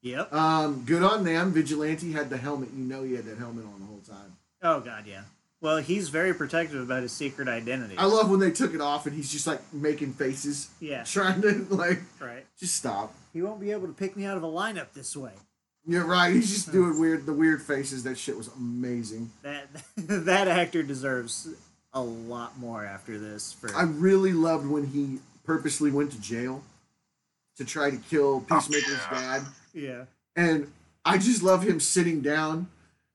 yep. 0.01 0.31
Um, 0.33 0.83
good 0.85 1.03
on 1.03 1.23
them. 1.23 1.51
Vigilante 1.51 2.11
had 2.11 2.29
the 2.29 2.37
helmet. 2.37 2.69
You 2.75 2.83
know 2.83 3.03
he 3.03 3.15
had 3.15 3.25
that 3.25 3.37
helmet 3.37 3.65
on 3.65 3.79
the 3.79 3.85
whole 3.85 4.01
time. 4.07 4.37
Oh 4.61 4.79
God, 4.79 5.05
yeah. 5.07 5.23
Well, 5.63 5.77
he's 5.77 6.09
very 6.09 6.33
protective 6.33 6.81
about 6.83 7.03
his 7.03 7.13
secret 7.13 7.47
identity. 7.47 7.95
I 7.97 8.03
love 8.03 8.29
when 8.29 8.41
they 8.41 8.51
took 8.51 8.73
it 8.73 8.81
off 8.81 9.05
and 9.05 9.15
he's 9.15 9.31
just 9.31 9.47
like 9.47 9.61
making 9.73 10.11
faces, 10.11 10.69
Yeah. 10.81 11.03
trying 11.05 11.41
to 11.41 11.65
like 11.69 12.01
Right. 12.19 12.45
just 12.59 12.75
stop. 12.75 13.15
He 13.31 13.41
won't 13.41 13.61
be 13.61 13.71
able 13.71 13.87
to 13.87 13.93
pick 13.93 14.17
me 14.17 14.25
out 14.25 14.35
of 14.35 14.43
a 14.43 14.47
lineup 14.47 14.87
this 14.93 15.15
way. 15.15 15.31
You're 15.87 16.05
right. 16.05 16.33
He's 16.33 16.51
just 16.51 16.71
doing 16.73 16.99
weird, 16.99 17.25
the 17.25 17.31
weird 17.31 17.61
faces. 17.61 18.03
That 18.03 18.17
shit 18.17 18.35
was 18.35 18.49
amazing. 18.49 19.31
That 19.41 19.67
that 19.95 20.49
actor 20.49 20.83
deserves 20.83 21.47
a 21.93 22.01
lot 22.01 22.59
more 22.59 22.83
after 22.85 23.17
this. 23.17 23.53
For 23.53 23.73
I 23.73 23.83
really 23.83 24.33
loved 24.33 24.67
when 24.67 24.87
he 24.87 25.19
purposely 25.45 25.91
went 25.91 26.11
to 26.11 26.19
jail 26.19 26.61
to 27.55 27.63
try 27.63 27.89
to 27.89 27.97
kill 27.97 28.45
oh, 28.51 28.55
Peacemaker's 28.55 28.99
yeah. 29.09 29.09
dad, 29.11 29.41
yeah. 29.73 30.03
and 30.35 30.69
I 31.05 31.17
just 31.19 31.41
love 31.41 31.63
him 31.63 31.79
sitting 31.79 32.19
down, 32.19 32.67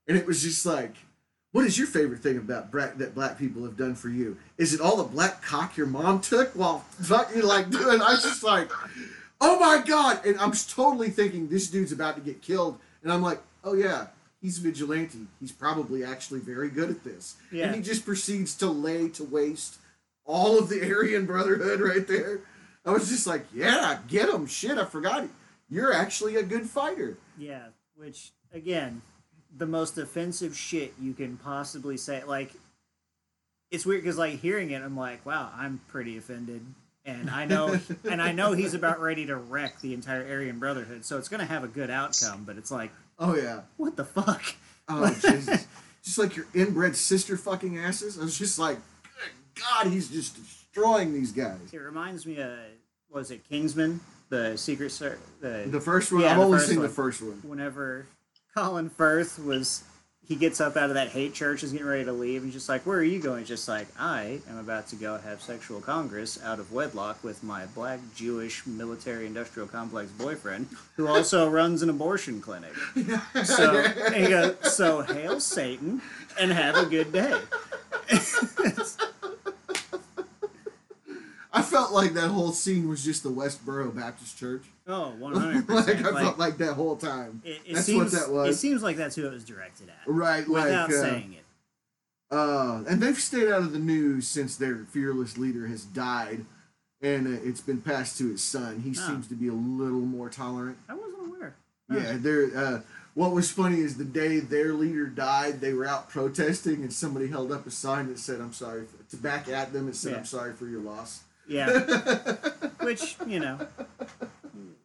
and 0.07 0.17
it 0.17 0.25
was 0.25 0.41
just 0.41 0.65
like. 0.65 0.95
What 1.51 1.65
is 1.65 1.77
your 1.77 1.87
favorite 1.87 2.19
thing 2.19 2.37
about 2.37 2.71
black, 2.71 2.97
that 2.97 3.15
black 3.15 3.39
people 3.39 3.63
have 3.63 3.75
done 3.75 3.95
for 3.95 4.09
you? 4.09 4.37
Is 4.57 4.73
it 4.73 4.81
all 4.81 4.97
the 4.97 5.03
black 5.03 5.41
cock 5.41 5.77
your 5.77 5.87
mom 5.87 6.21
took 6.21 6.51
while 6.53 6.79
fucking 7.01 7.41
like 7.41 7.71
doing? 7.71 8.01
I 8.01 8.11
was 8.11 8.23
just 8.23 8.43
like, 8.43 8.71
oh 9.41 9.59
my 9.59 9.83
god! 9.85 10.23
And 10.25 10.39
I'm 10.39 10.51
totally 10.51 11.09
thinking 11.09 11.47
this 11.47 11.69
dude's 11.69 11.91
about 11.91 12.15
to 12.15 12.21
get 12.21 12.41
killed, 12.41 12.77
and 13.01 13.11
I'm 13.11 13.23
like, 13.23 13.39
oh 13.63 13.73
yeah, 13.73 14.07
he's 14.41 14.59
vigilante. 14.59 15.25
He's 15.39 15.51
probably 15.51 16.03
actually 16.03 16.39
very 16.39 16.69
good 16.69 16.91
at 16.91 17.03
this. 17.03 17.35
Yeah. 17.51 17.65
And 17.65 17.75
he 17.75 17.81
just 17.81 18.05
proceeds 18.05 18.53
to 18.57 18.67
lay 18.67 19.09
to 19.09 19.23
waste 19.23 19.77
all 20.25 20.59
of 20.59 20.69
the 20.69 20.81
Aryan 20.87 21.25
Brotherhood 21.25 21.79
right 21.79 22.07
there. 22.07 22.41
I 22.85 22.91
was 22.91 23.09
just 23.09 23.25
like, 23.25 23.45
yeah, 23.53 23.97
get 24.07 24.29
him. 24.29 24.45
Shit, 24.45 24.77
I 24.77 24.85
forgot 24.85 25.23
it. 25.23 25.29
You're 25.67 25.93
actually 25.93 26.35
a 26.35 26.43
good 26.43 26.69
fighter. 26.69 27.17
Yeah, 27.37 27.65
which 27.95 28.31
again, 28.53 29.01
the 29.55 29.65
most 29.65 29.97
offensive 29.97 30.55
shit 30.55 30.93
you 31.01 31.13
can 31.13 31.37
possibly 31.37 31.97
say. 31.97 32.23
Like, 32.23 32.51
it's 33.71 33.85
weird 33.85 34.03
because 34.03 34.17
like 34.17 34.39
hearing 34.39 34.71
it, 34.71 34.81
I'm 34.81 34.97
like, 34.97 35.25
wow, 35.25 35.51
I'm 35.55 35.81
pretty 35.87 36.17
offended, 36.17 36.61
and 37.05 37.29
I 37.29 37.45
know, 37.45 37.79
and 38.09 38.21
I 38.21 38.31
know 38.31 38.53
he's 38.53 38.73
about 38.73 38.99
ready 38.99 39.25
to 39.27 39.35
wreck 39.35 39.79
the 39.81 39.93
entire 39.93 40.23
Aryan 40.27 40.59
Brotherhood, 40.59 41.05
so 41.05 41.17
it's 41.17 41.29
gonna 41.29 41.45
have 41.45 41.63
a 41.63 41.67
good 41.67 41.89
outcome. 41.89 42.43
But 42.45 42.57
it's 42.57 42.71
like, 42.71 42.91
Oh 43.19 43.35
yeah. 43.35 43.61
what 43.77 43.95
the 43.95 44.05
fuck? 44.05 44.41
Oh 44.87 45.09
Jesus. 45.13 45.67
just 46.03 46.17
like 46.17 46.35
your 46.35 46.45
inbred 46.55 46.95
sister 46.95 47.37
fucking 47.37 47.77
asses. 47.77 48.17
I 48.17 48.23
was 48.23 48.37
just 48.37 48.57
like, 48.57 48.77
good 49.03 49.61
God, 49.61 49.87
he's 49.91 50.09
just 50.09 50.35
destroying 50.35 51.13
these 51.13 51.31
guys. 51.31 51.59
It 51.71 51.77
reminds 51.77 52.25
me 52.25 52.39
of 52.39 52.51
was 53.11 53.29
it 53.29 53.47
Kingsman, 53.49 53.99
the 54.29 54.57
Secret 54.57 54.91
Ser- 54.91 55.19
the 55.41 55.65
The 55.67 55.81
first 55.81 56.11
one, 56.11 56.21
Yeah, 56.21 56.31
I've 56.31 56.39
only 56.39 56.59
seen 56.59 56.77
one. 56.77 56.87
the 56.87 56.93
first 56.93 57.21
one. 57.21 57.39
whenever 57.43 58.07
Colin 58.55 58.89
Firth 58.89 59.39
was 59.39 59.83
he 60.29 60.35
gets 60.35 60.61
up 60.61 60.77
out 60.77 60.89
of 60.89 60.93
that 60.93 61.09
hate 61.09 61.33
church 61.33 61.63
is 61.63 61.71
getting 61.71 61.87
ready 61.87 62.05
to 62.05 62.13
leave 62.13 62.43
he's 62.43 62.53
just 62.53 62.69
like 62.69 62.85
where 62.85 62.99
are 62.99 63.03
you 63.03 63.19
going? 63.19 63.39
He's 63.39 63.47
just 63.47 63.67
like 63.67 63.87
i 63.99 64.39
am 64.47 64.59
about 64.59 64.87
to 64.89 64.95
go 64.95 65.17
have 65.17 65.41
sexual 65.41 65.81
congress 65.81 66.39
out 66.43 66.59
of 66.59 66.71
wedlock 66.71 67.23
with 67.23 67.43
my 67.43 67.65
black 67.67 67.99
jewish 68.15 68.65
military 68.67 69.25
industrial 69.25 69.67
complex 69.67 70.11
boyfriend 70.11 70.67
who 70.95 71.07
also 71.07 71.49
runs 71.59 71.81
an 71.81 71.89
abortion 71.89 72.41
clinic. 72.41 72.73
So 73.43 73.75
and 73.75 74.15
he 74.15 74.27
goes 74.27 74.55
so 74.73 75.01
hail 75.01 75.39
satan 75.39 76.01
and 76.39 76.51
have 76.51 76.75
a 76.75 76.85
good 76.85 77.11
day 77.11 77.39
I 81.51 81.61
felt 81.63 81.91
like 81.91 82.13
that 82.13 82.29
whole 82.29 82.51
scene 82.51 82.87
was 82.87 83.03
just 83.03 83.23
the 83.23 83.29
Westboro 83.31 83.95
Baptist 83.95 84.37
Church. 84.37 84.63
oh 84.87 85.13
like 85.19 85.33
100% 85.33 85.69
I 86.05 86.09
like, 86.11 86.23
felt 86.23 86.37
like 86.39 86.57
that 86.57 86.73
whole 86.73 86.95
time. 86.95 87.41
it, 87.43 87.59
it 87.65 87.73
That's 87.75 87.85
seems, 87.87 88.13
what 88.13 88.21
that 88.21 88.31
was. 88.31 88.55
it 88.55 88.59
seems 88.59 88.83
like 88.83 88.97
that's 88.97 89.15
who 89.15 89.25
it 89.25 89.31
was 89.33 89.43
directed 89.43 89.89
at 89.89 89.95
right, 90.05 90.47
without 90.47 90.89
like 90.89 90.97
uh, 90.97 91.01
saying 91.01 91.33
it 91.33 91.45
Uh, 92.35 92.83
and 92.87 93.01
they've 93.01 93.19
stayed 93.19 93.47
out 93.51 93.63
of 93.63 93.73
the 93.73 93.79
news 93.79 94.27
since 94.27 94.55
their 94.57 94.75
fearless 94.91 95.37
leader 95.37 95.65
has 95.67 95.83
died, 95.85 96.45
and 97.01 97.25
uh, 97.27 97.39
it's 97.43 97.61
been 97.61 97.81
passed 97.81 98.17
to 98.19 98.29
his 98.29 98.43
son. 98.43 98.81
He 98.81 98.91
Oh. 98.91 99.07
seems 99.07 99.27
to 99.29 99.35
be 99.35 99.47
a 99.47 99.53
little 99.53 100.01
more 100.01 100.29
tolerant. 100.29 100.77
i 100.87 100.93
wasn't 100.93 101.27
aware 101.35 101.55
Yeah, 101.91 102.17
they're 102.19 102.55
uh, 102.55 102.81
what 103.15 103.31
was 103.31 103.49
funny 103.49 103.79
is 103.79 103.97
the 103.97 104.05
day 104.05 104.39
their 104.39 104.73
leader 104.73 105.07
died, 105.07 105.59
they 105.61 105.73
were 105.73 105.87
out 105.87 106.09
protesting, 106.09 106.83
and 106.83 106.93
somebody 106.93 107.27
held 107.27 107.51
up 107.51 107.65
a 107.65 107.71
sign 107.71 108.07
that 108.09 108.19
said, 108.19 108.39
"I'm 108.39 108.53
sorry," 108.53 108.85
for, 108.85 109.03
to 109.09 109.17
back 109.17 109.49
at 109.49 109.73
them 109.73 109.87
and 109.87 109.95
said, 109.95 110.11
Yeah. 110.11 110.17
"I'm 110.19 110.25
sorry 110.25 110.53
for 110.53 110.67
your 110.67 110.81
loss." 110.81 111.23
Yeah, 111.49 111.79
which 112.81 113.17
you 113.27 113.39
know, 113.39 113.59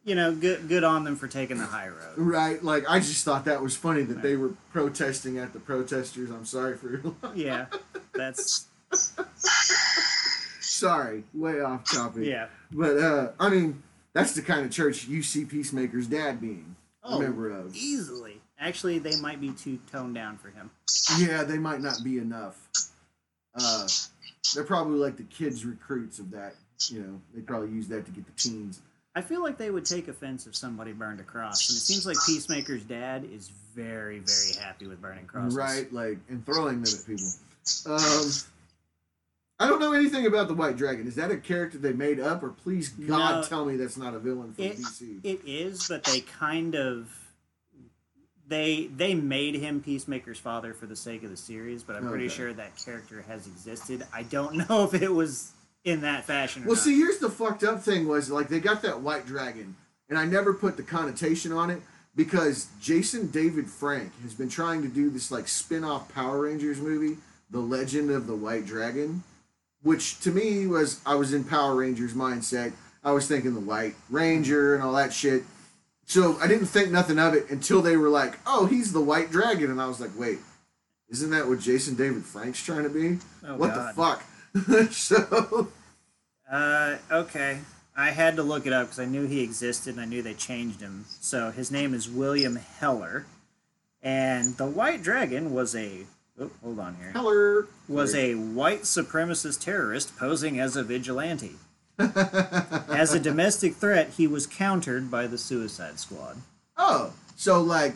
you 0.03 0.15
know, 0.15 0.33
good 0.35 0.67
good 0.67 0.83
on 0.83 1.03
them 1.03 1.15
for 1.15 1.27
taking 1.27 1.57
the 1.59 1.65
high 1.65 1.87
road. 1.87 2.13
Right, 2.17 2.63
like 2.63 2.83
I 2.89 2.99
just 2.99 3.23
thought 3.23 3.45
that 3.45 3.61
was 3.61 3.75
funny 3.77 4.01
that 4.03 4.21
they 4.21 4.35
were 4.35 4.53
protesting 4.73 5.37
at 5.37 5.53
the 5.53 5.59
protesters. 5.59 6.29
I'm 6.31 6.45
sorry 6.45 6.75
for 6.75 6.89
your 6.89 7.01
loss. 7.03 7.15
Yeah, 7.35 7.65
that's 8.13 8.65
Sorry, 10.59 11.23
way 11.33 11.61
off 11.61 11.89
topic. 11.89 12.25
yeah. 12.25 12.47
But 12.71 12.97
uh, 12.97 13.31
I 13.39 13.49
mean, 13.49 13.81
that's 14.13 14.33
the 14.33 14.41
kind 14.41 14.65
of 14.65 14.71
church 14.71 15.07
you 15.07 15.21
see 15.23 15.45
Peacemaker's 15.45 16.07
dad 16.07 16.41
being 16.41 16.75
Oh, 17.03 17.17
a 17.17 17.21
member 17.21 17.49
of. 17.49 17.75
easily. 17.75 18.41
Actually, 18.59 18.99
they 18.99 19.15
might 19.17 19.39
be 19.39 19.51
too 19.51 19.79
toned 19.91 20.15
down 20.15 20.37
for 20.37 20.49
him. 20.49 20.71
Yeah, 21.19 21.43
they 21.43 21.57
might 21.57 21.81
not 21.81 22.03
be 22.03 22.17
enough. 22.17 22.57
Uh, 23.53 23.87
they're 24.53 24.63
probably 24.63 24.97
like 24.99 25.17
the 25.17 25.23
kids 25.23 25.65
recruits 25.65 26.19
of 26.19 26.31
that. 26.31 26.55
You 26.89 26.99
know, 27.01 27.21
they 27.33 27.41
probably 27.41 27.69
use 27.69 27.87
that 27.87 28.05
to 28.05 28.11
get 28.11 28.25
the 28.25 28.31
teens. 28.33 28.81
I 29.17 29.21
feel 29.21 29.41
like 29.41 29.57
they 29.57 29.71
would 29.71 29.85
take 29.85 30.09
offense 30.09 30.45
if 30.45 30.55
somebody 30.55 30.91
burned 30.91 31.21
a 31.21 31.23
cross, 31.23 31.69
and 31.69 31.77
it 31.77 31.79
seems 31.79 32.05
like 32.05 32.17
Peacemaker's 32.25 32.83
dad 32.83 33.23
is 33.31 33.49
very, 33.73 34.19
very 34.19 34.61
happy 34.61 34.87
with 34.87 35.01
burning 35.01 35.25
crosses. 35.25 35.55
Right, 35.55 35.91
like 35.93 36.17
and 36.27 36.45
throwing 36.45 36.81
them 36.81 36.93
at 36.93 37.05
people. 37.07 37.29
Um, 37.85 38.29
I 39.57 39.67
don't 39.69 39.79
know 39.79 39.93
anything 39.93 40.25
about 40.25 40.49
the 40.49 40.53
White 40.53 40.75
Dragon. 40.75 41.07
Is 41.07 41.15
that 41.15 41.31
a 41.31 41.37
character 41.37 41.77
they 41.77 41.93
made 41.93 42.19
up, 42.19 42.43
or 42.43 42.49
please 42.49 42.89
God 42.89 43.41
No. 43.41 43.43
tell 43.47 43.63
me 43.63 43.77
that's 43.77 43.95
not 43.95 44.13
a 44.13 44.19
villain 44.19 44.53
from 44.53 44.65
It- 44.65 44.77
DC? 44.77 45.21
It 45.23 45.39
is, 45.45 45.87
but 45.87 46.03
they 46.03 46.19
kind 46.19 46.75
of 46.75 47.09
they 48.47 48.87
they 48.95 49.13
made 49.15 49.55
him 49.55 49.81
Peacemaker's 49.81 50.39
father 50.39 50.73
for 50.73 50.85
the 50.85 50.95
sake 50.95 51.23
of 51.23 51.29
the 51.29 51.37
series, 51.37 51.83
but 51.83 51.95
I'm 51.95 52.07
pretty 52.07 52.25
Okay. 52.25 52.35
sure 52.35 52.53
that 52.53 52.71
character 52.83 53.23
has 53.27 53.47
existed. 53.47 54.05
I 54.13 54.23
don't 54.23 54.55
know 54.69 54.83
if 54.83 54.93
it 55.01 55.11
was 55.13 55.51
in 55.83 56.01
that 56.01 56.25
fashion. 56.25 56.63
Or 56.63 56.67
Well, 56.67 56.75
not. 56.75 56.83
see, 56.83 56.97
here's 56.97 57.17
the 57.19 57.29
fucked 57.29 57.63
up 57.63 57.81
thing 57.81 58.07
was 58.07 58.29
like 58.29 58.47
they 58.49 58.59
got 58.59 58.81
that 58.83 59.01
white 59.01 59.25
dragon, 59.25 59.75
and 60.09 60.17
I 60.17 60.25
never 60.25 60.53
put 60.53 60.77
the 60.77 60.83
connotation 60.83 61.51
on 61.51 61.69
it 61.69 61.81
because 62.15 62.67
Jason 62.81 63.27
David 63.27 63.69
Frank 63.69 64.11
has 64.23 64.33
been 64.33 64.49
trying 64.49 64.81
to 64.83 64.87
do 64.87 65.09
this 65.09 65.31
like 65.31 65.47
spin-off 65.47 66.13
Power 66.13 66.41
Rangers 66.41 66.79
movie, 66.79 67.17
The 67.51 67.59
Legend 67.59 68.09
of 68.11 68.25
the 68.27 68.35
White 68.35 68.65
Dragon, 68.65 69.23
which 69.83 70.19
to 70.21 70.31
me 70.31 70.65
was 70.67 71.01
I 71.05 71.15
was 71.15 71.33
in 71.33 71.43
Power 71.43 71.75
Rangers 71.75 72.13
mindset. 72.13 72.73
I 73.03 73.11
was 73.11 73.27
thinking 73.27 73.53
the 73.53 73.59
White 73.59 73.95
Ranger 74.09 74.73
and 74.75 74.83
all 74.83 74.93
that 74.93 75.13
shit. 75.13 75.43
So 76.05 76.37
I 76.39 76.47
didn't 76.47 76.67
think 76.67 76.91
nothing 76.91 77.17
of 77.19 77.33
it 77.33 77.49
until 77.49 77.81
they 77.81 77.97
were 77.97 78.09
like, 78.09 78.37
"Oh, 78.45 78.65
he's 78.67 78.93
the 78.93 79.01
White 79.01 79.31
Dragon," 79.31 79.71
and 79.71 79.81
I 79.81 79.87
was 79.87 79.99
like, 79.99 80.11
"Wait, 80.17 80.39
isn't 81.09 81.29
that 81.31 81.47
what 81.47 81.59
Jason 81.59 81.95
David 81.95 82.23
Frank's 82.23 82.63
trying 82.63 82.83
to 82.83 82.89
be? 82.89 83.19
Oh, 83.45 83.55
what 83.55 83.73
God. 83.73 83.95
the 84.55 84.81
fuck?" 84.85 84.91
so 84.91 85.69
Uh, 86.49 86.97
okay. 87.11 87.59
I 87.97 88.11
had 88.11 88.35
to 88.35 88.43
look 88.43 88.67
it 88.67 88.73
up 88.73 88.87
because 88.87 88.99
I 88.99 89.05
knew 89.05 89.25
he 89.25 89.41
existed 89.41 89.93
and 89.95 90.01
I 90.01 90.05
knew 90.05 90.21
they 90.21 90.33
changed 90.33 90.81
him. 90.81 91.05
So 91.21 91.49
his 91.51 91.71
name 91.71 91.93
is 91.93 92.09
William 92.09 92.57
Heller, 92.57 93.25
and 94.03 94.55
the 94.57 94.65
White 94.67 95.01
Dragon 95.01 95.53
was 95.53 95.75
a. 95.75 96.05
Oh, 96.39 96.51
hold 96.61 96.79
on 96.79 96.95
here. 96.95 97.11
Heller 97.11 97.67
Was 97.87 98.13
a 98.13 98.35
white 98.35 98.81
supremacist 98.81 99.61
terrorist 99.61 100.17
posing 100.17 100.59
as 100.59 100.75
a 100.75 100.83
vigilante. 100.83 101.55
As 101.99 103.13
a 103.13 103.19
domestic 103.19 103.75
threat, 103.75 104.11
he 104.17 104.27
was 104.27 104.47
countered 104.47 105.09
by 105.09 105.27
the 105.27 105.37
Suicide 105.37 105.99
Squad. 105.99 106.37
Oh, 106.77 107.13
so 107.35 107.61
like, 107.61 107.95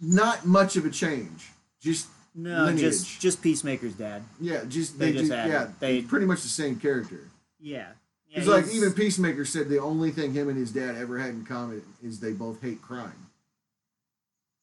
not 0.00 0.46
much 0.46 0.76
of 0.76 0.84
a 0.84 0.90
change. 0.90 1.50
Just 1.80 2.08
No, 2.34 2.64
lineage. 2.64 2.80
just 2.80 3.20
just 3.20 3.42
Peacemaker's 3.42 3.94
dad. 3.94 4.22
yeah, 4.40 4.64
just 4.68 4.98
They 4.98 5.12
they, 5.12 5.18
just 5.18 5.30
yeah, 5.30 5.68
they- 5.80 6.02
pretty 6.02 6.26
much 6.26 6.42
the 6.42 6.48
same 6.48 6.76
character. 6.76 7.28
Yeah. 7.60 7.88
yeah 8.28 8.38
It's 8.38 8.48
like 8.48 8.66
even 8.72 8.92
Peacemaker 8.92 9.44
said 9.44 9.68
the 9.68 9.78
only 9.80 10.10
thing 10.10 10.32
him 10.32 10.48
and 10.48 10.56
his 10.58 10.72
dad 10.72 10.96
ever 10.96 11.18
had 11.18 11.30
in 11.30 11.44
common 11.44 11.82
is 12.02 12.20
they 12.20 12.32
both 12.32 12.60
hate 12.62 12.82
crime. 12.82 13.28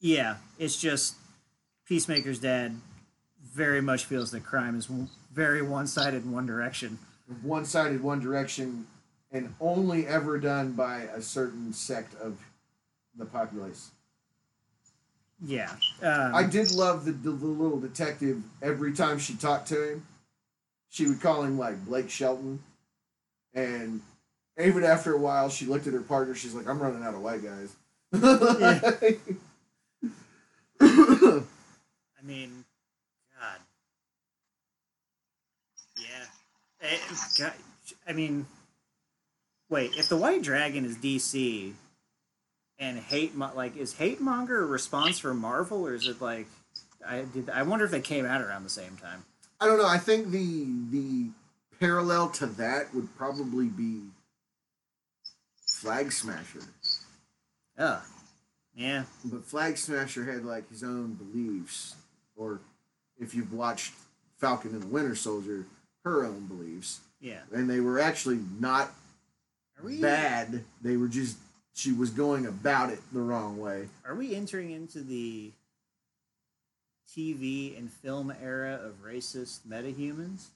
Yeah, 0.02 0.38
it's 0.58 0.80
just 0.80 1.16
Peacemaker's 1.86 2.40
dad 2.40 2.80
very 3.54 3.82
much 3.82 4.06
feels 4.06 4.32
that 4.32 4.44
crime 4.44 4.78
is 4.78 4.88
very 5.34 5.62
one-sided 5.62 6.24
in 6.24 6.32
one 6.32 6.46
direction. 6.46 7.00
One 7.44 7.66
sided, 7.66 8.02
one 8.02 8.20
direction, 8.20 8.88
and 9.32 9.54
only 9.60 10.08
ever 10.08 10.40
done 10.40 10.74
by 10.74 11.02
a 11.14 11.22
certain 11.22 11.74
sect 11.74 12.16
of 12.16 12.40
the 13.18 13.26
populace. 13.26 13.92
Yeah. 15.46 15.72
Um, 16.02 16.36
I 16.36 16.44
did 16.44 16.72
love 16.72 17.06
the, 17.06 17.12
the, 17.12 17.32
the 17.32 17.46
little 17.46 17.80
detective. 17.80 18.42
Every 18.62 18.94
time 18.94 19.20
she 19.20 19.36
talked 19.36 19.68
to 19.70 19.92
him, 19.92 20.08
she 20.90 21.08
would 21.08 21.22
call 21.22 21.44
him 21.44 21.58
like 21.58 21.86
Blake 21.86 22.10
Shelton, 22.10 22.60
and 23.54 24.02
even 24.60 24.84
after 24.84 25.14
a 25.14 25.18
while, 25.18 25.50
she 25.50 25.66
looked 25.66 25.88
at 25.88 25.94
her 25.94 26.02
partner. 26.02 26.34
She's 26.36 26.54
like, 26.54 26.68
"I'm 26.68 26.80
running 26.80 27.04
out 27.04 27.14
of 27.14 27.22
white 27.22 27.44
guys." 27.44 27.76
I 30.82 32.22
mean, 32.24 32.66
God. 33.40 33.60
Yeah. 37.40 37.48
Eh, 37.48 37.50
I 38.08 38.14
mean, 38.14 38.46
wait. 39.70 39.92
If 39.98 40.10
the 40.10 40.18
White 40.18 40.42
Dragon 40.44 40.86
is 40.86 40.98
DC, 40.98 41.74
and 42.78 42.98
hate 42.98 43.38
like 43.38 43.76
is 43.78 43.94
hate 43.94 44.22
monger 44.22 44.62
a 44.64 44.66
response 44.66 45.20
for 45.20 45.34
Marvel, 45.34 45.86
or 45.86 45.94
is 45.94 46.08
it 46.08 46.22
like? 46.22 46.48
I 47.06 47.22
did. 47.34 47.50
I 47.50 47.64
wonder 47.64 47.86
if 47.86 47.92
they 47.92 48.02
came 48.02 48.26
out 48.26 48.42
around 48.42 48.64
the 48.64 48.70
same 48.70 48.98
time. 48.98 49.24
I 49.60 49.66
don't 49.66 49.78
know. 49.78 49.88
I 49.88 49.98
think 49.98 50.32
the 50.32 50.66
the 50.92 51.28
parallel 51.80 52.30
to 52.32 52.46
that 52.46 52.94
would 52.94 53.16
probably 53.18 53.68
be 53.68 54.02
Flag 55.66 56.12
Smasher, 56.12 56.62
Oh. 57.78 58.02
Yeah. 58.76 59.04
but 59.26 59.46
Flag 59.46 59.78
Smasher 59.78 60.24
had 60.32 60.46
like 60.46 60.70
his 60.70 60.84
own 60.84 61.14
beliefs, 61.16 61.96
or 62.38 62.60
if 63.18 63.34
you've 63.34 63.52
watched 63.54 63.94
Falcon 64.38 64.72
and 64.72 64.84
the 64.84 64.88
Winter 64.88 65.16
Soldier, 65.16 65.66
her 66.10 66.26
own 66.26 66.46
beliefs, 66.48 67.00
Yeah. 67.22 67.42
and 67.54 67.70
they 67.70 67.80
were 67.80 68.00
actually 68.00 68.40
not 68.60 68.92
we 69.84 70.02
bad. 70.02 70.64
They 70.82 70.98
were 70.98 71.08
just 71.08 71.38
she 71.74 71.92
was 71.94 72.10
going 72.10 72.46
about 72.46 72.90
it 72.90 73.00
the 73.14 73.22
wrong 73.22 73.58
way. 73.58 73.88
Are 74.06 74.16
we 74.16 74.36
entering 74.36 74.72
into 74.72 75.00
the 75.02 75.52
TV 77.16 77.78
and 77.78 77.92
film 77.92 78.34
era 78.42 78.80
of 78.84 79.04
racist 79.04 79.60
metahumans? 79.68 80.48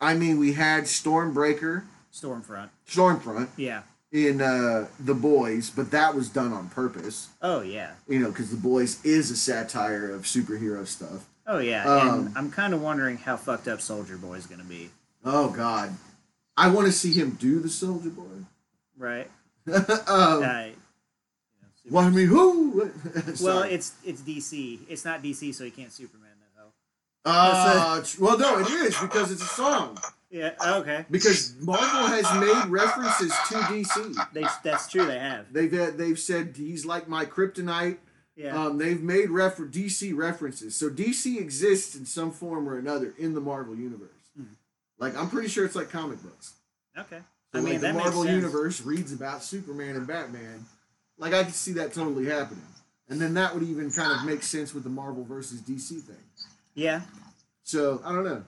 I 0.00 0.14
mean, 0.14 0.38
we 0.38 0.52
had 0.52 0.84
Stormbreaker, 0.84 1.84
Stormfront. 2.12 2.68
Stormfront 2.88 3.48
Yeah. 3.56 3.82
in 4.12 4.40
uh, 4.40 4.88
the 5.00 5.14
Boys, 5.14 5.70
but 5.70 5.90
that 5.90 6.14
was 6.14 6.28
done 6.28 6.52
on 6.52 6.68
purpose. 6.68 7.28
Oh 7.42 7.60
yeah. 7.60 7.92
You 8.08 8.18
know, 8.20 8.30
because 8.30 8.50
the 8.50 8.56
Boys 8.56 9.04
is 9.04 9.30
a 9.30 9.36
satire 9.36 10.10
of 10.10 10.22
superhero 10.22 10.86
stuff. 10.86 11.26
Oh 11.46 11.58
yeah. 11.58 11.84
Um, 11.84 12.26
and 12.26 12.38
I'm 12.38 12.50
kind 12.50 12.74
of 12.74 12.82
wondering 12.82 13.18
how 13.18 13.36
fucked 13.36 13.68
up 13.68 13.80
Soldier 13.80 14.16
Boy 14.16 14.34
is 14.34 14.46
gonna 14.46 14.64
be. 14.64 14.90
Oh 15.24 15.50
God, 15.50 15.94
I 16.56 16.68
want 16.68 16.86
to 16.86 16.92
see 16.92 17.12
him 17.12 17.36
do 17.40 17.60
the 17.60 17.68
Soldier 17.68 18.10
Boy. 18.10 18.24
Right. 18.96 19.30
um, 19.66 19.74
Uh, 20.06 20.66
you 21.84 21.90
know, 21.90 21.90
Why 21.90 22.08
me 22.10 22.24
who? 22.24 22.90
well, 23.42 23.62
it's 23.62 23.92
it's 24.04 24.22
DC. 24.22 24.80
It's 24.88 25.04
not 25.04 25.22
DC, 25.22 25.54
so 25.54 25.64
he 25.64 25.70
can't 25.70 25.92
Superman 25.92 26.30
that 26.40 26.62
hoe. 26.62 26.70
uh, 27.24 28.04
well, 28.20 28.38
no, 28.38 28.58
it 28.60 28.70
is 28.70 28.98
because 28.98 29.30
it's 29.30 29.42
a 29.42 29.46
song. 29.46 29.98
Yeah. 30.30 30.50
Okay. 30.66 31.04
Because 31.10 31.54
Marvel 31.60 32.08
has 32.08 32.24
made 32.40 32.70
references 32.70 33.32
to 33.48 33.54
DC. 33.54 34.32
They, 34.32 34.44
that's 34.64 34.88
true. 34.90 35.06
They 35.06 35.18
have. 35.18 35.52
They've 35.52 35.96
they've 35.96 36.18
said 36.18 36.54
he's 36.56 36.84
like 36.84 37.06
my 37.06 37.24
kryptonite. 37.24 37.98
Yeah. 38.36 38.64
Um, 38.66 38.78
they've 38.78 39.00
made 39.00 39.30
refer- 39.30 39.66
DC 39.66 40.14
references, 40.16 40.74
so 40.74 40.90
DC 40.90 41.38
exists 41.38 41.94
in 41.94 42.04
some 42.04 42.32
form 42.32 42.68
or 42.68 42.78
another 42.78 43.14
in 43.18 43.32
the 43.34 43.40
Marvel 43.40 43.76
universe. 43.76 44.10
Hmm. 44.36 44.44
Like 44.98 45.16
I'm 45.16 45.30
pretty 45.30 45.48
sure 45.48 45.64
it's 45.64 45.76
like 45.76 45.90
comic 45.90 46.22
books. 46.22 46.54
okay. 46.98 47.20
So 47.52 47.60
I 47.60 47.62
mean, 47.62 47.72
like 47.74 47.80
the 47.82 47.86
that 47.88 47.94
Marvel 47.94 48.26
universe 48.26 48.80
reads 48.82 49.12
about 49.12 49.44
Superman 49.44 49.94
and 49.96 50.06
Batman. 50.06 50.66
Like 51.16 51.32
I 51.32 51.44
could 51.44 51.54
see 51.54 51.72
that 51.74 51.92
totally 51.92 52.26
happening, 52.26 52.66
and 53.08 53.20
then 53.20 53.34
that 53.34 53.54
would 53.54 53.62
even 53.62 53.90
kind 53.92 54.10
of 54.12 54.24
make 54.24 54.42
sense 54.42 54.74
with 54.74 54.82
the 54.82 54.90
Marvel 54.90 55.22
versus 55.24 55.60
DC 55.60 56.00
thing. 56.02 56.16
Yeah. 56.74 57.02
So 57.62 58.02
I 58.04 58.10
don't 58.12 58.24
know, 58.24 58.42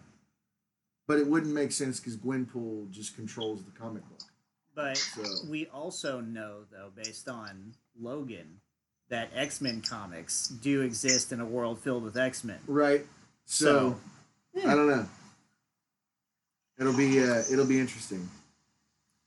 but 1.06 1.20
it 1.20 1.28
wouldn't 1.28 1.54
make 1.54 1.70
sense 1.70 2.00
because 2.00 2.16
Gwenpool 2.16 2.90
just 2.90 3.14
controls 3.14 3.62
the 3.62 3.70
comic 3.70 4.02
book. 4.08 4.18
But 4.74 4.96
So- 4.98 5.48
we 5.48 5.66
also 5.66 6.20
know, 6.20 6.64
though, 6.72 6.90
based 6.94 7.28
on 7.28 7.74
Logan, 7.98 8.60
that 9.08 9.30
X 9.34 9.60
Men 9.60 9.82
comics 9.82 10.48
do 10.48 10.82
exist 10.82 11.32
in 11.32 11.40
a 11.40 11.46
world 11.46 11.78
filled 11.80 12.02
with 12.02 12.16
X 12.16 12.44
Men. 12.44 12.58
Right. 12.66 13.06
So, 13.44 13.96
So, 14.54 14.68
I 14.68 14.74
don't 14.74 14.88
know. 14.88 15.06
It'll 16.78 16.96
be 16.96 17.22
uh, 17.22 17.42
it'll 17.50 17.66
be 17.66 17.78
interesting. 17.78 18.28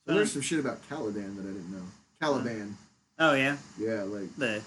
I 0.08 0.12
learned 0.12 0.28
some 0.28 0.42
shit 0.42 0.58
about 0.58 0.86
Caliban 0.88 1.36
that 1.36 1.42
I 1.42 1.52
didn't 1.52 1.70
know. 1.70 1.82
Caliban. 2.20 2.76
Oh 3.18 3.34
yeah, 3.34 3.56
Yeah, 3.78 4.02
like 4.02 4.34
the 4.36 4.62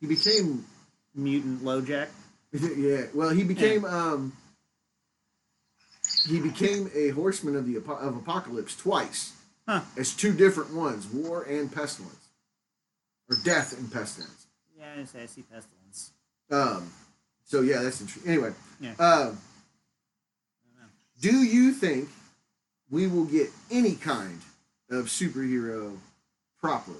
he 0.00 0.06
became 0.06 0.64
Mutant 1.14 1.62
LoJack. 1.62 2.08
yeah. 2.52 3.06
Well, 3.14 3.30
he 3.30 3.44
became 3.44 3.84
um. 3.84 4.32
He 6.28 6.40
became 6.40 6.90
a 6.94 7.10
horseman 7.10 7.56
of 7.56 7.66
the 7.66 7.76
of 7.76 8.16
apocalypse 8.16 8.76
twice. 8.76 9.32
Huh. 9.68 9.80
As 9.96 10.14
two 10.14 10.32
different 10.32 10.74
ones, 10.74 11.06
war 11.08 11.42
and 11.42 11.72
pestilence, 11.72 12.25
or 13.30 13.36
death 13.44 13.78
and 13.78 13.92
pestilence. 13.92 14.46
Yeah, 14.78 14.86
I 15.00 15.04
say 15.04 15.22
I 15.22 15.26
see 15.26 15.42
pestilence. 15.42 16.12
Um. 16.50 16.90
So 17.44 17.60
yeah, 17.60 17.82
that's 17.82 18.00
interesting. 18.00 18.30
Anyway. 18.32 18.52
Yeah. 18.80 18.94
Um. 18.98 19.38
Do 21.20 21.32
you 21.32 21.72
think 21.72 22.08
we 22.90 23.06
will 23.06 23.24
get 23.24 23.48
any 23.70 23.94
kind 23.94 24.40
of 24.90 25.06
superhero 25.06 25.96
proper 26.60 26.92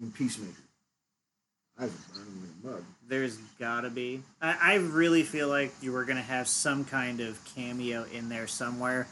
in 0.00 0.10
Peacemaker? 0.12 0.52
I 1.78 1.86
a 1.86 1.88
burning 1.88 2.42
in 2.62 2.68
a 2.68 2.72
mug. 2.72 2.84
There's 3.08 3.36
gotta 3.58 3.90
be. 3.90 4.22
I, 4.40 4.56
I 4.60 4.74
really 4.76 5.22
feel 5.22 5.48
like 5.48 5.72
you 5.80 5.92
were 5.92 6.04
gonna 6.04 6.22
have 6.22 6.46
some 6.46 6.84
kind 6.84 7.20
of 7.20 7.42
cameo 7.54 8.04
in 8.12 8.28
there 8.28 8.46
somewhere, 8.46 9.08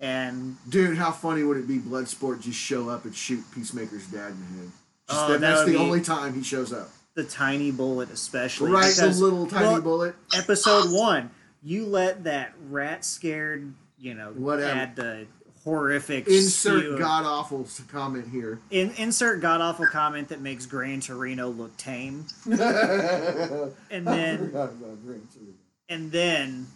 and 0.00 0.56
Dude, 0.68 0.96
how 0.96 1.12
funny 1.12 1.44
would 1.44 1.56
it 1.56 1.68
be? 1.68 1.78
Bloodsport 1.78 2.40
just 2.40 2.58
show 2.58 2.88
up 2.88 3.04
and 3.04 3.14
shoot 3.14 3.44
Peacemaker's 3.54 4.06
dad 4.08 4.32
in 4.32 4.40
the 4.40 4.62
head. 4.62 4.72
Oh, 5.08 5.28
that- 5.32 5.40
that 5.40 5.54
that's 5.56 5.64
the 5.70 5.76
only 5.76 6.00
time 6.00 6.34
he 6.34 6.42
shows 6.42 6.72
up. 6.72 6.88
the 7.14 7.24
tiny 7.24 7.70
bullet 7.70 8.10
especially. 8.10 8.70
right, 8.72 8.92
because, 8.94 9.18
the 9.18 9.24
little 9.24 9.46
tiny 9.46 9.66
well, 9.66 9.80
bullet. 9.80 10.16
Episode 10.34 10.90
one, 10.90 11.30
you 11.62 11.86
let 11.86 12.24
that 12.24 12.52
rat 12.68 13.04
scared, 13.04 13.72
you 13.98 14.14
know, 14.14 14.30
Whatever. 14.32 14.70
add 14.78 14.96
the 14.96 15.26
horrific 15.62 16.26
Insert 16.28 16.98
god 16.98 17.24
awful 17.24 17.66
comment 17.88 18.28
here. 18.28 18.58
In, 18.70 18.90
insert 18.98 19.40
god 19.40 19.60
awful 19.62 19.86
comment 19.86 20.28
that 20.28 20.40
makes 20.40 20.66
Gran 20.66 21.00
Torino 21.00 21.48
look 21.48 21.74
tame, 21.76 22.26
and 22.44 24.06
then 24.06 24.52
and 25.88 26.10
then 26.12 26.66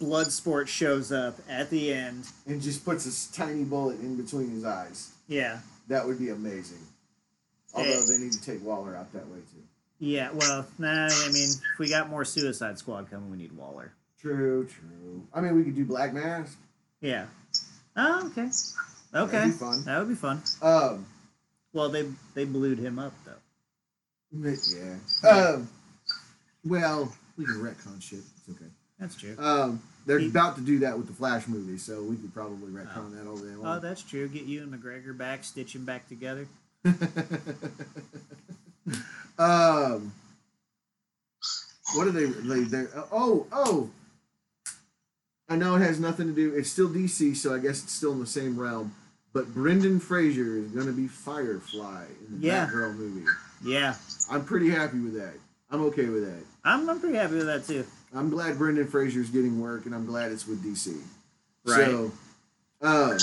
Bloodsport 0.00 0.68
shows 0.68 1.10
up 1.12 1.38
at 1.48 1.70
the 1.70 1.92
end. 1.92 2.24
and 2.46 2.60
just 2.62 2.84
puts 2.84 3.04
this 3.04 3.26
tiny 3.28 3.64
bullet 3.64 3.98
in 4.00 4.16
between 4.16 4.50
his 4.50 4.64
eyes. 4.64 5.12
Yeah, 5.28 5.60
That 5.88 6.06
would 6.06 6.18
be 6.18 6.28
amazing. 6.30 6.78
Although 7.74 7.88
Eh. 7.90 8.02
they 8.08 8.18
need 8.18 8.32
to 8.32 8.42
take 8.42 8.62
Waller 8.64 8.94
out 8.96 9.12
that 9.12 9.26
way 9.28 9.38
too. 9.38 9.62
yeah. 9.98 10.30
Well, 10.32 10.66
nah. 10.78 11.08
I 11.10 11.28
mean, 11.32 11.48
if 11.50 11.78
we 11.78 11.88
got 11.88 12.10
more 12.10 12.24
Suicide 12.24 12.78
Squad 12.78 13.10
coming, 13.10 13.30
we 13.30 13.36
need 13.38 13.52
Waller. 13.52 13.92
True, 14.20 14.66
true. 14.66 15.26
I 15.34 15.40
mean, 15.40 15.56
we 15.56 15.64
could 15.64 15.74
do 15.74 15.84
Black 15.84 16.12
Mask. 16.12 16.56
Yeah. 17.00 17.26
Oh, 17.96 18.26
okay. 18.28 18.48
Okay. 19.14 19.30
That'd 19.32 19.52
be 19.52 19.58
fun. 19.58 19.84
That 19.84 19.98
would 19.98 20.08
be 20.08 20.14
fun. 20.14 20.42
Um, 20.62 21.06
Well, 21.72 21.88
they 21.88 22.06
they 22.34 22.44
blued 22.44 22.78
him 22.78 22.98
up 22.98 23.12
though. 23.24 23.32
yeah. 24.32 25.28
Um, 25.28 25.68
well, 26.64 27.12
we 27.36 27.44
can 27.44 27.54
retcon 27.56 28.00
shit. 28.00 28.20
It's 28.20 28.48
okay. 28.56 28.70
That's 28.98 29.16
true. 29.16 29.34
Um, 29.38 29.82
they're 30.06 30.18
He- 30.18 30.28
about 30.28 30.56
to 30.56 30.62
do 30.62 30.78
that 30.80 30.96
with 30.96 31.06
the 31.08 31.12
Flash 31.12 31.48
movie, 31.48 31.78
so 31.78 32.02
we 32.02 32.16
could 32.16 32.32
probably 32.32 32.70
retcon 32.70 33.12
that 33.16 33.26
all 33.26 33.36
day 33.36 33.54
long. 33.54 33.76
Oh, 33.76 33.80
that's 33.80 34.02
true. 34.02 34.28
Get 34.28 34.44
Ewan 34.44 34.70
McGregor 34.78 35.16
back, 35.16 35.44
stitch 35.44 35.74
him 35.74 35.84
back 35.84 36.08
together. 36.08 36.46
um, 39.38 40.12
what 41.94 42.06
are 42.06 42.10
they? 42.12 42.26
They 42.26 42.60
they 42.64 42.84
oh 43.12 43.46
oh. 43.52 43.90
I 45.48 45.56
know 45.56 45.74
it 45.76 45.80
has 45.80 46.00
nothing 46.00 46.28
to 46.28 46.32
do. 46.32 46.54
It's 46.54 46.70
still 46.70 46.88
DC, 46.88 47.36
so 47.36 47.54
I 47.54 47.58
guess 47.58 47.82
it's 47.82 47.92
still 47.92 48.12
in 48.12 48.20
the 48.20 48.26
same 48.26 48.58
realm. 48.58 48.94
But 49.34 49.52
Brendan 49.52 50.00
Fraser 50.00 50.56
is 50.56 50.70
going 50.70 50.86
to 50.86 50.92
be 50.92 51.08
Firefly 51.08 52.04
in 52.28 52.40
the 52.40 52.46
Yeah. 52.46 52.66
Batgirl 52.66 52.96
movie. 52.96 53.26
Yeah, 53.64 53.94
I'm 54.30 54.44
pretty 54.44 54.70
happy 54.70 54.98
with 55.00 55.14
that. 55.14 55.34
I'm 55.70 55.82
okay 55.86 56.06
with 56.06 56.24
that. 56.24 56.42
I'm, 56.64 56.88
I'm 56.88 57.00
pretty 57.00 57.16
happy 57.16 57.36
with 57.36 57.46
that 57.46 57.66
too. 57.66 57.84
I'm 58.14 58.30
glad 58.30 58.58
Brendan 58.58 58.86
Fraser 58.88 59.20
is 59.20 59.30
getting 59.30 59.60
work, 59.60 59.86
and 59.86 59.94
I'm 59.94 60.06
glad 60.06 60.32
it's 60.32 60.46
with 60.46 60.62
DC. 60.64 60.98
Right. 61.64 61.86
So, 61.86 62.12
um, 62.82 63.16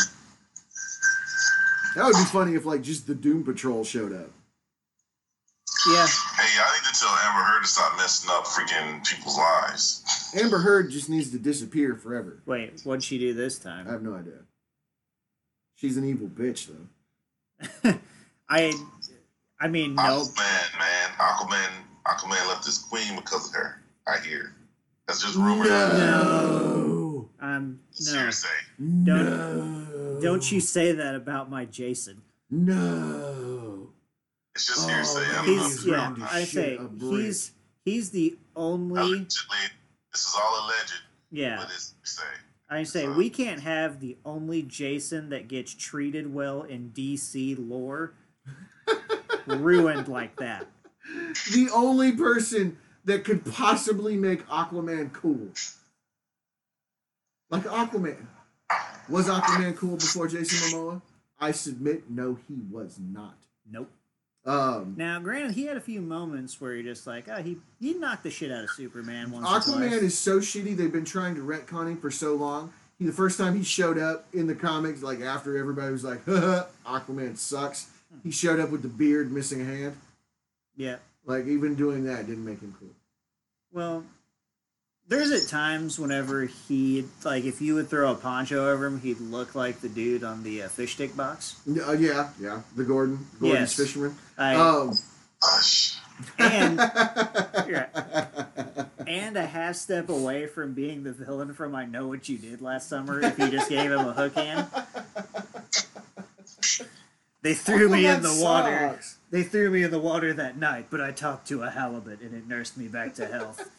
that 1.99 2.05
would 2.05 2.15
be 2.15 2.23
funny 2.26 2.55
if 2.55 2.65
like 2.65 2.81
just 2.81 3.07
the 3.07 3.15
Doom 3.15 3.43
Patrol 3.43 3.84
showed 3.84 4.13
up. 4.13 4.31
Yeah, 5.88 6.05
Hey, 6.05 6.61
I 6.61 6.77
need 6.77 6.93
to 6.93 6.99
tell 6.99 7.09
Amber 7.09 7.41
Heard 7.43 7.61
to 7.61 7.67
stop 7.67 7.95
messing 7.97 8.30
up 8.31 8.45
freaking 8.45 9.05
people's 9.05 9.38
lives. 9.38 10.34
Amber 10.38 10.59
Heard 10.59 10.91
just 10.91 11.09
needs 11.09 11.31
to 11.31 11.39
disappear 11.39 11.95
forever. 11.95 12.41
Wait, 12.45 12.81
what'd 12.84 13.03
she 13.03 13.17
do 13.17 13.34
this 13.34 13.59
time? 13.59 13.88
I 13.88 13.91
have 13.91 14.01
no 14.01 14.13
idea. 14.13 14.39
She's 15.76 15.95
an 15.97 16.05
evil 16.05 16.27
bitch, 16.27 16.67
though. 16.67 17.93
I, 18.49 18.73
I 19.59 19.67
mean, 19.67 19.95
no. 19.95 20.01
Aquaman, 20.03 20.80
man, 20.80 21.09
Aquaman, 21.17 21.69
Aquaman 22.05 22.47
left 22.47 22.65
his 22.65 22.80
queen 22.80 23.15
because 23.15 23.49
of 23.49 23.55
her. 23.55 23.81
I 24.07 24.19
hear. 24.19 24.55
That's 25.07 25.21
just 25.21 25.35
rumor. 25.35 25.65
No. 25.65 27.30
Um, 27.41 27.80
no. 27.99 28.05
Seriously. 28.05 28.49
No. 28.77 29.89
Don't 30.22 30.52
you 30.52 30.60
say 30.60 30.91
that 30.94 31.16
about 31.16 31.50
my 31.50 31.66
Jason. 31.66 32.22
No. 32.50 33.90
It's 34.56 34.68
just 34.68 34.90
Oh, 34.90 34.94
hearsay. 34.94 35.20
I 35.26 35.36
don't 35.36 35.46
he's- 35.46 35.58
know. 35.58 35.64
He's 35.68 35.76
He's 35.78 35.86
yeah. 35.88 35.96
round 35.96 36.24
I 36.24 36.44
say 36.44 36.80
he's 37.00 37.52
he's 37.86 38.10
the 38.12 38.38
only 38.56 39.00
Allegedly, 39.02 39.58
this 40.12 40.28
is 40.28 40.36
all 40.38 40.66
alleged, 40.66 40.94
yeah. 41.32 41.58
but 41.58 41.66
it's 41.74 41.94
hearsay. 42.04 42.24
I 42.72 42.84
say 42.84 43.08
we 43.08 43.30
can't 43.30 43.62
have 43.62 44.00
the 44.00 44.18
only 44.26 44.62
Jason 44.62 45.30
that 45.30 45.48
gets 45.48 45.74
treated 45.74 46.34
well 46.34 46.62
in 46.64 46.91
DC 46.91 47.56
lore 47.58 48.14
ruined 49.48 50.08
like 50.08 50.36
that. 50.38 50.68
The 51.52 51.70
only 51.74 52.12
person 52.12 52.78
that 53.06 53.24
could 53.24 53.44
possibly 53.46 54.16
make 54.18 54.46
Aquaman 54.48 55.12
cool. 55.14 55.50
Like 57.50 57.64
Aquaman. 57.64 58.28
Was 59.10 59.28
Aquaman 59.28 59.76
cool 59.76 59.96
before 59.98 60.28
Jason 60.28 60.70
Momoa? 60.80 61.02
I 61.40 61.52
submit, 61.52 62.10
no, 62.10 62.38
he 62.48 62.56
was 62.70 63.00
not. 63.00 63.38
Nope. 63.70 63.90
Um, 64.46 64.96
Now, 64.98 65.20
granted, 65.20 65.54
he 65.54 65.66
had 65.66 65.78
a 65.78 65.82
few 65.82 66.02
moments 66.02 66.60
where 66.62 66.74
you're 66.74 66.84
just 66.84 67.06
like, 67.08 67.28
oh, 67.30 67.41
he 67.41 67.58
he 67.80 67.94
knocked 67.94 68.24
the 68.24 68.30
shit 68.32 68.52
out 68.52 68.64
of 68.64 68.70
Superman 68.72 69.32
once 69.32 69.46
Aquaman 69.48 70.02
is 70.02 70.18
so 70.18 70.40
shitty. 70.40 70.76
They've 70.76 70.91
been 70.91 71.06
trying 71.06 71.36
to 71.36 71.41
retcon 71.41 71.88
him 71.88 71.98
for 71.98 72.10
so 72.12 72.36
long. 72.36 72.72
He, 72.98 73.06
the 73.06 73.12
first 73.12 73.38
time 73.38 73.56
he 73.56 73.64
showed 73.64 73.98
up 73.98 74.28
in 74.34 74.48
the 74.48 74.56
comics, 74.56 75.02
like 75.02 75.22
after 75.22 75.58
everybody 75.58 75.91
was 75.91 76.04
like, 76.04 76.24
Aquaman 76.26 77.38
sucks, 77.38 77.90
he 78.24 78.32
showed 78.32 78.60
up 78.60 78.70
with 78.72 78.82
the 78.82 78.88
beard, 78.90 79.32
missing 79.32 79.62
a 79.62 79.66
hand. 79.66 79.98
yeah. 80.76 80.98
Like 81.26 81.46
even 81.48 81.76
doing 81.76 82.06
that 82.06 82.26
didn't 82.28 82.46
make 82.46 82.60
him 82.62 82.76
cool. 82.80 82.90
Well, 83.72 84.04
there's 85.10 85.31
at 85.31 85.49
times 85.49 85.99
whenever 85.99 86.45
he 86.45 87.03
like 87.26 87.44
if 87.44 87.61
you 87.61 87.76
would 87.76 87.90
throw 87.90 88.11
a 88.11 88.15
poncho 88.15 88.72
over 88.72 88.86
him, 88.86 89.02
he'd 89.02 89.19
look 89.19 89.56
like 89.56 89.81
the 89.81 89.90
dude 89.90 90.23
on 90.23 90.44
the 90.44 90.64
uh, 90.64 90.69
fish 90.69 90.94
stick 90.94 91.15
box. 91.18 91.60
Uh, 91.68 91.91
yeah, 91.94 92.30
yeah, 92.40 92.61
the 92.76 92.84
Gordon, 92.84 93.26
Gordon's 93.40 93.61
Yes. 93.61 93.76
fisherman. 93.76 94.15
I, 94.38 94.56
Um, 94.56 94.94
and 96.38 96.80
and 99.07 99.38
a 99.38 99.45
half 99.45 99.76
step 99.76 100.10
away 100.10 100.48
from 100.48 100.73
being 100.73 101.03
the 101.03 101.14
villain 101.14 101.53
from 101.53 101.73
I 101.76 101.86
Know 101.86 102.07
What 102.07 102.27
You 102.30 102.38
Did 102.38 102.61
last 102.61 102.88
summer 102.90 103.22
if 103.22 103.38
you 103.40 103.49
just 103.49 103.69
gave 103.69 103.91
him 103.91 103.99
a 103.99 104.14
hook 104.14 104.34
hand. 104.36 104.68
They 107.41 107.53
threw 107.53 107.88
me 107.88 108.06
in 108.06 108.22
the 108.22 108.27
Aquaman 108.27 108.44
water. 108.44 108.99
They 109.31 109.44
threw 109.44 109.69
me 109.72 109.84
in 109.84 109.91
the 109.91 109.99
water 109.99 110.34
that 110.34 110.57
night, 110.57 110.88
but 110.90 110.99
I 110.99 111.11
talked 111.11 111.48
to 111.48 111.64
a 111.64 111.69
halibut 111.69 112.19
and 112.22 112.34
it 112.36 112.45
nursed 112.48 112.77
me 112.77 112.88
back 112.90 113.14
to 113.15 113.26
health. 113.27 113.69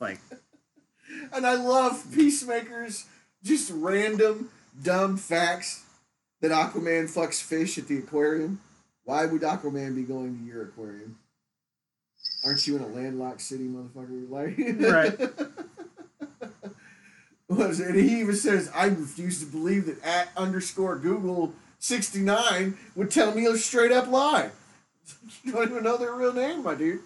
Like, 0.00 0.18
And 1.32 1.46
I 1.46 1.54
love 1.54 2.04
Peacemaker's 2.14 3.06
just 3.42 3.70
random 3.74 4.50
dumb 4.82 5.16
facts 5.16 5.84
that 6.40 6.50
Aquaman 6.50 7.04
fucks 7.04 7.42
fish 7.42 7.78
at 7.78 7.88
the 7.88 7.98
aquarium. 7.98 8.60
Why 9.04 9.26
would 9.26 9.42
Aquaman 9.42 9.94
be 9.94 10.02
going 10.02 10.38
to 10.38 10.44
your 10.44 10.64
aquarium? 10.64 11.18
Aren't 12.44 12.66
you 12.66 12.76
in 12.76 12.82
a 12.82 12.86
landlocked 12.86 13.40
city, 13.40 13.66
motherfucker? 13.66 14.28
Like, 14.30 14.56
Right. 14.80 15.30
And 17.50 17.96
he 17.96 18.20
even 18.20 18.36
says, 18.36 18.70
"I 18.74 18.86
refuse 18.86 19.40
to 19.40 19.46
believe 19.46 19.86
that 19.86 20.04
at 20.04 20.28
underscore 20.36 20.96
Google 20.98 21.54
sixty 21.78 22.20
nine 22.20 22.76
would 22.94 23.10
tell 23.10 23.34
me 23.34 23.46
a 23.46 23.56
straight 23.56 23.90
up 23.90 24.06
lie." 24.06 24.50
You 25.42 25.52
don't 25.52 25.70
even 25.70 25.82
know 25.82 25.96
their 25.96 26.12
real 26.12 26.34
name, 26.34 26.62
my 26.62 26.74
dude. 26.74 27.00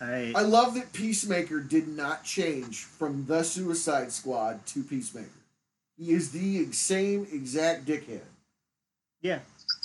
Yeah. 0.00 0.06
I, 0.06 0.32
I 0.36 0.42
love 0.42 0.74
that 0.74 0.92
Peacemaker 0.92 1.60
did 1.60 1.88
not 1.88 2.24
change 2.24 2.80
from 2.84 3.24
the 3.26 3.42
Suicide 3.42 4.12
Squad 4.12 4.64
to 4.66 4.82
Peacemaker. 4.82 5.28
He 5.98 6.12
is 6.12 6.30
the 6.32 6.70
same 6.72 7.26
exact 7.32 7.86
dickhead. 7.86 8.20
yeah, 9.22 9.40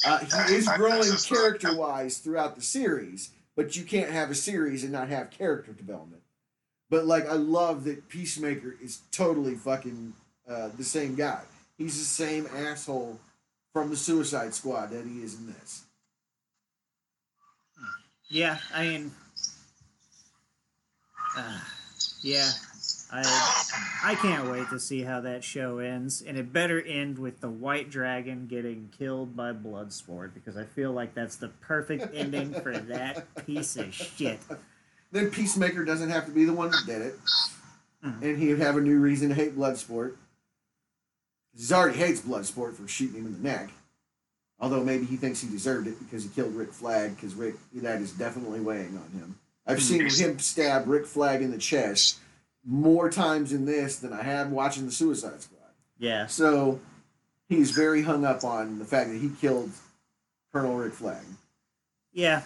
Uh, 0.06 0.20
he 0.48 0.56
is 0.56 0.68
I- 0.68 0.74
I 0.74 0.78
growing 0.78 1.12
character 1.28 1.76
wise 1.76 2.18
throughout 2.18 2.56
the 2.56 2.62
series, 2.62 3.30
but 3.56 3.76
you 3.76 3.84
can't 3.84 4.12
have 4.12 4.30
a 4.30 4.36
series 4.36 4.84
and 4.84 4.92
not 4.92 5.08
have 5.10 5.32
character 5.32 5.72
development. 5.72 6.22
But 6.90 7.06
like, 7.06 7.26
I 7.30 7.34
love 7.36 7.86
that 7.86 8.10
Peacemaker 8.10 8.76
is 8.84 9.00
totally 9.12 9.56
fucking 9.56 10.14
uh, 10.50 10.70
the 10.78 10.84
same 10.84 11.16
guy. 11.16 11.42
He's 11.78 11.98
the 11.98 12.04
same 12.04 12.48
asshole 12.54 13.20
from 13.72 13.90
the 13.90 13.96
Suicide 13.96 14.54
Squad 14.54 14.88
that 14.92 15.06
he 15.06 15.24
is 15.24 15.36
in 15.36 15.48
this. 15.48 15.84
Yeah, 18.28 18.58
I 18.74 18.88
mean, 18.88 19.12
uh, 21.38 21.60
yeah, 22.22 22.50
I 23.12 23.64
I 24.04 24.16
can't 24.16 24.50
wait 24.52 24.70
to 24.70 24.80
see 24.80 25.02
how 25.04 25.22
that 25.22 25.44
show 25.44 25.80
ends, 25.80 26.22
and 26.22 26.38
it 26.38 26.52
better 26.54 26.82
end 26.82 27.20
with 27.20 27.42
the 27.42 27.50
White 27.50 27.90
Dragon 27.90 28.48
getting 28.48 28.90
killed 28.98 29.36
by 29.36 29.52
Bloodsport 29.54 30.34
because 30.34 30.58
I 30.58 30.64
feel 30.66 30.92
like 30.92 31.14
that's 31.14 31.36
the 31.38 31.50
perfect 31.50 32.08
ending 32.16 32.54
for 32.54 32.78
that 32.78 33.46
piece 33.46 33.76
of 33.78 33.94
shit. 33.94 34.40
Then 35.12 35.30
Peacemaker 35.30 35.84
doesn't 35.84 36.10
have 36.10 36.26
to 36.26 36.32
be 36.32 36.46
the 36.46 36.54
one 36.54 36.72
that 36.72 36.84
did 36.86 37.02
it, 37.02 37.16
Mhm. 38.04 38.22
and 38.22 38.38
he'd 38.38 38.60
have 38.60 38.78
a 38.78 38.82
new 38.82 39.00
reason 39.00 39.30
to 39.30 39.36
hate 39.36 39.56
Bloodsport. 39.58 40.16
Because 41.54 41.68
he 41.70 41.76
already 41.76 41.98
hates 41.98 42.22
Bloodsport 42.22 42.76
for 42.76 42.88
shooting 42.88 43.20
him 43.20 43.26
in 43.28 43.34
the 43.34 43.40
neck. 43.40 43.70
Although 44.60 44.84
maybe 44.84 45.06
he 45.06 45.18
thinks 45.18 45.42
he 45.42 45.50
deserved 45.50 45.88
it 45.88 46.00
because 46.00 46.24
he 46.24 46.30
killed 46.30 46.56
Rick 46.56 46.72
Flag, 46.72 47.16
because 47.16 47.34
Rick 47.36 47.56
that 47.76 48.00
is 48.02 48.12
definitely 48.14 48.60
weighing 48.62 48.98
on 48.98 49.10
him. 49.20 49.36
I've 49.68 49.82
seen 49.82 50.02
him 50.10 50.40
stab 50.40 50.88
Rick 50.88 51.06
Flag 51.06 51.42
in 51.42 51.52
the 51.52 51.58
chest 51.58 52.18
more 52.66 53.10
times 53.10 53.54
in 53.54 53.66
this 53.66 53.98
than 54.00 54.14
I 54.14 54.24
have 54.24 54.50
watching 54.52 54.86
the 54.86 54.92
Suicide 54.92 55.42
Squad. 55.42 55.58
Yeah, 55.98 56.28
So 56.28 56.80
he's 57.48 57.72
very 57.72 58.02
hung 58.04 58.26
up 58.26 58.44
on 58.44 58.80
the 58.80 58.86
fact 58.86 59.10
that 59.12 59.18
he 59.20 59.30
killed 59.40 59.72
Colonel 60.52 60.76
Rick 60.76 60.94
Flag. 60.94 61.24
yeah. 62.14 62.42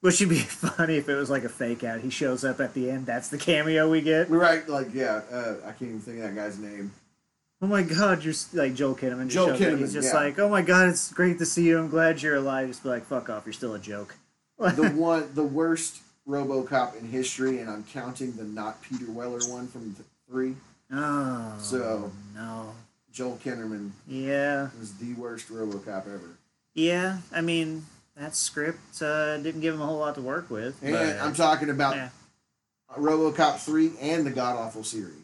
Which 0.00 0.20
would 0.20 0.28
be 0.28 0.38
funny 0.38 0.96
if 0.96 1.08
it 1.08 1.16
was 1.16 1.28
like 1.28 1.42
a 1.42 1.48
fake 1.48 1.82
out. 1.82 2.00
He 2.02 2.10
shows 2.10 2.44
up 2.44 2.60
at 2.60 2.72
the 2.72 2.88
end. 2.88 3.04
That's 3.06 3.30
the 3.30 3.36
cameo 3.38 3.90
we 3.90 4.00
get. 4.00 4.30
We're 4.30 4.38
right, 4.38 4.66
like 4.68 4.94
yeah, 4.94 5.22
uh, 5.32 5.54
I 5.64 5.72
can't 5.72 5.82
even 5.82 6.00
think 6.00 6.18
of 6.18 6.22
that 6.22 6.36
guy's 6.36 6.56
name. 6.56 6.92
Oh 7.60 7.66
my 7.66 7.82
god, 7.82 8.22
you're 8.22 8.30
s- 8.32 8.48
like 8.54 8.76
Joel 8.76 8.94
Kinnaman. 8.94 9.24
Just 9.24 9.34
Joel 9.34 9.46
shows 9.48 9.60
up. 9.60 9.66
Kinnaman, 9.66 9.78
He's 9.80 9.92
just 9.92 10.14
yeah. 10.14 10.20
like, 10.20 10.38
oh 10.38 10.48
my 10.48 10.62
god, 10.62 10.88
it's 10.90 11.12
great 11.12 11.38
to 11.40 11.44
see 11.46 11.64
you. 11.66 11.80
I'm 11.80 11.88
glad 11.88 12.22
you're 12.22 12.36
alive. 12.36 12.68
Just 12.68 12.84
be 12.84 12.90
like, 12.90 13.06
fuck 13.06 13.28
off. 13.28 13.44
You're 13.44 13.52
still 13.54 13.74
a 13.74 13.80
joke. 13.80 14.14
the 14.56 14.88
one, 14.94 15.30
the 15.34 15.42
worst 15.42 15.98
RoboCop 16.28 16.98
in 17.00 17.08
history, 17.08 17.58
and 17.60 17.70
I'm 17.70 17.84
counting 17.84 18.32
the 18.36 18.44
not 18.44 18.82
Peter 18.82 19.10
Weller 19.10 19.40
one 19.48 19.66
from 19.68 19.94
th- 19.94 20.06
three. 20.30 20.54
Oh. 20.92 21.54
So- 21.60 22.12
no. 22.34 22.74
Joel 23.10 23.38
Kinnaman 23.42 23.90
Yeah. 24.06 24.68
was 24.78 24.94
the 24.94 25.14
worst 25.14 25.48
RoboCop 25.50 26.06
ever. 26.06 26.36
Yeah. 26.74 27.18
I 27.32 27.40
mean, 27.40 27.86
that 28.16 28.36
script 28.36 29.00
uh, 29.02 29.38
didn't 29.38 29.62
give 29.62 29.74
him 29.74 29.80
a 29.80 29.86
whole 29.86 29.98
lot 29.98 30.14
to 30.16 30.20
work 30.22 30.50
with. 30.50 30.80
And 30.82 30.92
but- 30.92 31.18
I'm 31.18 31.34
talking 31.34 31.70
about 31.70 31.96
yeah. 31.96 32.10
RoboCop 32.96 33.58
three 33.64 33.92
and 34.00 34.24
the 34.26 34.30
God 34.30 34.56
Awful 34.56 34.84
series. 34.84 35.14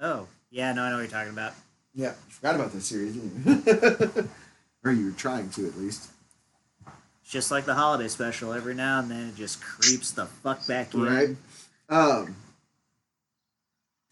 Oh. 0.00 0.28
Yeah. 0.50 0.72
No, 0.72 0.82
I 0.84 0.88
know 0.90 0.96
what 0.96 1.02
you're 1.02 1.10
talking 1.10 1.32
about. 1.32 1.52
Yeah, 1.94 2.08
you 2.10 2.32
forgot 2.34 2.54
about 2.56 2.72
that 2.72 2.82
series, 2.82 3.14
didn't 3.16 3.66
you? 3.66 4.28
or 4.84 4.92
you 4.92 5.06
were 5.06 5.10
trying 5.12 5.48
to 5.50 5.66
at 5.66 5.76
least. 5.78 6.10
Just 7.28 7.50
like 7.50 7.64
the 7.64 7.74
holiday 7.74 8.08
special. 8.08 8.52
Every 8.52 8.74
now 8.74 9.00
and 9.00 9.10
then, 9.10 9.28
it 9.30 9.36
just 9.36 9.60
creeps 9.60 10.12
the 10.12 10.26
fuck 10.26 10.66
back 10.66 10.94
in. 10.94 11.02
Right. 11.02 11.36
Um. 11.88 12.36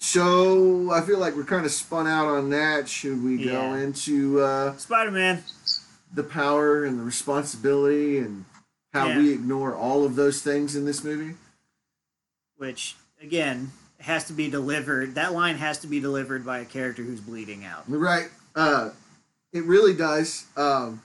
So 0.01 0.91
I 0.93 1.01
feel 1.01 1.19
like 1.19 1.35
we're 1.35 1.45
kind 1.45 1.65
of 1.65 1.73
spun 1.73 2.07
out 2.07 2.27
on 2.27 2.51
that. 2.51 2.89
Should 2.89 3.23
we 3.24 3.39
go 3.45 3.53
Yeah. 3.53 3.77
into 3.78 4.41
uh, 4.41 4.77
Spider 4.77 5.11
Man. 5.11 5.45
the 6.12 6.24
power 6.24 6.85
and 6.85 6.99
the 6.99 7.03
responsibility 7.03 8.19
and 8.19 8.45
how 8.93 9.07
Yeah. 9.07 9.19
we 9.19 9.32
ignore 9.32 9.74
all 9.74 10.05
of 10.05 10.15
those 10.16 10.43
things 10.43 10.77
in 10.77 10.85
this 10.85 11.03
movie? 11.05 11.36
which 12.57 12.95
again 13.20 13.73
has 13.99 14.24
to 14.24 14.32
be 14.32 14.49
delivered. 14.49 15.16
That 15.16 15.32
line 15.32 15.57
has 15.57 15.78
to 15.78 15.89
be 15.89 15.99
delivered 15.99 16.47
by 16.47 16.59
a 16.61 16.65
character 16.65 17.03
who's 17.03 17.20
bleeding 17.20 17.65
out. 17.65 17.85
Right. 17.89 18.31
Uh, 18.55 18.91
it 19.53 19.65
really 19.65 19.93
does. 19.93 20.45
Um, 20.57 21.03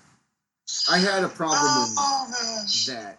I 0.89 0.97
had 0.97 1.23
a 1.23 1.29
problem 1.29 1.89
with 1.89 2.85
that. 2.87 3.17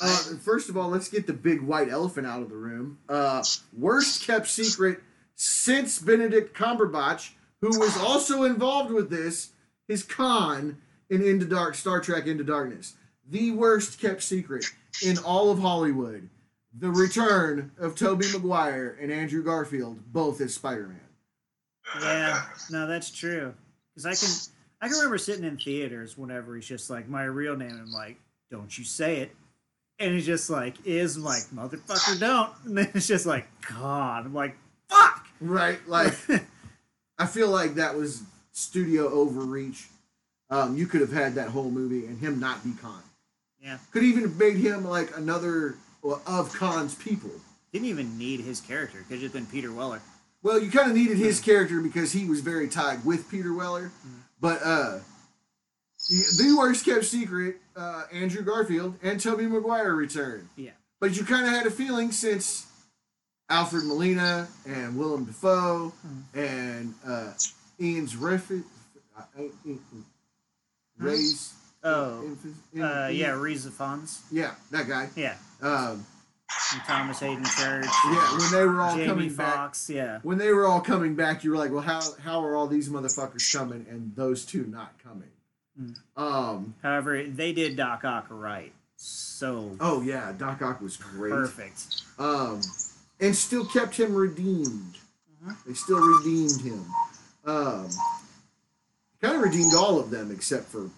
Uh, 0.00 0.36
first 0.42 0.68
of 0.68 0.76
all, 0.76 0.88
let's 0.88 1.08
get 1.08 1.26
the 1.26 1.32
big 1.32 1.62
white 1.62 1.88
elephant 1.88 2.26
out 2.26 2.42
of 2.42 2.48
the 2.48 2.56
room. 2.56 2.98
Uh, 3.08 3.42
worst 3.76 4.26
kept 4.26 4.48
secret 4.48 5.00
since 5.36 5.98
Benedict 5.98 6.56
Cumberbatch, 6.56 7.30
who 7.60 7.78
was 7.78 7.96
also 7.96 8.42
involved 8.42 8.90
with 8.90 9.08
this, 9.10 9.50
his 9.88 10.02
Khan 10.02 10.78
in 11.08 11.22
Into 11.22 11.46
Dark 11.46 11.74
Star 11.74 12.00
Trek 12.00 12.26
Into 12.26 12.44
Darkness. 12.44 12.94
The 13.28 13.52
worst 13.52 14.00
kept 14.00 14.22
secret 14.22 14.66
in 15.04 15.18
all 15.18 15.50
of 15.50 15.60
Hollywood. 15.60 16.28
The 16.76 16.90
return 16.90 17.70
of 17.78 17.94
Tobey 17.94 18.26
Maguire 18.32 18.98
and 19.00 19.12
Andrew 19.12 19.44
Garfield, 19.44 20.12
both 20.12 20.40
as 20.40 20.54
Spider-Man. 20.54 21.00
Yeah, 22.00 22.42
no, 22.70 22.86
that's 22.86 23.10
true. 23.10 23.54
Because 23.94 24.06
I 24.06 24.14
can, 24.14 24.34
I 24.84 24.88
can 24.88 24.96
remember 24.96 25.16
sitting 25.16 25.44
in 25.44 25.56
theaters 25.56 26.18
whenever 26.18 26.54
he's 26.54 26.66
just 26.66 26.90
like 26.90 27.08
my 27.08 27.24
real 27.24 27.56
name. 27.56 27.70
I'm 27.70 27.90
like, 27.90 28.18
don't 28.50 28.76
you 28.76 28.84
say 28.84 29.20
it, 29.20 29.34
and 29.98 30.12
he's 30.12 30.26
just 30.26 30.50
like, 30.50 30.74
is 30.84 31.16
I'm 31.16 31.24
like 31.24 31.44
motherfucker, 31.54 32.20
don't. 32.20 32.50
And 32.66 32.76
then 32.76 32.90
it's 32.92 33.06
just 33.06 33.24
like, 33.24 33.46
God, 33.66 34.26
I'm 34.26 34.34
like, 34.34 34.54
fuck. 34.90 35.26
Right? 35.40 35.78
Like, 35.88 36.12
I 37.18 37.24
feel 37.24 37.48
like 37.48 37.76
that 37.76 37.96
was 37.96 38.24
studio 38.52 39.08
overreach. 39.08 39.88
Um, 40.50 40.76
you 40.76 40.86
could 40.86 41.00
have 41.00 41.12
had 41.12 41.36
that 41.36 41.48
whole 41.48 41.70
movie 41.70 42.04
and 42.04 42.18
him 42.18 42.38
not 42.38 42.62
be 42.62 42.72
Khan. 42.72 43.02
yeah, 43.62 43.78
Could 43.90 44.02
even 44.02 44.22
have 44.24 44.36
made 44.36 44.56
him 44.56 44.84
like 44.84 45.16
another 45.16 45.76
well, 46.02 46.20
of 46.26 46.52
Khan's 46.52 46.94
people. 46.94 47.30
didn't 47.72 47.88
even 47.88 48.18
need 48.18 48.40
his 48.40 48.60
character. 48.60 48.98
Could 49.08 49.14
have 49.14 49.20
just 49.20 49.32
been 49.34 49.46
Peter 49.46 49.72
Weller. 49.72 50.02
Well, 50.42 50.60
you 50.60 50.70
kind 50.70 50.90
of 50.90 50.94
needed 50.94 51.16
his 51.16 51.40
character 51.40 51.80
because 51.80 52.12
he 52.12 52.26
was 52.26 52.40
very 52.40 52.68
tied 52.68 53.02
with 53.06 53.30
Peter 53.30 53.54
Weller. 53.54 53.90
But 54.44 54.60
uh, 54.62 54.98
the 56.36 56.54
worst 56.58 56.84
kept 56.84 57.06
secret, 57.06 57.56
uh, 57.74 58.02
Andrew 58.12 58.42
Garfield 58.42 58.94
and 59.02 59.18
Tobey 59.18 59.46
Maguire 59.46 59.94
returned. 59.94 60.50
Yeah, 60.54 60.72
But 61.00 61.16
you 61.16 61.24
kind 61.24 61.46
of 61.46 61.52
had 61.52 61.66
a 61.66 61.70
feeling 61.70 62.12
since 62.12 62.66
Alfred 63.48 63.84
Molina 63.84 64.46
and 64.66 64.98
Willem 64.98 65.24
Dafoe 65.24 65.94
and 66.34 66.92
uh, 67.06 67.32
Ian's 67.80 68.16
Riffit, 68.16 68.64
uh, 69.18 69.22
Ray's. 70.98 71.54
Oh, 71.82 72.22
Infant- 72.26 72.56
uh, 72.82 73.08
yeah, 73.10 73.30
Rhys 73.30 73.64
Ifans. 73.66 74.20
Yeah, 74.30 74.52
that 74.72 74.86
guy. 74.86 75.08
Yeah, 75.16 75.36
Um, 75.62 76.04
and 76.72 76.82
Thomas 76.84 77.20
Haden 77.20 77.44
Church. 77.44 77.86
yeah, 78.10 78.38
when 78.38 78.50
they 78.52 78.64
were 78.66 78.80
all 78.80 78.94
Jamie 78.96 79.06
coming 79.06 79.34
back, 79.34 79.74
Yeah, 79.88 80.18
when 80.22 80.38
they 80.38 80.52
were 80.52 80.66
all 80.66 80.80
coming 80.80 81.14
back, 81.14 81.44
you 81.44 81.50
were 81.50 81.56
like, 81.56 81.72
well, 81.72 81.80
how 81.82 82.00
how 82.22 82.44
are 82.44 82.54
all 82.56 82.66
these 82.66 82.88
motherfuckers 82.88 83.52
coming 83.56 83.86
and 83.88 84.14
those 84.16 84.44
two 84.44 84.64
not 84.66 84.92
coming? 85.02 85.30
Mm. 85.80 85.96
Um. 86.16 86.74
However, 86.82 87.22
they 87.24 87.52
did 87.52 87.76
Doc 87.76 88.04
Ock 88.04 88.26
right. 88.30 88.72
So 88.96 89.76
Oh 89.80 90.00
yeah, 90.02 90.32
Doc 90.36 90.62
Ock 90.62 90.80
was 90.80 90.96
great. 90.96 91.32
perfect. 91.32 92.02
Um, 92.18 92.60
and 93.20 93.34
still 93.34 93.64
kept 93.66 93.96
him 93.98 94.14
redeemed. 94.14 94.96
Mhm. 95.44 95.56
They 95.66 95.74
still 95.74 96.00
redeemed 96.00 96.60
him. 96.60 96.84
Um, 97.44 97.88
kind 99.20 99.34
of 99.36 99.42
redeemed 99.42 99.74
all 99.74 99.98
of 99.98 100.10
them 100.10 100.30
except 100.30 100.66
for 100.66 100.88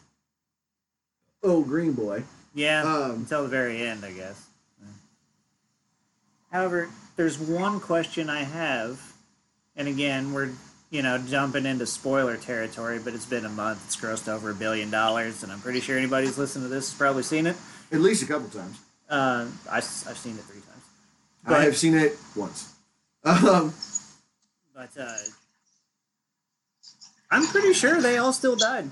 oh 1.42 1.62
Green 1.62 1.92
Boy. 1.92 2.24
Yeah, 2.54 2.82
Um, 2.84 3.10
until 3.12 3.42
the 3.42 3.48
very 3.48 3.82
end, 3.82 4.04
I 4.04 4.12
guess. 4.12 4.42
However, 6.50 6.88
there's 7.16 7.38
one 7.38 7.80
question 7.80 8.30
I 8.30 8.42
have, 8.44 9.00
and 9.74 9.88
again, 9.88 10.32
we're 10.32 10.50
you 10.90 11.02
know 11.02 11.18
jumping 11.18 11.66
into 11.66 11.86
spoiler 11.86 12.36
territory, 12.36 12.98
but 12.98 13.14
it's 13.14 13.26
been 13.26 13.44
a 13.44 13.50
month. 13.50 13.82
It's 13.86 13.96
grossed 13.96 14.28
over 14.28 14.50
a 14.50 14.54
billion 14.54 14.90
dollars, 14.90 15.42
and 15.42 15.50
I'm 15.50 15.60
pretty 15.60 15.80
sure 15.80 15.98
anybody 15.98 16.26
who's 16.26 16.38
listened 16.38 16.64
to 16.64 16.68
this 16.68 16.90
has 16.90 16.98
probably 16.98 17.22
seen 17.22 17.46
it. 17.46 17.56
at 17.92 18.00
least 18.00 18.22
a 18.22 18.26
couple 18.26 18.48
times. 18.48 18.78
Uh, 19.08 19.46
I, 19.70 19.76
have 19.76 19.84
seen 19.84 20.34
it 20.34 20.42
three 20.42 20.60
times, 20.60 20.82
Go 21.46 21.54
I 21.54 21.64
have 21.64 21.76
seen 21.76 21.94
it 21.94 22.16
once. 22.34 22.72
Um, 23.24 23.72
but 24.74 24.90
uh, 25.00 25.16
I'm 27.30 27.46
pretty 27.46 27.72
sure 27.72 28.00
they 28.00 28.18
all 28.18 28.32
still 28.32 28.56
died. 28.56 28.90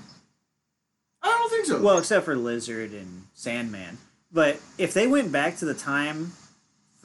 I 1.21 1.27
don't 1.27 1.49
think 1.49 1.65
so. 1.65 1.81
Well, 1.81 1.97
except 1.97 2.25
for 2.25 2.35
Lizard 2.35 2.91
and 2.91 3.23
Sandman. 3.33 3.97
But 4.31 4.59
if 4.77 4.93
they 4.93 5.07
went 5.07 5.31
back 5.31 5.57
to 5.57 5.65
the 5.65 5.73
time 5.73 6.33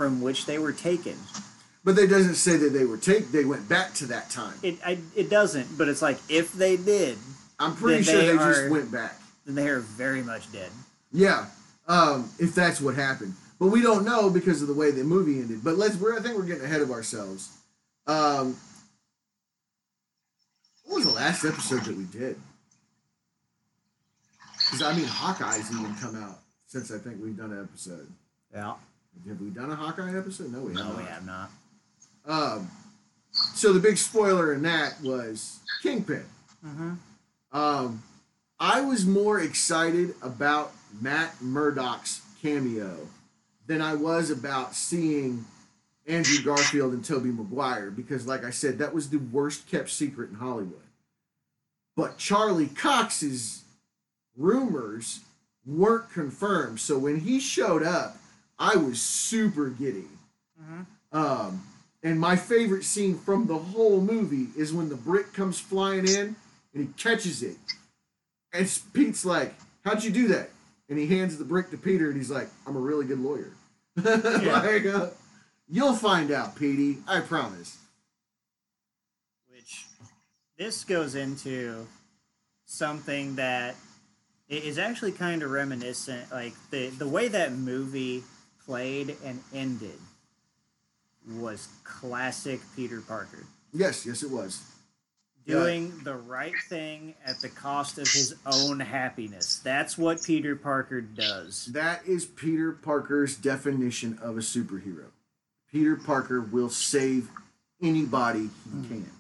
from 0.01 0.23
which 0.23 0.47
they 0.47 0.59
were 0.59 0.73
taken, 0.73 1.15
but 1.85 1.95
that 1.95 2.09
doesn't 2.09 2.37
say 2.37 2.57
that 2.57 2.71
they 2.71 2.87
were 2.87 2.97
take. 2.97 3.31
They 3.33 3.45
went 3.45 3.69
back 3.69 3.93
to 3.97 4.07
that 4.07 4.31
time. 4.31 4.55
it 4.63 4.79
I, 4.83 4.97
it 5.15 5.29
doesn't. 5.29 5.77
But 5.77 5.89
it's 5.89 6.01
like 6.01 6.17
if 6.31 6.55
they 6.55 6.79
did, 6.79 7.19
I'm 7.59 7.77
pretty 7.77 8.03
Then 8.03 8.15
sure 8.15 8.23
they 8.23 8.33
they 8.33 8.39
just 8.39 8.71
went 8.71 8.91
back. 8.91 9.21
then 9.45 9.57
they 9.57 9.69
are 9.69 9.81
very 9.81 10.23
much 10.23 10.51
dead. 10.53 10.71
Yeah, 11.13 11.45
um, 11.87 12.31
if 12.39 12.55
that's 12.55 12.81
what 12.81 12.95
happened, 12.95 13.35
but 13.59 13.67
we 13.67 13.83
don't 13.83 14.07
know 14.07 14.31
because 14.31 14.63
of 14.63 14.69
the 14.69 14.75
way 14.75 14.91
the 14.91 15.05
movie 15.05 15.39
ended. 15.39 15.63
But 15.63 15.77
let's. 15.77 15.97
We're, 15.97 16.19
I 16.19 16.23
think 16.23 16.35
we're 16.35 16.45
getting 16.45 16.65
ahead 16.65 16.81
of 16.81 16.91
ourselves. 16.91 17.55
Um, 18.07 18.57
what 20.87 20.97
was 20.97 21.05
the 21.05 21.13
last 21.13 21.45
episode 21.45 21.83
that 21.85 21.95
we 21.95 22.05
did? 22.05 22.41
Because 24.65 24.81
I 24.81 24.95
mean, 24.95 25.05
Hawkeye's 25.05 25.71
even 25.71 25.95
come 25.97 26.17
out 26.17 26.39
since 26.69 26.91
I 26.91 26.97
think 26.97 27.23
we've 27.23 27.37
done 27.37 27.53
an 27.53 27.63
episode. 27.63 28.09
Yeah. 28.55 28.77
Have 29.29 29.41
we 29.41 29.51
done 29.51 29.71
a 29.71 29.77
Hawkeye 29.77 30.17
episode? 30.17 30.53
No, 30.53 30.61
we 30.61 30.73
No, 30.73 30.83
haven't. 30.83 30.97
No, 30.97 31.03
we 31.03 31.09
have 31.09 31.27
not. 31.27 31.51
Um, 32.27 32.71
so 33.33 33.73
the 33.73 33.81
big 33.81 33.97
spoiler 33.97 34.53
in 34.53 34.63
that 34.63 35.01
was 35.03 35.61
Kingpin. 35.83 36.25
Mm-hmm. 36.67 36.93
Um, 37.53 38.03
I 38.59 38.81
was 38.81 39.07
more 39.07 39.41
excited 39.41 40.15
about 40.23 40.73
Matt 41.01 41.41
Murdock's 41.41 42.23
cameo 42.43 43.09
than 43.67 43.81
I 43.81 43.95
was 43.95 44.31
about 44.31 44.75
seeing 44.75 45.45
Andrew 46.07 46.43
Garfield 46.43 46.93
and 46.93 47.05
Tobey 47.05 47.31
Maguire 47.31 47.91
because, 47.91 48.27
like 48.27 48.45
I 48.45 48.51
said, 48.51 48.79
that 48.79 48.93
was 48.93 49.11
the 49.11 49.19
worst 49.19 49.69
kept 49.69 49.91
secret 49.91 50.31
in 50.31 50.37
Hollywood. 50.37 50.83
But 51.97 52.19
Charlie 52.19 52.69
Cox's 52.69 53.63
rumors 54.37 55.21
weren't 55.67 56.11
confirmed, 56.11 56.81
so 56.81 56.99
when 56.99 57.21
he 57.21 57.39
showed 57.39 57.83
up, 57.83 58.17
I 58.61 58.77
was 58.77 59.01
super 59.01 59.71
giddy. 59.71 60.07
Mhm. 60.63 60.87
Um, 61.13 61.67
and 62.03 62.21
my 62.21 62.37
favorite 62.37 62.85
scene 62.85 63.19
from 63.19 63.47
the 63.47 63.59
whole 63.59 64.01
movie 64.01 64.49
is 64.57 64.73
when 64.73 64.89
the 64.91 64.95
brick 64.97 65.33
comes 65.33 65.59
flying 65.59 66.07
in 66.07 66.37
and 66.75 66.87
he 66.87 66.87
catches 66.97 67.43
it. 67.43 67.57
And 68.53 68.71
Pete's 68.93 69.25
like, 69.25 69.55
How'd 69.85 70.05
you 70.05 70.11
do 70.11 70.29
that? 70.29 70.51
And 70.91 70.99
he 70.99 71.07
hands 71.07 71.39
the 71.39 71.45
brick 71.45 71.71
to 71.71 71.79
Peter 71.79 72.09
and 72.09 72.17
he's 72.17 72.31
like, 72.31 72.49
I'm 72.67 72.77
a 72.77 72.81
really 72.81 73.07
good 73.07 73.21
lawyer. 73.21 73.51
like, 73.97 74.85
uh, 74.87 75.09
you'll 75.69 75.95
find 75.95 76.31
out, 76.31 76.55
Petey. 76.57 76.99
I 77.09 77.21
promise. 77.21 77.79
which 79.51 79.87
this 80.59 80.85
goes 80.85 81.15
into 81.15 81.87
something 82.67 83.37
that 83.37 83.75
is 84.49 84.79
actually 84.79 85.13
kind 85.13 85.43
of 85.43 85.51
reminiscent 85.51 86.31
like 86.31 86.53
the 86.71 86.89
the 86.89 87.07
way 87.09 87.29
that 87.29 87.53
movie 87.53 88.23
played 88.71 89.17
and 89.25 89.43
ended 89.53 89.99
was 91.29 91.67
classic 91.83 92.61
Peter 92.77 93.01
Parker 93.01 93.45
Yes, 93.73 94.07
yes, 94.07 94.23
it 94.23 94.31
was. 94.31 94.63
doing 95.45 95.93
the 96.05 96.15
right 96.15 96.55
thing 96.69 97.15
at 97.27 97.41
the 97.41 97.49
cost 97.49 97.99
of 97.99 98.09
his 98.09 98.37
own 98.47 98.79
happiness 98.79 99.61
that's 99.65 99.99
what 99.99 100.23
Peter 100.23 100.55
Parker 100.55 101.01
does 101.01 101.67
That 101.73 102.07
is 102.07 102.25
Peter 102.25 102.71
Parker's 102.71 103.37
definition 103.37 104.21
of 104.23 104.37
a 104.37 104.41
superhero. 104.41 105.07
Peter 105.73 105.97
Parker 105.97 106.41
will 106.41 106.71
save 106.71 107.29
anybody 107.83 108.51
he 108.65 108.71
hmm. 108.71 108.85
can. 108.87 109.11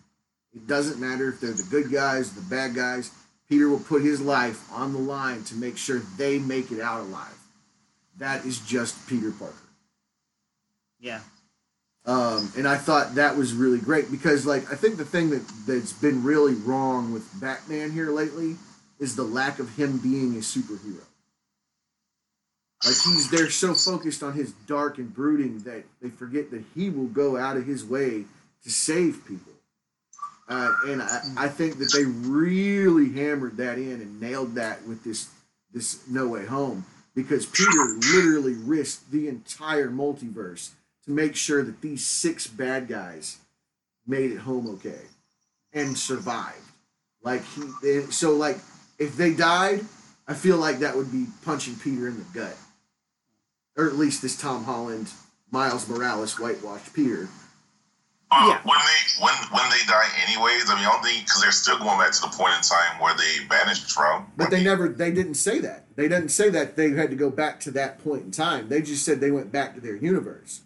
It 0.55 0.69
doesn't 0.69 1.01
matter 1.01 1.29
if 1.29 1.41
they're 1.41 1.51
the 1.51 1.67
good 1.69 1.91
guys, 1.91 2.35
the 2.35 2.41
bad 2.43 2.77
guys. 2.77 3.11
Peter 3.49 3.69
will 3.69 3.81
put 3.81 4.03
his 4.03 4.21
life 4.21 4.71
on 4.73 4.93
the 4.93 4.99
line 5.01 5.43
to 5.43 5.57
make 5.57 5.77
sure 5.77 5.99
they 6.17 6.39
make 6.39 6.71
it 6.71 6.81
out 6.81 7.01
alive. 7.01 7.40
That 8.21 8.45
is 8.45 8.61
just 8.61 9.09
Peter 9.09 9.33
Parker. 9.33 9.55
yeah 11.01 11.21
Um, 12.05 12.53
and 12.57 12.69
I 12.69 12.77
thought 12.77 13.17
that 13.17 13.37
was 13.37 13.55
really 13.55 13.79
great 13.79 14.11
because, 14.11 14.47
like, 14.47 14.71
I 14.71 14.77
think 14.77 14.99
the 14.99 15.05
thing 15.05 15.31
that 15.31 15.43
that's 15.67 15.93
been 15.93 16.23
really 16.23 16.55
wrong 16.55 17.13
with 17.13 17.29
Batman 17.41 17.91
here 17.91 18.11
lately 18.11 18.57
is 18.99 19.17
the 19.17 19.25
lack 19.25 19.59
of 19.59 19.75
him 19.77 19.99
being 19.99 20.35
a 20.37 20.41
superhero. 20.41 21.05
Like 22.85 22.95
he's 23.05 23.31
they're 23.31 23.51
so 23.51 23.75
focused 23.75 24.23
on 24.23 24.33
his 24.33 24.53
dark 24.67 24.99
and 24.99 25.13
brooding 25.15 25.61
that 25.61 25.85
they 26.01 26.09
forget 26.09 26.51
that 26.51 26.65
he 26.75 26.89
will 26.89 27.09
go 27.09 27.37
out 27.37 27.59
of 27.59 27.67
his 27.67 27.85
way 27.85 28.25
to 28.65 28.71
save 28.71 29.27
people. 29.27 29.53
Uh, 30.49 30.73
and 30.87 31.03
I, 31.03 31.21
I 31.37 31.49
think 31.49 31.79
that 31.79 31.93
they 31.93 32.05
really 32.05 33.13
hammered 33.13 33.59
that 33.59 33.79
in 33.79 34.01
and 34.01 34.21
nailed 34.21 34.55
that 34.55 34.87
with 34.87 35.05
this 35.05 35.29
this 35.73 36.07
No 36.09 36.29
Way 36.29 36.47
Home 36.47 36.85
because 37.15 37.47
Peter 37.47 37.99
literally 38.15 38.55
risked 38.55 39.11
the 39.11 39.29
entire 39.29 39.91
multiverse 39.91 40.71
to 41.05 41.11
make 41.11 41.37
sure 41.37 41.63
that 41.65 41.81
these 41.81 42.05
six 42.05 42.47
bad 42.47 42.89
guys 42.89 43.39
made 44.07 44.31
it 44.33 44.39
home 44.39 44.69
okay 44.75 45.03
and 45.73 45.97
survived. 45.97 46.57
Like 47.23 47.43
he, 47.45 48.03
so 48.11 48.33
like 48.33 48.59
if 48.99 49.17
they 49.17 49.35
died, 49.35 49.85
I 50.27 50.35
feel 50.35 50.57
like 50.57 50.79
that 50.79 50.97
would 50.97 51.11
be 51.11 51.27
punching 51.45 51.77
Peter 51.77 52.09
in 52.09 52.19
the 52.19 52.27
gut, 52.33 52.57
or 53.77 53.87
at 53.87 53.97
least 53.97 54.23
this 54.23 54.41
Tom 54.41 54.65
Holland, 54.65 55.11
Miles 55.51 55.89
Morales 55.89 56.39
whitewashed 56.39 56.95
Peter. 56.95 57.29
Uh, 58.31 58.47
Yeah. 58.49 58.61
When 58.63 58.79
they 58.79 59.25
when 59.25 59.35
when 59.51 59.71
they 59.71 59.85
die, 59.87 60.09
anyways, 60.29 60.71
I 60.71 60.77
mean, 60.77 60.85
I 60.85 60.93
don't 60.93 61.03
think 61.03 61.25
because 61.27 61.43
they're 61.43 61.53
still 61.53 61.79
going 61.79 61.99
back 61.99 62.13
to 62.13 62.21
the 62.23 62.29
point 62.29 62.55
in 62.55 62.63
time 62.63 63.01
where 63.01 63.15
they 63.15 63.45
banished 63.49 63.91
from. 63.91 64.27
But 64.37 64.51
they 64.51 64.63
never, 64.63 64.89
they 64.89 65.11
didn't 65.13 65.35
say 65.35 65.61
that. 65.61 65.85
They 65.97 66.09
didn't 66.09 66.31
say 66.31 66.49
that 66.51 66.77
they 66.77 66.91
had 66.93 67.11
to 67.11 67.17
go 67.17 67.31
back 67.31 67.61
to 67.61 67.71
that 67.73 67.99
point 68.03 68.23
in 68.25 68.31
time. 68.31 68.69
They 68.69 68.83
just 68.83 69.05
said 69.05 69.21
they 69.21 69.33
went 69.33 69.51
back 69.53 69.75
to 69.75 69.81
their 69.81 69.97
universe. 69.97 70.63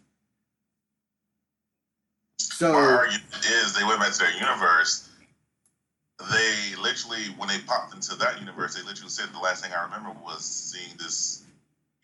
My 2.36 2.44
So 2.44 2.74
argument 2.74 3.46
is 3.50 3.74
they 3.74 3.84
went 3.84 4.00
back 4.00 4.12
to 4.12 4.18
their 4.18 4.34
universe. 4.34 5.08
They 6.18 6.76
literally, 6.80 7.24
when 7.38 7.48
they 7.48 7.58
popped 7.60 7.94
into 7.94 8.14
that 8.16 8.38
universe, 8.40 8.74
they 8.76 8.82
literally 8.82 9.10
said 9.10 9.32
the 9.32 9.40
last 9.40 9.64
thing 9.64 9.72
I 9.72 9.84
remember 9.84 10.10
was 10.22 10.44
seeing 10.44 10.96
this, 10.98 11.42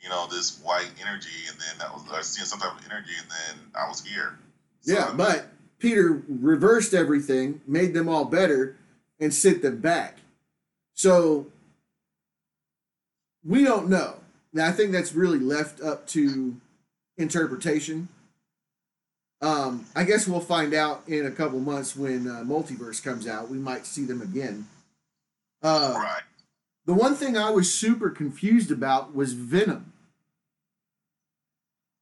you 0.01 0.09
know, 0.09 0.27
this 0.31 0.61
white 0.63 0.91
energy, 1.01 1.47
and 1.49 1.59
then 1.61 1.79
that 1.79 1.93
was 1.95 2.03
or 2.11 2.23
seeing 2.23 2.47
some 2.47 2.59
type 2.61 2.77
of 2.77 2.85
energy, 2.91 3.13
and 3.21 3.31
then 3.31 3.71
I 3.75 3.89
was 3.89 4.03
here. 4.05 4.39
Yeah, 4.85 5.13
but 5.15 5.47
Peter 5.79 6.23
reversed 6.29 6.95
everything, 6.95 7.61
made 7.67 7.95
them 7.95 8.09
all 8.09 8.25
better, 8.25 8.77
and 9.19 9.33
sent 9.33 9.63
them 9.63 9.81
back. 9.81 10.19
So 10.95 11.47
we 13.45 13.65
don't 13.65 13.89
know. 13.89 14.17
Now 14.53 14.69
I 14.69 14.73
think 14.73 14.93
that's 14.93 15.15
really 15.15 15.39
left 15.39 15.81
up 15.81 16.07
to 16.09 16.57
interpretation. 17.17 18.09
Um, 19.43 19.87
I 19.97 20.05
guess 20.05 20.29
we'll 20.29 20.41
find 20.41 20.75
out 20.75 21.03
in 21.07 21.25
a 21.25 21.31
couple 21.31 21.61
months 21.61 21.97
when 21.97 22.27
uh, 22.27 22.45
Multiverse 22.45 23.03
comes 23.03 23.27
out. 23.27 23.49
We 23.49 23.57
might 23.57 23.87
see 23.87 24.05
them 24.05 24.21
again. 24.21 24.67
Uh, 25.63 25.95
right. 25.97 26.23
the 26.85 26.93
one 26.93 27.15
thing 27.15 27.37
I 27.37 27.51
was 27.51 27.73
super 27.73 28.11
confused 28.11 28.71
about 28.71 29.15
was 29.15 29.33
Venom. 29.33 29.93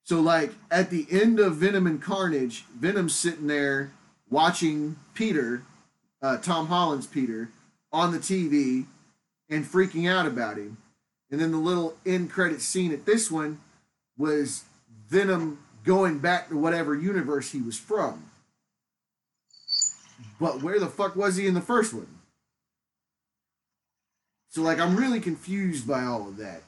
So, 0.08 0.22
like, 0.22 0.54
at 0.70 0.88
the 0.88 1.06
end 1.10 1.38
of 1.38 1.56
Venom 1.56 1.86
and 1.86 2.00
Carnage, 2.00 2.64
Venom's 2.74 3.14
sitting 3.14 3.46
there 3.46 3.92
watching 4.30 4.96
Peter, 5.12 5.64
uh, 6.22 6.38
Tom 6.38 6.68
Holland's 6.68 7.06
Peter, 7.06 7.50
on 7.92 8.12
the 8.12 8.18
TV 8.18 8.86
and 9.50 9.66
freaking 9.66 10.10
out 10.10 10.24
about 10.24 10.56
him. 10.56 10.78
And 11.30 11.38
then 11.38 11.52
the 11.52 11.58
little 11.58 11.94
end 12.06 12.30
credit 12.30 12.62
scene 12.62 12.90
at 12.90 13.04
this 13.04 13.30
one 13.30 13.60
was 14.16 14.64
Venom 15.10 15.58
going 15.84 16.20
back 16.20 16.48
to 16.48 16.56
whatever 16.56 16.94
universe 16.94 17.50
he 17.50 17.60
was 17.60 17.78
from. 17.78 18.30
But 20.40 20.62
where 20.62 20.80
the 20.80 20.86
fuck 20.86 21.16
was 21.16 21.36
he 21.36 21.46
in 21.46 21.52
the 21.52 21.60
first 21.60 21.92
one? 21.92 22.08
So, 24.48 24.62
like, 24.62 24.80
I'm 24.80 24.96
really 24.96 25.20
confused 25.20 25.86
by 25.86 26.04
all 26.04 26.26
of 26.28 26.38
that. 26.38 26.62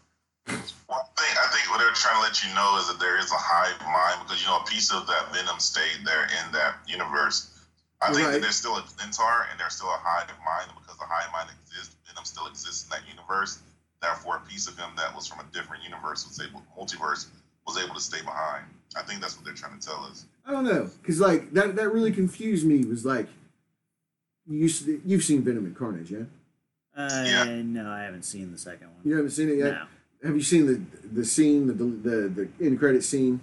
Well, 0.90 1.06
thing 1.16 1.30
I 1.38 1.46
think 1.54 1.70
what 1.70 1.78
they're 1.78 1.94
trying 1.94 2.18
to 2.18 2.22
let 2.26 2.42
you 2.42 2.50
know 2.52 2.74
is 2.82 2.90
that 2.90 2.98
there 2.98 3.14
is 3.22 3.30
a 3.30 3.38
hive 3.38 3.78
mind 3.86 4.26
because 4.26 4.42
you 4.42 4.48
know 4.50 4.58
a 4.58 4.66
piece 4.66 4.90
of 4.90 5.06
that 5.06 5.30
venom 5.32 5.60
stayed 5.62 6.02
there 6.04 6.24
in 6.26 6.50
that 6.50 6.82
universe. 6.90 7.54
I 8.02 8.10
think 8.12 8.26
Right. 8.26 8.32
that 8.34 8.42
there's 8.42 8.56
still 8.56 8.74
a 8.76 8.82
Centaur 8.98 9.46
and 9.50 9.60
there's 9.60 9.76
still 9.78 9.86
a 9.88 10.00
hive 10.02 10.26
mind 10.44 10.72
because 10.74 10.98
the 10.98 11.06
hive 11.06 11.30
mind 11.30 11.48
exists, 11.62 11.94
venom 12.08 12.24
still 12.24 12.46
exists 12.48 12.84
in 12.84 12.90
that 12.90 13.06
universe. 13.06 13.60
Therefore, 14.02 14.36
a 14.42 14.48
piece 14.50 14.66
of 14.66 14.76
him 14.76 14.90
that 14.96 15.14
was 15.14 15.28
from 15.28 15.38
a 15.38 15.46
different 15.52 15.84
universe 15.84 16.26
was 16.26 16.40
able, 16.40 16.64
multiverse, 16.76 17.26
was 17.66 17.76
able 17.78 17.94
to 17.94 18.00
stay 18.00 18.22
behind. 18.22 18.64
I 18.96 19.02
think 19.02 19.20
that's 19.20 19.36
what 19.36 19.44
they're 19.44 19.54
trying 19.54 19.78
to 19.78 19.86
tell 19.86 20.02
us. 20.10 20.24
I 20.44 20.50
don't 20.50 20.64
know, 20.64 20.90
cause 21.06 21.20
like 21.20 21.52
that 21.52 21.76
that 21.76 21.92
really 21.92 22.10
confused 22.10 22.66
me. 22.66 22.82
Was 22.84 23.04
like, 23.06 23.28
you 24.48 24.68
you've 25.06 25.22
seen 25.22 25.42
Venom 25.42 25.66
and 25.66 25.76
Carnage, 25.76 26.10
yeah? 26.10 26.26
uh, 26.96 27.22
Yeah. 27.24 27.62
no 27.62 27.88
I 27.88 28.00
haven't 28.02 28.24
seen 28.24 28.50
the 28.50 28.58
second 28.58 28.88
one 28.88 28.96
You 29.04 29.14
haven't 29.14 29.30
seen 29.30 29.50
it 29.50 29.56
yet. 29.58 29.72
no 29.72 29.86
Have 30.24 30.34
you 30.36 30.42
seen 30.42 30.66
the 30.66 30.80
the 31.12 31.24
scene, 31.24 31.66
the 31.66 31.72
the 31.74 32.48
the 32.58 32.64
end 32.64 32.78
credit 32.78 33.02
scene? 33.04 33.40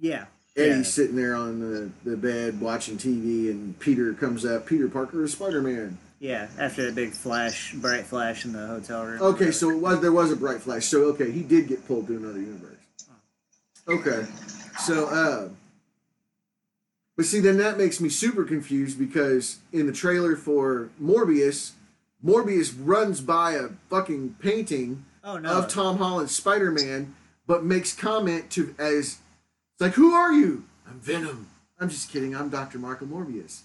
yeah 0.00 0.26
Eddie's 0.56 0.76
Yeah. 0.76 0.82
sitting 0.82 1.16
there 1.16 1.34
on 1.34 1.60
the, 1.60 1.90
the 2.08 2.16
bed 2.16 2.60
watching 2.60 2.96
TV, 2.96 3.50
and 3.50 3.78
Peter 3.78 4.12
comes 4.14 4.44
up. 4.44 4.66
Peter 4.66 4.88
Parker 4.88 5.22
is 5.24 5.32
Spider 5.32 5.60
Man. 5.62 5.98
Yeah, 6.20 6.48
after 6.58 6.84
the 6.86 6.92
big 6.92 7.12
flash, 7.12 7.72
bright 7.74 8.04
flash 8.04 8.44
in 8.44 8.52
the 8.52 8.66
hotel 8.66 9.04
room. 9.04 9.20
Okay, 9.22 9.52
so 9.52 9.70
it 9.70 9.76
was 9.76 10.00
there 10.00 10.12
was 10.12 10.32
a 10.32 10.36
bright 10.36 10.60
flash. 10.60 10.86
So 10.86 11.04
okay, 11.12 11.30
he 11.30 11.42
did 11.42 11.68
get 11.68 11.86
pulled 11.86 12.06
to 12.08 12.16
another 12.16 12.40
universe. 12.40 12.74
Okay, 13.86 14.26
so 14.80 15.06
uh, 15.08 15.48
but 17.16 17.24
see, 17.26 17.40
then 17.40 17.56
that 17.58 17.78
makes 17.78 18.00
me 18.00 18.08
super 18.08 18.44
confused 18.44 18.98
because 18.98 19.58
in 19.72 19.86
the 19.86 19.92
trailer 19.92 20.34
for 20.36 20.90
Morbius, 21.00 21.72
Morbius 22.24 22.74
runs 22.78 23.20
by 23.20 23.52
a 23.52 23.68
fucking 23.90 24.36
painting 24.40 25.04
oh 25.28 25.38
no, 25.38 25.50
of 25.50 25.68
Tom 25.68 25.98
Holland's 25.98 26.34
Spider 26.34 26.70
Man, 26.70 27.14
but 27.46 27.64
makes 27.64 27.94
comment 27.94 28.50
to 28.52 28.74
as 28.78 29.18
it's 29.72 29.80
like, 29.80 29.94
"Who 29.94 30.12
are 30.12 30.32
you?" 30.32 30.64
I'm 30.88 31.00
Venom. 31.00 31.48
I'm 31.78 31.88
just 31.88 32.10
kidding. 32.10 32.34
I'm 32.34 32.48
Dr. 32.48 32.78
Marco 32.78 33.04
Morbius. 33.04 33.60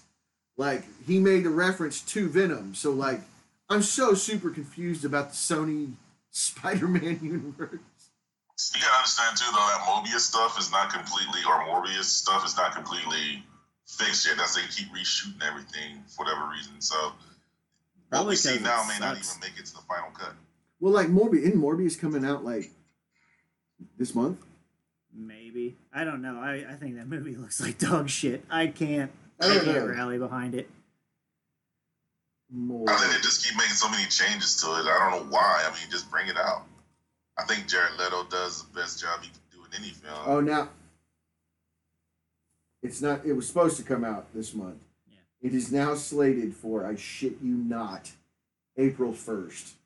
Like 0.56 0.84
he 1.06 1.18
made 1.18 1.46
a 1.46 1.50
reference 1.50 2.00
to 2.02 2.28
Venom, 2.28 2.74
so 2.74 2.90
like 2.92 3.20
I'm 3.68 3.82
so 3.82 4.14
super 4.14 4.50
confused 4.50 5.04
about 5.04 5.30
the 5.30 5.36
Sony 5.36 5.94
Spider-Man 6.30 7.20
universe. 7.22 7.80
You 8.74 8.80
gotta 8.80 8.96
understand 8.98 9.36
too, 9.36 9.50
though, 9.50 9.66
that 9.66 9.80
Mobius 9.80 10.20
stuff 10.20 10.58
is 10.60 10.70
not 10.70 10.92
completely, 10.92 11.40
or 11.46 11.64
Morbius 11.66 12.04
stuff 12.04 12.44
is 12.46 12.56
not 12.56 12.74
completely 12.74 13.42
fixed 13.86 14.26
yet. 14.26 14.36
That's 14.36 14.54
they 14.54 14.62
keep 14.70 14.92
reshooting 14.94 15.42
everything 15.42 16.04
for 16.06 16.24
whatever 16.24 16.48
reason. 16.48 16.80
So 16.80 16.94
what 16.94 17.12
Probably 18.10 18.32
we 18.32 18.36
see 18.36 18.58
now 18.60 18.84
it 18.84 18.88
may 18.88 18.98
not 19.00 19.18
even 19.18 19.40
make 19.40 19.58
it 19.58 19.66
to 19.66 19.74
the 19.74 19.82
final 19.88 20.10
cut. 20.10 20.34
Well, 20.84 20.92
like 20.92 21.08
Morbius, 21.08 21.44
isn't 21.44 21.58
Morbius 21.62 21.98
coming 21.98 22.26
out 22.26 22.44
like 22.44 22.70
This 23.96 24.14
month? 24.14 24.38
Maybe. 25.14 25.78
I 25.94 26.04
don't 26.04 26.20
know. 26.20 26.38
I, 26.38 26.62
I 26.68 26.74
think 26.74 26.96
that 26.96 27.08
movie 27.08 27.34
looks 27.38 27.58
like 27.58 27.78
dog 27.78 28.10
shit. 28.10 28.44
I 28.50 28.66
can't. 28.66 29.10
I 29.40 29.46
I 29.46 29.54
can't 29.60 29.66
know. 29.66 29.86
rally 29.86 30.18
behind 30.18 30.54
it. 30.54 30.68
More. 32.52 32.84
I 32.90 32.98
think 32.98 33.12
they 33.12 33.18
just 33.22 33.46
keep 33.46 33.56
making 33.56 33.72
so 33.72 33.88
many 33.88 34.04
changes 34.10 34.60
to 34.60 34.66
it. 34.72 34.84
I 34.84 35.10
don't 35.10 35.22
know 35.22 35.32
why. 35.32 35.64
I 35.66 35.70
mean, 35.70 35.90
just 35.90 36.10
bring 36.10 36.28
it 36.28 36.36
out. 36.36 36.66
I 37.38 37.44
think 37.44 37.66
Jared 37.66 37.98
Leto 37.98 38.24
does 38.24 38.66
the 38.66 38.78
best 38.78 39.00
job 39.00 39.20
he 39.22 39.28
can 39.30 39.40
do 39.52 39.64
in 39.64 39.82
any 39.82 39.90
film. 39.94 40.18
Oh, 40.26 40.40
now 40.42 40.68
it's 42.82 43.00
not. 43.00 43.24
It 43.24 43.32
was 43.32 43.48
supposed 43.48 43.78
to 43.78 43.84
come 43.84 44.04
out 44.04 44.26
this 44.34 44.52
month. 44.52 44.82
Yeah. 45.10 45.48
It 45.48 45.54
is 45.54 45.72
now 45.72 45.94
slated 45.94 46.54
for. 46.54 46.86
I 46.86 46.94
shit 46.96 47.38
you 47.42 47.54
not, 47.54 48.12
April 48.76 49.14
first. 49.14 49.76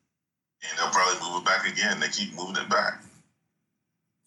And 0.63 0.77
they'll 0.77 0.89
probably 0.89 1.19
move 1.27 1.41
it 1.41 1.45
back 1.45 1.67
again. 1.67 1.99
They 1.99 2.09
keep 2.09 2.33
moving 2.35 2.61
it 2.61 2.69
back. 2.69 3.01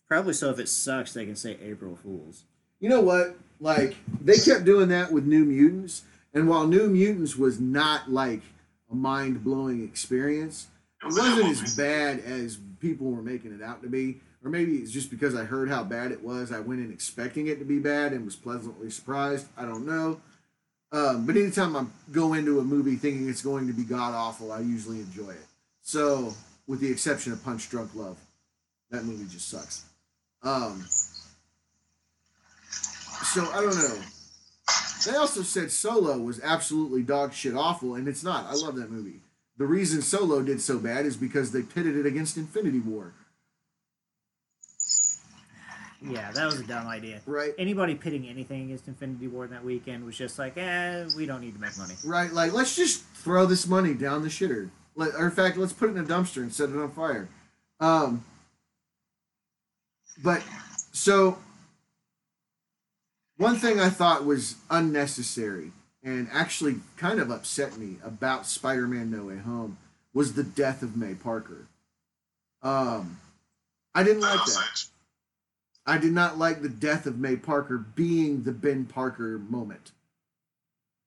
Probably 0.09 0.33
so 0.35 0.51
if 0.51 0.59
it 0.59 0.69
sucks, 0.69 1.13
they 1.13 1.25
can 1.25 1.37
say 1.37 1.57
April 1.63 1.97
Fools. 1.97 2.45
You 2.81 2.89
know 2.89 3.01
what? 3.01 3.37
Like 3.61 3.97
they 4.21 4.37
kept 4.37 4.65
doing 4.65 4.89
that 4.89 5.13
with 5.13 5.25
New 5.25 5.45
Mutants, 5.45 6.03
and 6.35 6.49
while 6.49 6.67
New 6.67 6.89
Mutants 6.89 7.37
was 7.37 7.61
not 7.61 8.11
like 8.11 8.43
a 8.91 8.95
mind 8.95 9.45
blowing 9.45 9.85
experience, 9.85 10.69
It 11.01 11.05
it 11.05 11.07
was 11.07 11.19
a 11.19 11.21
good 11.21 11.47
wasn't 11.47 11.69
as 11.69 11.77
bad 11.77 12.21
as 12.21 12.59
people 12.81 13.11
were 13.11 13.23
making 13.23 13.53
it 13.53 13.63
out 13.63 13.83
to 13.83 13.89
be. 13.89 14.21
Or 14.45 14.51
maybe 14.51 14.79
it's 14.79 14.91
just 14.91 15.09
because 15.09 15.37
I 15.37 15.45
heard 15.45 15.69
how 15.69 15.85
bad 15.85 16.11
it 16.11 16.23
was. 16.23 16.51
I 16.51 16.59
went 16.59 16.81
in 16.81 16.93
expecting 16.93 17.47
it 17.47 17.61
to 17.61 17.65
be 17.65 17.79
bad 17.79 18.13
and 18.13 18.25
was 18.25 18.35
pleasantly 18.35 18.91
surprised. 18.91 19.47
I 19.57 19.63
don't 19.63 19.87
know. 19.87 20.21
Um, 20.91 21.25
but 21.25 21.37
anytime 21.37 21.77
I 21.77 21.87
go 22.11 22.35
into 22.35 22.59
a 22.59 22.65
movie 22.65 22.97
thinking 22.97 23.29
it's 23.29 23.41
going 23.41 23.69
to 23.69 23.73
be 23.73 23.85
god 23.85 24.15
awful, 24.15 24.51
I 24.51 24.61
usually 24.61 24.99
enjoy 24.99 25.31
it. 25.31 25.47
So, 25.83 26.35
with 26.67 26.81
the 26.81 26.91
exception 26.91 27.33
of 27.33 27.43
Punch 27.45 27.69
Drunk 27.69 27.95
Love, 27.95 28.19
that 28.91 29.05
movie 29.05 29.27
just 29.31 29.49
sucks. 29.49 29.85
Um, 30.43 30.85
so 33.25 33.45
I 33.53 33.61
don't 33.61 33.75
know. 33.77 33.99
They 35.07 35.17
also 35.17 35.43
said 35.43 35.71
Solo 35.73 36.19
was 36.19 36.41
absolutely 36.43 37.03
dog 37.03 37.33
shit 37.33 37.55
awful, 37.55 37.95
and 37.97 38.07
it's 38.07 38.23
not. 38.23 38.47
I 38.47 38.55
love 38.55 38.77
that 38.77 38.91
movie. 38.91 39.21
The 39.59 39.67
reason 39.67 40.03
Solo 40.03 40.43
did 40.43 40.61
so 40.61 40.79
bad 40.79 41.05
is 41.07 41.17
because 41.17 41.51
they 41.53 41.63
pitted 41.63 41.97
it 41.97 42.07
against 42.07 42.37
Infinity 42.37 42.81
War, 42.81 43.13
Yeah, 46.05 46.33
that 46.33 46.47
was 46.47 46.59
a 46.59 46.65
dumb 46.65 46.87
idea. 46.89 47.21
right? 47.27 47.53
Anybody 47.59 47.95
pitting 47.95 48.27
anything 48.29 48.63
against 48.65 48.89
Infinity 48.89 49.29
War 49.29 49.47
that 49.49 49.65
weekend 49.65 50.05
was 50.05 50.17
just 50.17 50.37
like, 50.39 50.57
eh, 50.57 51.07
we 51.17 51.27
don't 51.27 51.41
need 51.41 51.55
to 51.55 51.61
make 51.61 51.77
money. 51.79 51.95
Right, 52.05 52.33
like 52.33 52.53
let's 52.53 52.75
just 52.75 53.05
throw 53.15 53.47
this 53.47 53.67
money 53.69 53.95
down 53.95 54.23
the 54.23 54.29
shitter. 54.29 54.71
Let, 54.95 55.15
or 55.15 55.27
in 55.27 55.31
fact, 55.31 55.57
let's 55.57 55.73
put 55.73 55.91
it 55.91 55.97
in 55.97 56.05
a 56.05 56.07
dumpster 56.07 56.43
and 56.43 56.53
set 56.53 56.71
it 56.71 56.77
on 56.77 56.91
fire. 56.93 57.29
Um, 57.81 58.25
but 60.23 60.43
so 60.93 61.39
one 63.37 63.57
thing 63.57 63.81
I 63.81 63.89
thought 63.89 64.25
was 64.25 64.57
unnecessary 64.71 65.73
and 66.05 66.29
actually 66.33 66.77
kind 66.97 67.21
of 67.21 67.31
upset 67.31 67.77
me 67.77 67.97
about 68.05 68.47
Spider-Man: 68.47 69.11
No 69.11 69.25
Way 69.25 69.39
Home 69.39 69.79
was 70.13 70.35
the 70.35 70.45
death 70.45 70.83
of 70.83 70.97
May 70.97 71.15
Parker. 71.15 71.67
Um, 72.63 73.19
I 73.95 74.03
didn't 74.03 74.21
like 74.21 74.45
that. 74.45 74.85
I 75.85 75.99
did 75.99 76.13
not 76.13 76.39
like 76.39 76.63
the 76.63 76.69
death 76.69 77.07
of 77.07 77.19
May 77.19 77.37
Parker 77.37 77.79
being 77.79 78.45
the 78.45 78.53
Ben 78.53 78.85
Parker 78.85 79.39
moment. 79.39 79.91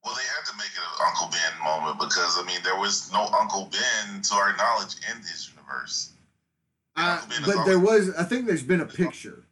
Well, 0.03 0.15
they 0.15 0.21
had 0.23 0.45
to 0.51 0.57
make 0.57 0.67
it 0.67 0.77
an 0.77 0.83
Uncle 1.05 1.29
Ben 1.29 1.63
moment 1.63 1.99
because 1.99 2.37
I 2.39 2.43
mean 2.45 2.59
there 2.63 2.77
was 2.77 3.11
no 3.11 3.27
Uncle 3.39 3.69
Ben 3.71 4.21
to 4.21 4.35
our 4.35 4.55
knowledge 4.57 4.95
in 5.11 5.21
this 5.21 5.51
universe. 5.55 6.11
Uh, 6.95 7.19
Uncle 7.21 7.29
Ben 7.29 7.43
has 7.43 7.55
but 7.55 7.65
there 7.65 7.79
was, 7.79 8.13
I 8.15 8.23
think 8.23 8.45
there's 8.45 8.63
been 8.63 8.81
a 8.81 8.85
picture. 8.85 9.43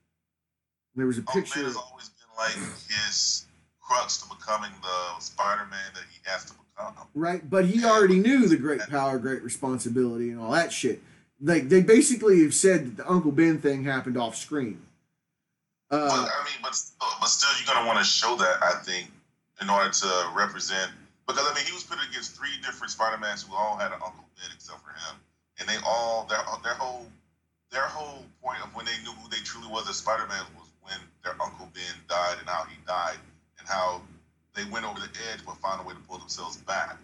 There 0.96 1.06
was 1.08 1.18
a 1.18 1.24
picture. 1.24 1.60
Uncle 1.60 1.62
Ben 1.62 1.66
has 1.66 1.76
always 1.76 2.10
been 2.10 2.38
like 2.38 2.54
his 2.88 3.46
crux 3.82 4.22
to 4.22 4.30
becoming 4.30 4.72
the 4.82 5.22
Spider-Man 5.22 5.92
that 5.94 6.04
he 6.12 6.20
has 6.26 6.46
to 6.46 6.54
become. 6.54 6.94
Right, 7.14 7.48
but 7.50 7.66
he 7.66 7.84
already 7.84 8.20
knew 8.20 8.48
the 8.48 8.58
great 8.58 8.82
power, 8.90 9.20
great 9.20 9.44
responsibility, 9.44 10.30
and 10.32 10.40
all 10.40 10.52
that 10.52 10.72
shit. 10.72 11.02
Like 11.42 11.70
they 11.70 11.82
basically 11.82 12.42
have 12.44 12.54
said 12.54 12.86
that 12.86 12.98
the 13.04 13.10
Uncle 13.12 13.32
Ben 13.32 13.60
thing 13.60 13.84
happened 13.84 14.18
off 14.18 14.36
screen. 14.36 14.82
But 15.90 16.02
Uh, 16.02 16.10
I 16.12 16.44
mean, 16.46 16.60
but 16.62 16.80
but 17.20 17.28
still, 17.28 17.50
you're 17.58 17.74
gonna 17.74 17.86
want 17.86 18.00
to 18.00 18.06
show 18.06 18.36
that 18.38 18.64
I 18.64 18.72
think 18.84 19.12
in 19.62 19.70
order 19.70 19.90
to 19.90 20.32
represent 20.36 20.92
because 21.28 21.46
I 21.50 21.54
mean 21.56 21.66
he 21.66 21.74
was 21.74 21.84
put 21.84 22.00
against 22.10 22.36
three 22.36 22.56
different 22.62 22.92
Spider-Mans 22.92 23.44
who 23.44 23.56
all 23.56 23.78
had 23.78 23.92
an 23.92 24.02
Uncle 24.04 24.26
Ben 24.36 24.52
except 24.54 24.82
for 24.84 24.92
him, 24.92 25.20
and 25.60 25.68
they 25.68 25.78
all 25.86 26.26
their 26.30 26.42
their 26.64 26.76
whole 26.76 27.06
their 27.72 27.88
whole 27.88 28.24
point 28.42 28.60
of 28.64 28.74
when 28.76 28.86
they 28.86 28.98
knew 29.04 29.12
who 29.12 29.30
they 29.30 29.42
truly 29.44 29.68
was 29.68 29.90
as 29.90 29.98
Spider-Man 29.98 30.46
was 30.58 30.70
when 30.84 31.00
their 31.24 31.34
Uncle 31.42 31.70
Ben 31.74 31.96
died 32.08 32.38
and 32.40 32.48
how 32.48 32.66
he 32.66 32.76
died 32.86 33.18
and 33.60 33.68
how 33.68 34.02
they 34.56 34.64
went 34.66 34.86
over 34.86 35.00
the 35.00 35.10
edge 35.32 35.42
but 35.46 35.58
found 35.58 35.82
a 35.82 35.88
way 35.88 35.94
to 35.94 36.00
pull 36.02 36.18
themselves 36.18 36.58
back. 36.58 36.98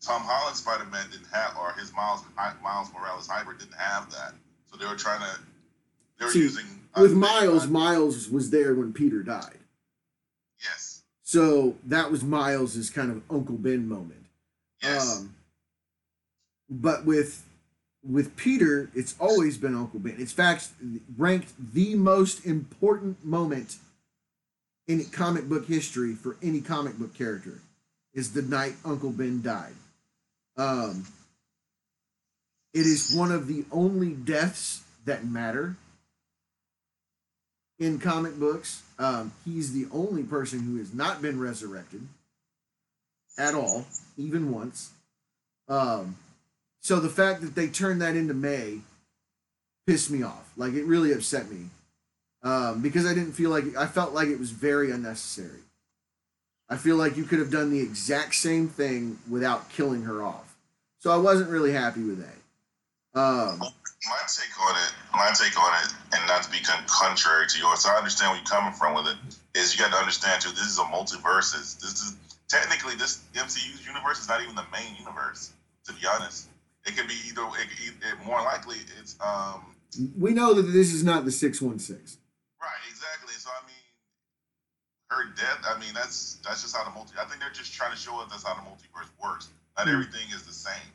Tom 0.00 0.22
Holland's 0.22 0.60
Spider-Man 0.60 1.06
didn't 1.10 1.28
have, 1.32 1.56
or 1.60 1.72
his 1.78 1.92
Miles 1.94 2.24
Miles 2.62 2.90
Morales 2.92 3.26
hybrid 3.26 3.58
didn't 3.58 3.74
have 3.74 4.10
that, 4.10 4.32
so 4.70 4.76
they 4.76 4.86
were 4.86 4.96
trying 4.96 5.20
to. 5.20 5.40
They 6.18 6.24
were 6.26 6.32
See, 6.32 6.40
using 6.40 6.66
with 6.96 7.12
uh, 7.12 7.16
Miles, 7.16 7.66
Miles 7.66 8.28
was 8.28 8.50
there 8.50 8.74
when 8.74 8.92
Peter 8.92 9.22
died. 9.22 9.59
So 11.30 11.76
that 11.86 12.10
was 12.10 12.24
Miles's 12.24 12.90
kind 12.90 13.08
of 13.08 13.22
Uncle 13.30 13.54
Ben 13.54 13.88
moment. 13.88 14.26
Yes. 14.82 15.20
Um, 15.20 15.36
but 16.68 17.04
with 17.04 17.46
with 18.04 18.34
Peter, 18.34 18.90
it's 18.96 19.14
always 19.20 19.56
been 19.56 19.76
Uncle 19.76 20.00
Ben. 20.00 20.16
It's 20.18 20.32
fact 20.32 20.70
ranked 21.16 21.52
the 21.72 21.94
most 21.94 22.44
important 22.44 23.24
moment 23.24 23.76
in 24.88 25.04
comic 25.04 25.48
book 25.48 25.68
history 25.68 26.14
for 26.16 26.36
any 26.42 26.60
comic 26.60 26.98
book 26.98 27.14
character 27.14 27.60
is 28.12 28.32
the 28.32 28.42
night 28.42 28.74
Uncle 28.84 29.10
Ben 29.10 29.40
died. 29.40 29.76
Um, 30.56 31.06
it 32.74 32.86
is 32.86 33.14
one 33.14 33.30
of 33.30 33.46
the 33.46 33.64
only 33.70 34.14
deaths 34.14 34.82
that 35.04 35.24
matter 35.24 35.76
in 37.78 38.00
comic 38.00 38.34
books. 38.34 38.82
Um, 39.00 39.32
he's 39.44 39.72
the 39.72 39.86
only 39.92 40.22
person 40.22 40.60
who 40.60 40.76
has 40.76 40.94
not 40.94 41.22
been 41.22 41.40
resurrected 41.40 42.06
at 43.38 43.54
all, 43.54 43.86
even 44.16 44.52
once. 44.52 44.90
Um, 45.68 46.16
so 46.80 47.00
the 47.00 47.08
fact 47.08 47.40
that 47.40 47.54
they 47.54 47.66
turned 47.66 48.02
that 48.02 48.14
into 48.14 48.34
May 48.34 48.80
pissed 49.86 50.10
me 50.10 50.22
off. 50.22 50.52
Like 50.56 50.74
it 50.74 50.84
really 50.84 51.12
upset 51.12 51.50
me 51.50 51.66
um, 52.42 52.80
because 52.80 53.06
I 53.06 53.14
didn't 53.14 53.32
feel 53.32 53.50
like 53.50 53.76
I 53.76 53.86
felt 53.86 54.12
like 54.12 54.28
it 54.28 54.38
was 54.38 54.50
very 54.50 54.90
unnecessary. 54.90 55.60
I 56.68 56.76
feel 56.76 56.96
like 56.96 57.16
you 57.16 57.24
could 57.24 57.40
have 57.40 57.50
done 57.50 57.70
the 57.70 57.80
exact 57.80 58.36
same 58.36 58.68
thing 58.68 59.18
without 59.28 59.70
killing 59.70 60.02
her 60.02 60.22
off. 60.22 60.54
So 61.00 61.10
I 61.10 61.16
wasn't 61.16 61.50
really 61.50 61.72
happy 61.72 62.02
with 62.02 62.24
that. 62.24 63.20
Um, 63.20 63.60
my 64.08 64.16
take 64.28 64.54
on 64.60 64.76
it, 64.76 64.92
my 65.12 65.30
take 65.36 65.58
on 65.60 65.72
it, 65.84 65.92
and 66.16 66.26
not 66.26 66.42
to 66.44 66.50
be 66.50 66.58
contrary 66.86 67.46
to 67.48 67.58
yours, 67.58 67.80
so 67.80 67.90
I 67.90 67.96
understand 67.98 68.30
where 68.32 68.38
you're 68.40 68.46
coming 68.48 68.72
from 68.72 68.94
with 68.94 69.06
it. 69.08 69.16
Is 69.58 69.74
you 69.76 69.80
got 69.82 69.90
to 69.92 69.98
understand 69.98 70.40
too. 70.42 70.50
This 70.50 70.66
is 70.70 70.78
a 70.78 70.82
multiverses. 70.84 71.78
This 71.80 72.00
is 72.00 72.16
technically 72.48 72.94
this 72.94 73.20
MCU 73.34 73.84
universe 73.86 74.20
is 74.20 74.28
not 74.28 74.40
even 74.42 74.54
the 74.54 74.64
main 74.72 74.94
universe. 74.98 75.52
To 75.86 75.92
be 75.92 76.06
honest, 76.06 76.48
it 76.86 76.96
could 76.96 77.08
be 77.08 77.16
either. 77.28 77.42
It, 77.60 77.68
it, 77.84 77.94
it, 78.00 78.26
more 78.26 78.40
likely, 78.42 78.76
it's 79.00 79.16
um 79.20 79.74
we 80.18 80.32
know 80.32 80.54
that 80.54 80.62
this 80.70 80.92
is 80.94 81.02
not 81.04 81.24
the 81.24 81.32
six 81.32 81.60
one 81.60 81.78
six. 81.78 82.16
right 82.62 82.80
exactly. 82.88 83.34
So 83.36 83.50
I 83.50 83.66
mean, 83.66 83.84
her 85.10 85.24
death. 85.36 85.60
I 85.68 85.78
mean, 85.78 85.92
that's 85.94 86.38
that's 86.44 86.62
just 86.62 86.74
how 86.76 86.84
the 86.84 86.90
multi. 86.90 87.12
I 87.20 87.24
think 87.26 87.40
they're 87.40 87.50
just 87.50 87.74
trying 87.74 87.90
to 87.92 87.98
show 87.98 88.18
us 88.22 88.28
that's 88.30 88.46
how 88.46 88.54
the 88.54 88.60
multiverse 88.62 89.10
works. 89.22 89.50
Not 89.76 89.88
Hmm. 89.88 89.94
everything 89.94 90.28
is 90.34 90.42
the 90.44 90.52
same 90.54 90.88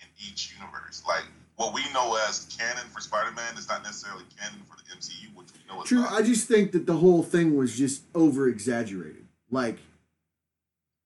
in 0.00 0.06
each 0.18 0.54
universe. 0.58 1.02
Like 1.06 1.24
what 1.62 1.72
we 1.72 1.82
know 1.92 2.18
as 2.28 2.46
canon 2.58 2.84
for 2.92 3.00
Spider-Man 3.00 3.56
is 3.56 3.68
not 3.68 3.84
necessarily 3.84 4.24
canon 4.36 4.60
for 4.68 4.76
the 4.76 4.96
MCU, 4.96 5.32
which 5.36 5.46
we 5.52 5.60
know 5.72 5.82
True, 5.84 6.00
not. 6.00 6.12
I 6.12 6.22
just 6.22 6.48
think 6.48 6.72
that 6.72 6.86
the 6.86 6.96
whole 6.96 7.22
thing 7.22 7.56
was 7.56 7.76
just 7.76 8.02
over 8.16 8.48
exaggerated. 8.48 9.24
Like 9.48 9.78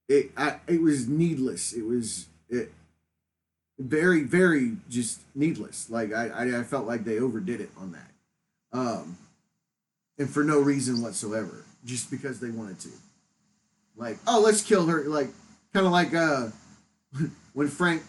it, 0.09 0.31
I, 0.35 0.57
it 0.67 0.81
was 0.81 1.09
needless. 1.09 1.75
It 1.75 1.85
was 1.85 2.29
it 2.49 2.73
very, 3.79 4.23
very 4.23 4.79
just 4.89 5.21
needless. 5.35 5.91
Like 5.91 6.15
I, 6.15 6.29
I, 6.29 6.61
I 6.61 6.63
felt 6.63 6.87
like 6.87 7.05
they 7.05 7.19
overdid 7.19 7.61
it 7.61 7.71
on 7.77 7.93
that, 7.93 8.79
um, 8.79 9.19
and 10.19 10.31
for 10.31 10.43
no 10.43 10.59
reason 10.59 11.03
whatsoever, 11.03 11.65
just 11.85 12.11
because 12.11 12.41
they 12.41 12.51
wanted 12.51 12.81
to. 12.81 12.91
Like, 13.95 14.17
oh, 14.27 14.41
let's 14.41 14.63
kill 14.63 14.87
her. 14.87 15.05
Like, 15.05 15.29
kind 15.75 15.85
of 15.85 15.93
like 15.93 16.15
uh, 16.15 16.49
when 17.53 17.69
Frank 17.69 18.03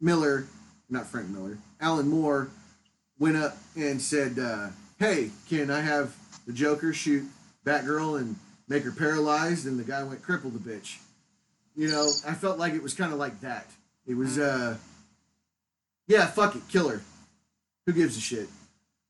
Miller, 0.00 0.46
not 0.90 1.06
Frank 1.06 1.28
Miller, 1.28 1.58
Alan 1.84 2.08
Moore 2.08 2.48
went 3.18 3.36
up 3.36 3.58
and 3.76 4.00
said, 4.00 4.38
uh, 4.38 4.70
"Hey, 4.98 5.30
can 5.50 5.70
I 5.70 5.82
have 5.82 6.14
the 6.46 6.52
Joker 6.54 6.94
shoot 6.94 7.24
Batgirl 7.66 8.18
and 8.20 8.36
make 8.68 8.84
her 8.84 8.90
paralyzed?" 8.90 9.66
And 9.66 9.78
the 9.78 9.84
guy 9.84 10.02
went, 10.02 10.22
"Cripple 10.22 10.50
the 10.52 10.58
bitch." 10.58 10.96
You 11.76 11.88
know, 11.88 12.10
I 12.26 12.32
felt 12.34 12.58
like 12.58 12.72
it 12.72 12.82
was 12.82 12.94
kind 12.94 13.12
of 13.12 13.18
like 13.18 13.40
that. 13.42 13.66
It 14.06 14.14
was, 14.14 14.38
uh, 14.38 14.76
yeah, 16.06 16.26
fuck 16.26 16.54
it, 16.56 16.62
kill 16.68 16.88
her. 16.88 17.02
Who 17.86 17.92
gives 17.92 18.16
a 18.16 18.20
shit? 18.20 18.48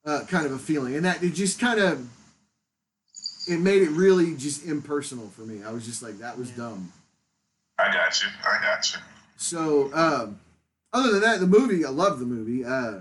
uh, 0.06 0.22
kind 0.28 0.44
of 0.44 0.52
a 0.52 0.58
feeling, 0.58 0.96
and 0.96 1.06
that 1.06 1.22
it 1.22 1.32
just 1.32 1.58
kind 1.58 1.80
of 1.80 2.06
it 3.48 3.58
made 3.58 3.80
it 3.82 3.88
really 3.90 4.34
just 4.36 4.66
impersonal 4.66 5.28
for 5.30 5.40
me. 5.42 5.62
I 5.64 5.70
was 5.72 5.86
just 5.86 6.02
like, 6.02 6.18
that 6.18 6.36
was 6.36 6.50
Yeah. 6.50 6.56
dumb. 6.56 6.92
I 7.78 7.90
got 7.90 8.20
you. 8.22 8.28
I 8.44 8.60
got 8.62 8.92
you. 8.92 8.98
So, 9.38 9.94
um, 9.94 10.40
other 10.94 11.12
than 11.12 11.20
that, 11.20 11.40
the 11.40 11.46
movie, 11.46 11.84
I 11.84 11.90
love 11.90 12.18
the 12.20 12.24
movie. 12.24 12.64
Uh, 12.64 13.00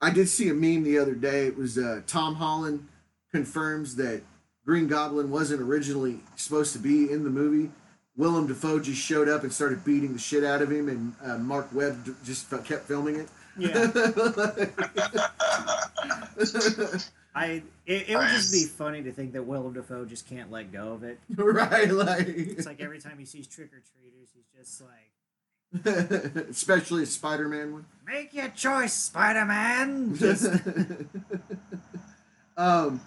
I 0.00 0.10
did 0.10 0.28
see 0.28 0.48
a 0.48 0.54
meme 0.54 0.84
the 0.84 0.98
other 0.98 1.14
day. 1.14 1.46
It 1.46 1.58
was 1.58 1.76
uh, 1.76 2.00
Tom 2.06 2.36
Holland 2.36 2.88
confirms 3.30 3.96
that 3.96 4.22
Green 4.64 4.86
Goblin 4.86 5.30
wasn't 5.30 5.60
originally 5.60 6.20
supposed 6.36 6.72
to 6.72 6.78
be 6.78 7.10
in 7.10 7.24
the 7.24 7.30
movie. 7.30 7.70
Willem 8.16 8.46
Dafoe 8.46 8.78
just 8.78 9.00
showed 9.00 9.28
up 9.28 9.42
and 9.42 9.52
started 9.52 9.84
beating 9.84 10.12
the 10.12 10.18
shit 10.18 10.44
out 10.44 10.62
of 10.62 10.70
him, 10.70 10.88
and 10.88 11.14
uh, 11.24 11.38
Marc 11.38 11.74
Webb 11.74 12.04
d- 12.04 12.12
just 12.24 12.52
f- 12.52 12.64
kept 12.64 12.86
filming 12.86 13.16
it. 13.16 13.28
Yeah. 13.58 13.90
I 17.34 17.62
it, 17.86 18.10
it 18.10 18.16
would 18.16 18.28
just 18.28 18.52
be 18.52 18.64
funny 18.64 19.02
to 19.02 19.12
think 19.12 19.32
that 19.32 19.44
Willem 19.44 19.72
Dafoe 19.72 20.04
just 20.04 20.28
can't 20.28 20.50
let 20.50 20.70
go 20.70 20.92
of 20.92 21.02
it. 21.04 21.18
right, 21.36 21.90
like, 21.90 22.28
It's 22.28 22.66
like 22.66 22.80
every 22.80 23.00
time 23.00 23.18
he 23.18 23.24
sees 23.24 23.46
trick 23.46 23.72
or 23.72 23.80
treaters, 23.80 24.28
he's 24.34 24.44
just 24.58 24.82
like, 24.82 25.11
especially 25.84 27.04
a 27.04 27.06
Spider-Man 27.06 27.72
one. 27.72 27.86
"Make 28.06 28.34
your 28.34 28.48
choice, 28.48 28.92
Spider 28.92 29.44
Man." 29.44 30.14
Just 30.16 30.44
um, 32.56 33.00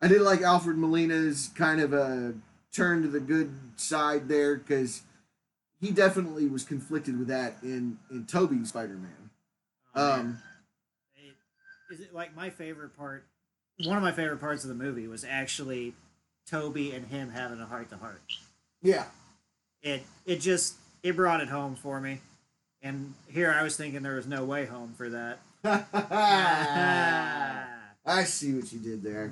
I 0.00 0.08
did 0.08 0.20
like 0.22 0.42
Alfred 0.42 0.76
Molina's 0.78 1.50
kind 1.54 1.80
of 1.80 1.92
a 1.92 2.34
turn 2.72 3.02
to 3.02 3.08
the 3.08 3.20
good 3.20 3.52
side 3.76 4.28
there 4.28 4.56
because 4.56 5.02
he 5.80 5.90
definitely 5.90 6.48
was 6.48 6.64
conflicted 6.64 7.18
with 7.18 7.28
that 7.28 7.54
in 7.62 7.98
in 8.10 8.26
Tobey 8.26 8.64
Spider-Man. 8.64 9.30
Um, 9.94 10.38
It- 11.16 11.36
is 11.94 12.00
it 12.00 12.14
like 12.14 12.34
my 12.34 12.50
favorite 12.50 12.96
part? 12.96 13.26
One 13.84 13.96
of 13.96 14.02
my 14.02 14.12
favorite 14.12 14.40
parts 14.40 14.64
of 14.64 14.68
the 14.68 14.74
movie 14.74 15.08
was 15.08 15.24
actually 15.24 15.94
Tobey 16.46 16.92
and 16.92 17.06
him 17.06 17.30
having 17.30 17.60
a 17.60 17.66
heart 17.66 17.88
to 17.90 17.96
heart. 17.96 18.20
yeah, 18.82 19.06
It 19.82 20.02
it 20.26 20.40
just 20.40 20.74
it 21.02 21.16
brought 21.16 21.40
it 21.40 21.48
home 21.48 21.74
for 21.74 22.00
me. 22.00 22.20
And 22.82 23.14
here 23.28 23.52
I 23.52 23.62
was 23.62 23.76
thinking 23.76 24.02
there 24.02 24.16
was 24.16 24.26
no 24.26 24.44
way 24.44 24.66
home 24.66 24.94
for 24.96 25.08
that. 25.10 25.38
I 28.04 28.24
see 28.24 28.52
what 28.54 28.72
you 28.72 28.78
did 28.80 29.02
there. 29.02 29.30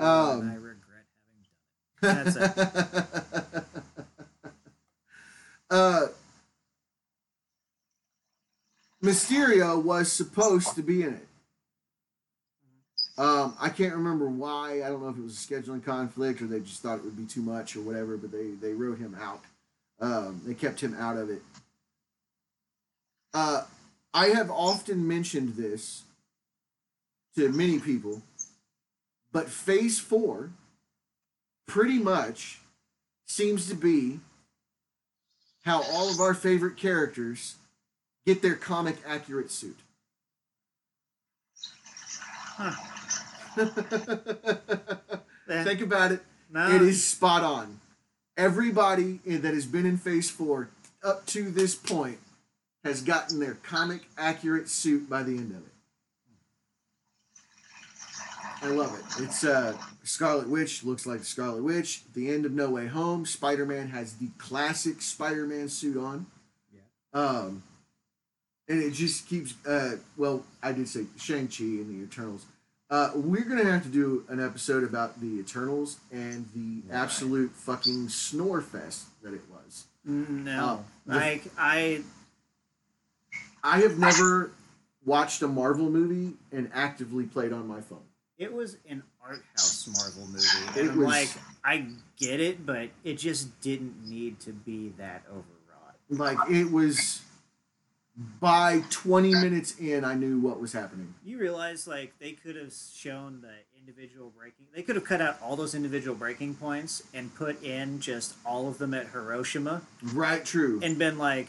Uh, 0.00 0.04
Um, 0.04 0.50
I 0.50 0.54
regret 0.56 1.04
having 2.02 2.34
done 2.34 2.34
it. 2.34 2.34
That's 2.34 3.54
it. 3.54 3.64
uh, 5.70 6.06
Mysterio 9.02 9.80
was 9.80 10.10
supposed 10.10 10.74
to 10.74 10.82
be 10.82 11.02
in 11.04 11.14
it. 11.14 11.24
Um, 13.16 13.56
I 13.60 13.68
can't 13.68 13.94
remember 13.94 14.28
why. 14.28 14.82
I 14.84 14.88
don't 14.88 15.02
know 15.02 15.08
if 15.08 15.18
it 15.18 15.22
was 15.22 15.34
a 15.34 15.36
scheduling 15.54 15.84
conflict 15.84 16.40
or 16.42 16.46
they 16.46 16.60
just 16.60 16.82
thought 16.82 16.98
it 16.98 17.04
would 17.04 17.16
be 17.16 17.24
too 17.26 17.42
much 17.42 17.74
or 17.76 17.80
whatever. 17.80 18.16
But 18.16 18.30
they 18.32 18.50
they 18.60 18.72
wrote 18.72 18.98
him 18.98 19.16
out. 19.20 19.42
Um, 20.00 20.42
they 20.46 20.54
kept 20.54 20.80
him 20.80 20.94
out 20.98 21.16
of 21.16 21.30
it. 21.30 21.42
Uh, 23.34 23.64
I 24.14 24.26
have 24.28 24.50
often 24.50 25.06
mentioned 25.06 25.56
this 25.56 26.02
to 27.36 27.50
many 27.50 27.78
people, 27.78 28.22
but 29.32 29.48
Phase 29.48 29.98
Four 29.98 30.50
pretty 31.66 31.98
much 31.98 32.60
seems 33.26 33.68
to 33.68 33.74
be 33.74 34.20
how 35.64 35.82
all 35.82 36.10
of 36.10 36.20
our 36.20 36.34
favorite 36.34 36.76
characters 36.76 37.56
get 38.24 38.40
their 38.40 38.54
comic 38.54 38.96
accurate 39.06 39.50
suit. 39.50 39.76
Eh, 42.60 42.74
Think 45.64 45.80
about 45.80 46.12
it. 46.12 46.20
no, 46.50 46.70
It 46.74 46.82
is 46.82 47.04
spot 47.04 47.42
on. 47.42 47.80
Everybody 48.38 49.18
that 49.26 49.52
has 49.52 49.66
been 49.66 49.84
in 49.84 49.96
Phase 49.96 50.30
4 50.30 50.70
up 51.02 51.26
to 51.26 51.50
this 51.50 51.74
point 51.74 52.18
has 52.84 53.02
gotten 53.02 53.40
their 53.40 53.54
comic 53.54 54.02
accurate 54.16 54.68
suit 54.68 55.10
by 55.10 55.24
the 55.24 55.32
end 55.32 55.50
of 55.50 55.56
it. 55.58 55.72
I 58.62 58.68
love 58.68 58.96
it. 58.96 59.22
It's 59.24 59.42
uh, 59.42 59.76
Scarlet 60.04 60.48
Witch 60.48 60.84
looks 60.84 61.04
like 61.04 61.24
Scarlet 61.24 61.64
Witch. 61.64 62.02
At 62.08 62.14
the 62.14 62.30
end 62.30 62.46
of 62.46 62.52
No 62.52 62.70
Way 62.70 62.86
Home, 62.86 63.26
Spider 63.26 63.66
Man 63.66 63.88
has 63.88 64.14
the 64.14 64.28
classic 64.38 65.02
Spider 65.02 65.44
Man 65.44 65.68
suit 65.68 65.96
on. 65.96 66.26
Yeah. 66.72 67.20
Um, 67.20 67.64
and 68.68 68.82
it 68.82 68.92
just 68.92 69.28
keeps. 69.28 69.54
Uh, 69.66 69.96
well, 70.16 70.44
I 70.62 70.72
did 70.72 70.88
say 70.88 71.06
Shang 71.18 71.48
Chi 71.48 71.64
and 71.64 71.88
the 71.88 72.04
Eternals. 72.04 72.46
Uh, 72.90 73.10
we're 73.14 73.44
gonna 73.44 73.64
have 73.70 73.82
to 73.82 73.88
do 73.90 74.24
an 74.28 74.40
episode 74.44 74.82
about 74.82 75.20
the 75.20 75.38
Eternals 75.40 75.98
and 76.10 76.48
the 76.54 76.82
Right. 76.88 76.98
absolute 77.02 77.50
fucking 77.52 78.08
snore 78.08 78.62
fest 78.62 79.06
that 79.22 79.34
it 79.34 79.42
was. 79.50 79.84
no. 80.04 80.84
Like 81.06 81.44
I 81.58 82.02
I 83.62 83.80
have 83.80 83.98
never 83.98 84.52
watched 85.04 85.42
a 85.42 85.48
Marvel 85.48 85.90
movie 85.90 86.36
and 86.50 86.70
actively 86.72 87.24
played 87.26 87.52
on 87.52 87.66
my 87.68 87.80
phone. 87.82 88.00
it 88.38 88.52
was 88.52 88.76
an 88.88 89.02
art 89.20 89.42
house 89.56 89.86
Marvel 89.88 90.26
movie. 90.28 90.80
It 90.80 90.90
I'm 90.92 90.96
was- 90.98 91.06
like 91.06 91.28
I 91.64 91.88
get 92.16 92.40
it, 92.40 92.64
but 92.64 92.88
it 93.04 93.14
just 93.18 93.60
didn't 93.60 94.08
need 94.08 94.38
to 94.40 94.52
be 94.52 94.90
that 94.96 95.24
overwrought. 95.28 95.96
Like 96.08 96.38
it 96.50 96.70
was. 96.70 97.20
By 98.40 98.82
twenty 98.90 99.32
minutes 99.32 99.78
in, 99.78 100.04
I 100.04 100.14
knew 100.14 100.40
what 100.40 100.60
was 100.60 100.72
happening. 100.72 101.14
You 101.24 101.38
realize 101.38 101.86
like 101.86 102.14
they 102.18 102.32
could 102.32 102.56
have 102.56 102.72
shown 102.92 103.40
the 103.42 103.52
individual 103.78 104.32
breaking. 104.36 104.66
They 104.74 104.82
could 104.82 104.96
have 104.96 105.04
cut 105.04 105.20
out 105.20 105.38
all 105.40 105.54
those 105.54 105.72
individual 105.74 106.16
breaking 106.16 106.54
points 106.56 107.02
and 107.14 107.32
put 107.34 107.62
in 107.62 108.00
just 108.00 108.34
all 108.44 108.68
of 108.68 108.78
them 108.78 108.92
at 108.92 109.06
Hiroshima 109.08 109.82
Right, 110.02 110.44
true. 110.44 110.80
and 110.82 110.98
been 110.98 111.16
like, 111.16 111.48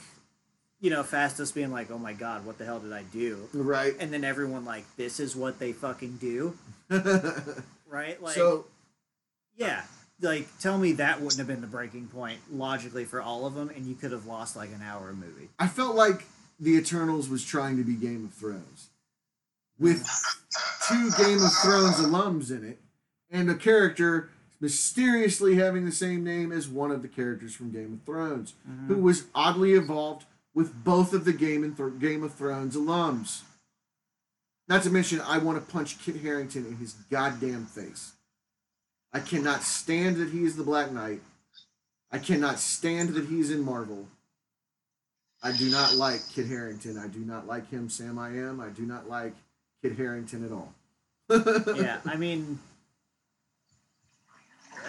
you 0.79 0.91
know, 0.91 1.01
Phastos 1.01 1.51
being 1.53 1.71
like, 1.71 1.89
"Oh 1.89 1.97
my 1.97 2.13
God, 2.13 2.45
what 2.45 2.59
the 2.59 2.65
hell 2.65 2.79
did 2.79 2.93
I 2.93 3.01
do?" 3.01 3.49
right. 3.51 3.95
And 3.99 4.13
then 4.13 4.23
everyone 4.23 4.63
like, 4.63 4.85
"This 4.95 5.19
is 5.19 5.35
what 5.35 5.57
they 5.57 5.73
fucking 5.73 6.17
do," 6.17 6.55
right? 7.87 8.21
Like, 8.21 8.35
so 8.35 8.65
yeah, 9.57 9.81
like 10.21 10.47
tell 10.59 10.77
me 10.77 10.93
that 10.93 11.19
wouldn't 11.21 11.39
have 11.39 11.47
been 11.47 11.61
the 11.61 11.67
breaking 11.67 12.07
point 12.07 12.39
logically 12.51 13.05
for 13.05 13.21
all 13.21 13.45
of 13.47 13.55
them, 13.55 13.69
and 13.69 13.85
you 13.87 13.95
could 13.95 14.11
have 14.11 14.27
lost 14.27 14.55
like 14.55 14.69
an 14.69 14.81
hour 14.83 15.09
of 15.09 15.17
movie. 15.17 15.49
I 15.57 15.67
felt 15.67 15.95
like 15.95 16.25
the 16.59 16.75
Eternals 16.75 17.29
was 17.29 17.43
trying 17.43 17.77
to 17.77 17.83
be 17.83 17.93
Game 17.93 18.25
of 18.25 18.33
Thrones, 18.33 18.89
with 19.79 20.05
two 20.87 21.11
Game 21.11 21.43
of 21.43 21.53
Thrones 21.61 21.95
alums 21.95 22.51
in 22.51 22.63
it, 22.63 22.79
and 23.31 23.49
a 23.49 23.55
character 23.55 24.29
mysteriously 24.59 25.55
having 25.55 25.85
the 25.85 25.91
same 25.91 26.23
name 26.23 26.51
as 26.51 26.67
one 26.67 26.91
of 26.91 27.01
the 27.01 27.07
characters 27.07 27.55
from 27.55 27.71
Game 27.71 27.93
of 27.93 28.05
Thrones, 28.05 28.53
mm-hmm. 28.69 28.87
who 28.87 29.01
was 29.01 29.25
oddly 29.33 29.73
evolved 29.73 30.25
with 30.53 30.83
both 30.83 31.13
of 31.13 31.25
the 31.25 31.33
Game 31.33 31.63
and 31.63 31.77
Th- 31.77 31.99
Game 31.99 32.23
of 32.23 32.33
Thrones 32.33 32.75
alums. 32.75 33.41
Not 34.67 34.83
to 34.83 34.89
mention, 34.89 35.21
I 35.21 35.37
want 35.37 35.57
to 35.57 35.71
punch 35.71 35.99
Kit 35.99 36.17
Harington 36.17 36.65
in 36.65 36.75
his 36.75 36.93
goddamn 37.09 37.65
face. 37.65 38.13
I 39.11 39.19
cannot 39.19 39.63
stand 39.63 40.17
that 40.17 40.29
he 40.29 40.43
is 40.43 40.55
the 40.55 40.63
Black 40.63 40.91
Knight. 40.91 41.21
I 42.11 42.19
cannot 42.19 42.59
stand 42.59 43.09
that 43.09 43.25
he's 43.25 43.49
in 43.49 43.61
Marvel. 43.61 44.07
I 45.41 45.51
do 45.53 45.69
not 45.69 45.95
like 45.95 46.21
Kit 46.33 46.47
Harington. 46.47 46.97
I 46.97 47.07
do 47.07 47.19
not 47.19 47.47
like 47.47 47.69
him, 47.69 47.89
Sam 47.89 48.19
I 48.19 48.29
am. 48.29 48.59
I 48.59 48.69
do 48.69 48.83
not 48.83 49.09
like 49.09 49.33
Kit 49.81 49.95
Harington 49.95 50.45
at 50.45 50.51
all. 50.51 50.73
yeah, 51.79 51.99
I 52.05 52.15
mean, 52.17 52.59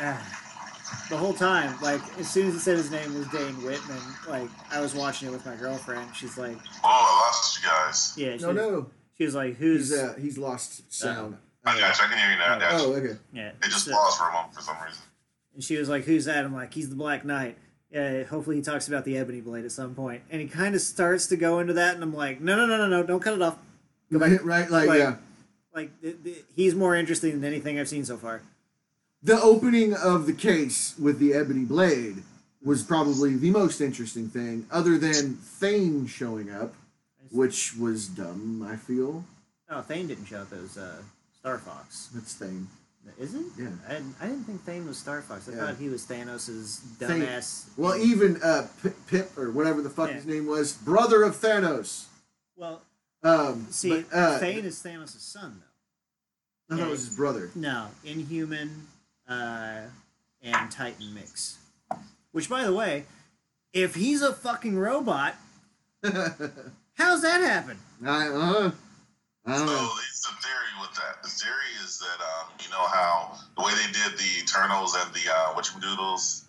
ah, 0.00 1.06
the 1.08 1.16
whole 1.16 1.32
time, 1.34 1.78
like 1.80 2.00
as 2.18 2.28
soon 2.30 2.48
as 2.48 2.54
he 2.54 2.60
said 2.60 2.76
his 2.76 2.90
name 2.90 3.14
was 3.14 3.26
Dane 3.28 3.54
Whitman, 3.62 4.00
like 4.28 4.48
I 4.70 4.80
was 4.80 4.94
watching 4.94 5.28
it 5.28 5.32
with 5.32 5.44
my 5.46 5.54
girlfriend. 5.56 6.14
She's 6.14 6.36
like, 6.38 6.56
Oh, 6.82 6.88
I 7.22 7.26
lost 7.26 7.62
you 7.62 7.68
guys. 7.68 8.14
yeah, 8.16 8.36
she, 8.36 8.42
No, 8.42 8.52
no. 8.52 8.86
she 9.18 9.24
was 9.24 9.34
like, 9.34 9.56
who's 9.56 9.90
He's 9.90 9.98
uh, 9.98 10.14
he's 10.20 10.38
lost 10.38 10.92
sound. 10.92 11.36
I 11.64 11.78
got 11.78 11.98
you. 11.98 12.04
I 12.04 12.08
can 12.08 12.18
hear 12.18 12.30
you 12.32 12.38
now. 12.38 12.54
I 12.56 12.58
got 12.58 12.80
you. 12.80 12.86
Oh, 12.86 12.92
okay. 12.96 13.18
yeah? 13.32 13.48
It 13.48 13.64
just 13.64 13.84
so- 13.84 13.92
paused 13.92 14.18
for 14.18 14.28
a 14.28 14.32
moment 14.32 14.54
for 14.54 14.62
some 14.62 14.76
reason. 14.84 15.02
and 15.54 15.62
she 15.62 15.76
was 15.76 15.88
like, 15.90 16.04
who's 16.04 16.24
that? 16.24 16.44
I'm 16.44 16.54
like, 16.54 16.72
he's 16.72 16.88
the 16.88 16.96
Black 16.96 17.24
Knight. 17.24 17.58
Yeah, 17.90 18.22
hopefully 18.24 18.56
he 18.56 18.62
talks 18.62 18.86
about 18.86 19.04
the 19.04 19.16
Ebony 19.18 19.40
Blade 19.40 19.64
at 19.64 19.72
some 19.72 19.94
point, 19.96 20.22
and 20.30 20.40
he 20.40 20.46
kind 20.46 20.74
of 20.76 20.80
starts 20.80 21.26
to 21.28 21.36
go 21.36 21.58
into 21.58 21.72
that, 21.72 21.94
and 21.94 22.02
I'm 22.04 22.14
like, 22.14 22.40
no, 22.40 22.54
no, 22.56 22.64
no, 22.66 22.76
no, 22.76 22.86
no, 22.86 23.02
don't 23.02 23.20
cut 23.20 23.34
it 23.34 23.42
off. 23.42 23.58
Go 24.12 24.18
back. 24.20 24.30
Right, 24.30 24.44
right, 24.44 24.70
like, 24.70 24.88
Like- 24.88 24.98
yeah. 24.98 25.16
Like 25.74 26.00
th- 26.02 26.16
th- 26.24 26.44
he's 26.56 26.74
more 26.74 26.96
interesting 26.96 27.32
than 27.40 27.44
anything 27.44 27.78
I've 27.78 27.88
seen 27.88 28.04
so 28.04 28.16
far. 28.16 28.42
The 29.22 29.40
opening 29.40 29.94
of 29.94 30.26
the 30.26 30.32
case 30.32 30.94
with 30.98 31.20
the 31.20 31.32
ebony 31.32 31.64
blade 31.64 32.22
was 32.64 32.82
probably 32.82 33.36
the 33.36 33.50
most 33.50 33.80
interesting 33.80 34.28
thing, 34.28 34.66
other 34.72 34.98
than 34.98 35.34
Thane 35.36 36.06
showing 36.08 36.50
up, 36.50 36.74
which 37.30 37.76
was 37.76 38.08
dumb. 38.08 38.66
I 38.68 38.74
feel 38.76 39.24
Oh, 39.68 39.80
Thane 39.82 40.08
didn't 40.08 40.24
show 40.26 40.38
up 40.40 40.52
as 40.52 40.76
uh, 40.76 41.02
Star 41.38 41.58
Fox. 41.58 42.08
that's 42.12 42.34
Thane. 42.34 42.66
Is 43.18 43.34
it? 43.34 43.42
Yeah. 43.58 43.68
I 43.88 43.92
didn't, 43.94 44.14
I 44.20 44.26
didn't 44.26 44.44
think 44.44 44.62
Thane 44.64 44.86
was 44.86 44.96
Star 44.98 45.20
Fox. 45.22 45.48
I 45.48 45.52
Yeah. 45.52 45.66
thought 45.66 45.76
he 45.76 45.88
was 45.88 46.04
Thanos' 46.06 46.78
Thane- 46.98 47.22
dumbass. 47.22 47.64
Well, 47.76 47.96
even 47.96 48.40
uh, 48.42 48.68
P- 48.82 48.90
Pip 49.08 49.36
or 49.36 49.50
whatever 49.50 49.82
the 49.82 49.90
fuck 49.90 50.10
his 50.10 50.24
name 50.26 50.46
was, 50.46 50.72
brother 50.72 51.22
of 51.22 51.36
Thanos. 51.36 52.04
Well, 52.56 52.82
Um, 53.22 53.66
see, 53.70 54.02
but, 54.02 54.16
uh, 54.16 54.38
Thane 54.38 54.64
is 54.64 54.82
Thanos' 54.82 55.18
son, 55.20 55.60
though. 56.68 56.74
I 56.74 56.78
thought 56.78 56.88
it 56.88 56.90
was 56.90 57.06
his 57.06 57.16
brother. 57.16 57.50
No, 57.54 57.88
Inhuman 58.04 58.86
uh, 59.28 59.82
and 60.42 60.70
Titan 60.70 61.12
mix. 61.12 61.58
Which, 62.32 62.48
by 62.48 62.64
the 62.64 62.72
way, 62.72 63.04
if 63.72 63.94
he's 63.96 64.22
a 64.22 64.32
fucking 64.32 64.78
robot, 64.78 65.34
how's 66.02 67.22
that 67.22 67.40
happen? 67.42 67.78
I, 68.04 68.28
uh, 68.28 68.70
So 69.46 69.52
know. 69.64 69.90
it's 70.08 70.20
the 70.26 70.34
theory 70.42 70.74
with 70.80 70.94
that. 70.96 71.22
The 71.22 71.28
theory 71.28 71.72
is 71.84 71.98
that 71.98 72.20
um, 72.22 72.50
you 72.62 72.68
know 72.70 72.86
how 72.86 73.36
the 73.56 73.62
way 73.64 73.72
they 73.74 73.90
did 73.92 74.18
the 74.18 74.42
Eternals 74.42 74.94
and 74.94 75.12
the 75.14 75.30
uh, 75.32 75.54
whatchamadoodles. 75.54 76.42
Uh, 76.42 76.46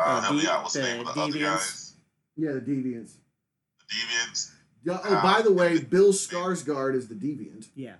Oh, 0.00 0.20
help 0.20 0.34
me 0.36 0.42
the- 0.42 0.52
out. 0.52 0.62
What's 0.62 0.74
the, 0.74 0.80
the 0.82 0.86
name 0.86 1.06
of 1.06 1.14
the 1.14 1.20
other 1.20 1.38
guys? 1.38 1.92
Yeah, 2.36 2.52
the 2.52 2.60
deviants. 2.60 3.12
The 3.80 3.94
Deviants. 3.94 4.50
Yeah, 4.84 4.98
oh, 5.04 5.20
by 5.22 5.42
the 5.42 5.52
way, 5.52 5.80
Bill 5.80 6.12
Skarsgård 6.12 6.94
is 6.94 7.08
the 7.08 7.14
deviant. 7.16 7.66
Yeah. 7.74 7.94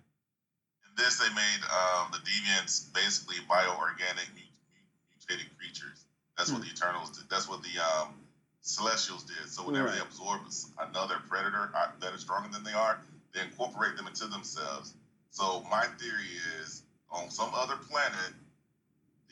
In 0.87 0.91
this, 0.97 1.19
they 1.19 1.29
made 1.35 1.61
um, 1.75 2.13
the 2.13 2.19
Deviants 2.19 2.93
basically 2.95 3.37
bioorganic 3.51 4.29
mu- 4.35 4.47
mu- 4.47 5.19
mutated 5.19 5.51
creatures. 5.59 6.05
That's 6.37 6.53
what 6.53 6.63
the 6.63 6.69
Eternals 6.69 7.11
did. 7.19 7.29
That's 7.29 7.49
what 7.49 7.63
the 7.63 7.81
um, 7.83 8.15
Celestials 8.63 9.25
did. 9.25 9.49
So 9.51 9.67
whenever 9.67 9.89
they 9.91 9.99
Right. 9.99 10.07
absorb 10.07 10.43
another 10.79 11.17
predator 11.29 11.71
uh, 11.75 11.89
that 12.01 12.15
is 12.15 12.21
stronger 12.21 12.49
than 12.53 12.63
they 12.63 12.73
are, 12.73 13.01
they 13.35 13.41
incorporate 13.43 13.97
them 13.97 14.07
into 14.07 14.27
themselves. 14.27 14.95
So 15.31 15.63
my 15.71 15.85
theory 15.99 16.31
is, 16.61 16.83
on 17.11 17.31
some 17.31 17.51
other 17.55 17.77
planet, 17.91 18.35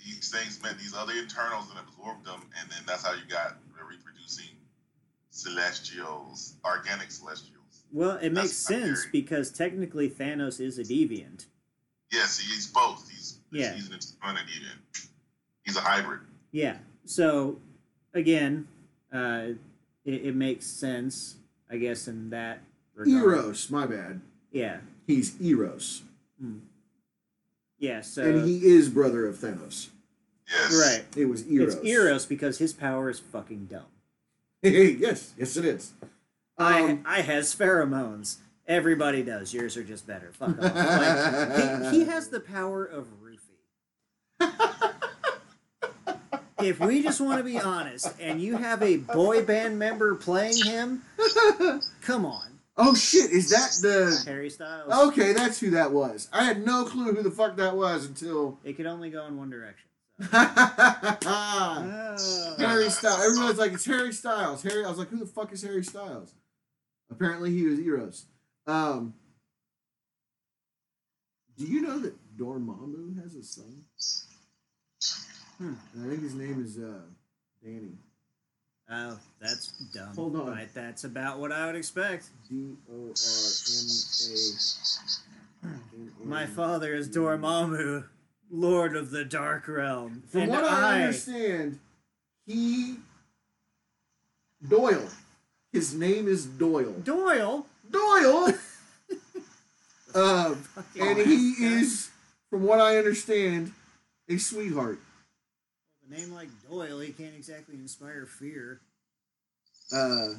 these 0.04 0.30
things 0.30 0.62
met 0.62 0.78
these 0.78 0.94
other 0.94 1.12
internals 1.14 1.66
and 1.70 1.78
absorbed 1.86 2.24
them, 2.24 2.40
and 2.60 2.70
then 2.70 2.78
that's 2.86 3.04
how 3.04 3.12
you 3.14 3.22
got 3.28 3.56
reproducing 3.88 4.50
Celestials, 5.30 6.54
organic 6.64 7.10
Celestials. 7.10 7.84
Well, 7.92 8.16
it 8.16 8.30
makes 8.32 8.48
That's 8.66 8.70
my 8.70 8.76
sense 8.86 9.00
theory. 9.02 9.12
because 9.12 9.50
technically 9.50 10.10
Thanos 10.10 10.60
is 10.60 10.78
a 10.78 10.82
deviant. 10.82 11.46
Yes, 12.12 12.38
he's 12.38 12.66
both. 12.66 13.08
He's 13.10 13.38
Yeah. 13.50 13.72
he's 13.74 13.88
an 13.88 13.94
and 13.94 14.38
Deviant. 14.38 15.06
He's 15.64 15.76
a 15.76 15.80
hybrid. 15.80 16.20
Yeah. 16.52 16.78
So, 17.04 17.60
again, 18.14 18.66
uh, 19.12 19.48
it, 20.04 20.26
it 20.26 20.36
makes 20.36 20.66
sense, 20.66 21.36
I 21.70 21.76
guess, 21.76 22.08
in 22.08 22.30
that 22.30 22.60
regard. 22.96 23.22
Eros, 23.22 23.70
my 23.70 23.86
bad. 23.86 24.20
Yeah. 24.50 24.78
He's 25.06 25.40
Eros. 25.40 26.02
Yeah. 27.78 28.00
So. 28.00 28.22
and 28.22 28.48
he 28.48 28.64
is 28.66 28.88
brother 28.88 29.26
of 29.26 29.36
Thanos. 29.36 29.88
Yes. 30.48 30.74
right. 30.80 31.04
It 31.16 31.26
was 31.26 31.46
Eros. 31.48 31.74
It's 31.74 31.84
Eros 31.84 32.26
because 32.26 32.58
his 32.58 32.72
power 32.72 33.10
is 33.10 33.18
fucking 33.18 33.66
dumb. 33.66 33.86
yes, 34.62 35.34
yes, 35.36 35.56
it 35.56 35.64
is. 35.64 35.92
I 36.58 36.82
Um, 36.82 37.04
I 37.04 37.20
has 37.20 37.54
pheromones. 37.54 38.36
Everybody 38.66 39.22
does. 39.22 39.52
Yours 39.54 39.76
are 39.76 39.84
just 39.84 40.06
better. 40.06 40.32
Fuck 40.32 40.58
off. 40.58 40.74
Like, 40.74 41.92
he, 41.92 41.98
he 42.00 42.04
has 42.06 42.28
the 42.28 42.40
power 42.40 42.84
of 42.84 43.06
roofie. 43.22 43.36
if 46.62 46.80
we 46.80 47.02
just 47.02 47.20
want 47.20 47.38
to 47.38 47.44
be 47.44 47.58
honest, 47.58 48.12
and 48.20 48.40
you 48.40 48.56
have 48.56 48.82
a 48.82 48.96
boy 48.96 49.44
band 49.44 49.78
member 49.78 50.14
playing 50.14 50.64
him, 50.64 51.02
come 52.00 52.24
on, 52.26 52.55
oh 52.76 52.94
shit, 52.94 53.30
is 53.30 53.50
that 53.50 53.70
the? 53.82 54.22
Harry 54.26 54.50
Styles. 54.50 54.92
Okay, 55.08 55.32
that's 55.32 55.58
who 55.60 55.70
that 55.70 55.92
was. 55.92 56.28
I 56.32 56.44
had 56.44 56.64
no 56.64 56.84
clue 56.84 57.12
who 57.12 57.22
the 57.22 57.30
fuck 57.30 57.56
that 57.56 57.76
was 57.76 58.06
until 58.06 58.58
It 58.64 58.74
could 58.76 58.86
only 58.86 59.10
go 59.10 59.26
in 59.26 59.36
one 59.38 59.50
direction. 59.50 59.88
Harry 60.20 60.46
Oh. 61.26 62.88
Styles. 62.88 63.20
Everyone's 63.24 63.58
like, 63.58 63.72
it's 63.72 63.84
Harry 63.84 64.12
Styles. 64.12 64.62
Harry. 64.62 64.84
I 64.84 64.88
was 64.88 64.98
like, 64.98 65.08
who 65.08 65.18
the 65.18 65.26
fuck 65.26 65.52
is 65.52 65.62
Harry 65.62 65.84
Styles? 65.84 66.32
Apparently, 67.10 67.50
he 67.50 67.64
was 67.66 67.78
Eros. 67.80 68.24
Um, 68.66 69.14
do 71.56 71.64
you 71.66 71.82
know 71.82 71.98
that 72.00 72.14
Dormammu 72.36 73.22
has 73.22 73.34
a 73.34 73.42
son? 73.42 73.84
Hmm. 75.58 75.74
I 76.02 76.08
think 76.08 76.22
his 76.22 76.34
name 76.34 76.62
is 76.62 76.78
uh, 76.78 77.00
Danny. 77.62 77.92
Oh, 78.90 79.18
that's 79.40 79.72
dumb. 79.92 80.14
Hold 80.14 80.36
on. 80.36 80.54
But 80.54 80.74
that's 80.74 81.04
about 81.04 81.38
what 81.38 81.50
I 81.50 81.66
would 81.66 81.74
expect. 81.74 82.28
D 82.48 82.76
O 82.90 82.94
R 82.94 83.08
M 85.64 85.72
A. 86.22 86.24
My 86.24 86.46
father 86.46 86.94
is 86.94 87.08
Dormammu, 87.08 88.04
Lord 88.50 88.96
of 88.96 89.10
the 89.10 89.24
Dark 89.24 89.66
Realm. 89.66 90.22
From 90.28 90.42
and 90.42 90.50
what 90.50 90.64
I, 90.64 91.02
understand, 91.02 91.80
he 92.46 92.98
Doyle. 94.66 95.08
His 95.72 95.94
name 95.94 96.28
is 96.28 96.46
Doyle. 96.46 96.94
Doyle. 97.04 97.66
Doyle. 97.90 98.52
um, 100.14 100.64
and 100.98 101.18
he 101.18 101.52
is, 101.58 102.10
from 102.50 102.62
what 102.62 102.80
I 102.80 102.96
understand, 102.98 103.72
a 104.28 104.38
sweetheart. 104.38 104.98
A 106.08 106.14
name 106.14 106.32
like 106.32 106.48
Doyle, 106.70 107.00
he 107.00 107.12
can't 107.12 107.34
exactly 107.36 107.74
inspire 107.76 108.26
fear. 108.26 108.80
Uh, 109.94 110.34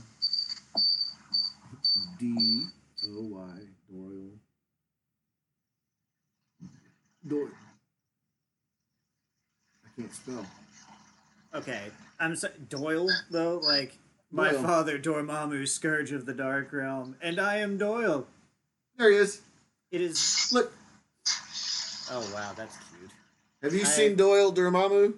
D 2.19 2.65
O 3.05 3.21
Y 3.23 3.59
Doyle. 3.91 4.31
Doyle. 7.27 7.49
I 9.85 10.01
can't 10.01 10.13
spell. 10.13 10.45
Okay, 11.53 11.81
I'm 12.19 12.35
sorry, 12.35 12.53
Doyle 12.69 13.09
though. 13.31 13.59
Like 13.59 13.97
my 14.31 14.51
Doyle. 14.51 14.61
father, 14.63 14.99
Dormammu, 14.99 15.67
scourge 15.67 16.11
of 16.11 16.25
the 16.25 16.33
Dark 16.33 16.71
Realm, 16.73 17.15
and 17.21 17.39
I 17.39 17.57
am 17.57 17.77
Doyle. 17.77 18.27
There 18.97 19.11
he 19.11 19.17
is. 19.17 19.41
It 19.91 20.01
is. 20.01 20.49
Look, 20.51 20.71
Oh 22.09 22.29
wow, 22.33 22.51
that's 22.55 22.77
cute. 22.97 23.11
have 23.61 23.73
you 23.73 23.81
I- 23.81 23.85
seen 23.85 24.15
Doyle 24.15 24.53
Dormammu? 24.53 25.13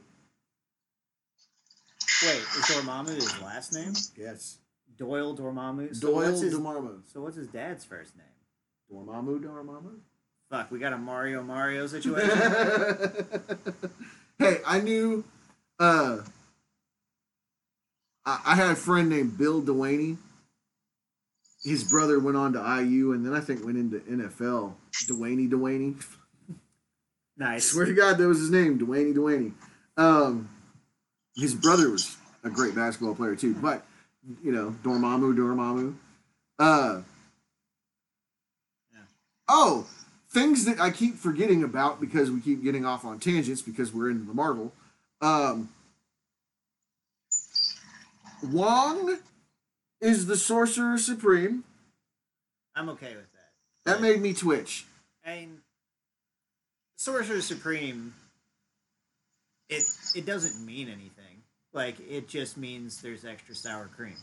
Wait, 2.22 2.38
is 2.38 2.66
Dormammu 2.66 3.16
his 3.16 3.42
last 3.42 3.74
name? 3.74 3.94
Yes. 4.18 4.58
Doyle 4.98 5.36
Dormammu. 5.36 5.96
So 5.96 6.08
Doyle 6.08 6.16
what's 6.32 6.42
his, 6.42 6.54
Dormammu. 6.54 7.02
So 7.14 7.22
what's 7.22 7.38
his 7.38 7.48
dad's 7.48 7.86
first 7.86 8.14
name? 8.18 8.26
Dormammu 8.92 9.42
Dormammu? 9.42 10.00
Fuck, 10.50 10.72
we 10.72 10.80
got 10.80 10.94
a 10.94 10.98
Mario 10.98 11.44
Mario 11.44 11.88
situation. 11.88 12.30
hey, 14.40 14.58
I 14.66 14.82
knew. 14.82 15.24
Uh, 15.80 16.18
I, 18.26 18.42
I 18.46 18.56
had 18.56 18.72
a 18.72 18.76
friend 18.76 19.10
named 19.10 19.38
Bill 19.38 19.62
Delaney. 19.62 20.18
His 21.64 21.84
brother 21.84 22.20
went 22.20 22.36
on 22.36 22.54
to 22.54 22.60
IU, 22.60 23.14
and 23.14 23.26
then 23.26 23.34
I 23.34 23.40
think 23.42 23.64
went 23.64 23.78
into 23.78 24.00
NFL. 24.00 24.74
Delaney. 25.08 25.96
I 26.50 26.54
nice. 27.38 27.66
swear 27.66 27.86
to 27.86 27.94
God, 27.94 28.18
that 28.18 28.28
was 28.28 28.40
his 28.40 28.50
name, 28.50 28.78
Delaney 28.78 29.14
Delaney. 29.14 29.54
Um, 29.96 30.50
his 31.40 31.56
brother 31.56 31.90
was 31.90 32.18
a 32.44 32.50
great 32.50 32.76
basketball 32.76 33.16
player 33.16 33.36
too, 33.36 33.54
but 33.56 33.86
you 34.44 34.52
know, 34.52 34.76
Dormammu, 34.84 35.36
Dormammu. 35.36 35.96
Uh, 36.58 37.02
Yeah. 38.94 39.00
Oh, 39.48 39.88
things 40.30 40.66
that 40.66 40.80
I 40.80 40.92
keep 40.92 41.16
forgetting 41.16 41.64
about 41.64 42.00
because 42.02 42.30
we 42.30 42.42
keep 42.42 42.64
getting 42.64 42.86
off 42.86 43.06
on 43.06 43.20
tangents 43.20 43.62
because 43.62 43.94
we're 43.94 44.10
into 44.10 44.26
the 44.26 44.34
Marvel. 44.34 44.74
Um, 45.22 45.70
Wong 48.44 49.18
is 50.02 50.28
the 50.28 50.38
Sorcerer 50.38 50.98
Supreme. 50.98 51.64
I'm 52.76 52.90
okay 52.90 53.16
with 53.16 53.28
that. 53.34 53.50
That 53.86 54.02
made 54.02 54.22
me 54.22 54.34
twitch. 54.34 54.86
I 55.26 55.36
mean, 55.40 55.58
Sorcerer 56.98 57.42
Supreme. 57.42 58.14
It 59.68 59.84
it 60.16 60.26
doesn't 60.26 60.66
mean 60.66 60.88
anything. 60.88 61.19
Like 61.74 61.96
it 62.10 62.28
just 62.28 62.58
means 62.58 63.02
there's 63.02 63.26
extra 63.26 63.56
sour 63.56 63.90
cream. 63.96 64.16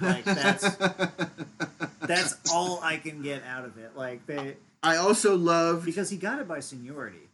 Like 0.00 0.24
that's 0.24 0.76
that's 2.02 2.36
all 2.52 2.80
I 2.82 2.96
can 2.96 3.22
get 3.22 3.42
out 3.44 3.64
of 3.64 3.78
it. 3.78 3.96
Like 3.96 4.26
they 4.26 4.56
I 4.82 4.96
also 4.96 5.36
love 5.36 5.84
because 5.84 6.10
he 6.10 6.16
got 6.16 6.40
it 6.40 6.48
by 6.48 6.60
seniority. 6.60 7.28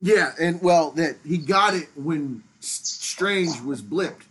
Yeah, 0.00 0.32
and 0.40 0.60
well, 0.62 0.90
that 0.92 1.16
he 1.24 1.38
got 1.38 1.74
it 1.74 1.88
when 1.96 2.42
Strange 2.60 3.60
was 3.62 3.82
blipped. 3.82 4.24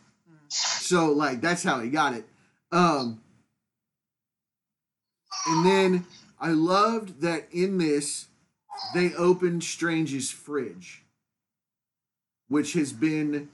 So 0.49 1.07
like 1.07 1.41
that's 1.41 1.63
how 1.63 1.79
he 1.79 1.89
got 1.89 2.13
it. 2.13 2.25
Um 2.71 3.21
and 5.47 5.65
then 5.65 6.05
I 6.39 6.49
loved 6.49 7.21
that 7.21 7.47
in 7.51 7.77
this 7.77 8.27
they 8.93 9.13
opened 9.13 9.63
Strange's 9.63 10.31
fridge. 10.31 11.01
Which 12.47 12.73
has 12.73 12.93
been 12.93 13.49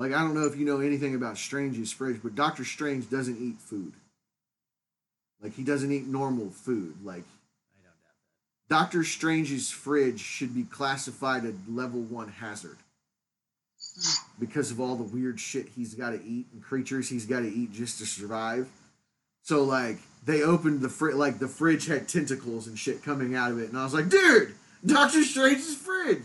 like 0.00 0.14
I 0.14 0.20
don't 0.20 0.34
know 0.34 0.46
if 0.46 0.56
you 0.56 0.64
know 0.64 0.80
anything 0.80 1.14
about 1.14 1.36
Strange's 1.36 1.92
fridge, 1.92 2.20
but 2.22 2.34
Doctor 2.34 2.64
Strange 2.64 3.10
doesn't 3.10 3.38
eat 3.38 3.58
food. 3.58 3.92
Like 5.42 5.54
he 5.54 5.62
doesn't 5.62 5.92
eat 5.92 6.06
normal 6.06 6.48
food. 6.48 6.96
Like 7.04 7.22
I 7.22 7.84
don't 7.84 7.84
doubt 7.84 7.92
that. 8.68 8.74
Doctor 8.74 9.04
Strange's 9.04 9.70
fridge 9.70 10.20
should 10.20 10.54
be 10.54 10.64
classified 10.64 11.44
a 11.44 11.52
level 11.70 12.00
one 12.00 12.28
hazard 12.28 12.78
because 14.38 14.70
of 14.70 14.80
all 14.80 14.96
the 14.96 15.04
weird 15.04 15.38
shit 15.38 15.68
he's 15.76 15.94
got 15.94 16.10
to 16.10 16.24
eat 16.24 16.46
and 16.52 16.62
creatures 16.62 17.10
he's 17.10 17.26
got 17.26 17.40
to 17.40 17.48
eat 17.48 17.72
just 17.72 17.98
to 17.98 18.06
survive. 18.06 18.68
So 19.42 19.64
like 19.64 19.98
they 20.24 20.42
opened 20.42 20.80
the 20.80 20.88
fridge, 20.88 21.16
like 21.16 21.38
the 21.38 21.48
fridge 21.48 21.86
had 21.86 22.08
tentacles 22.08 22.66
and 22.66 22.78
shit 22.78 23.02
coming 23.02 23.34
out 23.34 23.52
of 23.52 23.58
it, 23.58 23.68
and 23.68 23.76
I 23.76 23.84
was 23.84 23.92
like, 23.92 24.08
dude, 24.08 24.54
Doctor 24.84 25.22
Strange's 25.24 25.74
fridge. 25.74 26.22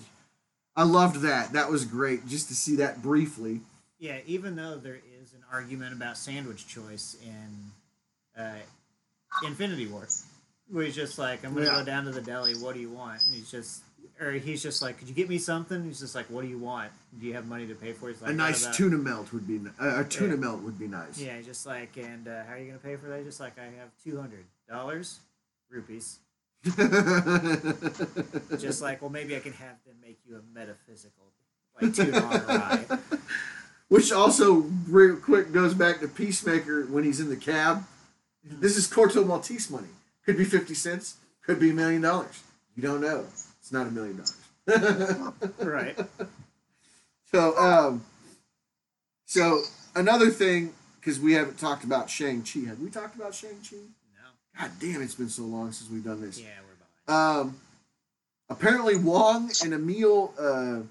I 0.76 0.84
loved 0.84 1.22
that. 1.22 1.54
That 1.54 1.70
was 1.70 1.86
great 1.86 2.28
just 2.28 2.48
to 2.50 2.56
see 2.56 2.76
that 2.78 3.02
briefly. 3.02 3.62
Yeah, 4.00 4.20
even 4.26 4.56
though 4.56 4.78
there 4.78 5.00
is 5.22 5.34
an 5.34 5.44
argument 5.52 5.94
about 5.94 6.18
sandwich 6.18 6.68
choice 6.68 7.16
in 7.24 7.72
uh, 8.42 8.56
Infinity 9.46 9.88
War, 9.88 10.08
where 10.70 10.84
he's 10.86 10.96
just 10.96 11.18
like, 11.18 11.46
"I'm 11.46 11.54
gonna 11.54 11.66
Yeah. 11.68 11.80
go 11.80 11.86
down 11.86 12.06
to 12.06 12.12
the 12.12 12.22
deli. 12.22 12.56
What 12.56 12.76
do 12.76 12.82
you 12.82 12.90
want?" 12.90 13.26
And 13.26 13.34
he's 13.34 13.50
just, 13.50 13.84
or 14.20 14.32
he's 14.34 14.62
just 14.62 14.82
like, 14.82 14.98
"Could 15.00 15.08
you 15.08 15.14
get 15.14 15.30
me 15.30 15.38
something?" 15.38 15.84
He's 15.86 16.00
just 16.02 16.14
like, 16.16 16.26
"What 16.30 16.42
do 16.42 16.48
you 16.50 16.58
want? 16.58 16.92
Do 17.20 17.26
you 17.26 17.34
have 17.36 17.48
money 17.48 17.66
to 17.68 17.76
pay 17.76 17.94
for?" 17.94 18.10
it?" 18.10 18.14
He's 18.14 18.22
like, 18.22 18.32
a 18.32 18.34
nice 18.34 18.64
about-" 18.64 18.74
tuna 18.76 18.98
melt 18.98 19.32
would 19.32 19.48
be 19.48 19.62
uh, 19.80 20.02
a 20.02 20.04
tuna 20.04 20.34
Yeah. 20.34 20.40
melt 20.42 20.62
would 20.64 20.78
be 20.78 20.88
nice. 20.90 21.18
Yeah, 21.18 21.40
just 21.42 21.66
like, 21.66 21.96
and 21.98 22.28
uh, 22.28 22.44
how 22.46 22.54
are 22.54 22.58
you 22.58 22.68
gonna 22.68 22.80
pay 22.80 22.98
for 22.98 23.08
that? 23.08 23.24
Just 23.24 23.40
like, 23.40 23.58
I 23.58 23.64
have 23.80 23.92
two 24.04 24.20
hundred 24.20 24.44
dollars, 24.68 25.20
rupees. 25.70 26.18
Just 28.58 28.82
like, 28.82 29.02
well, 29.02 29.12
maybe 29.12 29.36
I 29.36 29.40
can 29.40 29.54
have 29.54 29.76
them 29.86 29.98
make 30.02 30.18
you 30.28 30.38
a 30.38 30.42
metaphysical, 30.58 31.26
like 31.80 31.96
ride. 32.48 33.00
Which 33.88 34.12
also 34.12 34.66
real 34.88 35.16
quick 35.16 35.54
goes 35.54 35.76
back 35.76 36.00
to 36.00 36.08
Peacemaker 36.08 36.86
when 36.88 37.04
he's 37.04 37.20
in 37.20 37.30
the 37.30 37.36
cab. 37.36 37.86
This 38.44 38.78
is 38.78 38.88
Corto 38.88 39.26
Maltese 39.26 39.70
money. 39.70 39.90
Could 40.26 40.38
be 40.38 40.44
fifty 40.44 40.74
cents. 40.74 41.18
Could 41.44 41.60
be 41.60 41.70
a 41.70 41.74
million 41.74 42.02
dollars. 42.02 42.42
You 42.76 42.82
don't 42.82 43.02
know. 43.02 43.26
It's 43.60 43.72
not 43.72 43.86
a 43.86 43.92
million 43.92 44.24
dollars. 44.66 45.34
right. 45.60 45.96
So, 47.32 47.56
um, 47.60 48.04
so 49.28 49.62
another 49.94 50.32
thing 50.32 50.74
because 51.00 51.20
we 51.20 51.34
haven't 51.34 51.60
talked 51.60 51.84
about 51.84 52.10
Shang 52.10 52.42
Chi. 52.42 52.62
Have 52.62 52.80
we 52.80 52.90
talked 52.90 53.16
about 53.16 53.36
Shang 53.36 53.60
Chi? 53.70 53.78
God 54.60 54.72
damn, 54.80 55.02
it's 55.02 55.16
been 55.16 55.30
so 55.30 55.44
long 55.44 55.72
since 55.72 55.90
we've 55.92 56.04
done 56.04 56.22
this. 56.22 56.40
Yeah, 56.40 56.48
we're 56.68 57.08
behind. 57.08 57.40
Um, 57.48 57.58
apparently 58.50 58.96
Wong 58.96 59.52
and 59.64 59.74
Emil 59.74 60.34
uh, 60.40 60.82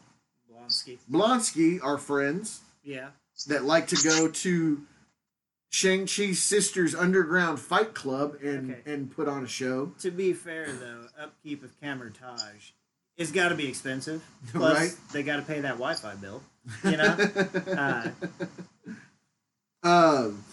Blonsky. 0.53 0.99
Blonsky 1.11 1.83
are 1.83 1.99
friends 1.99 2.61
Yeah. 2.83 3.09
that 3.49 3.65
like 3.65 3.89
to 3.89 3.97
go 3.97 4.29
to 4.29 4.83
Shang-Chi's 5.71 6.43
sister's 6.43 6.95
underground 6.95 7.59
fight 7.59 7.95
club 7.95 8.37
and, 8.43 8.73
Okay. 8.73 8.93
and 8.93 9.11
put 9.11 9.29
on 9.29 9.45
a 9.45 9.49
show. 9.49 9.93
To 10.01 10.11
be 10.11 10.33
fair, 10.33 10.71
though, 10.71 11.07
upkeep 11.19 11.65
of 11.65 11.79
Kamar-Taj 11.81 12.73
it's 13.17 13.31
got 13.31 13.51
to 13.51 13.55
be 13.55 13.69
expensive. 13.69 14.25
Plus, 14.53 14.77
Right. 14.77 15.13
they 15.13 15.23
got 15.23 15.37
to 15.37 15.43
pay 15.43 15.61
that 15.61 15.75
Wi-Fi 15.79 16.15
bill. 16.17 16.43
You 16.83 16.97
know. 16.97 17.31
uh, 19.85 19.89
um, 19.89 20.45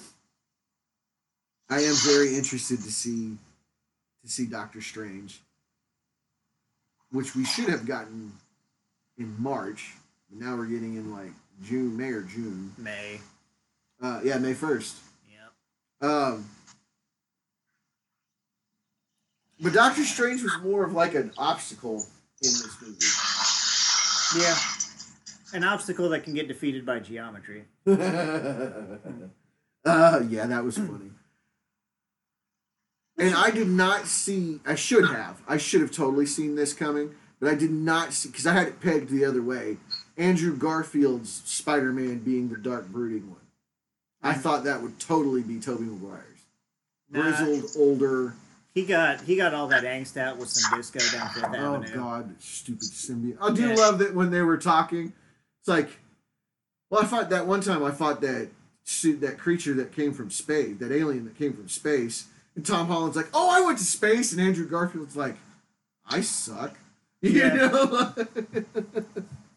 I 1.72 1.80
am 1.84 1.96
very 1.96 2.36
interested 2.36 2.84
to 2.84 2.92
see 2.92 3.38
to 4.24 4.30
see 4.30 4.46
Doctor 4.46 4.82
Strange, 4.82 5.40
which 7.12 7.34
we 7.34 7.46
should 7.46 7.70
have 7.70 7.88
gotten 7.88 8.34
in 9.18 9.42
March. 9.42 9.94
But 10.30 10.46
now 10.46 10.58
we're 10.58 10.66
getting 10.66 10.98
in 10.98 11.14
like 11.14 11.32
June, 11.64 11.96
May 11.96 12.10
or 12.10 12.24
June. 12.24 12.74
May. 12.78 13.22
Uh, 14.02 14.20
yeah, 14.22 14.38
May 14.38 14.54
first. 14.54 14.98
Yep. 15.32 16.10
Um, 16.10 16.50
but 19.62 19.72
Doctor 19.72 20.04
Strange 20.04 20.44
was 20.44 20.58
more 20.62 20.84
of 20.84 20.92
like 20.92 21.16
an 21.16 21.32
obstacle 21.38 22.04
in 22.42 22.50
this 22.50 22.76
movie. 22.82 22.98
Yeah. 24.44 24.58
An 25.54 25.64
obstacle 25.64 26.10
that 26.10 26.26
can 26.26 26.34
get 26.34 26.50
defeated 26.50 26.86
by 26.86 27.00
geometry. 27.00 27.64
uh, 27.88 27.96
yeah, 29.86 30.48
that 30.48 30.64
was 30.66 30.78
funny. 30.78 31.12
And 33.22 33.36
I 33.36 33.52
did 33.52 33.68
not 33.68 34.08
see. 34.08 34.60
I 34.66 34.76
should 34.76 35.08
have. 35.08 35.42
I 35.48 35.58
should 35.58 35.82
have 35.82 35.92
totally 35.92 36.26
seen 36.26 36.56
this 36.56 36.74
coming, 36.74 37.14
but 37.40 37.50
I 37.50 37.56
did 37.56 37.72
not 37.72 38.14
see 38.14 38.30
because 38.30 38.48
I 38.48 38.54
had 38.54 38.68
it 38.68 38.82
pegged 38.82 39.10
the 39.10 39.26
other 39.26 39.42
way. 39.44 39.78
Andrew 40.18 40.56
Garfield's 40.58 41.44
Spider-Man 41.46 42.20
being 42.20 42.50
the 42.50 42.58
dark, 42.58 42.88
brooding 42.88 43.30
one. 43.30 43.40
I 44.24 44.34
mm. 44.34 44.38
thought 44.42 44.64
that 44.64 44.82
would 44.82 45.00
totally 45.00 45.42
be 45.42 45.60
Tobey 45.60 45.84
Maguire's 45.84 46.26
Nah, 47.12 47.24
grizzled, 47.24 47.72
older. 47.78 48.34
he 48.74 48.86
got 48.86 49.22
he 49.22 49.36
got 49.36 49.54
all 49.54 49.68
that 49.68 49.84
angst 49.84 50.18
out 50.18 50.38
with 50.38 50.50
some 50.50 50.78
disco 50.78 51.00
down 51.16 51.30
Fifth 51.30 51.44
Oh 51.46 51.76
Avenue. 51.76 51.94
God, 51.96 52.36
stupid 52.40 52.90
symbiote! 52.90 53.38
I 53.42 53.52
do 53.54 53.68
Yeah. 53.70 53.76
love 53.76 54.00
that 54.00 54.16
when 54.16 54.32
they 54.32 54.42
were 54.42 54.58
talking. 54.58 55.14
It's 55.60 55.68
like, 55.68 55.90
well, 56.90 57.02
I 57.02 57.06
thought 57.06 57.30
that 57.30 57.46
one 57.46 57.62
time 57.62 57.84
I 57.84 57.92
fought 57.92 58.22
that 58.22 58.50
that 59.04 59.38
creature 59.38 59.74
that 59.76 59.92
came 59.94 60.12
from 60.14 60.30
space, 60.32 60.78
that 60.80 60.92
alien 60.92 61.26
that 61.26 61.38
came 61.38 61.54
from 61.54 61.70
space, 61.70 62.28
and 62.56 62.66
Tom 62.66 62.88
Holland's 62.88 63.16
like, 63.18 63.30
"Oh, 63.34 63.50
I 63.50 63.62
went 63.66 63.78
to 63.80 63.84
space," 63.86 64.32
and 64.32 64.42
Andrew 64.42 64.68
Garfield's 64.68 65.16
like, 65.16 65.36
"I 66.06 66.22
suck," 66.22 66.78
you 67.22 67.32
Yeah. 67.32 67.54
know. 67.56 68.14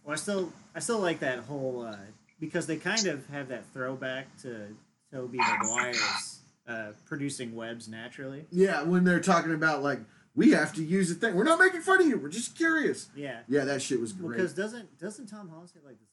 Well, 0.05 0.12
I 0.12 0.16
still 0.16 0.53
I 0.75 0.81
still 0.81 0.99
like 0.99 1.21
that 1.21 1.41
whole 1.41 1.83
uh, 1.83 1.97
because 2.41 2.66
they 2.66 2.77
kind 2.77 3.07
of 3.07 3.27
have 3.29 3.49
that 3.49 3.65
throwback 3.73 4.37
to 4.43 4.69
Tobey 5.12 5.39
Maguire's 5.39 6.41
uh, 6.69 6.89
producing 7.07 7.55
webs 7.55 7.89
naturally. 7.89 8.45
yeah, 8.51 8.83
when 8.83 9.05
they're 9.05 9.21
talking 9.21 9.53
about 9.55 9.83
like, 9.83 10.01
we 10.35 10.51
have 10.51 10.73
to 10.75 10.83
use 10.85 11.11
a 11.11 11.15
thing. 11.15 11.35
We're 11.35 11.45
not 11.45 11.59
making 11.59 11.81
fun 11.83 12.01
of 12.03 12.07
you. 12.07 12.19
We're 12.19 12.29
just 12.29 12.57
curious. 12.57 13.09
Yeah. 13.16 13.41
Yeah, 13.49 13.65
that 13.65 13.81
shit 13.83 14.01
was 14.01 14.12
great. 14.12 14.37
Because 14.37 14.53
doesn't 14.53 14.99
doesn't 14.99 15.27
Tom 15.27 15.49
Holland 15.49 15.71
say 15.71 15.81
like 15.85 15.97
does 15.99 16.09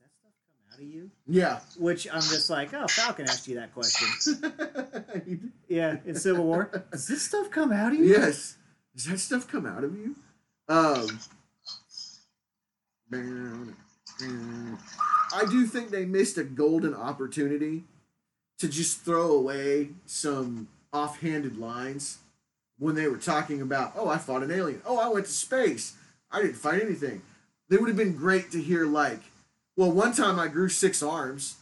that 0.82 0.88
stuff 0.88 0.88
come 0.88 0.88
out 0.88 0.88
of 0.88 0.88
you? 0.88 1.12
yeah. 1.28 1.60
Which 1.78 2.08
I'm 2.12 2.22
just 2.22 2.50
like, 2.50 2.74
oh, 2.74 2.88
Falcon 2.88 3.28
asked 3.28 3.48
you 3.48 3.56
that 3.56 3.74
question. 3.74 5.54
Yeah, 5.68 5.98
in 6.06 6.16
Civil 6.16 6.44
War. 6.44 6.70
Does 6.92 7.08
this 7.08 7.22
stuff 7.22 7.50
come 7.50 7.72
out 7.72 7.94
of 7.94 8.00
you? 8.00 8.06
Yes. 8.06 8.58
Does 8.94 9.06
that 9.06 9.20
stuff 9.20 9.48
come 9.48 9.66
out 9.66 9.86
of 9.86 9.98
you? 9.98 10.16
Um, 10.68 11.20
I 15.34 15.46
do 15.50 15.66
think 15.66 15.90
they 15.90 16.06
missed 16.06 16.38
a 16.38 16.44
golden 16.44 16.94
opportunity 16.94 17.84
to 18.60 18.68
just 18.68 19.02
throw 19.02 19.32
away 19.32 19.90
some 20.06 20.68
offhanded 20.94 21.58
lines 21.58 22.20
when 22.78 22.96
they 22.96 23.08
were 23.08 23.18
talking 23.18 23.62
about, 23.62 23.94
oh, 23.96 24.08
I 24.08 24.18
fought 24.18 24.44
an 24.44 24.52
alien. 24.52 24.82
Oh, 24.86 25.00
I 25.00 25.08
went 25.08 25.26
to 25.26 25.32
space. 25.32 25.96
I 26.32 26.42
didn't 26.42 26.56
fight 26.56 26.82
anything. 26.82 27.22
They 27.70 27.78
would 27.78 27.88
have 27.88 27.98
been 27.98 28.16
great 28.16 28.52
to 28.52 28.62
hear, 28.62 28.86
like, 28.86 29.22
well, 29.78 29.92
one 29.92 30.14
time 30.14 30.40
I 30.40 30.48
grew 30.48 30.70
six 30.70 31.02
arms. 31.04 31.56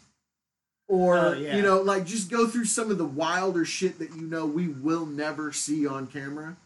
Or, 0.88 1.18
Oh, 1.20 1.34
yeah. 1.34 1.56
you 1.56 1.62
know, 1.62 1.82
like 1.82 2.06
just 2.06 2.32
go 2.32 2.48
through 2.48 2.66
some 2.66 2.90
of 2.90 2.98
the 2.98 3.06
wilder 3.06 3.64
shit 3.64 4.00
that 4.00 4.10
you 4.16 4.24
know 4.24 4.46
we 4.48 4.68
will 4.68 5.06
never 5.06 5.52
see 5.52 5.86
on 5.86 6.08
camera. 6.08 6.58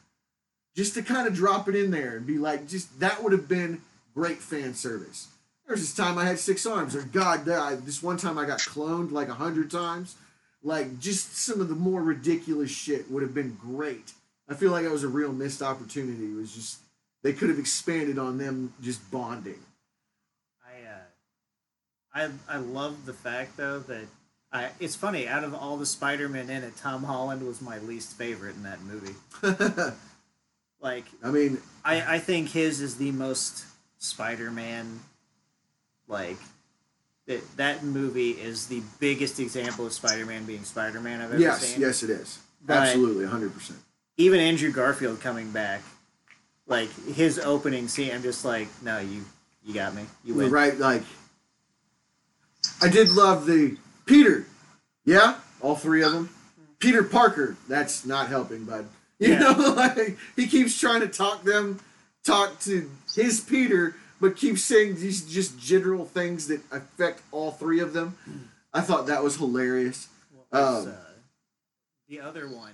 Just 0.75 0.93
to 0.95 1.01
kind 1.03 1.27
of 1.27 1.33
drop 1.33 1.67
it 1.67 1.75
in 1.75 1.91
there 1.91 2.15
and 2.17 2.25
be 2.25 2.37
like, 2.37 2.67
just 2.67 2.99
that 3.01 3.21
would 3.21 3.33
have 3.33 3.47
been 3.49 3.81
great 4.15 4.37
fan 4.39 4.73
service. 4.73 5.27
There's 5.67 5.81
this 5.81 5.93
time 5.93 6.17
I 6.17 6.25
had 6.25 6.39
six 6.39 6.65
arms, 6.65 6.95
or 6.95 7.03
God, 7.03 7.47
I, 7.49 7.75
this 7.75 8.01
one 8.01 8.17
time 8.17 8.37
I 8.37 8.45
got 8.45 8.59
cloned 8.59 9.11
like 9.11 9.27
a 9.29 9.33
hundred 9.33 9.69
times. 9.69 10.15
Like, 10.63 10.99
just 10.99 11.35
some 11.37 11.59
of 11.59 11.67
the 11.67 11.75
more 11.75 12.01
ridiculous 12.01 12.71
shit 12.71 13.11
would 13.11 13.21
have 13.23 13.33
been 13.33 13.57
great. 13.59 14.13
I 14.47 14.53
feel 14.53 14.71
like 14.71 14.85
it 14.85 14.91
was 14.91 15.03
a 15.03 15.09
real 15.09 15.33
missed 15.33 15.61
opportunity. 15.61 16.25
It 16.25 16.35
was 16.35 16.53
just, 16.55 16.79
they 17.21 17.33
could 17.33 17.49
have 17.49 17.59
expanded 17.59 18.17
on 18.17 18.37
them 18.37 18.73
just 18.81 19.09
bonding. 19.11 19.59
I 22.13 22.29
I 22.47 22.57
love 22.57 23.05
the 23.05 23.13
fact 23.13 23.57
though 23.57 23.79
that 23.79 24.05
I 24.51 24.69
it's 24.79 24.95
funny 24.95 25.27
out 25.27 25.43
of 25.43 25.53
all 25.53 25.77
the 25.77 25.85
Spider-Man 25.85 26.49
in 26.49 26.63
it, 26.63 26.75
Tom 26.77 27.03
Holland 27.03 27.45
was 27.45 27.61
my 27.61 27.79
least 27.79 28.17
favorite 28.17 28.55
in 28.55 28.63
that 28.63 28.81
movie. 28.81 29.15
Like 30.83 31.05
I 31.23 31.31
mean, 31.31 31.59
I 31.85 32.15
I 32.15 32.19
think 32.19 32.49
his 32.49 32.81
is 32.81 32.97
the 32.97 33.11
most 33.13 33.63
Spider-Man 33.99 34.99
like 36.09 36.35
that 37.25 37.41
that 37.55 37.83
movie 37.83 38.31
is 38.31 38.67
the 38.67 38.83
biggest 38.99 39.39
example 39.39 39.85
of 39.85 39.93
Spider-Man 39.93 40.43
being 40.43 40.65
Spider-Man 40.65 41.21
I've 41.21 41.31
ever 41.31 41.39
yes, 41.39 41.61
seen. 41.61 41.79
yes, 41.79 42.03
it 42.03 42.09
is. 42.09 42.39
But- 42.65 42.77
Absolutely, 42.77 43.25
100%. 43.25 43.73
Even 44.17 44.39
Andrew 44.41 44.71
Garfield 44.71 45.21
coming 45.21 45.51
back, 45.51 45.81
like 46.67 46.89
his 47.15 47.39
opening 47.39 47.87
scene, 47.87 48.11
I'm 48.13 48.21
just 48.21 48.43
like, 48.43 48.67
no, 48.83 48.99
you 48.99 49.23
you 49.63 49.73
got 49.73 49.95
me. 49.95 50.03
You 50.25 50.35
win. 50.35 50.51
Right, 50.51 50.77
like 50.77 51.03
I 52.81 52.89
did 52.89 53.11
love 53.11 53.45
the 53.45 53.77
Peter. 54.05 54.45
Yeah, 55.05 55.35
all 55.61 55.75
three 55.75 56.03
of 56.03 56.11
them. 56.13 56.29
Peter 56.79 57.03
Parker. 57.03 57.55
That's 57.69 58.05
not 58.05 58.27
helping, 58.27 58.65
bud. 58.65 58.87
You 59.19 59.29
Yeah. 59.33 59.39
know, 59.39 59.51
like 59.77 60.17
he 60.35 60.47
keeps 60.47 60.77
trying 60.79 61.01
to 61.01 61.07
talk 61.07 61.43
them, 61.43 61.79
talk 62.23 62.59
to 62.61 62.89
his 63.15 63.39
Peter, 63.39 63.95
but 64.19 64.35
keeps 64.35 64.61
saying 64.63 64.95
these 64.95 65.21
just 65.21 65.57
general 65.59 66.05
things 66.05 66.47
that 66.47 66.61
affect 66.71 67.21
all 67.31 67.51
three 67.51 67.79
of 67.79 67.93
them. 67.93 68.17
I 68.73 68.81
thought 68.81 69.07
that 69.07 69.23
was 69.23 69.37
hilarious. 69.37 70.07
Well, 70.51 70.83
Um, 70.83 70.87
uh, 70.89 70.95
the 72.09 72.19
other 72.19 72.47
one 72.49 72.73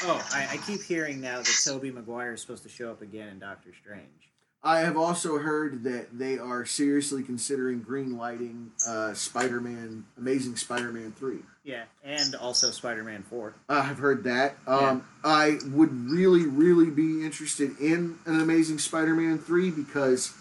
that 0.00 0.06
um, 0.06 0.16
oh 0.16 0.28
I, 0.32 0.54
I 0.54 0.56
keep 0.58 0.82
hearing 0.82 1.20
now 1.20 1.38
that 1.38 1.60
Tobey 1.64 1.90
Maguire 1.90 2.32
is 2.32 2.40
supposed 2.40 2.62
to 2.64 2.68
show 2.68 2.90
up 2.90 3.02
again 3.02 3.28
in 3.28 3.38
Doctor 3.38 3.70
Strange. 3.80 4.29
I 4.62 4.80
have 4.80 4.96
also 4.96 5.38
heard 5.38 5.84
that 5.84 6.18
they 6.18 6.38
are 6.38 6.66
seriously 6.66 7.22
considering 7.22 7.80
green 7.80 8.18
lighting 8.18 8.72
uh, 8.86 9.14
Spider-Man, 9.14 10.04
Amazing 10.18 10.56
Spider-Man 10.56 11.12
three. 11.12 11.38
Yeah, 11.64 11.84
and 12.04 12.34
also 12.34 12.70
Spider-Man 12.70 13.22
Four. 13.22 13.54
I've 13.68 13.98
heard 13.98 14.24
that. 14.24 14.56
Um, 14.66 15.06
I 15.24 15.58
would 15.66 15.92
really, 16.10 16.46
really 16.46 16.90
be 16.90 17.24
interested 17.24 17.78
in 17.80 18.18
an 18.26 18.40
Amazing 18.40 18.78
Spider-Man 18.78 19.38
three 19.38 19.70
because 19.70 20.34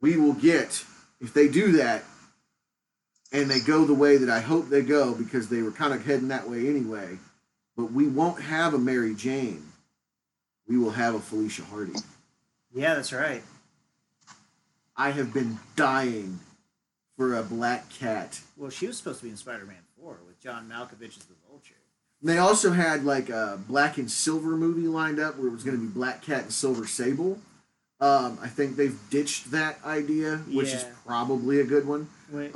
we 0.00 0.16
will 0.16 0.34
get 0.34 0.84
if 1.20 1.32
they 1.34 1.48
do 1.48 1.72
that, 1.72 2.04
and 3.32 3.50
they 3.50 3.60
go 3.60 3.84
the 3.84 3.94
way 3.94 4.18
that 4.18 4.30
I 4.30 4.40
hope 4.40 4.68
they 4.68 4.82
go 4.82 5.14
because 5.14 5.48
they 5.48 5.62
were 5.62 5.72
kind 5.72 5.92
of 5.92 6.04
heading 6.04 6.28
that 6.28 6.48
way 6.48 6.68
anyway. 6.68 7.18
But 7.76 7.92
we 7.92 8.06
won't 8.06 8.40
have 8.42 8.72
a 8.74 8.78
Mary 8.78 9.14
Jane. 9.14 9.64
We 10.68 10.78
will 10.78 10.90
have 10.90 11.14
a 11.14 11.20
Felicia 11.20 11.64
Hardy. 11.64 11.92
Yeah, 12.76 12.94
that's 12.94 13.12
right. 13.12 13.42
I 14.96 15.10
have 15.10 15.32
been 15.32 15.58
dying 15.76 16.40
for 17.16 17.34
a 17.34 17.42
black 17.42 17.88
cat. 17.90 18.40
Well, 18.56 18.70
she 18.70 18.86
was 18.86 18.98
supposed 18.98 19.18
to 19.20 19.24
be 19.24 19.30
in 19.30 19.36
Spider-Man 19.36 19.76
Four 19.98 20.18
with 20.26 20.38
John 20.40 20.68
Malkovich 20.70 21.16
as 21.18 21.24
the 21.24 21.34
Vulture. 21.48 21.74
And 22.20 22.28
they 22.30 22.38
also 22.38 22.72
had 22.72 23.04
like 23.04 23.28
a 23.30 23.58
black 23.66 23.96
and 23.96 24.10
silver 24.10 24.56
movie 24.56 24.86
lined 24.88 25.18
up 25.18 25.38
where 25.38 25.48
it 25.48 25.52
was 25.52 25.64
going 25.64 25.76
to 25.78 25.82
be 25.82 25.88
Black 25.88 26.22
Cat 26.22 26.42
and 26.44 26.52
Silver 26.52 26.86
Sable. 26.86 27.38
Um, 27.98 28.38
I 28.42 28.48
think 28.48 28.76
they've 28.76 28.98
ditched 29.08 29.50
that 29.52 29.78
idea, 29.84 30.36
which 30.52 30.68
is 30.74 30.84
probably 31.06 31.60
a 31.60 31.64
good 31.64 31.86
one. 31.86 32.08
Because 32.30 32.54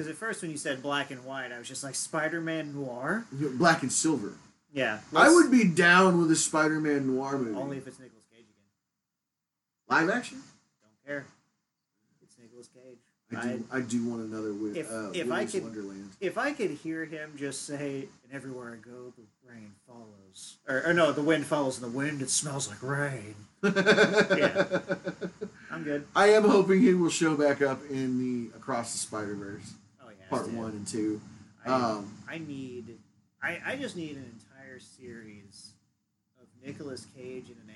Um, 0.00 0.08
at 0.08 0.16
first, 0.16 0.42
when 0.42 0.50
you 0.50 0.56
said 0.56 0.82
black 0.82 1.12
and 1.12 1.24
white, 1.24 1.52
I 1.52 1.58
was 1.58 1.68
just 1.68 1.84
like 1.84 1.94
Spider-Man 1.94 2.74
Noir. 2.74 3.24
black 3.30 3.82
and 3.82 3.92
silver. 3.92 4.32
Yeah, 4.72 4.98
I 5.14 5.28
would 5.32 5.50
be 5.50 5.64
down 5.64 6.18
with 6.20 6.30
a 6.30 6.36
Spider-Man 6.36 7.06
noir 7.16 7.38
movie. 7.38 7.56
only 7.56 7.78
if 7.78 7.86
it's 7.88 7.98
again. 7.98 8.10
Live 9.90 10.08
action. 10.10 10.38
Don't 10.82 11.06
care. 11.06 11.26
It's 12.22 12.36
Nicolas 12.40 12.68
Cage. 12.68 12.98
I 13.36 13.46
do. 13.46 13.64
I, 13.72 13.80
do 13.80 14.04
want 14.08 14.22
another 14.22 14.52
with 14.52 14.76
If- 14.76 14.90
uh, 14.90 15.10
if 15.14 15.30
I 15.30 15.44
could- 15.44 15.62
Wonderland. 15.62 16.10
if 16.20 16.36
I 16.38 16.52
could 16.52 16.70
hear 16.72 17.04
him 17.04 17.32
just 17.36 17.62
say, 17.64 18.08
"And 18.24 18.32
everywhere 18.32 18.72
I 18.72 18.76
go, 18.76 19.12
the 19.16 19.22
rain 19.48 19.72
follows," 19.86 20.56
or, 20.68 20.82
or 20.86 20.92
no, 20.94 21.12
the 21.12 21.22
wind 21.22 21.46
follows, 21.46 21.80
and 21.80 21.92
the 21.92 21.96
wind 21.96 22.22
it 22.22 22.30
smells 22.30 22.68
like 22.68 22.82
rain. 22.82 23.34
Yeah. 23.62 24.80
I'm 25.70 25.84
good. 25.84 26.06
I 26.16 26.30
am 26.30 26.42
hoping 26.44 26.80
he 26.80 26.94
will 26.94 27.10
show 27.10 27.36
back 27.36 27.62
up 27.62 27.78
in 27.88 28.18
the 28.18 28.56
Across 28.56 28.92
the 28.92 28.98
Spider 28.98 29.34
Verse 29.36 29.74
Oh 30.02 30.08
yeah. 30.08 30.26
part 30.28 30.50
one 30.50 30.70
and 30.72 30.86
two. 30.86 31.20
I, 31.64 31.70
Um, 31.72 32.12
I 32.28 32.38
need. 32.38 32.98
I, 33.42 33.60
I 33.64 33.76
just 33.76 33.96
need 33.96 34.16
an 34.16 34.24
entire 34.40 34.80
series 34.80 35.70
of 36.40 36.46
Nicolas 36.66 37.06
Cage 37.16 37.46
and 37.48 37.56
an 37.68 37.69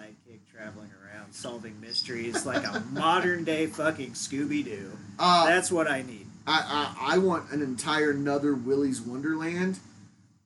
sidekick 0.00 0.38
traveling 0.52 0.90
around 1.02 1.32
solving 1.32 1.80
mysteries 1.80 2.44
like 2.46 2.64
a 2.64 2.80
modern 2.92 3.44
day 3.44 3.66
fucking 3.66 4.10
Scooby 4.12 4.64
Doo. 4.64 4.90
uh, 5.18 5.46
That's 5.46 5.70
what 5.70 5.90
I 5.90 6.02
need. 6.02 6.26
I, 6.46 6.94
I 7.00 7.14
I 7.14 7.18
want 7.18 7.50
an 7.50 7.62
entire 7.62 8.10
another 8.10 8.54
Willy's 8.54 9.00
Wonderland. 9.00 9.78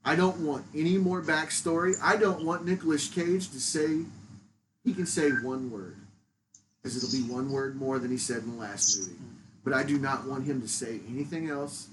I 0.04 0.16
don't 0.16 0.38
want 0.40 0.64
any 0.74 0.96
more 0.96 1.20
backstory. 1.20 1.94
I 2.02 2.16
don't 2.16 2.44
want 2.44 2.64
Nicolas 2.64 3.08
Cage 3.08 3.50
to 3.50 3.60
say 3.60 4.04
he 4.82 4.94
can 4.94 5.04
say 5.06 5.30
one 5.30 5.70
word. 5.70 5.96
Because 6.82 6.96
it'll 6.96 7.12
be 7.26 7.30
one 7.30 7.52
word 7.52 7.76
more 7.76 7.98
than 7.98 8.10
he 8.10 8.16
said 8.16 8.38
in 8.38 8.52
the 8.52 8.56
last 8.60 8.98
movie. 8.98 9.12
But 9.62 9.74
I 9.74 9.82
do 9.82 9.98
not 9.98 10.26
want 10.26 10.46
him 10.46 10.62
to 10.62 10.68
say 10.68 11.00
anything 11.10 11.50
else. 11.50 11.88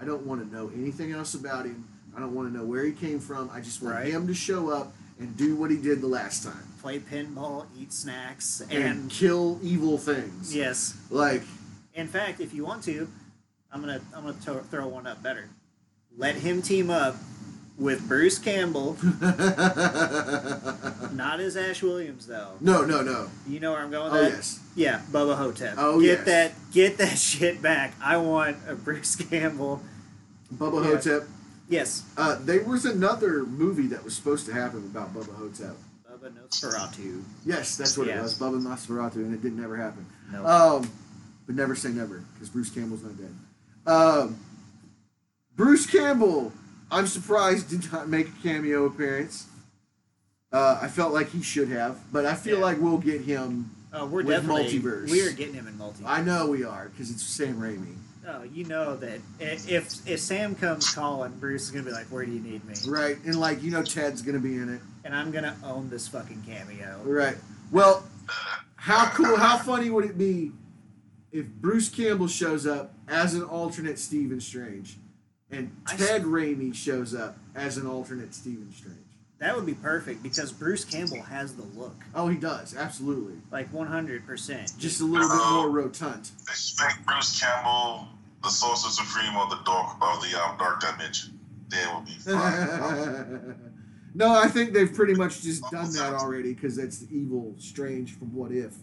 I 0.00 0.04
don't 0.04 0.26
want 0.26 0.40
to 0.44 0.52
know 0.56 0.68
anything 0.74 1.12
else 1.12 1.34
about 1.34 1.64
him. 1.66 1.86
I 2.16 2.18
don't 2.18 2.34
want 2.34 2.50
to 2.52 2.58
know 2.58 2.64
where 2.64 2.84
he 2.84 2.90
came 2.90 3.20
from. 3.20 3.48
I 3.54 3.60
just 3.60 3.80
want 3.80 3.94
Right. 3.94 4.08
him 4.12 4.26
to 4.26 4.34
show 4.34 4.70
up 4.70 4.92
and 5.20 5.36
do 5.36 5.54
what 5.54 5.70
he 5.70 5.76
did 5.76 6.00
the 6.00 6.08
last 6.08 6.42
time. 6.42 6.66
Play 6.82 6.98
pinball, 6.98 7.66
eat 7.78 7.92
snacks, 7.92 8.60
And, 8.68 8.72
and 8.84 9.10
kill 9.10 9.60
evil 9.62 9.98
things. 9.98 10.54
yes. 10.54 10.96
Like 11.10 11.42
In 11.94 12.08
fact, 12.08 12.40
if 12.40 12.52
you 12.52 12.64
want 12.64 12.82
to, 12.84 13.06
I'm 13.72 13.80
gonna 13.80 14.00
I'm 14.14 14.24
gonna 14.24 14.36
to- 14.46 14.64
throw 14.68 14.88
one 14.88 15.06
up 15.06 15.22
better. 15.22 15.48
Let 16.18 16.34
him 16.34 16.60
team 16.60 16.90
up 16.90 17.14
with 17.78 18.06
Bruce 18.08 18.38
Campbell, 18.38 18.96
not 21.12 21.40
as 21.40 21.56
Ash 21.56 21.82
Williams 21.82 22.26
though. 22.26 22.52
No, 22.60 22.84
no, 22.84 23.02
no. 23.02 23.28
You 23.48 23.60
know 23.60 23.72
where 23.72 23.80
I'm 23.80 23.90
going 23.90 24.12
Oh 24.12 24.22
that? 24.22 24.32
yes. 24.32 24.60
Yeah, 24.74 25.00
Bubba 25.10 25.36
Ho-Tep. 25.36 25.74
Oh, 25.78 26.00
get 26.00 26.06
yes. 26.18 26.26
that 26.26 26.52
get 26.72 26.98
that 26.98 27.16
shit 27.18 27.62
back. 27.62 27.94
I 28.02 28.16
want 28.18 28.56
a 28.68 28.74
Bruce 28.74 29.16
Campbell. 29.16 29.80
Bubba 30.54 30.84
Yeah. 30.84 30.90
Ho-Tep. 30.96 31.28
Yes, 31.68 32.02
Uh, 32.16 32.36
there 32.40 32.62
was 32.64 32.84
another 32.84 33.44
movie 33.46 33.86
that 33.86 34.04
was 34.04 34.14
supposed 34.14 34.44
to 34.46 34.52
happen 34.52 34.80
about 34.90 35.14
Bubba 35.14 35.34
Ho-Tep. 35.36 35.76
Bubba 36.22 36.30
Nosferatu. 36.32 37.22
Yes, 37.44 37.76
that's 37.76 37.96
what 37.98 38.06
Yeah. 38.06 38.18
it 38.20 38.22
was. 38.22 38.38
Bubba 38.38 38.60
Nosferatu, 38.62 39.16
and 39.16 39.34
it 39.34 39.42
didn't 39.42 39.62
ever 39.62 39.76
happen. 39.76 40.06
No. 40.30 40.46
Um, 40.46 40.90
but 41.46 41.54
never 41.56 41.74
say 41.74 41.90
never, 41.90 42.22
because 42.34 42.48
Bruce 42.48 42.70
Campbell's 42.70 43.02
not 43.02 43.12
dead. 43.18 43.34
Um, 43.86 44.36
Bruce 45.56 45.86
Campbell, 45.86 46.52
I'm 46.90 47.06
surprised 47.06 47.68
did 47.70 47.90
not 47.92 48.08
make 48.08 48.28
a 48.28 48.42
cameo 48.42 48.84
appearance. 48.86 49.46
Uh, 50.52 50.78
I 50.82 50.88
felt 50.88 51.12
like 51.12 51.30
he 51.30 51.42
should 51.42 51.68
have, 51.70 51.98
but 52.12 52.26
I 52.26 52.34
feel 52.34 52.58
Yeah. 52.58 52.64
like 52.64 52.80
we'll 52.80 52.98
get 52.98 53.22
him. 53.22 53.70
oh, 53.94 54.06
we're 54.06 54.22
with 54.22 54.28
definitely 54.36 54.78
multiverse. 54.80 55.10
we 55.10 55.20
are 55.26 55.32
getting 55.32 55.54
him 55.54 55.66
in 55.66 55.74
multiverse. 55.74 56.06
I 56.06 56.22
know 56.22 56.46
we 56.46 56.64
are, 56.64 56.88
because 56.88 57.10
it's 57.10 57.22
Sam 57.22 57.56
Raimi. 57.60 57.96
Oh, 58.26 58.42
you 58.44 58.64
know 58.64 58.96
that 58.96 59.20
if 59.40 60.06
if 60.08 60.20
Sam 60.20 60.54
comes 60.54 60.88
calling, 60.94 61.32
Bruce 61.40 61.64
is 61.64 61.70
gonna 61.72 61.84
be 61.84 61.90
like, 61.90 62.06
"Where 62.06 62.24
do 62.24 62.30
you 62.30 62.40
need 62.40 62.64
me?" 62.64 62.74
Right, 62.86 63.18
and 63.24 63.34
like, 63.34 63.62
you 63.62 63.70
know, 63.72 63.82
Ted's 63.82 64.22
going 64.22 64.36
to 64.36 64.40
be 64.40 64.54
in 64.56 64.68
it. 64.68 64.80
And 65.04 65.14
I'm 65.14 65.30
gonna 65.30 65.56
own 65.64 65.90
this 65.90 66.06
fucking 66.08 66.42
cameo. 66.46 67.00
Right. 67.04 67.36
Well, 67.70 68.04
how 68.76 69.06
cool, 69.10 69.36
how 69.36 69.58
funny 69.58 69.90
would 69.90 70.04
it 70.04 70.16
be 70.18 70.52
if 71.32 71.46
Bruce 71.46 71.88
Campbell 71.88 72.28
shows 72.28 72.66
up 72.66 72.92
as 73.08 73.34
an 73.34 73.42
alternate 73.42 73.98
Stephen 73.98 74.40
Strange 74.40 74.96
and 75.50 75.70
I 75.86 75.94
s- 75.94 76.06
Ted 76.06 76.22
Raimi 76.22 76.74
shows 76.74 77.14
up 77.14 77.36
as 77.54 77.76
an 77.78 77.86
alternate 77.86 78.34
Stephen 78.34 78.72
Strange? 78.72 78.98
That 79.38 79.56
would 79.56 79.66
be 79.66 79.74
perfect 79.74 80.22
because 80.22 80.52
Bruce 80.52 80.84
Campbell 80.84 81.22
has 81.22 81.54
the 81.56 81.62
look, 81.76 81.96
Oh, 82.14 82.28
he 82.28 82.36
does, 82.36 82.76
absolutely. 82.76 83.34
like 83.50 83.72
100. 83.72 84.24
percent 84.24 84.72
Just 84.78 85.00
a 85.00 85.04
little 85.04 85.28
bit 85.28 85.36
more 85.50 85.68
rotund. 85.68 86.30
Expect 86.48 87.04
Bruce 87.04 87.40
Campbell, 87.40 88.06
the 88.44 88.50
Sorcerer 88.50 88.90
Supreme 88.90 89.34
of 89.36 89.50
the 89.50 89.58
dark 89.64 89.96
of 90.00 90.22
the 90.22 90.40
um, 90.40 90.56
dark 90.58 90.80
dimension. 90.80 91.40
Then 91.70 91.92
will 91.92 92.02
be 92.02 92.12
fine. 92.12 93.54
no, 94.14 94.34
I 94.34 94.48
think 94.48 94.72
they've 94.72 94.92
pretty 94.92 95.14
much 95.14 95.42
just 95.42 95.62
done 95.70 95.92
that 95.94 96.14
already 96.14 96.52
because 96.54 96.76
that's 96.76 96.98
the 97.00 97.14
evil 97.16 97.54
Strange 97.58 98.16
from 98.18 98.34
What 98.34 98.52
If. 98.52 98.74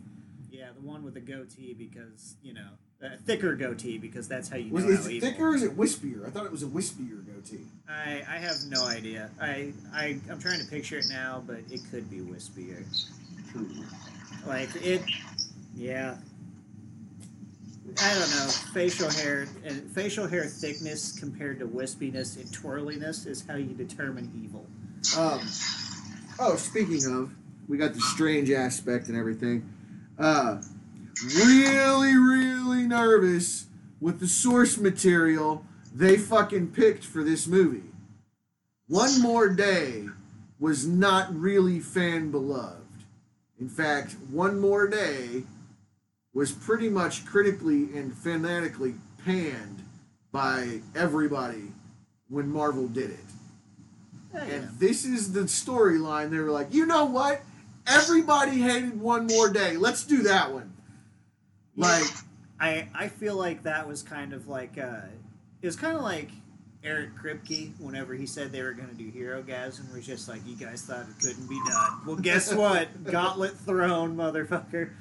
Yeah, 0.51 0.67
the 0.75 0.85
one 0.85 1.03
with 1.03 1.13
the 1.13 1.19
goatee 1.19 1.73
because 1.73 2.35
you 2.43 2.53
know 2.53 2.67
a 3.01 3.17
thicker 3.17 3.55
goatee 3.55 3.97
because 3.97 4.27
that's 4.27 4.49
how 4.49 4.57
you 4.57 4.65
know 4.69 4.73
Was, 4.73 4.83
how 4.83 4.89
is 4.91 5.07
it 5.07 5.11
evil. 5.13 5.29
thicker 5.29 5.47
or 5.49 5.55
is 5.55 5.63
it 5.63 5.77
wispier? 5.77 6.27
I 6.27 6.29
thought 6.31 6.45
it 6.45 6.51
was 6.51 6.63
a 6.63 6.67
wispier 6.67 7.25
goatee. 7.25 7.63
I 7.87 8.23
I 8.27 8.37
have 8.37 8.57
no 8.67 8.85
idea. 8.85 9.29
I 9.39 9.73
I 9.93 10.19
I'm 10.29 10.39
trying 10.39 10.59
to 10.59 10.65
picture 10.67 10.97
it 10.97 11.05
now, 11.09 11.43
but 11.45 11.59
it 11.71 11.81
could 11.91 12.09
be 12.09 12.17
wispier. 12.17 12.83
Like 14.45 14.69
it, 14.83 15.01
yeah. 15.75 16.15
I 18.01 18.13
don't 18.13 18.29
know. 18.29 18.47
Facial 18.73 19.09
hair 19.09 19.47
and 19.65 19.81
facial 19.91 20.27
hair 20.27 20.45
thickness 20.45 21.17
compared 21.19 21.59
to 21.59 21.65
wispiness 21.67 22.37
and 22.37 22.51
twirliness 22.53 23.25
is 23.25 23.43
how 23.47 23.55
you 23.55 23.73
determine 23.73 24.31
evil. 24.43 24.65
Um, 25.17 25.41
oh, 26.39 26.55
speaking 26.57 27.05
of, 27.05 27.33
we 27.67 27.77
got 27.77 27.93
the 27.93 28.01
strange 28.01 28.51
aspect 28.51 29.07
and 29.07 29.17
everything. 29.17 29.67
Uh, 30.17 30.61
really, 31.35 32.15
really 32.15 32.83
nervous 32.83 33.67
with 33.99 34.19
the 34.19 34.27
source 34.27 34.77
material 34.77 35.65
they 35.93 36.17
fucking 36.17 36.71
picked 36.71 37.03
for 37.03 37.23
this 37.23 37.47
movie. 37.47 37.91
One 38.87 39.21
More 39.21 39.49
Day 39.49 40.05
was 40.59 40.85
not 40.85 41.33
really 41.33 41.79
fan 41.79 42.31
beloved. 42.31 42.75
In 43.59 43.69
fact, 43.69 44.15
One 44.29 44.59
More 44.59 44.87
Day 44.87 45.43
was 46.33 46.51
pretty 46.51 46.89
much 46.89 47.25
critically 47.25 47.89
and 47.95 48.15
fanatically 48.15 48.95
panned 49.25 49.83
by 50.31 50.81
everybody 50.95 51.73
when 52.29 52.49
Marvel 52.49 52.87
did 52.87 53.09
it. 53.11 53.19
And 54.33 54.69
this 54.79 55.05
is 55.05 55.33
the 55.33 55.41
storyline. 55.41 56.29
They 56.29 56.39
were 56.39 56.51
like, 56.51 56.73
you 56.73 56.85
know 56.85 57.05
what? 57.05 57.41
Everybody 57.87 58.61
hated 58.61 58.99
one 58.99 59.27
more 59.27 59.49
day. 59.49 59.77
Let's 59.77 60.03
do 60.03 60.23
that 60.23 60.51
one. 60.51 60.73
Like, 61.75 62.03
I 62.59 62.87
I 62.93 63.07
feel 63.07 63.35
like 63.35 63.63
that 63.63 63.87
was 63.87 64.03
kind 64.03 64.33
of 64.33 64.47
like 64.47 64.77
uh, 64.77 65.07
it 65.61 65.65
was 65.65 65.75
kind 65.75 65.95
of 65.95 66.03
like 66.03 66.29
Eric 66.83 67.09
Kripke 67.15 67.71
whenever 67.79 68.13
he 68.13 68.25
said 68.25 68.51
they 68.51 68.61
were 68.61 68.73
going 68.73 68.89
to 68.89 68.95
do 68.95 69.11
Herogasm 69.11 69.93
was 69.93 70.05
just 70.05 70.29
like 70.29 70.41
you 70.45 70.55
guys 70.55 70.83
thought 70.83 71.05
it 71.09 71.21
couldn't 71.25 71.47
be 71.47 71.59
done. 71.67 72.01
Well, 72.05 72.15
guess 72.15 72.53
what? 72.55 73.05
Gauntlet 73.05 73.57
Throne, 73.57 74.15
motherfucker. 74.15 74.91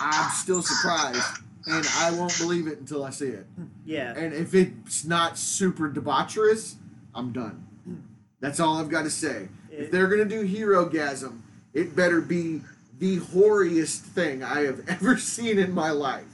I'm 0.00 0.30
still 0.30 0.62
surprised, 0.62 1.42
and 1.66 1.86
I 1.98 2.12
won't 2.12 2.36
believe 2.38 2.66
it 2.66 2.78
until 2.78 3.04
I 3.04 3.10
see 3.10 3.28
it. 3.28 3.46
Yeah, 3.84 4.14
And 4.16 4.32
if 4.32 4.54
it's 4.54 5.04
not 5.04 5.36
super 5.36 5.90
debaucherous, 5.90 6.76
I'm 7.14 7.32
done. 7.32 7.66
That's 8.40 8.60
all 8.60 8.76
I've 8.78 8.88
got 8.88 9.02
to 9.02 9.10
say. 9.10 9.48
If 9.70 9.90
they're 9.90 10.08
gonna 10.08 10.24
do 10.24 10.46
Herogasm, 10.46 11.40
it 11.72 11.94
better 11.94 12.20
be 12.20 12.62
the 12.98 13.16
hoariest 13.16 14.02
thing 14.02 14.42
I 14.42 14.60
have 14.62 14.82
ever 14.88 15.16
seen 15.16 15.58
in 15.58 15.72
my 15.72 15.90
life. 15.90 16.24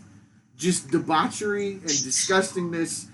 Just 0.57 0.91
debauchery 0.91 1.73
and 1.73 1.83
disgustingness, 1.83 3.07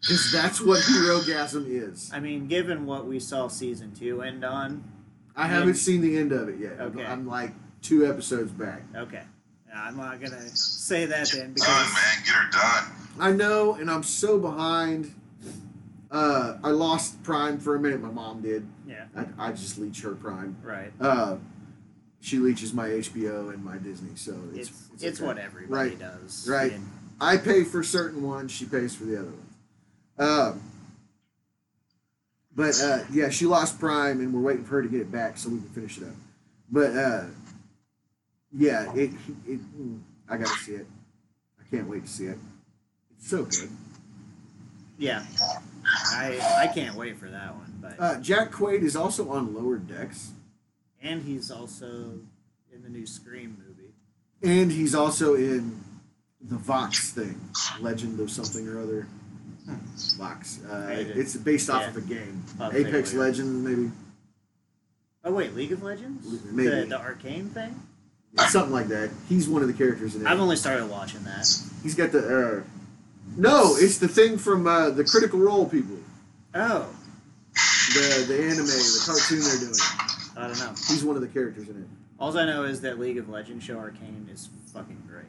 because 0.00 0.32
that's 0.32 0.60
what 0.60 0.80
Herogasm 0.80 1.66
is. 1.68 2.10
I 2.12 2.20
mean, 2.20 2.46
given 2.48 2.86
what 2.86 3.06
we 3.06 3.20
saw 3.20 3.48
season 3.48 3.92
two 3.94 4.22
end 4.22 4.44
on, 4.44 4.82
I 5.36 5.46
haven't 5.46 5.74
seen 5.74 6.00
the 6.00 6.16
end 6.16 6.32
of 6.32 6.48
it 6.48 6.58
yet. 6.58 6.80
Okay. 6.80 7.04
I'm 7.04 7.26
like 7.26 7.52
two 7.82 8.06
episodes 8.06 8.50
back. 8.52 8.82
okay. 8.94 9.22
I'm 9.74 9.98
not 9.98 10.20
gonna 10.22 10.48
say 10.48 11.04
that 11.04 11.28
then 11.28 11.52
Done, 11.52 11.52
because 11.52 11.92
man. 11.92 12.24
Get 12.24 12.34
her 12.34 12.50
done. 12.50 12.92
I 13.20 13.32
know, 13.32 13.74
and 13.74 13.90
I'm 13.90 14.02
so 14.02 14.38
behind. 14.38 15.14
Uh, 16.10 16.56
I 16.62 16.70
lost 16.70 17.22
Prime 17.24 17.58
for 17.58 17.74
a 17.74 17.80
minute. 17.80 18.00
My 18.00 18.10
mom 18.10 18.40
did. 18.42 18.66
yeah, 18.86 19.06
I, 19.16 19.48
I 19.48 19.52
just 19.52 19.78
leech 19.78 20.02
her 20.02 20.14
Prime. 20.14 20.56
right. 20.62 20.92
Uh, 21.00 21.36
she 22.20 22.38
leeches 22.38 22.72
my 22.72 22.88
HBO 22.88 23.52
and 23.52 23.64
my 23.64 23.76
Disney, 23.78 24.16
so 24.16 24.34
it's 24.54 24.68
It's 24.94 25.02
it's, 25.02 25.18
okay. 25.20 25.26
what 25.26 25.38
everybody 25.38 25.90
Right. 25.90 25.98
does. 25.98 26.48
Right. 26.48 26.72
And 26.72 26.88
I 27.20 27.36
pay 27.36 27.62
for 27.64 27.82
certain 27.82 28.22
ones, 28.22 28.50
she 28.52 28.64
pays 28.64 28.94
for 28.94 29.04
the 29.04 29.18
other 29.18 29.30
ones. 29.30 29.42
Um, 30.18 30.62
but 32.54 32.80
uh, 32.82 33.04
yeah, 33.12 33.28
she 33.28 33.46
lost 33.46 33.78
Prime, 33.78 34.20
and 34.20 34.32
we're 34.32 34.40
waiting 34.40 34.64
for 34.64 34.76
her 34.76 34.82
to 34.82 34.88
get 34.88 35.00
it 35.02 35.12
back 35.12 35.36
so 35.38 35.50
we 35.50 35.58
can 35.58 35.68
finish 35.68 35.98
it 35.98 36.04
up. 36.04 36.14
But 36.70 36.96
uh, 36.96 37.24
yeah, 38.56 38.92
it, 38.94 39.10
it 39.46 39.60
I 40.28 40.36
gotta 40.38 40.58
see 40.60 40.72
it. 40.72 40.86
I 41.60 41.68
can't 41.76 41.88
wait 41.88 42.04
to 42.06 42.10
see 42.10 42.24
it. 42.26 42.38
It's 43.18 43.28
so 43.30 43.44
good. 43.44 43.70
yeah, 44.98 45.24
I 46.12 46.38
I 46.62 46.66
can't 46.74 46.94
wait 46.96 47.18
for 47.18 47.28
that 47.30 47.54
one. 47.54 47.78
But 47.80 47.96
Uh, 47.98 48.20
Jack 48.20 48.50
Quaid 48.52 48.82
is 48.82 48.96
also 48.96 49.30
on 49.30 49.54
Lower 49.54 49.76
Decks, 49.78 50.32
and 51.02 51.22
he's 51.22 51.50
also 51.50 52.20
in 52.72 52.82
the 52.82 52.88
new 52.88 53.06
Scream 53.06 53.56
movie. 53.66 53.92
and 54.42 54.70
he's 54.70 54.94
also 54.94 55.34
in 55.34 55.80
the 56.40 56.56
Vox 56.56 57.10
thing, 57.12 57.40
Legend 57.80 58.20
of 58.20 58.30
something 58.30 58.68
or 58.68 58.80
other. 58.80 59.06
Vox. 60.16 60.60
Uh, 60.64 60.86
it's 60.90 61.36
based 61.36 61.68
off 61.70 61.82
yeah. 61.82 61.88
of 61.88 61.96
a 61.96 62.00
game. 62.02 62.44
I'll 62.60 62.72
Apex. 62.72 63.14
Legends, 63.14 63.66
maybe. 63.66 63.90
Oh 65.24 65.32
wait, 65.32 65.54
League 65.54 65.72
of 65.72 65.82
Legends? 65.82 66.24
Maybe. 66.52 66.68
The, 66.70 66.86
the 66.86 67.00
arcane 67.00 67.48
thing? 67.48 67.80
Something 68.48 68.72
like 68.72 68.86
that. 68.88 69.10
He's 69.28 69.48
one 69.48 69.62
of 69.62 69.68
the 69.68 69.74
characters 69.74 70.14
in 70.14 70.22
it. 70.22 70.28
I've 70.28 70.38
only 70.38 70.56
started 70.56 70.86
watching 70.88 71.24
that. 71.24 71.48
He's 71.82 71.94
got 71.96 72.12
the. 72.12 72.58
Uh, 72.58 72.62
no, 73.36 73.76
it's 73.76 73.98
the 73.98 74.08
thing 74.08 74.38
from 74.38 74.66
uh, 74.66 74.90
the 74.90 75.04
Critical 75.04 75.38
Role 75.38 75.66
people. 75.68 75.96
Oh, 76.54 76.88
The 77.94 78.24
the 78.28 78.42
anime, 78.42 78.66
the 78.66 79.02
cartoon 79.06 79.40
they're 79.40 79.58
doing. 79.58 79.74
I 80.36 80.48
don't 80.48 80.58
know. 80.58 80.70
He's 80.88 81.04
one 81.04 81.16
of 81.16 81.22
the 81.22 81.28
characters 81.28 81.68
in 81.68 81.76
it. 81.76 81.88
All 82.18 82.36
I 82.38 82.44
know 82.46 82.64
is 82.64 82.80
that 82.82 82.98
League 82.98 83.18
of 83.18 83.28
Legends 83.28 83.64
show 83.64 83.78
Arcane 83.78 84.28
is 84.32 84.48
fucking 84.72 85.02
great. 85.06 85.24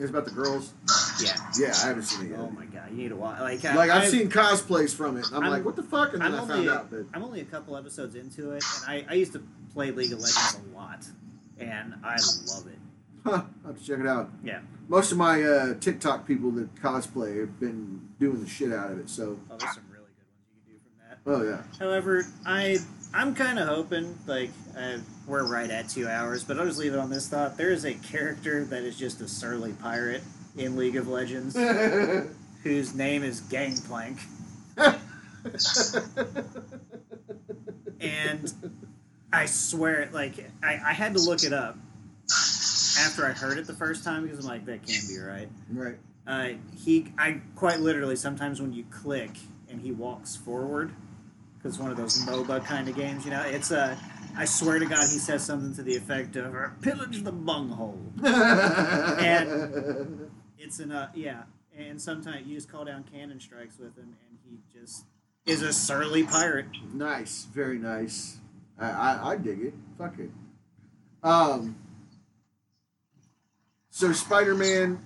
It's 0.00 0.10
about 0.10 0.24
the 0.24 0.30
girls. 0.30 0.72
Yeah. 1.20 1.34
Yeah, 1.58 1.72
I 1.82 1.88
haven't 1.88 2.04
seen 2.04 2.26
it 2.26 2.30
yet. 2.30 2.38
Oh 2.40 2.50
my 2.50 2.64
god, 2.66 2.90
you 2.90 2.96
need 2.96 3.08
to 3.08 3.16
watch. 3.16 3.40
Like, 3.40 3.64
I, 3.64 3.74
like 3.74 3.90
I've 3.90 4.02
I- 4.04 4.06
seen 4.08 4.28
cosplays 4.28 4.94
from 4.94 5.16
it. 5.16 5.26
I'm, 5.32 5.42
I'm- 5.42 5.50
like, 5.52 5.64
what 5.64 5.74
the 5.76 5.82
fuck? 5.82 6.12
And 6.12 6.22
then 6.22 6.32
I'm 6.34 6.44
I 6.44 6.46
found 6.46 6.52
only- 6.52 6.68
out 6.70 6.90
that 6.90 7.06
I'm 7.12 7.24
only 7.24 7.40
a 7.40 7.44
couple 7.44 7.76
episodes 7.76 8.14
into 8.14 8.52
it, 8.52 8.64
and 8.86 9.04
I, 9.08 9.12
I 9.12 9.14
used 9.14 9.32
to 9.32 9.42
play 9.74 9.90
League 9.90 10.12
of 10.12 10.20
Legends 10.20 10.58
a 10.72 10.76
lot, 10.76 11.04
and 11.58 11.94
I 12.04 12.16
love 12.54 12.66
it. 12.68 12.78
Huh, 13.24 13.42
I'll 13.64 13.72
have 13.72 13.78
to 13.78 13.84
check 13.84 13.98
it 14.00 14.06
out. 14.06 14.30
Yeah. 14.44 14.60
Most 14.88 15.12
of 15.12 15.18
my 15.18 15.42
uh, 15.42 15.74
TikTok 15.80 16.26
people 16.26 16.50
that 16.52 16.74
cosplay 16.76 17.40
have 17.40 17.60
been 17.60 18.08
doing 18.18 18.40
the 18.42 18.48
shit 18.48 18.72
out 18.72 18.90
of 18.90 18.98
it. 18.98 19.10
So, 19.10 19.38
Oh, 19.50 19.56
there's 19.58 19.74
some 19.74 19.84
really 19.90 20.06
good 20.16 20.26
ones 20.26 20.48
you 20.66 20.74
can 20.74 20.74
do 20.74 20.78
from 20.82 20.92
that. 21.08 21.18
oh 21.26 21.42
yeah. 21.50 21.62
However, 21.78 22.24
I 22.46 22.78
I'm 23.14 23.34
kind 23.34 23.58
of 23.58 23.68
hoping 23.68 24.18
like 24.26 24.50
uh, 24.78 24.98
we're 25.26 25.44
right 25.46 25.70
at 25.70 25.88
two 25.88 26.08
hours, 26.08 26.44
but 26.44 26.58
I'll 26.58 26.66
just 26.66 26.78
leave 26.78 26.94
it 26.94 26.98
on 26.98 27.10
this 27.10 27.28
thought. 27.28 27.56
There 27.56 27.70
is 27.70 27.84
a 27.84 27.94
character 27.94 28.64
that 28.64 28.82
is 28.82 28.96
just 28.98 29.20
a 29.20 29.28
surly 29.28 29.72
pirate 29.74 30.22
in 30.56 30.76
League 30.76 30.96
of 30.96 31.06
Legends 31.08 31.56
whose 32.62 32.94
name 32.94 33.22
is 33.22 33.40
Gangplank, 33.42 34.18
and 38.00 38.52
I 39.32 39.46
swear, 39.46 40.00
it, 40.02 40.12
like 40.12 40.34
I, 40.62 40.80
I 40.86 40.92
had 40.92 41.14
to 41.14 41.20
look 41.20 41.44
it 41.44 41.52
up 41.52 41.76
after 42.98 43.26
I 43.26 43.32
heard 43.32 43.58
it 43.58 43.66
the 43.66 43.74
first 43.74 44.04
time 44.04 44.24
because 44.24 44.40
I'm 44.40 44.46
like 44.50 44.66
that 44.66 44.86
can't 44.86 45.08
be 45.08 45.18
right. 45.18 45.48
right. 45.72 45.96
Uh, 46.26 46.58
he, 46.84 47.12
I 47.16 47.40
quite 47.56 47.80
literally 47.80 48.16
sometimes 48.16 48.60
when 48.60 48.72
you 48.72 48.84
click 48.90 49.30
and 49.70 49.80
he 49.80 49.92
walks 49.92 50.36
forward, 50.36 50.92
because 51.56 51.74
it's 51.74 51.82
one 51.82 51.90
of 51.90 51.96
those 51.96 52.24
MOBA 52.26 52.64
kind 52.64 52.88
of 52.88 52.94
games, 52.94 53.24
you 53.24 53.30
know, 53.30 53.42
it's 53.42 53.70
a. 53.70 53.98
I 54.36 54.44
swear 54.44 54.78
to 54.78 54.86
God, 54.86 55.00
he 55.00 55.18
says 55.18 55.44
something 55.44 55.74
to 55.74 55.82
the 55.82 55.96
effect 55.96 56.36
of 56.36 56.54
"pillage 56.80 57.24
the 57.24 57.32
bunghole." 57.32 57.98
and 58.24 60.30
It's 60.58 60.78
an 60.80 60.92
uh, 60.92 61.08
yeah, 61.14 61.42
and 61.76 62.00
sometimes 62.00 62.46
you 62.46 62.54
just 62.54 62.70
call 62.70 62.84
down 62.84 63.04
cannon 63.10 63.40
strikes 63.40 63.78
with 63.78 63.96
him, 63.96 64.16
and 64.28 64.38
he 64.44 64.58
just 64.78 65.04
is 65.46 65.62
a 65.62 65.72
surly 65.72 66.24
pirate. 66.24 66.66
Nice, 66.92 67.46
very 67.52 67.78
nice. 67.78 68.36
I, 68.78 68.90
I, 68.90 69.28
I 69.30 69.36
dig 69.36 69.60
it. 69.62 69.74
Fuck 69.96 70.18
it. 70.18 70.30
Um. 71.22 71.76
So 73.90 74.12
Spider 74.12 74.54
Man, 74.54 74.98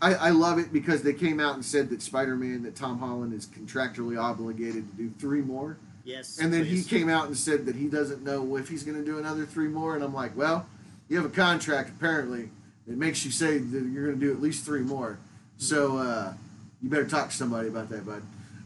I, 0.00 0.14
I 0.14 0.30
love 0.30 0.58
it 0.58 0.72
because 0.72 1.02
they 1.02 1.12
came 1.12 1.40
out 1.40 1.54
and 1.54 1.64
said 1.64 1.90
that 1.90 2.02
Spider 2.02 2.36
Man, 2.36 2.62
that 2.62 2.76
Tom 2.76 2.98
Holland 2.98 3.32
is 3.32 3.46
contractually 3.46 4.20
obligated 4.20 4.90
to 4.90 4.96
do 4.96 5.10
three 5.18 5.40
more, 5.40 5.78
Yes, 6.04 6.38
and 6.38 6.52
then 6.52 6.64
please. 6.64 6.88
he 6.88 6.98
came 6.98 7.08
out 7.08 7.26
and 7.26 7.36
said 7.36 7.64
that 7.66 7.76
he 7.76 7.88
doesn't 7.88 8.22
know 8.22 8.56
if 8.56 8.68
he's 8.68 8.82
going 8.84 8.98
to 8.98 9.04
do 9.04 9.18
another 9.18 9.46
three 9.46 9.68
more, 9.68 9.94
and 9.94 10.04
I'm 10.04 10.12
like, 10.14 10.36
well, 10.36 10.66
you 11.08 11.16
have 11.16 11.26
a 11.26 11.34
contract 11.34 11.90
apparently 11.90 12.50
that 12.86 12.98
makes 12.98 13.24
you 13.24 13.30
say 13.30 13.58
that 13.58 13.82
you're 13.90 14.06
going 14.06 14.20
to 14.20 14.26
do 14.26 14.30
at 14.32 14.40
least 14.40 14.64
three 14.64 14.82
more, 14.82 15.18
so 15.56 15.96
uh, 15.96 16.34
you 16.82 16.90
better 16.90 17.06
talk 17.06 17.30
to 17.30 17.36
somebody 17.36 17.68
about 17.68 17.88
that, 17.88 18.04
bud. 18.04 18.22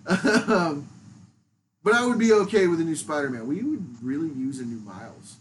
um, 0.48 0.88
but 1.84 1.94
I 1.94 2.04
would 2.06 2.18
be 2.18 2.32
okay 2.32 2.66
with 2.66 2.80
a 2.80 2.84
new 2.84 2.96
Spider-Man. 2.96 3.46
We 3.46 3.62
would 3.62 4.02
really 4.02 4.28
use 4.28 4.58
a 4.58 4.64
new 4.64 4.80
Miles, 4.80 5.36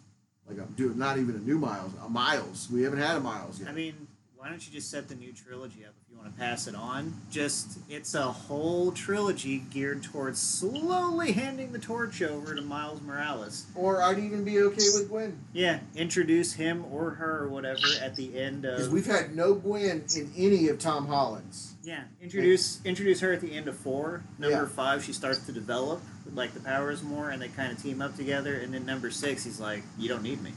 like 0.47 0.57
a, 0.57 0.67
do 0.75 0.93
not 0.95 1.17
even 1.17 1.35
a 1.35 1.39
new 1.39 1.57
Miles, 1.57 1.91
a 2.03 2.09
Miles. 2.09 2.69
We 2.71 2.83
haven't 2.83 2.99
had 2.99 3.17
a 3.17 3.19
Miles 3.19 3.59
yet. 3.59 3.69
I 3.69 3.73
mean, 3.73 4.07
why 4.37 4.49
don't 4.49 4.65
you 4.65 4.71
just 4.71 4.89
set 4.89 5.09
the 5.09 5.15
new 5.15 5.33
trilogy 5.33 5.83
up 5.83 5.93
if 6.05 6.11
you 6.11 6.17
want 6.17 6.31
to 6.33 6.39
pass 6.39 6.67
it 6.67 6.75
on? 6.75 7.13
Just 7.29 7.79
it's 7.89 8.13
a 8.15 8.21
whole 8.23 8.91
trilogy 8.91 9.57
geared 9.71 10.03
towards 10.03 10.39
slowly 10.39 11.31
handing 11.33 11.71
the 11.73 11.79
torch 11.79 12.21
over 12.21 12.55
to 12.55 12.61
Miles 12.61 13.01
Morales. 13.01 13.65
or 13.75 14.01
I'd 14.01 14.19
even 14.19 14.43
be 14.45 14.59
okay 14.61 14.85
with 14.93 15.09
Gwen 15.09 15.37
Yeah, 15.53 15.79
introduce 15.95 16.53
him 16.53 16.85
or 16.91 17.11
her 17.11 17.43
or 17.43 17.49
whatever 17.49 17.79
at 18.01 18.15
the 18.15 18.39
end 18.39 18.63
of. 18.65 18.75
because 18.75 18.87
of 18.87 18.93
we've 18.93 19.05
had 19.07 19.35
no 19.35 19.53
Gwen 19.55 20.03
in 20.15 20.31
any 20.37 20.69
of 20.69 20.79
Tom 20.79 21.07
Holland's. 21.07 21.73
yeah 21.83 22.03
introduce 22.21 22.79
introduce 22.85 23.19
her 23.19 23.33
at 23.33 23.41
the 23.41 23.53
end 23.53 23.67
of 23.67 23.75
four. 23.75 24.23
Number 24.39 24.55
Yeah. 24.63 24.67
five, 24.67 25.03
she 25.03 25.11
starts 25.13 25.39
to 25.47 25.51
develop 25.51 26.01
like 26.35 26.53
the 26.53 26.59
powers 26.59 27.01
more, 27.03 27.29
and 27.29 27.41
they 27.41 27.47
kind 27.49 27.71
of 27.71 27.81
team 27.81 28.01
up 28.01 28.15
together. 28.15 28.55
And 28.55 28.73
then 28.73 28.85
number 28.85 29.09
six, 29.11 29.43
he's 29.43 29.59
like, 29.59 29.83
"You 29.97 30.09
don't 30.09 30.23
need 30.23 30.41
me." 30.43 30.51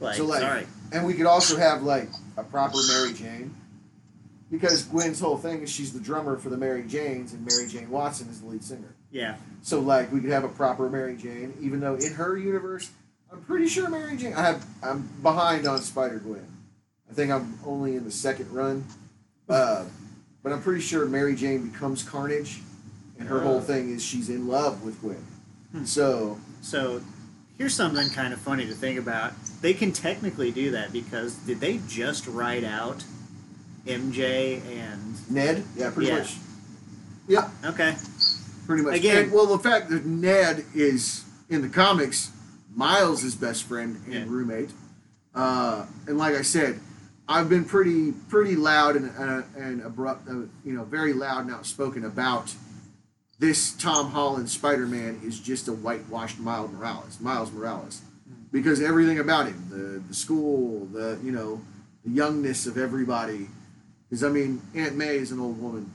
Like, 0.00 0.16
So, 0.16 0.24
like- 0.26 0.40
sorry, 0.42 0.66
And 0.92 1.04
we 1.06 1.14
could 1.14 1.26
also 1.26 1.56
have 1.56 1.82
like 1.82 2.08
a 2.36 2.42
proper 2.44 2.78
Mary 2.88 3.12
Jane. 3.12 3.54
Because 4.50 4.82
Gwen's 4.84 5.20
whole 5.20 5.36
thing 5.36 5.60
is 5.62 5.70
she's 5.70 5.92
the 5.92 6.00
drummer 6.00 6.38
for 6.38 6.48
the 6.48 6.56
Mary 6.56 6.82
Janes 6.84 7.34
and 7.34 7.44
Mary 7.44 7.66
Jane 7.68 7.90
Watson 7.90 8.28
is 8.28 8.40
the 8.40 8.46
lead 8.46 8.64
singer. 8.64 8.94
yeah, 9.10 9.36
So 9.62 9.80
like 9.80 10.10
we 10.10 10.20
could 10.20 10.30
have 10.30 10.44
a 10.44 10.48
proper 10.48 10.88
Mary 10.88 11.16
Jane, 11.16 11.52
even 11.60 11.80
though 11.80 11.96
in 11.96 12.14
her 12.14 12.36
universe, 12.36 12.90
I'm 13.30 13.42
pretty 13.42 13.68
sure 13.68 13.90
Mary 13.90 14.16
Jane 14.16 14.32
I 14.32 14.40
have 14.42 14.64
I'm 14.82 15.02
behind 15.22 15.66
on 15.66 15.80
Spider 15.82 16.18
Gwen. 16.18 16.46
I 17.10 17.12
think 17.14 17.30
I'm 17.30 17.58
only 17.66 17.96
in 17.96 18.04
the 18.04 18.10
second 18.10 18.50
run. 18.52 18.84
Uh, 19.50 19.84
but 20.42 20.52
I'm 20.52 20.62
pretty 20.62 20.80
sure 20.80 21.04
Mary 21.06 21.34
Jane 21.34 21.68
becomes 21.68 22.02
Carnage 22.02 22.60
and 23.18 23.28
her 23.28 23.40
whole 23.40 23.60
thing 23.60 23.90
is 23.90 24.02
she's 24.04 24.28
in 24.28 24.46
love 24.48 24.82
with 24.82 25.00
Gwen. 25.00 25.24
Hmm. 25.72 25.84
So 25.84 26.38
So 26.60 27.00
here's 27.56 27.74
something 27.74 28.08
kind 28.10 28.32
of 28.32 28.40
funny 28.40 28.66
to 28.66 28.74
think 28.74 28.98
about. 28.98 29.32
They 29.60 29.74
can 29.74 29.92
technically 29.92 30.50
do 30.50 30.70
that 30.72 30.92
because 30.92 31.34
did 31.34 31.60
they 31.60 31.80
just 31.88 32.26
write 32.26 32.64
out 32.64 33.04
MJ 33.86 34.60
and 34.78 35.30
Ned, 35.30 35.64
yeah, 35.76 35.90
pretty 35.90 36.08
Yeah. 36.10 36.18
much. 36.18 36.36
Yeah, 37.26 37.50
okay, 37.64 37.96
pretty 38.66 38.82
much. 38.82 38.96
Again- 38.96 39.24
And, 39.24 39.32
well, 39.32 39.46
the 39.46 39.58
fact 39.58 39.90
that 39.90 40.04
Ned 40.06 40.64
is 40.74 41.24
in 41.48 41.62
the 41.62 41.68
comics, 41.68 42.30
Miles' 42.74 43.34
best 43.34 43.64
friend 43.64 44.00
and 44.06 44.14
Yeah. 44.14 44.24
roommate, 44.26 44.70
uh, 45.34 45.84
and 46.06 46.16
like 46.18 46.34
I 46.34 46.42
said, 46.42 46.80
I've 47.28 47.48
been 47.48 47.64
pretty 47.64 48.12
pretty 48.30 48.56
loud 48.56 48.96
and 48.96 49.10
uh, 49.18 49.42
and 49.56 49.82
abrupt, 49.82 50.28
uh, 50.28 50.34
you 50.64 50.72
know, 50.72 50.84
very 50.84 51.12
loud 51.12 51.44
and 51.46 51.54
outspoken 51.54 52.04
about 52.04 52.54
this 53.38 53.72
Tom 53.72 54.10
Holland 54.10 54.48
Spider-Man 54.50 55.20
is 55.24 55.38
just 55.38 55.68
a 55.68 55.72
whitewashed 55.72 56.38
Miles 56.38 56.70
Morales, 56.72 57.20
Miles 57.20 57.52
Morales, 57.52 58.02
because 58.50 58.80
everything 58.80 59.18
about 59.18 59.46
him, 59.46 59.66
the 59.70 60.02
the 60.08 60.14
school, 60.14 60.86
the 60.86 61.18
you 61.22 61.30
know, 61.32 61.60
the 62.04 62.10
youngness 62.10 62.66
of 62.66 62.76
everybody, 62.78 63.48
because 64.08 64.24
I 64.24 64.28
mean, 64.28 64.60
Aunt 64.74 64.96
May 64.96 65.16
is 65.16 65.30
an 65.32 65.38
old 65.40 65.60
woman. 65.60 65.92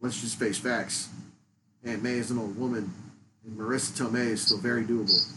Let's 0.00 0.20
just 0.20 0.38
face 0.38 0.58
facts. 0.58 1.08
Aunt 1.84 2.02
May 2.02 2.14
is 2.14 2.30
an 2.30 2.38
old 2.38 2.58
woman, 2.58 2.92
and 3.44 3.58
Marisa 3.58 3.92
Tomei 3.92 4.28
is 4.32 4.42
still 4.42 4.58
very 4.58 4.84
doable. 4.84 5.32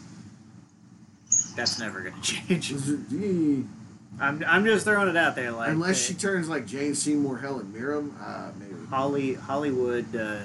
that's 1.56 1.80
never 1.80 2.02
gonna 2.02 2.22
change. 2.22 2.74
I'm 4.20 4.44
I'm 4.46 4.66
just 4.66 4.84
throwing 4.86 5.08
it 5.08 5.16
out 5.16 5.36
there, 5.36 5.52
like 5.52 5.70
Unless 5.70 6.04
uh, 6.04 6.08
she 6.08 6.14
turns 6.14 6.50
like 6.50 6.66
Jane 6.68 6.94
Seymour, 6.94 7.38
Helen 7.38 7.72
Mirren, 7.72 8.12
uh, 8.20 8.52
maybe. 8.60 8.74
Holly 8.90 9.34
Hollywood. 9.36 10.14
Uh, 10.14 10.40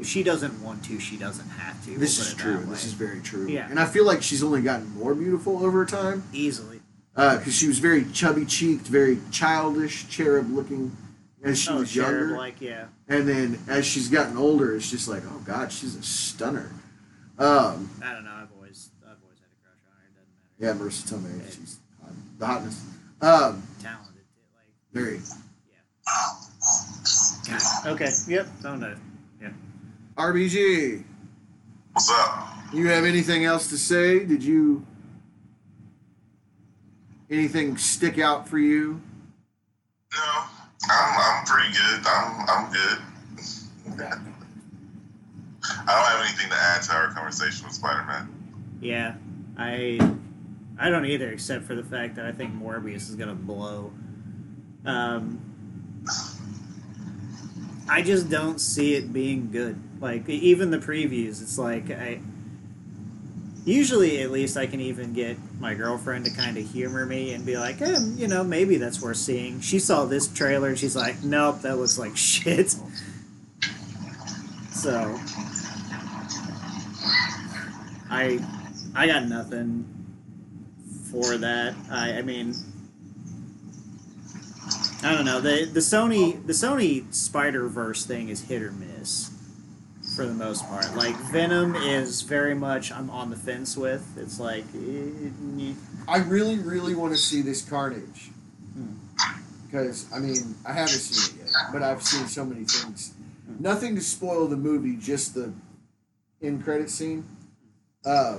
if 0.00 0.06
she 0.06 0.22
doesn't 0.22 0.62
want 0.62 0.82
to, 0.86 0.98
she 0.98 1.16
doesn't 1.16 1.48
have 1.50 1.84
to. 1.84 1.98
This 1.98 2.18
We'll 2.18 2.28
is 2.28 2.34
true. 2.34 2.64
This 2.70 2.84
is 2.86 2.94
very 2.94 3.20
true. 3.20 3.46
Yeah. 3.46 3.68
And 3.68 3.78
I 3.78 3.84
feel 3.84 4.06
like 4.06 4.22
she's 4.22 4.42
only 4.42 4.62
gotten 4.62 4.88
more 4.94 5.14
beautiful 5.14 5.64
over 5.64 5.84
time 5.84 6.24
easily. 6.32 6.80
because 7.14 7.54
she 7.54 7.68
was 7.68 7.78
very 7.78 8.06
chubby 8.06 8.46
cheeked, 8.46 8.86
very 8.86 9.18
childish, 9.30 10.08
cherub 10.08 10.50
looking 10.50 10.96
as 11.44 11.58
she 11.58 11.70
oh, 11.70 11.80
was 11.80 11.92
cherub, 11.92 12.10
younger. 12.12 12.36
like 12.38 12.60
yeah. 12.60 12.86
And 13.08 13.28
then 13.28 13.58
as 13.68 13.86
she's 13.86 14.08
gotten 14.08 14.38
older, 14.38 14.74
it's 14.74 14.90
just 14.90 15.06
like, 15.06 15.22
oh 15.26 15.42
god, 15.44 15.70
she's 15.70 15.94
a 15.94 16.02
stunner. 16.02 16.72
Um, 17.38 17.90
I 18.02 18.12
don't 18.14 18.24
know. 18.24 18.32
I've 18.32 18.52
always 18.56 18.90
I've 19.02 19.16
always 19.22 19.38
had 19.38 19.48
a 19.52 19.60
crush 19.62 19.80
on 19.86 19.96
her. 19.96 20.06
It 20.06 20.14
doesn't 20.16 20.78
matter. 20.78 20.80
yeah, 20.80 20.88
Marisa 20.88 21.04
Tomei, 21.12 21.46
she's 21.46 21.78
hot. 22.02 22.12
the 22.38 22.46
hotness. 22.46 22.84
Um, 23.20 23.62
Talented. 23.82 24.24
Like 24.54 24.72
very. 24.92 25.20
God. 27.48 27.86
Okay. 27.86 28.10
Yep. 28.28 28.48
No. 28.62 28.94
RBG, 30.20 31.02
What's 31.94 32.10
up? 32.10 32.48
you 32.74 32.88
have 32.88 33.04
anything 33.04 33.46
else 33.46 33.68
to 33.70 33.78
say? 33.78 34.22
Did 34.22 34.44
you 34.44 34.86
anything 37.30 37.78
stick 37.78 38.18
out 38.18 38.46
for 38.46 38.58
you? 38.58 39.00
No, 40.14 40.42
I'm 40.90 41.18
I'm 41.18 41.44
pretty 41.46 41.72
good. 41.72 42.06
I'm 42.06 42.46
I'm 42.50 42.70
good. 42.70 42.98
I 45.86 45.86
don't 45.86 46.04
have 46.04 46.26
anything 46.26 46.50
to 46.50 46.56
add 46.56 46.82
to 46.82 46.92
our 46.92 47.08
conversation 47.14 47.64
with 47.64 47.74
Spider-Man. 47.74 48.28
Yeah. 48.82 49.14
I 49.56 49.98
I 50.78 50.90
don't 50.90 51.06
either, 51.06 51.30
except 51.30 51.64
for 51.64 51.74
the 51.74 51.82
fact 51.82 52.16
that 52.16 52.26
I 52.26 52.32
think 52.32 52.54
Morbius 52.54 53.08
is 53.08 53.16
gonna 53.16 53.34
blow. 53.34 53.90
Um. 54.84 55.40
I 57.88 58.02
just 58.02 58.28
don't 58.28 58.60
see 58.60 58.94
it 58.94 59.12
being 59.14 59.50
good. 59.50 59.80
Like 60.00 60.28
even 60.28 60.70
the 60.70 60.78
previews, 60.78 61.42
it's 61.42 61.58
like 61.58 61.90
I. 61.90 62.20
Usually, 63.66 64.22
at 64.22 64.30
least, 64.30 64.56
I 64.56 64.66
can 64.66 64.80
even 64.80 65.12
get 65.12 65.36
my 65.60 65.74
girlfriend 65.74 66.24
to 66.24 66.30
kind 66.30 66.56
of 66.56 66.68
humor 66.68 67.04
me 67.04 67.34
and 67.34 67.44
be 67.44 67.58
like, 67.58 67.82
eh, 67.82 67.98
you 68.16 68.26
know, 68.26 68.42
maybe 68.42 68.78
that's 68.78 69.02
worth 69.02 69.18
seeing. 69.18 69.60
She 69.60 69.78
saw 69.78 70.06
this 70.06 70.28
trailer 70.28 70.68
and 70.68 70.78
she's 70.78 70.96
like, 70.96 71.22
nope, 71.22 71.60
that 71.60 71.76
looks 71.76 71.98
like 71.98 72.16
shit. 72.16 72.74
So, 74.70 75.14
I, 78.08 78.42
I 78.94 79.06
got 79.06 79.28
nothing 79.28 79.84
for 81.10 81.36
that. 81.36 81.74
I, 81.90 82.14
I 82.14 82.22
mean, 82.22 82.54
I 85.02 85.14
don't 85.14 85.24
know. 85.24 85.40
The 85.40 85.64
the 85.64 85.80
Sony 85.80 86.44
the 86.46 86.52
Sony 86.52 87.12
Spider 87.14 87.68
Verse 87.68 88.04
thing 88.04 88.28
is 88.28 88.42
hit 88.42 88.62
or 88.62 88.72
miss 88.72 88.89
for 90.20 90.26
the 90.26 90.34
most 90.34 90.68
part. 90.68 90.94
Like 90.94 91.16
Venom 91.32 91.74
is 91.74 92.20
very 92.20 92.54
much 92.54 92.92
I'm 92.92 93.08
on 93.08 93.30
the 93.30 93.36
fence 93.36 93.74
with. 93.74 94.18
It's 94.18 94.38
like 94.38 94.64
eh, 94.74 95.72
I 96.06 96.18
really, 96.18 96.58
really 96.58 96.94
want 96.94 97.14
to 97.14 97.18
see 97.18 97.40
this 97.40 97.62
Carnage. 97.62 98.30
Hmm. 98.74 98.96
Because, 99.64 100.12
I 100.12 100.18
mean, 100.18 100.56
I 100.66 100.74
haven't 100.74 100.88
seen 100.88 101.40
it 101.40 101.46
yet, 101.46 101.54
but 101.72 101.82
I've 101.82 102.02
seen 102.02 102.26
so 102.26 102.44
many 102.44 102.64
things. 102.64 103.14
Hmm. 103.46 103.62
Nothing 103.62 103.94
to 103.94 104.02
spoil 104.02 104.46
the 104.46 104.58
movie, 104.58 104.96
just 104.96 105.34
the 105.34 105.54
end 106.42 106.64
credit 106.64 106.90
scene. 106.90 107.24
Uh, 108.04 108.38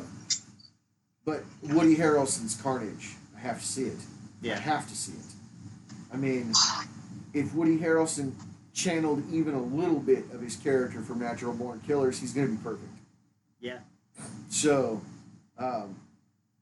but 1.25 1.43
Woody 1.63 1.95
Harrelson's 1.95 2.61
Carnage, 2.61 3.15
I 3.35 3.39
have 3.39 3.59
to 3.59 3.65
see 3.65 3.85
it. 3.85 3.99
Yeah, 4.43 4.53
I 4.53 4.59
have 4.59 4.87
to 4.87 4.95
see 4.95 5.13
it. 5.13 5.95
I 6.13 6.17
mean, 6.17 6.53
if 7.33 7.55
Woody 7.55 7.79
Harrelson 7.79 8.33
channeled 8.73 9.23
even 9.31 9.53
a 9.53 9.61
little 9.61 9.99
bit 9.99 10.26
of 10.34 10.41
his 10.41 10.56
character 10.56 11.02
from 11.02 11.19
Natural 11.19 11.53
Born 11.53 11.81
Killers, 11.85 12.19
he's 12.19 12.34
going 12.34 12.48
to 12.48 12.53
be 12.56 12.64
perfect. 12.64 12.91
Yeah. 13.60 13.80
So, 14.49 15.02
um, 15.57 15.95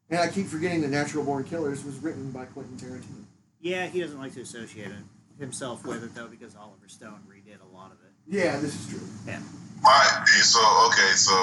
and 0.09 0.19
I 0.19 0.27
keep 0.27 0.47
forgetting 0.47 0.81
that 0.81 0.89
Natural 0.89 1.23
Born 1.23 1.43
Killers 1.43 1.83
was 1.83 1.97
written 1.99 2.31
by 2.31 2.45
Quentin 2.45 2.77
Tarantino. 2.77 3.23
Yeah, 3.61 3.87
he 3.87 4.01
doesn't 4.01 4.19
like 4.19 4.33
to 4.33 4.41
associate 4.41 4.87
it- 4.87 5.39
himself 5.39 5.85
with 5.85 6.03
it 6.03 6.13
though 6.13 6.27
because 6.27 6.53
Oliver 6.55 6.87
Stone 6.87 7.21
redid 7.25 7.61
a 7.61 7.75
lot 7.75 7.91
of 7.91 7.97
it. 8.03 8.11
Yeah, 8.27 8.59
this 8.59 8.75
is 8.75 8.89
true. 8.89 9.07
Yeah. 9.25 9.39
Alright, 9.85 10.27
so 10.27 10.59
okay, 10.87 11.11
so 11.15 11.33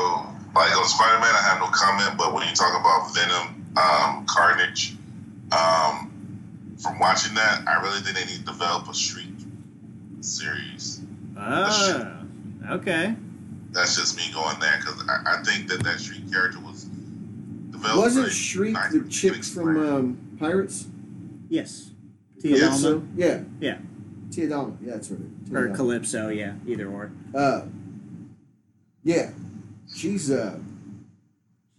like 0.54 0.76
on 0.76 0.84
Spider 0.86 1.18
Man, 1.20 1.34
I 1.34 1.42
have 1.42 1.60
no 1.60 1.68
comment, 1.68 2.18
but 2.18 2.34
when 2.34 2.46
you 2.46 2.54
talk 2.54 2.78
about 2.78 3.14
Venom, 3.14 3.64
um, 3.76 4.26
Carnage, 4.26 4.96
um, 5.52 6.12
from 6.78 6.98
watching 6.98 7.34
that, 7.34 7.62
I 7.66 7.80
really 7.80 8.00
think 8.00 8.16
they 8.18 8.24
need 8.26 8.40
to 8.40 8.52
develop 8.52 8.88
a 8.88 8.94
Shriek 8.94 9.35
series. 10.20 11.00
Oh, 11.38 12.16
okay. 12.70 13.14
That's 13.72 13.96
just 13.96 14.16
me 14.16 14.32
going 14.32 14.58
there 14.60 14.78
because 14.80 15.02
I, 15.08 15.38
I 15.38 15.42
think 15.42 15.68
that 15.68 15.82
that 15.84 16.00
Shriek 16.00 16.30
character 16.32 16.60
was 16.60 16.84
developed. 16.84 17.98
Wasn't 17.98 18.32
Shriek 18.32 18.74
the 18.90 19.00
from 19.00 19.08
chick 19.08 19.44
from 19.44 19.76
um, 19.76 20.36
Pirates? 20.38 20.86
Yes. 21.48 21.90
Yeah, 22.36 22.42
Tia 22.42 22.58
Calypso? 22.68 23.00
Dalma 23.00 23.08
Yeah. 23.16 23.40
Yeah. 23.60 23.78
Tia 24.30 24.48
Dalma. 24.48 24.76
Yeah, 24.82 24.92
that's 24.92 25.10
right. 25.10 25.46
Tia 25.46 25.58
or 25.58 25.68
Dalma. 25.68 25.76
Calypso, 25.76 26.28
yeah, 26.28 26.54
either 26.66 26.88
or. 26.88 27.12
Uh, 27.34 27.62
yeah. 29.04 29.30
She's 29.94 30.30
uh, 30.30 30.58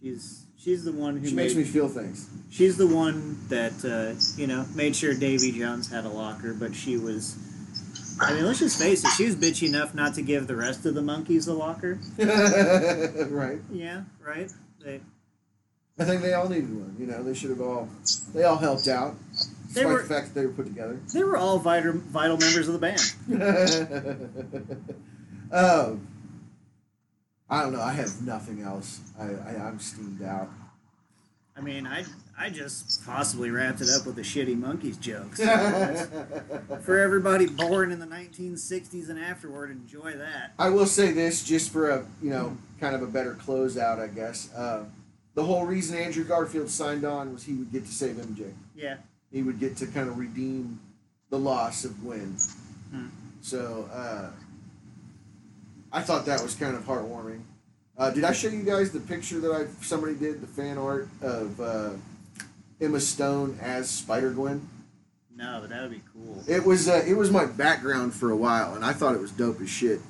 She's 0.02 0.46
she's 0.56 0.84
the 0.84 0.92
one 0.92 1.16
who 1.16 1.26
she 1.26 1.34
made, 1.34 1.44
makes 1.44 1.54
me 1.56 1.64
feel 1.64 1.88
things. 1.88 2.28
She's 2.50 2.76
the 2.76 2.86
one 2.86 3.38
that 3.48 3.84
uh, 3.84 4.20
you 4.40 4.46
know 4.46 4.64
made 4.74 4.94
sure 4.94 5.12
Davy 5.14 5.52
Jones 5.52 5.90
had 5.90 6.04
a 6.04 6.08
locker, 6.08 6.54
but 6.54 6.74
she 6.74 6.96
was. 6.96 7.36
I 8.20 8.34
mean, 8.34 8.44
let's 8.46 8.58
just 8.58 8.78
face 8.80 9.04
it. 9.04 9.10
She 9.16 9.24
was 9.26 9.36
bitchy 9.36 9.68
enough 9.68 9.94
not 9.94 10.14
to 10.14 10.22
give 10.22 10.46
the 10.46 10.56
rest 10.56 10.84
of 10.86 10.94
the 10.94 11.02
monkeys 11.02 11.46
a 11.46 11.54
locker. 11.54 11.98
right. 12.18 13.58
Yeah, 13.72 14.02
right. 14.24 14.50
They 14.84 15.00
I 16.00 16.04
think 16.04 16.22
they 16.22 16.32
all 16.34 16.48
needed 16.48 16.74
one. 16.74 16.96
You 16.98 17.06
know, 17.06 17.22
they 17.22 17.34
should 17.34 17.50
have 17.50 17.60
all 17.60 17.88
they 18.34 18.44
all 18.44 18.56
helped 18.56 18.88
out. 18.88 19.14
They 19.72 19.82
Despite 19.82 19.86
were- 19.86 20.02
the 20.02 20.08
fact 20.08 20.28
that 20.28 20.34
they 20.40 20.46
were 20.46 20.52
put 20.52 20.66
together. 20.66 20.98
they 21.12 21.22
were 21.22 21.36
all 21.36 21.58
vital 21.58 21.92
vital 21.92 22.36
members 22.38 22.68
of 22.68 22.74
the 22.74 22.78
band. 22.78 23.00
um, 25.52 26.06
I 27.50 27.62
don't 27.62 27.72
know. 27.72 27.80
I 27.80 27.92
have 27.92 28.20
nothing 28.22 28.62
else. 28.62 29.00
I, 29.18 29.24
I 29.24 29.56
I'm 29.66 29.78
steamed 29.78 30.22
out. 30.22 30.48
I 31.58 31.60
mean, 31.60 31.86
I 31.88 32.04
I 32.38 32.50
just 32.50 33.04
possibly 33.04 33.50
wrapped 33.50 33.80
it 33.80 33.88
up 33.90 34.06
with 34.06 34.16
a 34.18 34.22
shitty 34.22 34.56
monkeys 34.56 34.96
joke. 34.96 35.34
So 35.34 35.44
for 36.82 36.98
everybody 36.98 37.46
born 37.46 37.90
in 37.90 37.98
the 37.98 38.06
1960s 38.06 39.08
and 39.08 39.18
afterward, 39.18 39.72
enjoy 39.72 40.12
that. 40.12 40.52
I 40.56 40.68
will 40.68 40.86
say 40.86 41.10
this, 41.10 41.42
just 41.42 41.72
for 41.72 41.90
a 41.90 42.06
you 42.22 42.30
know 42.30 42.56
kind 42.78 42.94
of 42.94 43.02
a 43.02 43.06
better 43.06 43.34
closeout, 43.34 43.98
I 43.98 44.06
guess. 44.06 44.54
Uh, 44.54 44.84
the 45.34 45.42
whole 45.42 45.66
reason 45.66 45.98
Andrew 45.98 46.24
Garfield 46.24 46.70
signed 46.70 47.04
on 47.04 47.32
was 47.32 47.42
he 47.42 47.54
would 47.54 47.72
get 47.72 47.84
to 47.86 47.92
save 47.92 48.16
MJ. 48.16 48.52
Yeah. 48.76 48.96
He 49.32 49.42
would 49.42 49.58
get 49.58 49.76
to 49.78 49.86
kind 49.86 50.08
of 50.08 50.18
redeem 50.18 50.80
the 51.30 51.38
loss 51.38 51.84
of 51.84 52.00
Gwen. 52.00 52.36
Hmm. 52.90 53.06
So 53.42 53.88
uh, 53.92 54.30
I 55.92 56.02
thought 56.02 56.26
that 56.26 56.42
was 56.42 56.54
kind 56.54 56.76
of 56.76 56.84
heartwarming. 56.84 57.42
Uh, 57.98 58.10
did 58.10 58.24
I 58.24 58.32
show 58.32 58.48
you 58.48 58.62
guys 58.62 58.92
the 58.92 59.00
picture 59.00 59.40
that 59.40 59.50
I 59.52 59.66
somebody 59.84 60.14
did 60.14 60.40
the 60.40 60.46
fan 60.46 60.78
art 60.78 61.08
of 61.20 61.60
uh, 61.60 61.90
Emma 62.80 63.00
Stone 63.00 63.58
as 63.60 63.90
Spider 63.90 64.30
Gwen? 64.30 64.68
No, 65.34 65.58
but 65.60 65.70
that 65.70 65.82
would 65.82 65.90
be 65.90 66.02
cool. 66.12 66.42
It 66.46 66.64
was 66.64 66.88
uh, 66.88 67.02
it 67.06 67.14
was 67.14 67.30
my 67.30 67.44
background 67.44 68.14
for 68.14 68.30
a 68.30 68.36
while, 68.36 68.74
and 68.74 68.84
I 68.84 68.92
thought 68.92 69.14
it 69.14 69.20
was 69.20 69.32
dope 69.32 69.60
as 69.60 69.68
shit. 69.68 70.00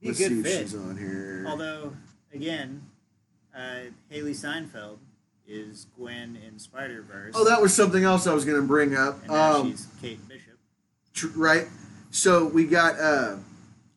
Be 0.00 0.08
Let's 0.08 0.18
good 0.18 0.28
see 0.32 0.38
if 0.40 0.44
fit. 0.46 0.58
she's 0.62 0.74
on 0.74 0.96
here. 0.96 1.44
Although, 1.48 1.92
again, 2.34 2.82
uh, 3.56 3.82
Hailee 4.12 4.34
Steinfeld 4.34 4.98
is 5.46 5.86
Gwen 5.96 6.36
in 6.46 6.58
Spider 6.58 7.02
Verse. 7.02 7.34
Oh, 7.36 7.44
that 7.44 7.62
was 7.62 7.72
something 7.74 8.02
else 8.02 8.26
I 8.26 8.34
was 8.34 8.44
going 8.44 8.60
to 8.60 8.66
bring 8.66 8.96
up. 8.96 9.20
and 9.22 9.30
now 9.32 9.56
Um, 9.60 9.70
she's 9.70 9.86
Kate 10.02 10.28
Bishop. 10.28 10.58
tr- 11.14 11.28
right. 11.36 11.66
So 12.10 12.46
we 12.46 12.64
got 12.66 12.98
uh, 12.98 13.36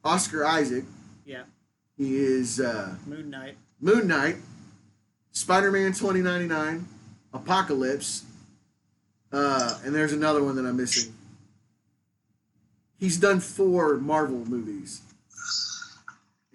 Oscar 0.03 0.45
Isaac. 0.45 0.85
He 1.99 2.15
is 2.15 2.61
uh, 2.61 2.95
Moon 3.05 3.29
Knight. 3.29 3.57
Moon 3.81 4.07
Knight, 4.07 4.37
Spider 5.33 5.69
Man 5.69 5.91
2099, 5.91 6.87
Apocalypse, 7.33 8.23
uh, 9.33 9.77
and 9.83 9.93
there's 9.93 10.13
another 10.13 10.41
one 10.41 10.55
that 10.55 10.65
I'm 10.65 10.77
missing. 10.77 11.13
He's 12.97 13.17
done 13.17 13.41
four 13.41 13.97
Marvel 13.97 14.45
movies. 14.45 15.01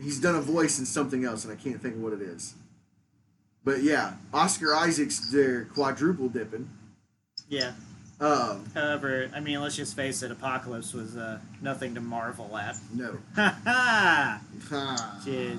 He's 0.03 0.19
done 0.19 0.35
a 0.35 0.41
voice 0.41 0.79
in 0.79 0.87
something 0.87 1.27
else, 1.27 1.45
and 1.45 1.53
I 1.53 1.63
can't 1.63 1.81
think 1.81 1.97
of 1.97 2.01
what 2.01 2.15
it 2.15 2.23
is. 2.23 2.55
But 3.65 3.83
yeah, 3.83 4.15
Oscar 4.33 4.75
Isaac's 4.75 5.31
there 5.31 5.67
quadruple 5.67 6.31
dipping. 6.31 6.71
Yeah. 7.51 7.73
Um, 8.25 8.65
However, 8.75 9.31
I 9.35 9.41
mean, 9.41 9.61
let's 9.61 9.77
just 9.77 9.95
face 9.97 10.23
it. 10.23 10.31
Apocalypse 10.31 10.95
was 10.95 11.17
uh, 11.17 11.39
nothing 11.61 11.95
to 11.97 12.01
marvel 12.01 12.57
at. 12.57 12.77
no. 12.95 13.19
Ha 13.37 13.59
ha! 13.65 14.41
Shit. 15.25 15.57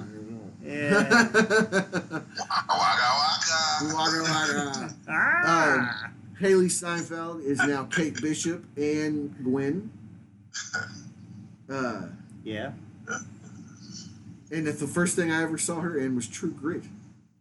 Yeah. 0.64 0.94
Waka 0.94 2.24
waka. 2.70 3.94
Waka 3.94 4.96
waka. 5.08 6.10
Hailee 6.42 6.72
Steinfeld 6.72 7.42
is 7.42 7.60
now 7.60 7.84
Kate 7.86 8.20
Bishop 8.22 8.64
and 8.78 9.36
Gwen. 9.44 9.92
Uh, 11.70 12.08
Yeah. 12.44 12.72
and 14.52 14.68
if 14.68 14.80
the 14.80 14.88
first 14.88 15.16
thing 15.16 15.32
I 15.32 15.44
ever 15.44 15.58
saw 15.58 15.82
her 15.82 15.98
in 15.98 16.16
was 16.16 16.28
True 16.28 16.52
Grit. 16.52 16.84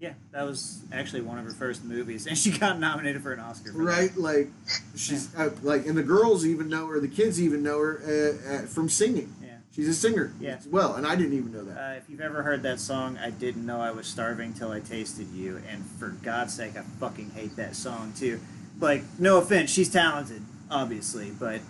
Yeah, 0.05 0.13
that 0.33 0.43
was 0.43 0.83
actually 0.93 1.23
one 1.23 1.39
of 1.39 1.47
her 1.47 1.51
first 1.53 1.83
movies, 1.83 2.27
and 2.27 2.37
she 2.37 2.51
got 2.59 2.79
nominated 2.79 3.23
for 3.23 3.33
an 3.33 3.41
Oscar. 3.41 3.73
For 3.73 3.79
that. 3.79 3.85
Right, 3.85 4.15
like 4.19 4.49
she's 4.95 5.35
uh, 5.35 5.49
like, 5.63 5.87
and 5.87 5.97
the 5.97 6.03
girls 6.03 6.45
even 6.45 6.69
know 6.69 6.87
her, 6.89 7.01
the 7.01 7.09
kids 7.09 7.41
even 7.41 7.63
know 7.63 7.79
her 7.79 8.03
uh, 8.05 8.55
uh, 8.55 8.67
from 8.67 8.91
singing. 8.91 9.33
Yeah. 9.43 9.49
She's 9.75 9.89
a 9.89 9.95
singer 9.95 10.35
Yeah. 10.39 10.57
as 10.57 10.69
well, 10.69 10.95
and 10.95 11.07
I 11.07 11.17
didn't 11.17 11.33
even 11.33 11.53
know 11.53 11.65
that. 11.65 11.79
Uh, 11.81 11.95
if 11.97 12.11
you've 12.11 12.21
ever 12.21 12.43
heard 12.43 12.63
that 12.65 12.81
song, 12.81 13.17
I 13.17 13.31
didn't 13.31 13.65
know 13.65 13.81
I 13.81 13.93
was 13.93 14.07
starving 14.07 14.53
till 14.53 14.71
I 14.73 14.81
tasted 14.81 15.29
you, 15.33 15.63
and 15.71 15.83
for 15.99 16.11
God's 16.11 16.53
sake, 16.53 16.77
I 16.77 16.83
fucking 17.01 17.31
hate 17.31 17.57
that 17.57 17.75
song 17.75 18.13
too. 18.15 18.41
Like, 18.79 19.05
no 19.19 19.39
offense, 19.39 19.71
she's 19.71 19.89
talented, 19.91 20.43
obviously, 20.71 21.31
but 21.31 21.61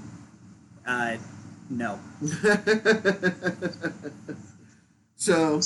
uh, 0.85 1.19
no. 1.71 2.01
so, 5.17 5.61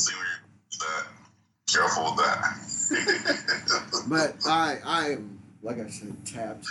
Careful 1.78 2.04
with 2.04 2.16
that. 2.16 4.04
but 4.08 4.34
I, 4.46 4.78
I 4.84 5.10
am 5.12 5.38
like 5.62 5.80
I 5.80 5.88
said, 5.88 6.14
tapped. 6.24 6.66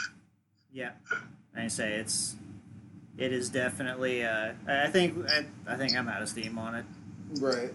Yeah, 0.71 0.91
I 1.55 1.67
say 1.67 1.93
it's, 1.93 2.35
it 3.17 3.31
is 3.31 3.49
definitely. 3.49 4.23
Uh, 4.23 4.53
I 4.67 4.85
I 4.85 4.87
think 4.87 5.27
I, 5.29 5.45
I 5.67 5.77
think 5.77 5.95
I'm 5.95 6.07
out 6.07 6.21
of 6.21 6.29
steam 6.29 6.57
on 6.57 6.75
it. 6.75 6.85
Right. 7.39 7.73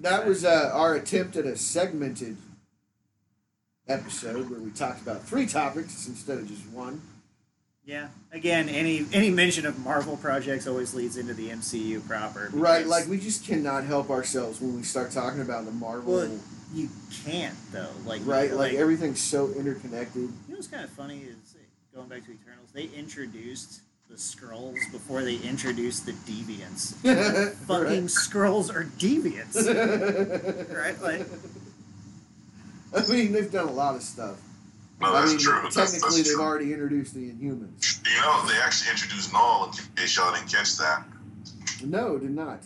That 0.00 0.26
was 0.26 0.44
uh, 0.44 0.70
our 0.72 0.94
attempt 0.94 1.36
at 1.36 1.44
a 1.44 1.56
segmented 1.56 2.36
episode 3.88 4.50
where 4.50 4.60
we 4.60 4.70
talked 4.70 5.02
about 5.02 5.22
three 5.22 5.46
topics 5.46 6.06
instead 6.06 6.38
of 6.38 6.48
just 6.48 6.66
one. 6.68 7.00
Yeah. 7.84 8.08
Again, 8.32 8.68
any 8.68 9.06
any 9.12 9.30
mention 9.30 9.64
of 9.66 9.78
Marvel 9.78 10.16
projects 10.16 10.66
always 10.66 10.94
leads 10.94 11.16
into 11.16 11.34
the 11.34 11.48
MCU 11.48 12.06
proper. 12.06 12.50
Right, 12.52 12.86
like 12.86 13.06
we 13.08 13.18
just 13.18 13.46
cannot 13.46 13.84
help 13.84 14.10
ourselves 14.10 14.60
when 14.60 14.76
we 14.76 14.82
start 14.82 15.10
talking 15.10 15.40
about 15.40 15.64
the 15.64 15.72
Marvel. 15.72 16.12
Well, 16.12 16.38
you 16.74 16.88
can't 17.24 17.54
though. 17.72 17.88
Like 18.04 18.22
right, 18.24 18.52
like 18.52 18.74
everything's 18.74 19.20
so 19.20 19.48
interconnected. 19.54 20.22
You 20.22 20.28
know 20.48 20.54
what's 20.54 20.66
kind 20.68 20.84
of 20.84 20.90
funny 20.90 21.20
is 21.20 21.54
going 21.94 22.08
back 22.08 22.24
to 22.26 22.32
Eternals. 22.32 22.70
They 22.72 22.84
introduced 22.96 23.80
the 24.08 24.16
Skrulls 24.16 24.78
before 24.92 25.22
they 25.22 25.36
introduced 25.36 26.06
the 26.06 26.12
deviants. 26.12 26.94
Fucking 27.66 27.84
Right. 27.84 28.04
Skrulls 28.04 28.74
are 28.74 28.84
deviants, 28.84 29.56
right? 30.74 31.00
Like, 31.02 31.26
I 32.94 33.06
mean, 33.12 33.32
they've 33.32 33.50
done 33.52 33.68
a 33.68 33.72
lot 33.72 33.96
of 33.96 34.02
stuff. 34.02 34.40
No, 35.00 35.08
I 35.12 35.20
that's 35.20 35.32
mean, 35.32 35.40
true. 35.40 35.60
That's, 35.62 35.74
technically, 35.76 36.00
that's 36.00 36.16
they've 36.16 36.34
true. 36.36 36.42
already 36.42 36.72
introduced 36.72 37.14
the 37.14 37.30
Inhumans. 37.30 38.00
You 38.08 38.20
know, 38.20 38.46
they 38.48 38.58
actually 38.60 38.90
introduced 38.90 39.32
Knull 39.32 39.66
in 39.66 39.72
case 39.96 40.16
y'all 40.16 40.34
didn't 40.34 40.50
catch 40.50 40.76
that. 40.78 41.04
No, 41.84 42.18
did 42.18 42.30
not. 42.30 42.60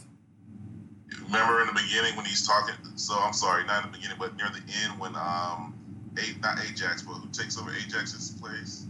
Remember 1.33 1.63
in 1.63 1.67
the 1.69 1.73
beginning 1.73 2.15
when 2.17 2.27
he's 2.27 2.47
talking? 2.47 2.75
So 2.97 3.15
I'm 3.19 3.33
sorry, 3.33 3.65
not 3.65 3.85
in 3.87 3.91
the 3.93 3.97
beginning, 3.97 4.19
but 4.19 4.37
near 4.37 4.49
the 4.49 4.61
end 4.85 5.01
when 5.01 5.17
um, 5.17 5.75
A, 6.19 6.39
not 6.41 6.59
Ajax, 6.69 7.03
but 7.03 7.15
who 7.15 7.29
takes 7.31 7.59
over 7.59 7.71
Ajax's 7.71 8.33
place? 8.41 8.85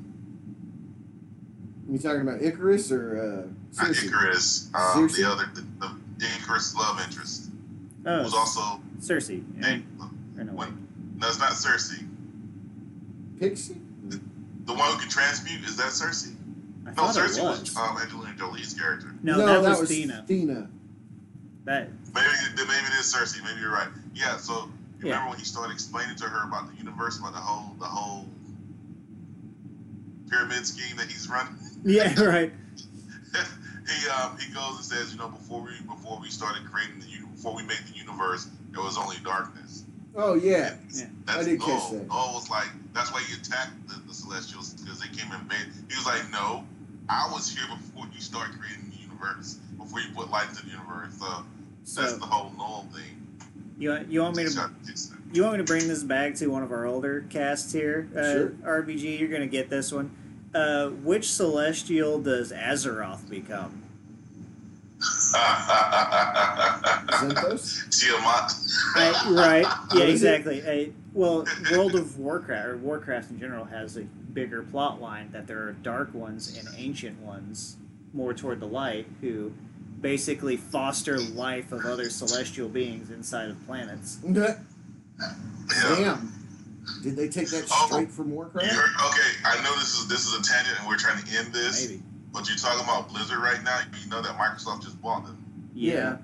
You 1.88 1.98
talking 1.98 2.22
about 2.22 2.40
Ikaris 2.40 2.90
or 2.90 3.46
uh, 3.46 3.82
Not 3.82 3.94
Circe? 3.94 4.04
Ikaris. 4.04 4.74
Um, 4.74 5.08
the 5.08 5.24
other, 5.24 5.44
the, 5.54 5.60
the, 5.78 5.94
the 6.18 6.24
Ikaris 6.24 6.74
love 6.74 7.00
interest 7.04 7.50
oh, 8.06 8.22
was 8.22 8.34
also. 8.34 8.80
Sersi. 8.98 9.44
Yeah. 9.60 9.78
Or 10.38 10.44
no, 10.44 10.52
What? 10.52 10.70
No, 11.18 11.28
it's 11.28 11.38
not 11.38 11.52
Sersi. 11.52 12.06
Pixie? 13.38 13.80
The 14.64 14.72
one 14.74 14.92
who 14.92 14.98
can 14.98 15.08
transmute 15.08 15.64
is 15.64 15.76
that 15.76 15.88
Sersi? 15.88 16.34
I 16.86 16.90
No, 16.90 16.94
thought 16.94 17.14
Sersi 17.14 17.42
was, 17.42 17.60
was. 17.60 17.76
um, 17.76 17.98
Angelina 17.98 18.34
Jolie's 18.36 18.74
character. 18.74 19.12
no, 19.22 19.36
no 19.36 19.62
that, 19.62 19.78
was, 19.78 19.88
Thena. 19.88 20.24
Thena. 20.26 20.68
That 21.64 21.88
Maybe 22.14 22.28
maybe 22.56 22.72
it 22.72 23.00
is 23.00 23.14
Sersi. 23.14 23.42
Maybe 23.44 23.60
you're 23.60 23.72
right. 23.72 23.88
Yeah. 24.14 24.36
So 24.38 24.52
you 25.00 25.08
Yeah. 25.08 25.14
remember 25.14 25.30
when 25.30 25.38
he 25.38 25.44
started 25.44 25.72
explaining 25.72 26.16
to 26.16 26.24
her 26.24 26.46
about 26.48 26.70
the 26.70 26.76
universe, 26.76 27.18
about 27.18 27.32
the 27.34 27.38
whole 27.40 27.74
the 27.78 27.84
whole 27.86 28.28
pyramid 30.30 30.66
scheme 30.66 30.96
that 30.96 31.06
he's 31.10 31.28
running. 31.28 31.54
yeah, 31.84 32.18
right. 32.22 32.52
he 33.34 34.08
um, 34.10 34.36
he 34.38 34.52
goes 34.52 34.76
and 34.76 34.84
says, 34.84 35.12
you 35.12 35.18
know, 35.18 35.28
before 35.28 35.62
we 35.62 35.72
before 35.86 36.18
we 36.20 36.28
started 36.28 36.62
creating 36.70 37.00
the 37.00 37.26
before 37.34 37.54
we 37.54 37.62
made 37.62 37.80
the 37.92 37.96
universe, 37.98 38.48
there 38.72 38.82
was 38.82 38.98
only 38.98 39.16
darkness. 39.24 39.84
Oh 40.14 40.34
yeah. 40.34 40.74
Yeah. 40.92 41.06
That's 41.26 41.38
I 41.38 41.44
did 41.44 41.60
catch 41.60 41.68
Noel. 41.68 41.90
that. 41.92 42.08
Noel 42.08 42.32
was 42.34 42.50
like, 42.50 42.68
that's 42.92 43.12
why 43.12 43.20
he 43.22 43.34
attacked 43.34 43.72
the, 43.88 44.00
the 44.06 44.14
Celestials 44.14 44.74
because 44.74 45.00
they 45.00 45.08
came 45.08 45.32
in 45.32 45.46
bed. 45.48 45.66
He 45.88 45.96
was 45.96 46.06
like, 46.06 46.30
no, 46.32 46.64
I 47.08 47.30
was 47.32 47.48
here 47.50 47.64
before 47.68 48.06
you 48.14 48.20
started 48.20 48.58
creating 48.60 48.91
universe, 49.22 49.54
before 49.78 50.00
you 50.00 50.08
put 50.14 50.30
light 50.30 50.48
into 50.48 50.64
the 50.64 50.70
universe. 50.72 51.14
So, 51.84 52.00
that's 52.02 52.16
the 52.16 52.26
whole 52.26 52.52
Noel 52.56 52.86
thing. 52.94 53.26
you 53.78 53.98
you 54.08 54.20
want 54.22 54.36
me 54.36 54.44
to 54.44 54.50
to 54.50 54.70
you 55.32 55.42
want 55.42 55.54
me 55.54 55.58
to 55.58 55.64
bring 55.64 55.88
this 55.88 56.02
back 56.02 56.34
to 56.36 56.46
one 56.48 56.62
of 56.62 56.70
our 56.72 56.86
older 56.86 57.24
casts 57.30 57.72
here? 57.72 58.08
Uh, 58.14 58.22
Sure. 58.22 58.48
RBG, 58.82 59.18
you're 59.18 59.28
gonna 59.28 59.46
get 59.46 59.68
this 59.70 59.90
one. 59.92 60.10
Uh, 60.54 60.88
which 60.88 61.30
celestial 61.30 62.20
does 62.20 62.52
Azeroth 62.52 63.28
become? 63.28 63.82
Xanthos? 67.10 67.88
Tiamut. 67.88 68.52
I, 68.96 69.30
right. 69.30 69.66
Yeah, 69.94 70.04
exactly. 70.04 70.62
I, 70.62 70.90
well, 71.12 71.44
World 71.70 71.94
of 71.94 72.18
Warcraft 72.18 72.66
or 72.68 72.76
Warcraft 72.76 73.30
in 73.30 73.40
general 73.40 73.64
has 73.64 73.96
a 73.96 74.02
bigger 74.02 74.62
plot 74.62 75.00
line 75.00 75.30
that 75.32 75.46
there 75.46 75.58
are 75.66 75.72
dark 75.72 76.14
ones 76.14 76.56
and 76.56 76.68
ancient 76.78 77.18
ones, 77.20 77.76
more 78.12 78.34
toward 78.34 78.60
the 78.60 78.66
light, 78.66 79.06
who 79.20 79.52
basically 80.00 80.56
foster 80.56 81.18
life 81.20 81.72
of 81.72 81.84
other 81.86 82.10
celestial 82.10 82.68
beings 82.68 83.10
inside 83.10 83.50
of 83.50 83.66
planets. 83.66 84.16
Damn. 84.26 86.32
Did 87.02 87.16
they 87.16 87.28
take 87.28 87.48
that 87.50 87.66
Oh. 87.70 87.86
straight 87.86 88.10
from 88.10 88.28
You 88.28 88.34
Warcraft? 88.34 88.72
heard, 88.72 88.90
okay, 89.06 89.30
I 89.44 89.62
know 89.62 89.72
this 89.76 89.98
is 89.98 90.08
this 90.08 90.26
is 90.26 90.34
a 90.34 90.42
tangent, 90.42 90.78
and 90.80 90.88
we're 90.88 90.96
trying 90.96 91.22
to 91.22 91.38
end 91.38 91.52
this. 91.52 91.88
Maybe. 91.88 92.02
But 92.32 92.48
you're 92.48 92.58
talking 92.58 92.82
about 92.82 93.08
Blizzard 93.08 93.38
right 93.38 93.62
now. 93.62 93.80
You 94.02 94.10
know 94.10 94.22
that 94.22 94.36
Microsoft 94.38 94.82
just 94.82 95.00
bought 95.00 95.24
them. 95.24 95.38
Yeah. 95.74 96.16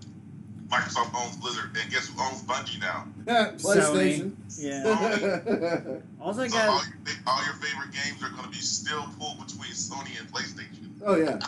Microsoft 0.71 1.15
owns 1.15 1.37
Blizzard, 1.37 1.71
and 1.81 1.91
guess 1.91 2.09
who 2.09 2.21
owns 2.21 2.43
Bungie 2.43 2.81
now? 2.81 3.07
PlayStation. 3.59 4.33
Yeah. 4.59 6.01
Also, 6.21 6.43
I 6.43 6.49
So 6.49 6.59
all 6.59 6.67
got. 6.79 6.87
your, 7.07 7.15
all 7.27 7.45
your 7.45 7.55
favorite 7.55 7.91
games 7.93 8.23
are 8.23 8.29
going 8.31 8.43
to 8.43 8.49
be 8.51 8.57
still 8.57 9.07
pulled 9.19 9.39
between 9.47 9.71
Sony 9.71 10.19
and 10.21 10.31
PlayStation. 10.31 10.91
Oh, 11.07 11.15
yeah, 11.15 11.39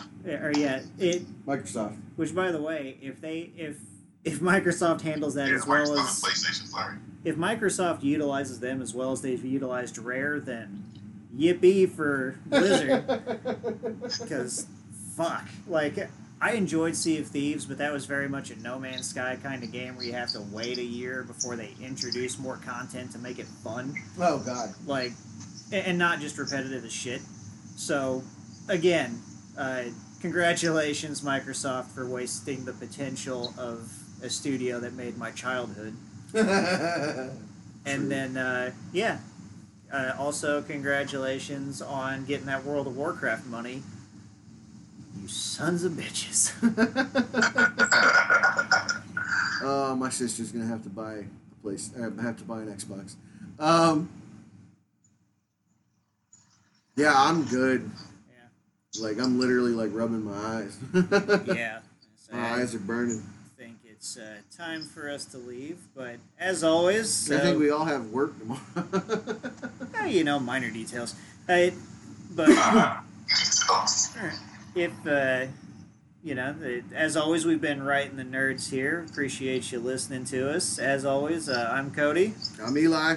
Or 0.43 0.51
yeah, 0.55 0.79
it. 0.97 1.23
Microsoft. 1.45 1.97
Which, 2.15 2.33
by 2.33 2.51
the 2.51 2.61
way, 2.61 2.97
if 3.01 3.19
they 3.21 3.51
if 3.57 3.77
if 4.23 4.39
Microsoft 4.39 5.01
handles 5.01 5.33
that 5.35 5.49
yeah, 5.49 5.55
as 5.55 5.67
well 5.67 5.85
Microsoft 5.85 5.99
as 6.05 6.23
and 6.23 6.33
PlayStation. 6.33 6.67
Sorry. 6.67 6.95
if 7.25 7.35
Microsoft 7.35 8.03
utilizes 8.03 8.59
them 8.59 8.81
as 8.81 8.93
well 8.95 9.11
as 9.11 9.21
they've 9.21 9.43
utilized 9.43 9.97
Rare, 9.97 10.39
then 10.39 10.85
yippee 11.37 11.89
for 11.91 12.35
Blizzard. 12.47 13.03
Because 14.21 14.67
fuck, 15.15 15.45
like 15.67 16.09
I 16.41 16.53
enjoyed 16.53 16.95
Sea 16.95 17.19
of 17.19 17.27
Thieves, 17.27 17.65
but 17.65 17.77
that 17.77 17.93
was 17.93 18.05
very 18.07 18.27
much 18.27 18.49
a 18.49 18.59
No 18.61 18.79
Man's 18.79 19.07
Sky 19.07 19.37
kind 19.41 19.63
of 19.63 19.71
game 19.71 19.95
where 19.95 20.05
you 20.05 20.13
have 20.13 20.31
to 20.31 20.41
wait 20.51 20.79
a 20.79 20.83
year 20.83 21.23
before 21.23 21.55
they 21.55 21.75
introduce 21.79 22.39
more 22.39 22.57
content 22.57 23.11
to 23.11 23.19
make 23.19 23.37
it 23.37 23.45
fun, 23.63 23.95
oh 24.19 24.39
God. 24.39 24.69
like, 24.87 25.11
and 25.71 25.99
not 25.99 26.19
just 26.19 26.37
repetitive 26.39 26.83
as 26.83 26.91
shit. 26.91 27.21
So, 27.75 28.23
again, 28.67 29.21
uh, 29.57 29.83
congratulations 30.19 31.21
Microsoft 31.21 31.91
for 31.91 32.09
wasting 32.09 32.65
the 32.65 32.73
potential 32.73 33.53
of 33.57 33.91
a 34.23 34.29
studio 34.29 34.79
that 34.79 34.93
made 34.93 35.17
my 35.17 35.31
childhood. 35.31 35.95
And 37.85 38.11
then, 38.11 38.37
uh, 38.37 38.71
yeah. 38.93 39.19
Uh, 39.91 40.13
also, 40.17 40.61
congratulations 40.61 41.81
on 41.81 42.25
getting 42.25 42.45
that 42.45 42.63
World 42.63 42.87
of 42.87 42.95
Warcraft 42.95 43.45
money. 43.47 43.83
You 45.19 45.27
sons 45.27 45.83
of 45.83 45.93
bitches. 45.93 46.51
Uh, 49.63 49.95
my 49.95 50.09
sister's 50.09 50.51
gonna 50.51 50.67
have 50.67 50.83
to 50.83 50.89
buy 50.89 51.13
a 51.13 51.23
place. 51.61 51.91
Uh, 51.95 52.09
have 52.21 52.37
to 52.37 52.43
buy 52.43 52.61
an 52.61 52.73
Xbox. 52.73 53.15
Um, 53.59 54.09
yeah, 56.95 57.13
I'm 57.15 57.43
good. 57.43 57.89
Like 58.99 59.19
I'm 59.19 59.39
literally 59.39 59.71
like 59.71 59.91
rubbing 59.93 60.25
my 60.25 60.35
eyes. 60.35 60.77
yeah. 61.47 61.79
So 62.15 62.35
my 62.35 62.49
I 62.49 62.53
eyes 62.59 62.75
are 62.75 62.79
burning. 62.79 63.23
I 63.45 63.61
think 63.61 63.77
it's 63.85 64.17
uh, 64.17 64.39
time 64.55 64.83
for 64.83 65.09
us 65.09 65.23
to 65.25 65.37
leave. 65.37 65.77
But 65.95 66.17
as 66.37 66.61
always, 66.63 67.31
I 67.31 67.39
think 67.39 67.57
we 67.57 67.69
all 67.69 67.85
have 67.85 68.07
work 68.07 68.37
tomorrow. 68.37 68.61
eh, 69.99 70.07
you 70.07 70.25
know, 70.25 70.39
minor 70.39 70.69
details. 70.69 71.15
Uh, 71.47 71.69
but 72.35 72.49
if, 74.75 74.91
uh, 75.07 75.45
you 76.23 76.35
know, 76.35 76.53
the- 76.53 76.83
as 76.93 77.15
always, 77.17 77.45
we've 77.45 77.61
been 77.61 77.83
writing 77.83 78.17
the 78.17 78.23
nerds 78.23 78.69
here. 78.69 79.05
Appreciate 79.09 79.71
you 79.71 79.79
listening 79.79 80.25
to 80.25 80.49
us. 80.55 80.77
As 80.79 81.05
always, 81.05 81.49
uh, 81.49 81.69
I'm 81.73 81.91
Cody. 81.91 82.33
I'm 82.63 82.77
Eli. 82.77 83.15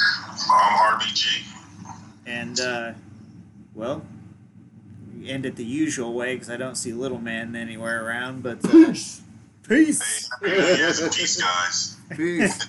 I'm 0.00 0.98
RBG. 1.00 1.44
And 2.26 2.60
uh, 2.60 2.92
well, 3.74 4.02
we 5.18 5.28
end 5.28 5.46
it 5.46 5.56
the 5.56 5.64
usual 5.64 6.12
way 6.14 6.34
because 6.34 6.50
I 6.50 6.56
don't 6.56 6.76
see 6.76 6.92
Little 6.92 7.18
Man 7.20 7.56
anywhere 7.56 8.04
around. 8.06 8.42
But 8.42 8.64
uh, 8.64 8.68
Peace. 8.70 9.22
peace. 9.68 10.30
Hey, 10.42 10.56
yes, 10.78 11.00
peace, 11.16 11.40
guys. 11.40 11.96
Peace. 12.16 12.66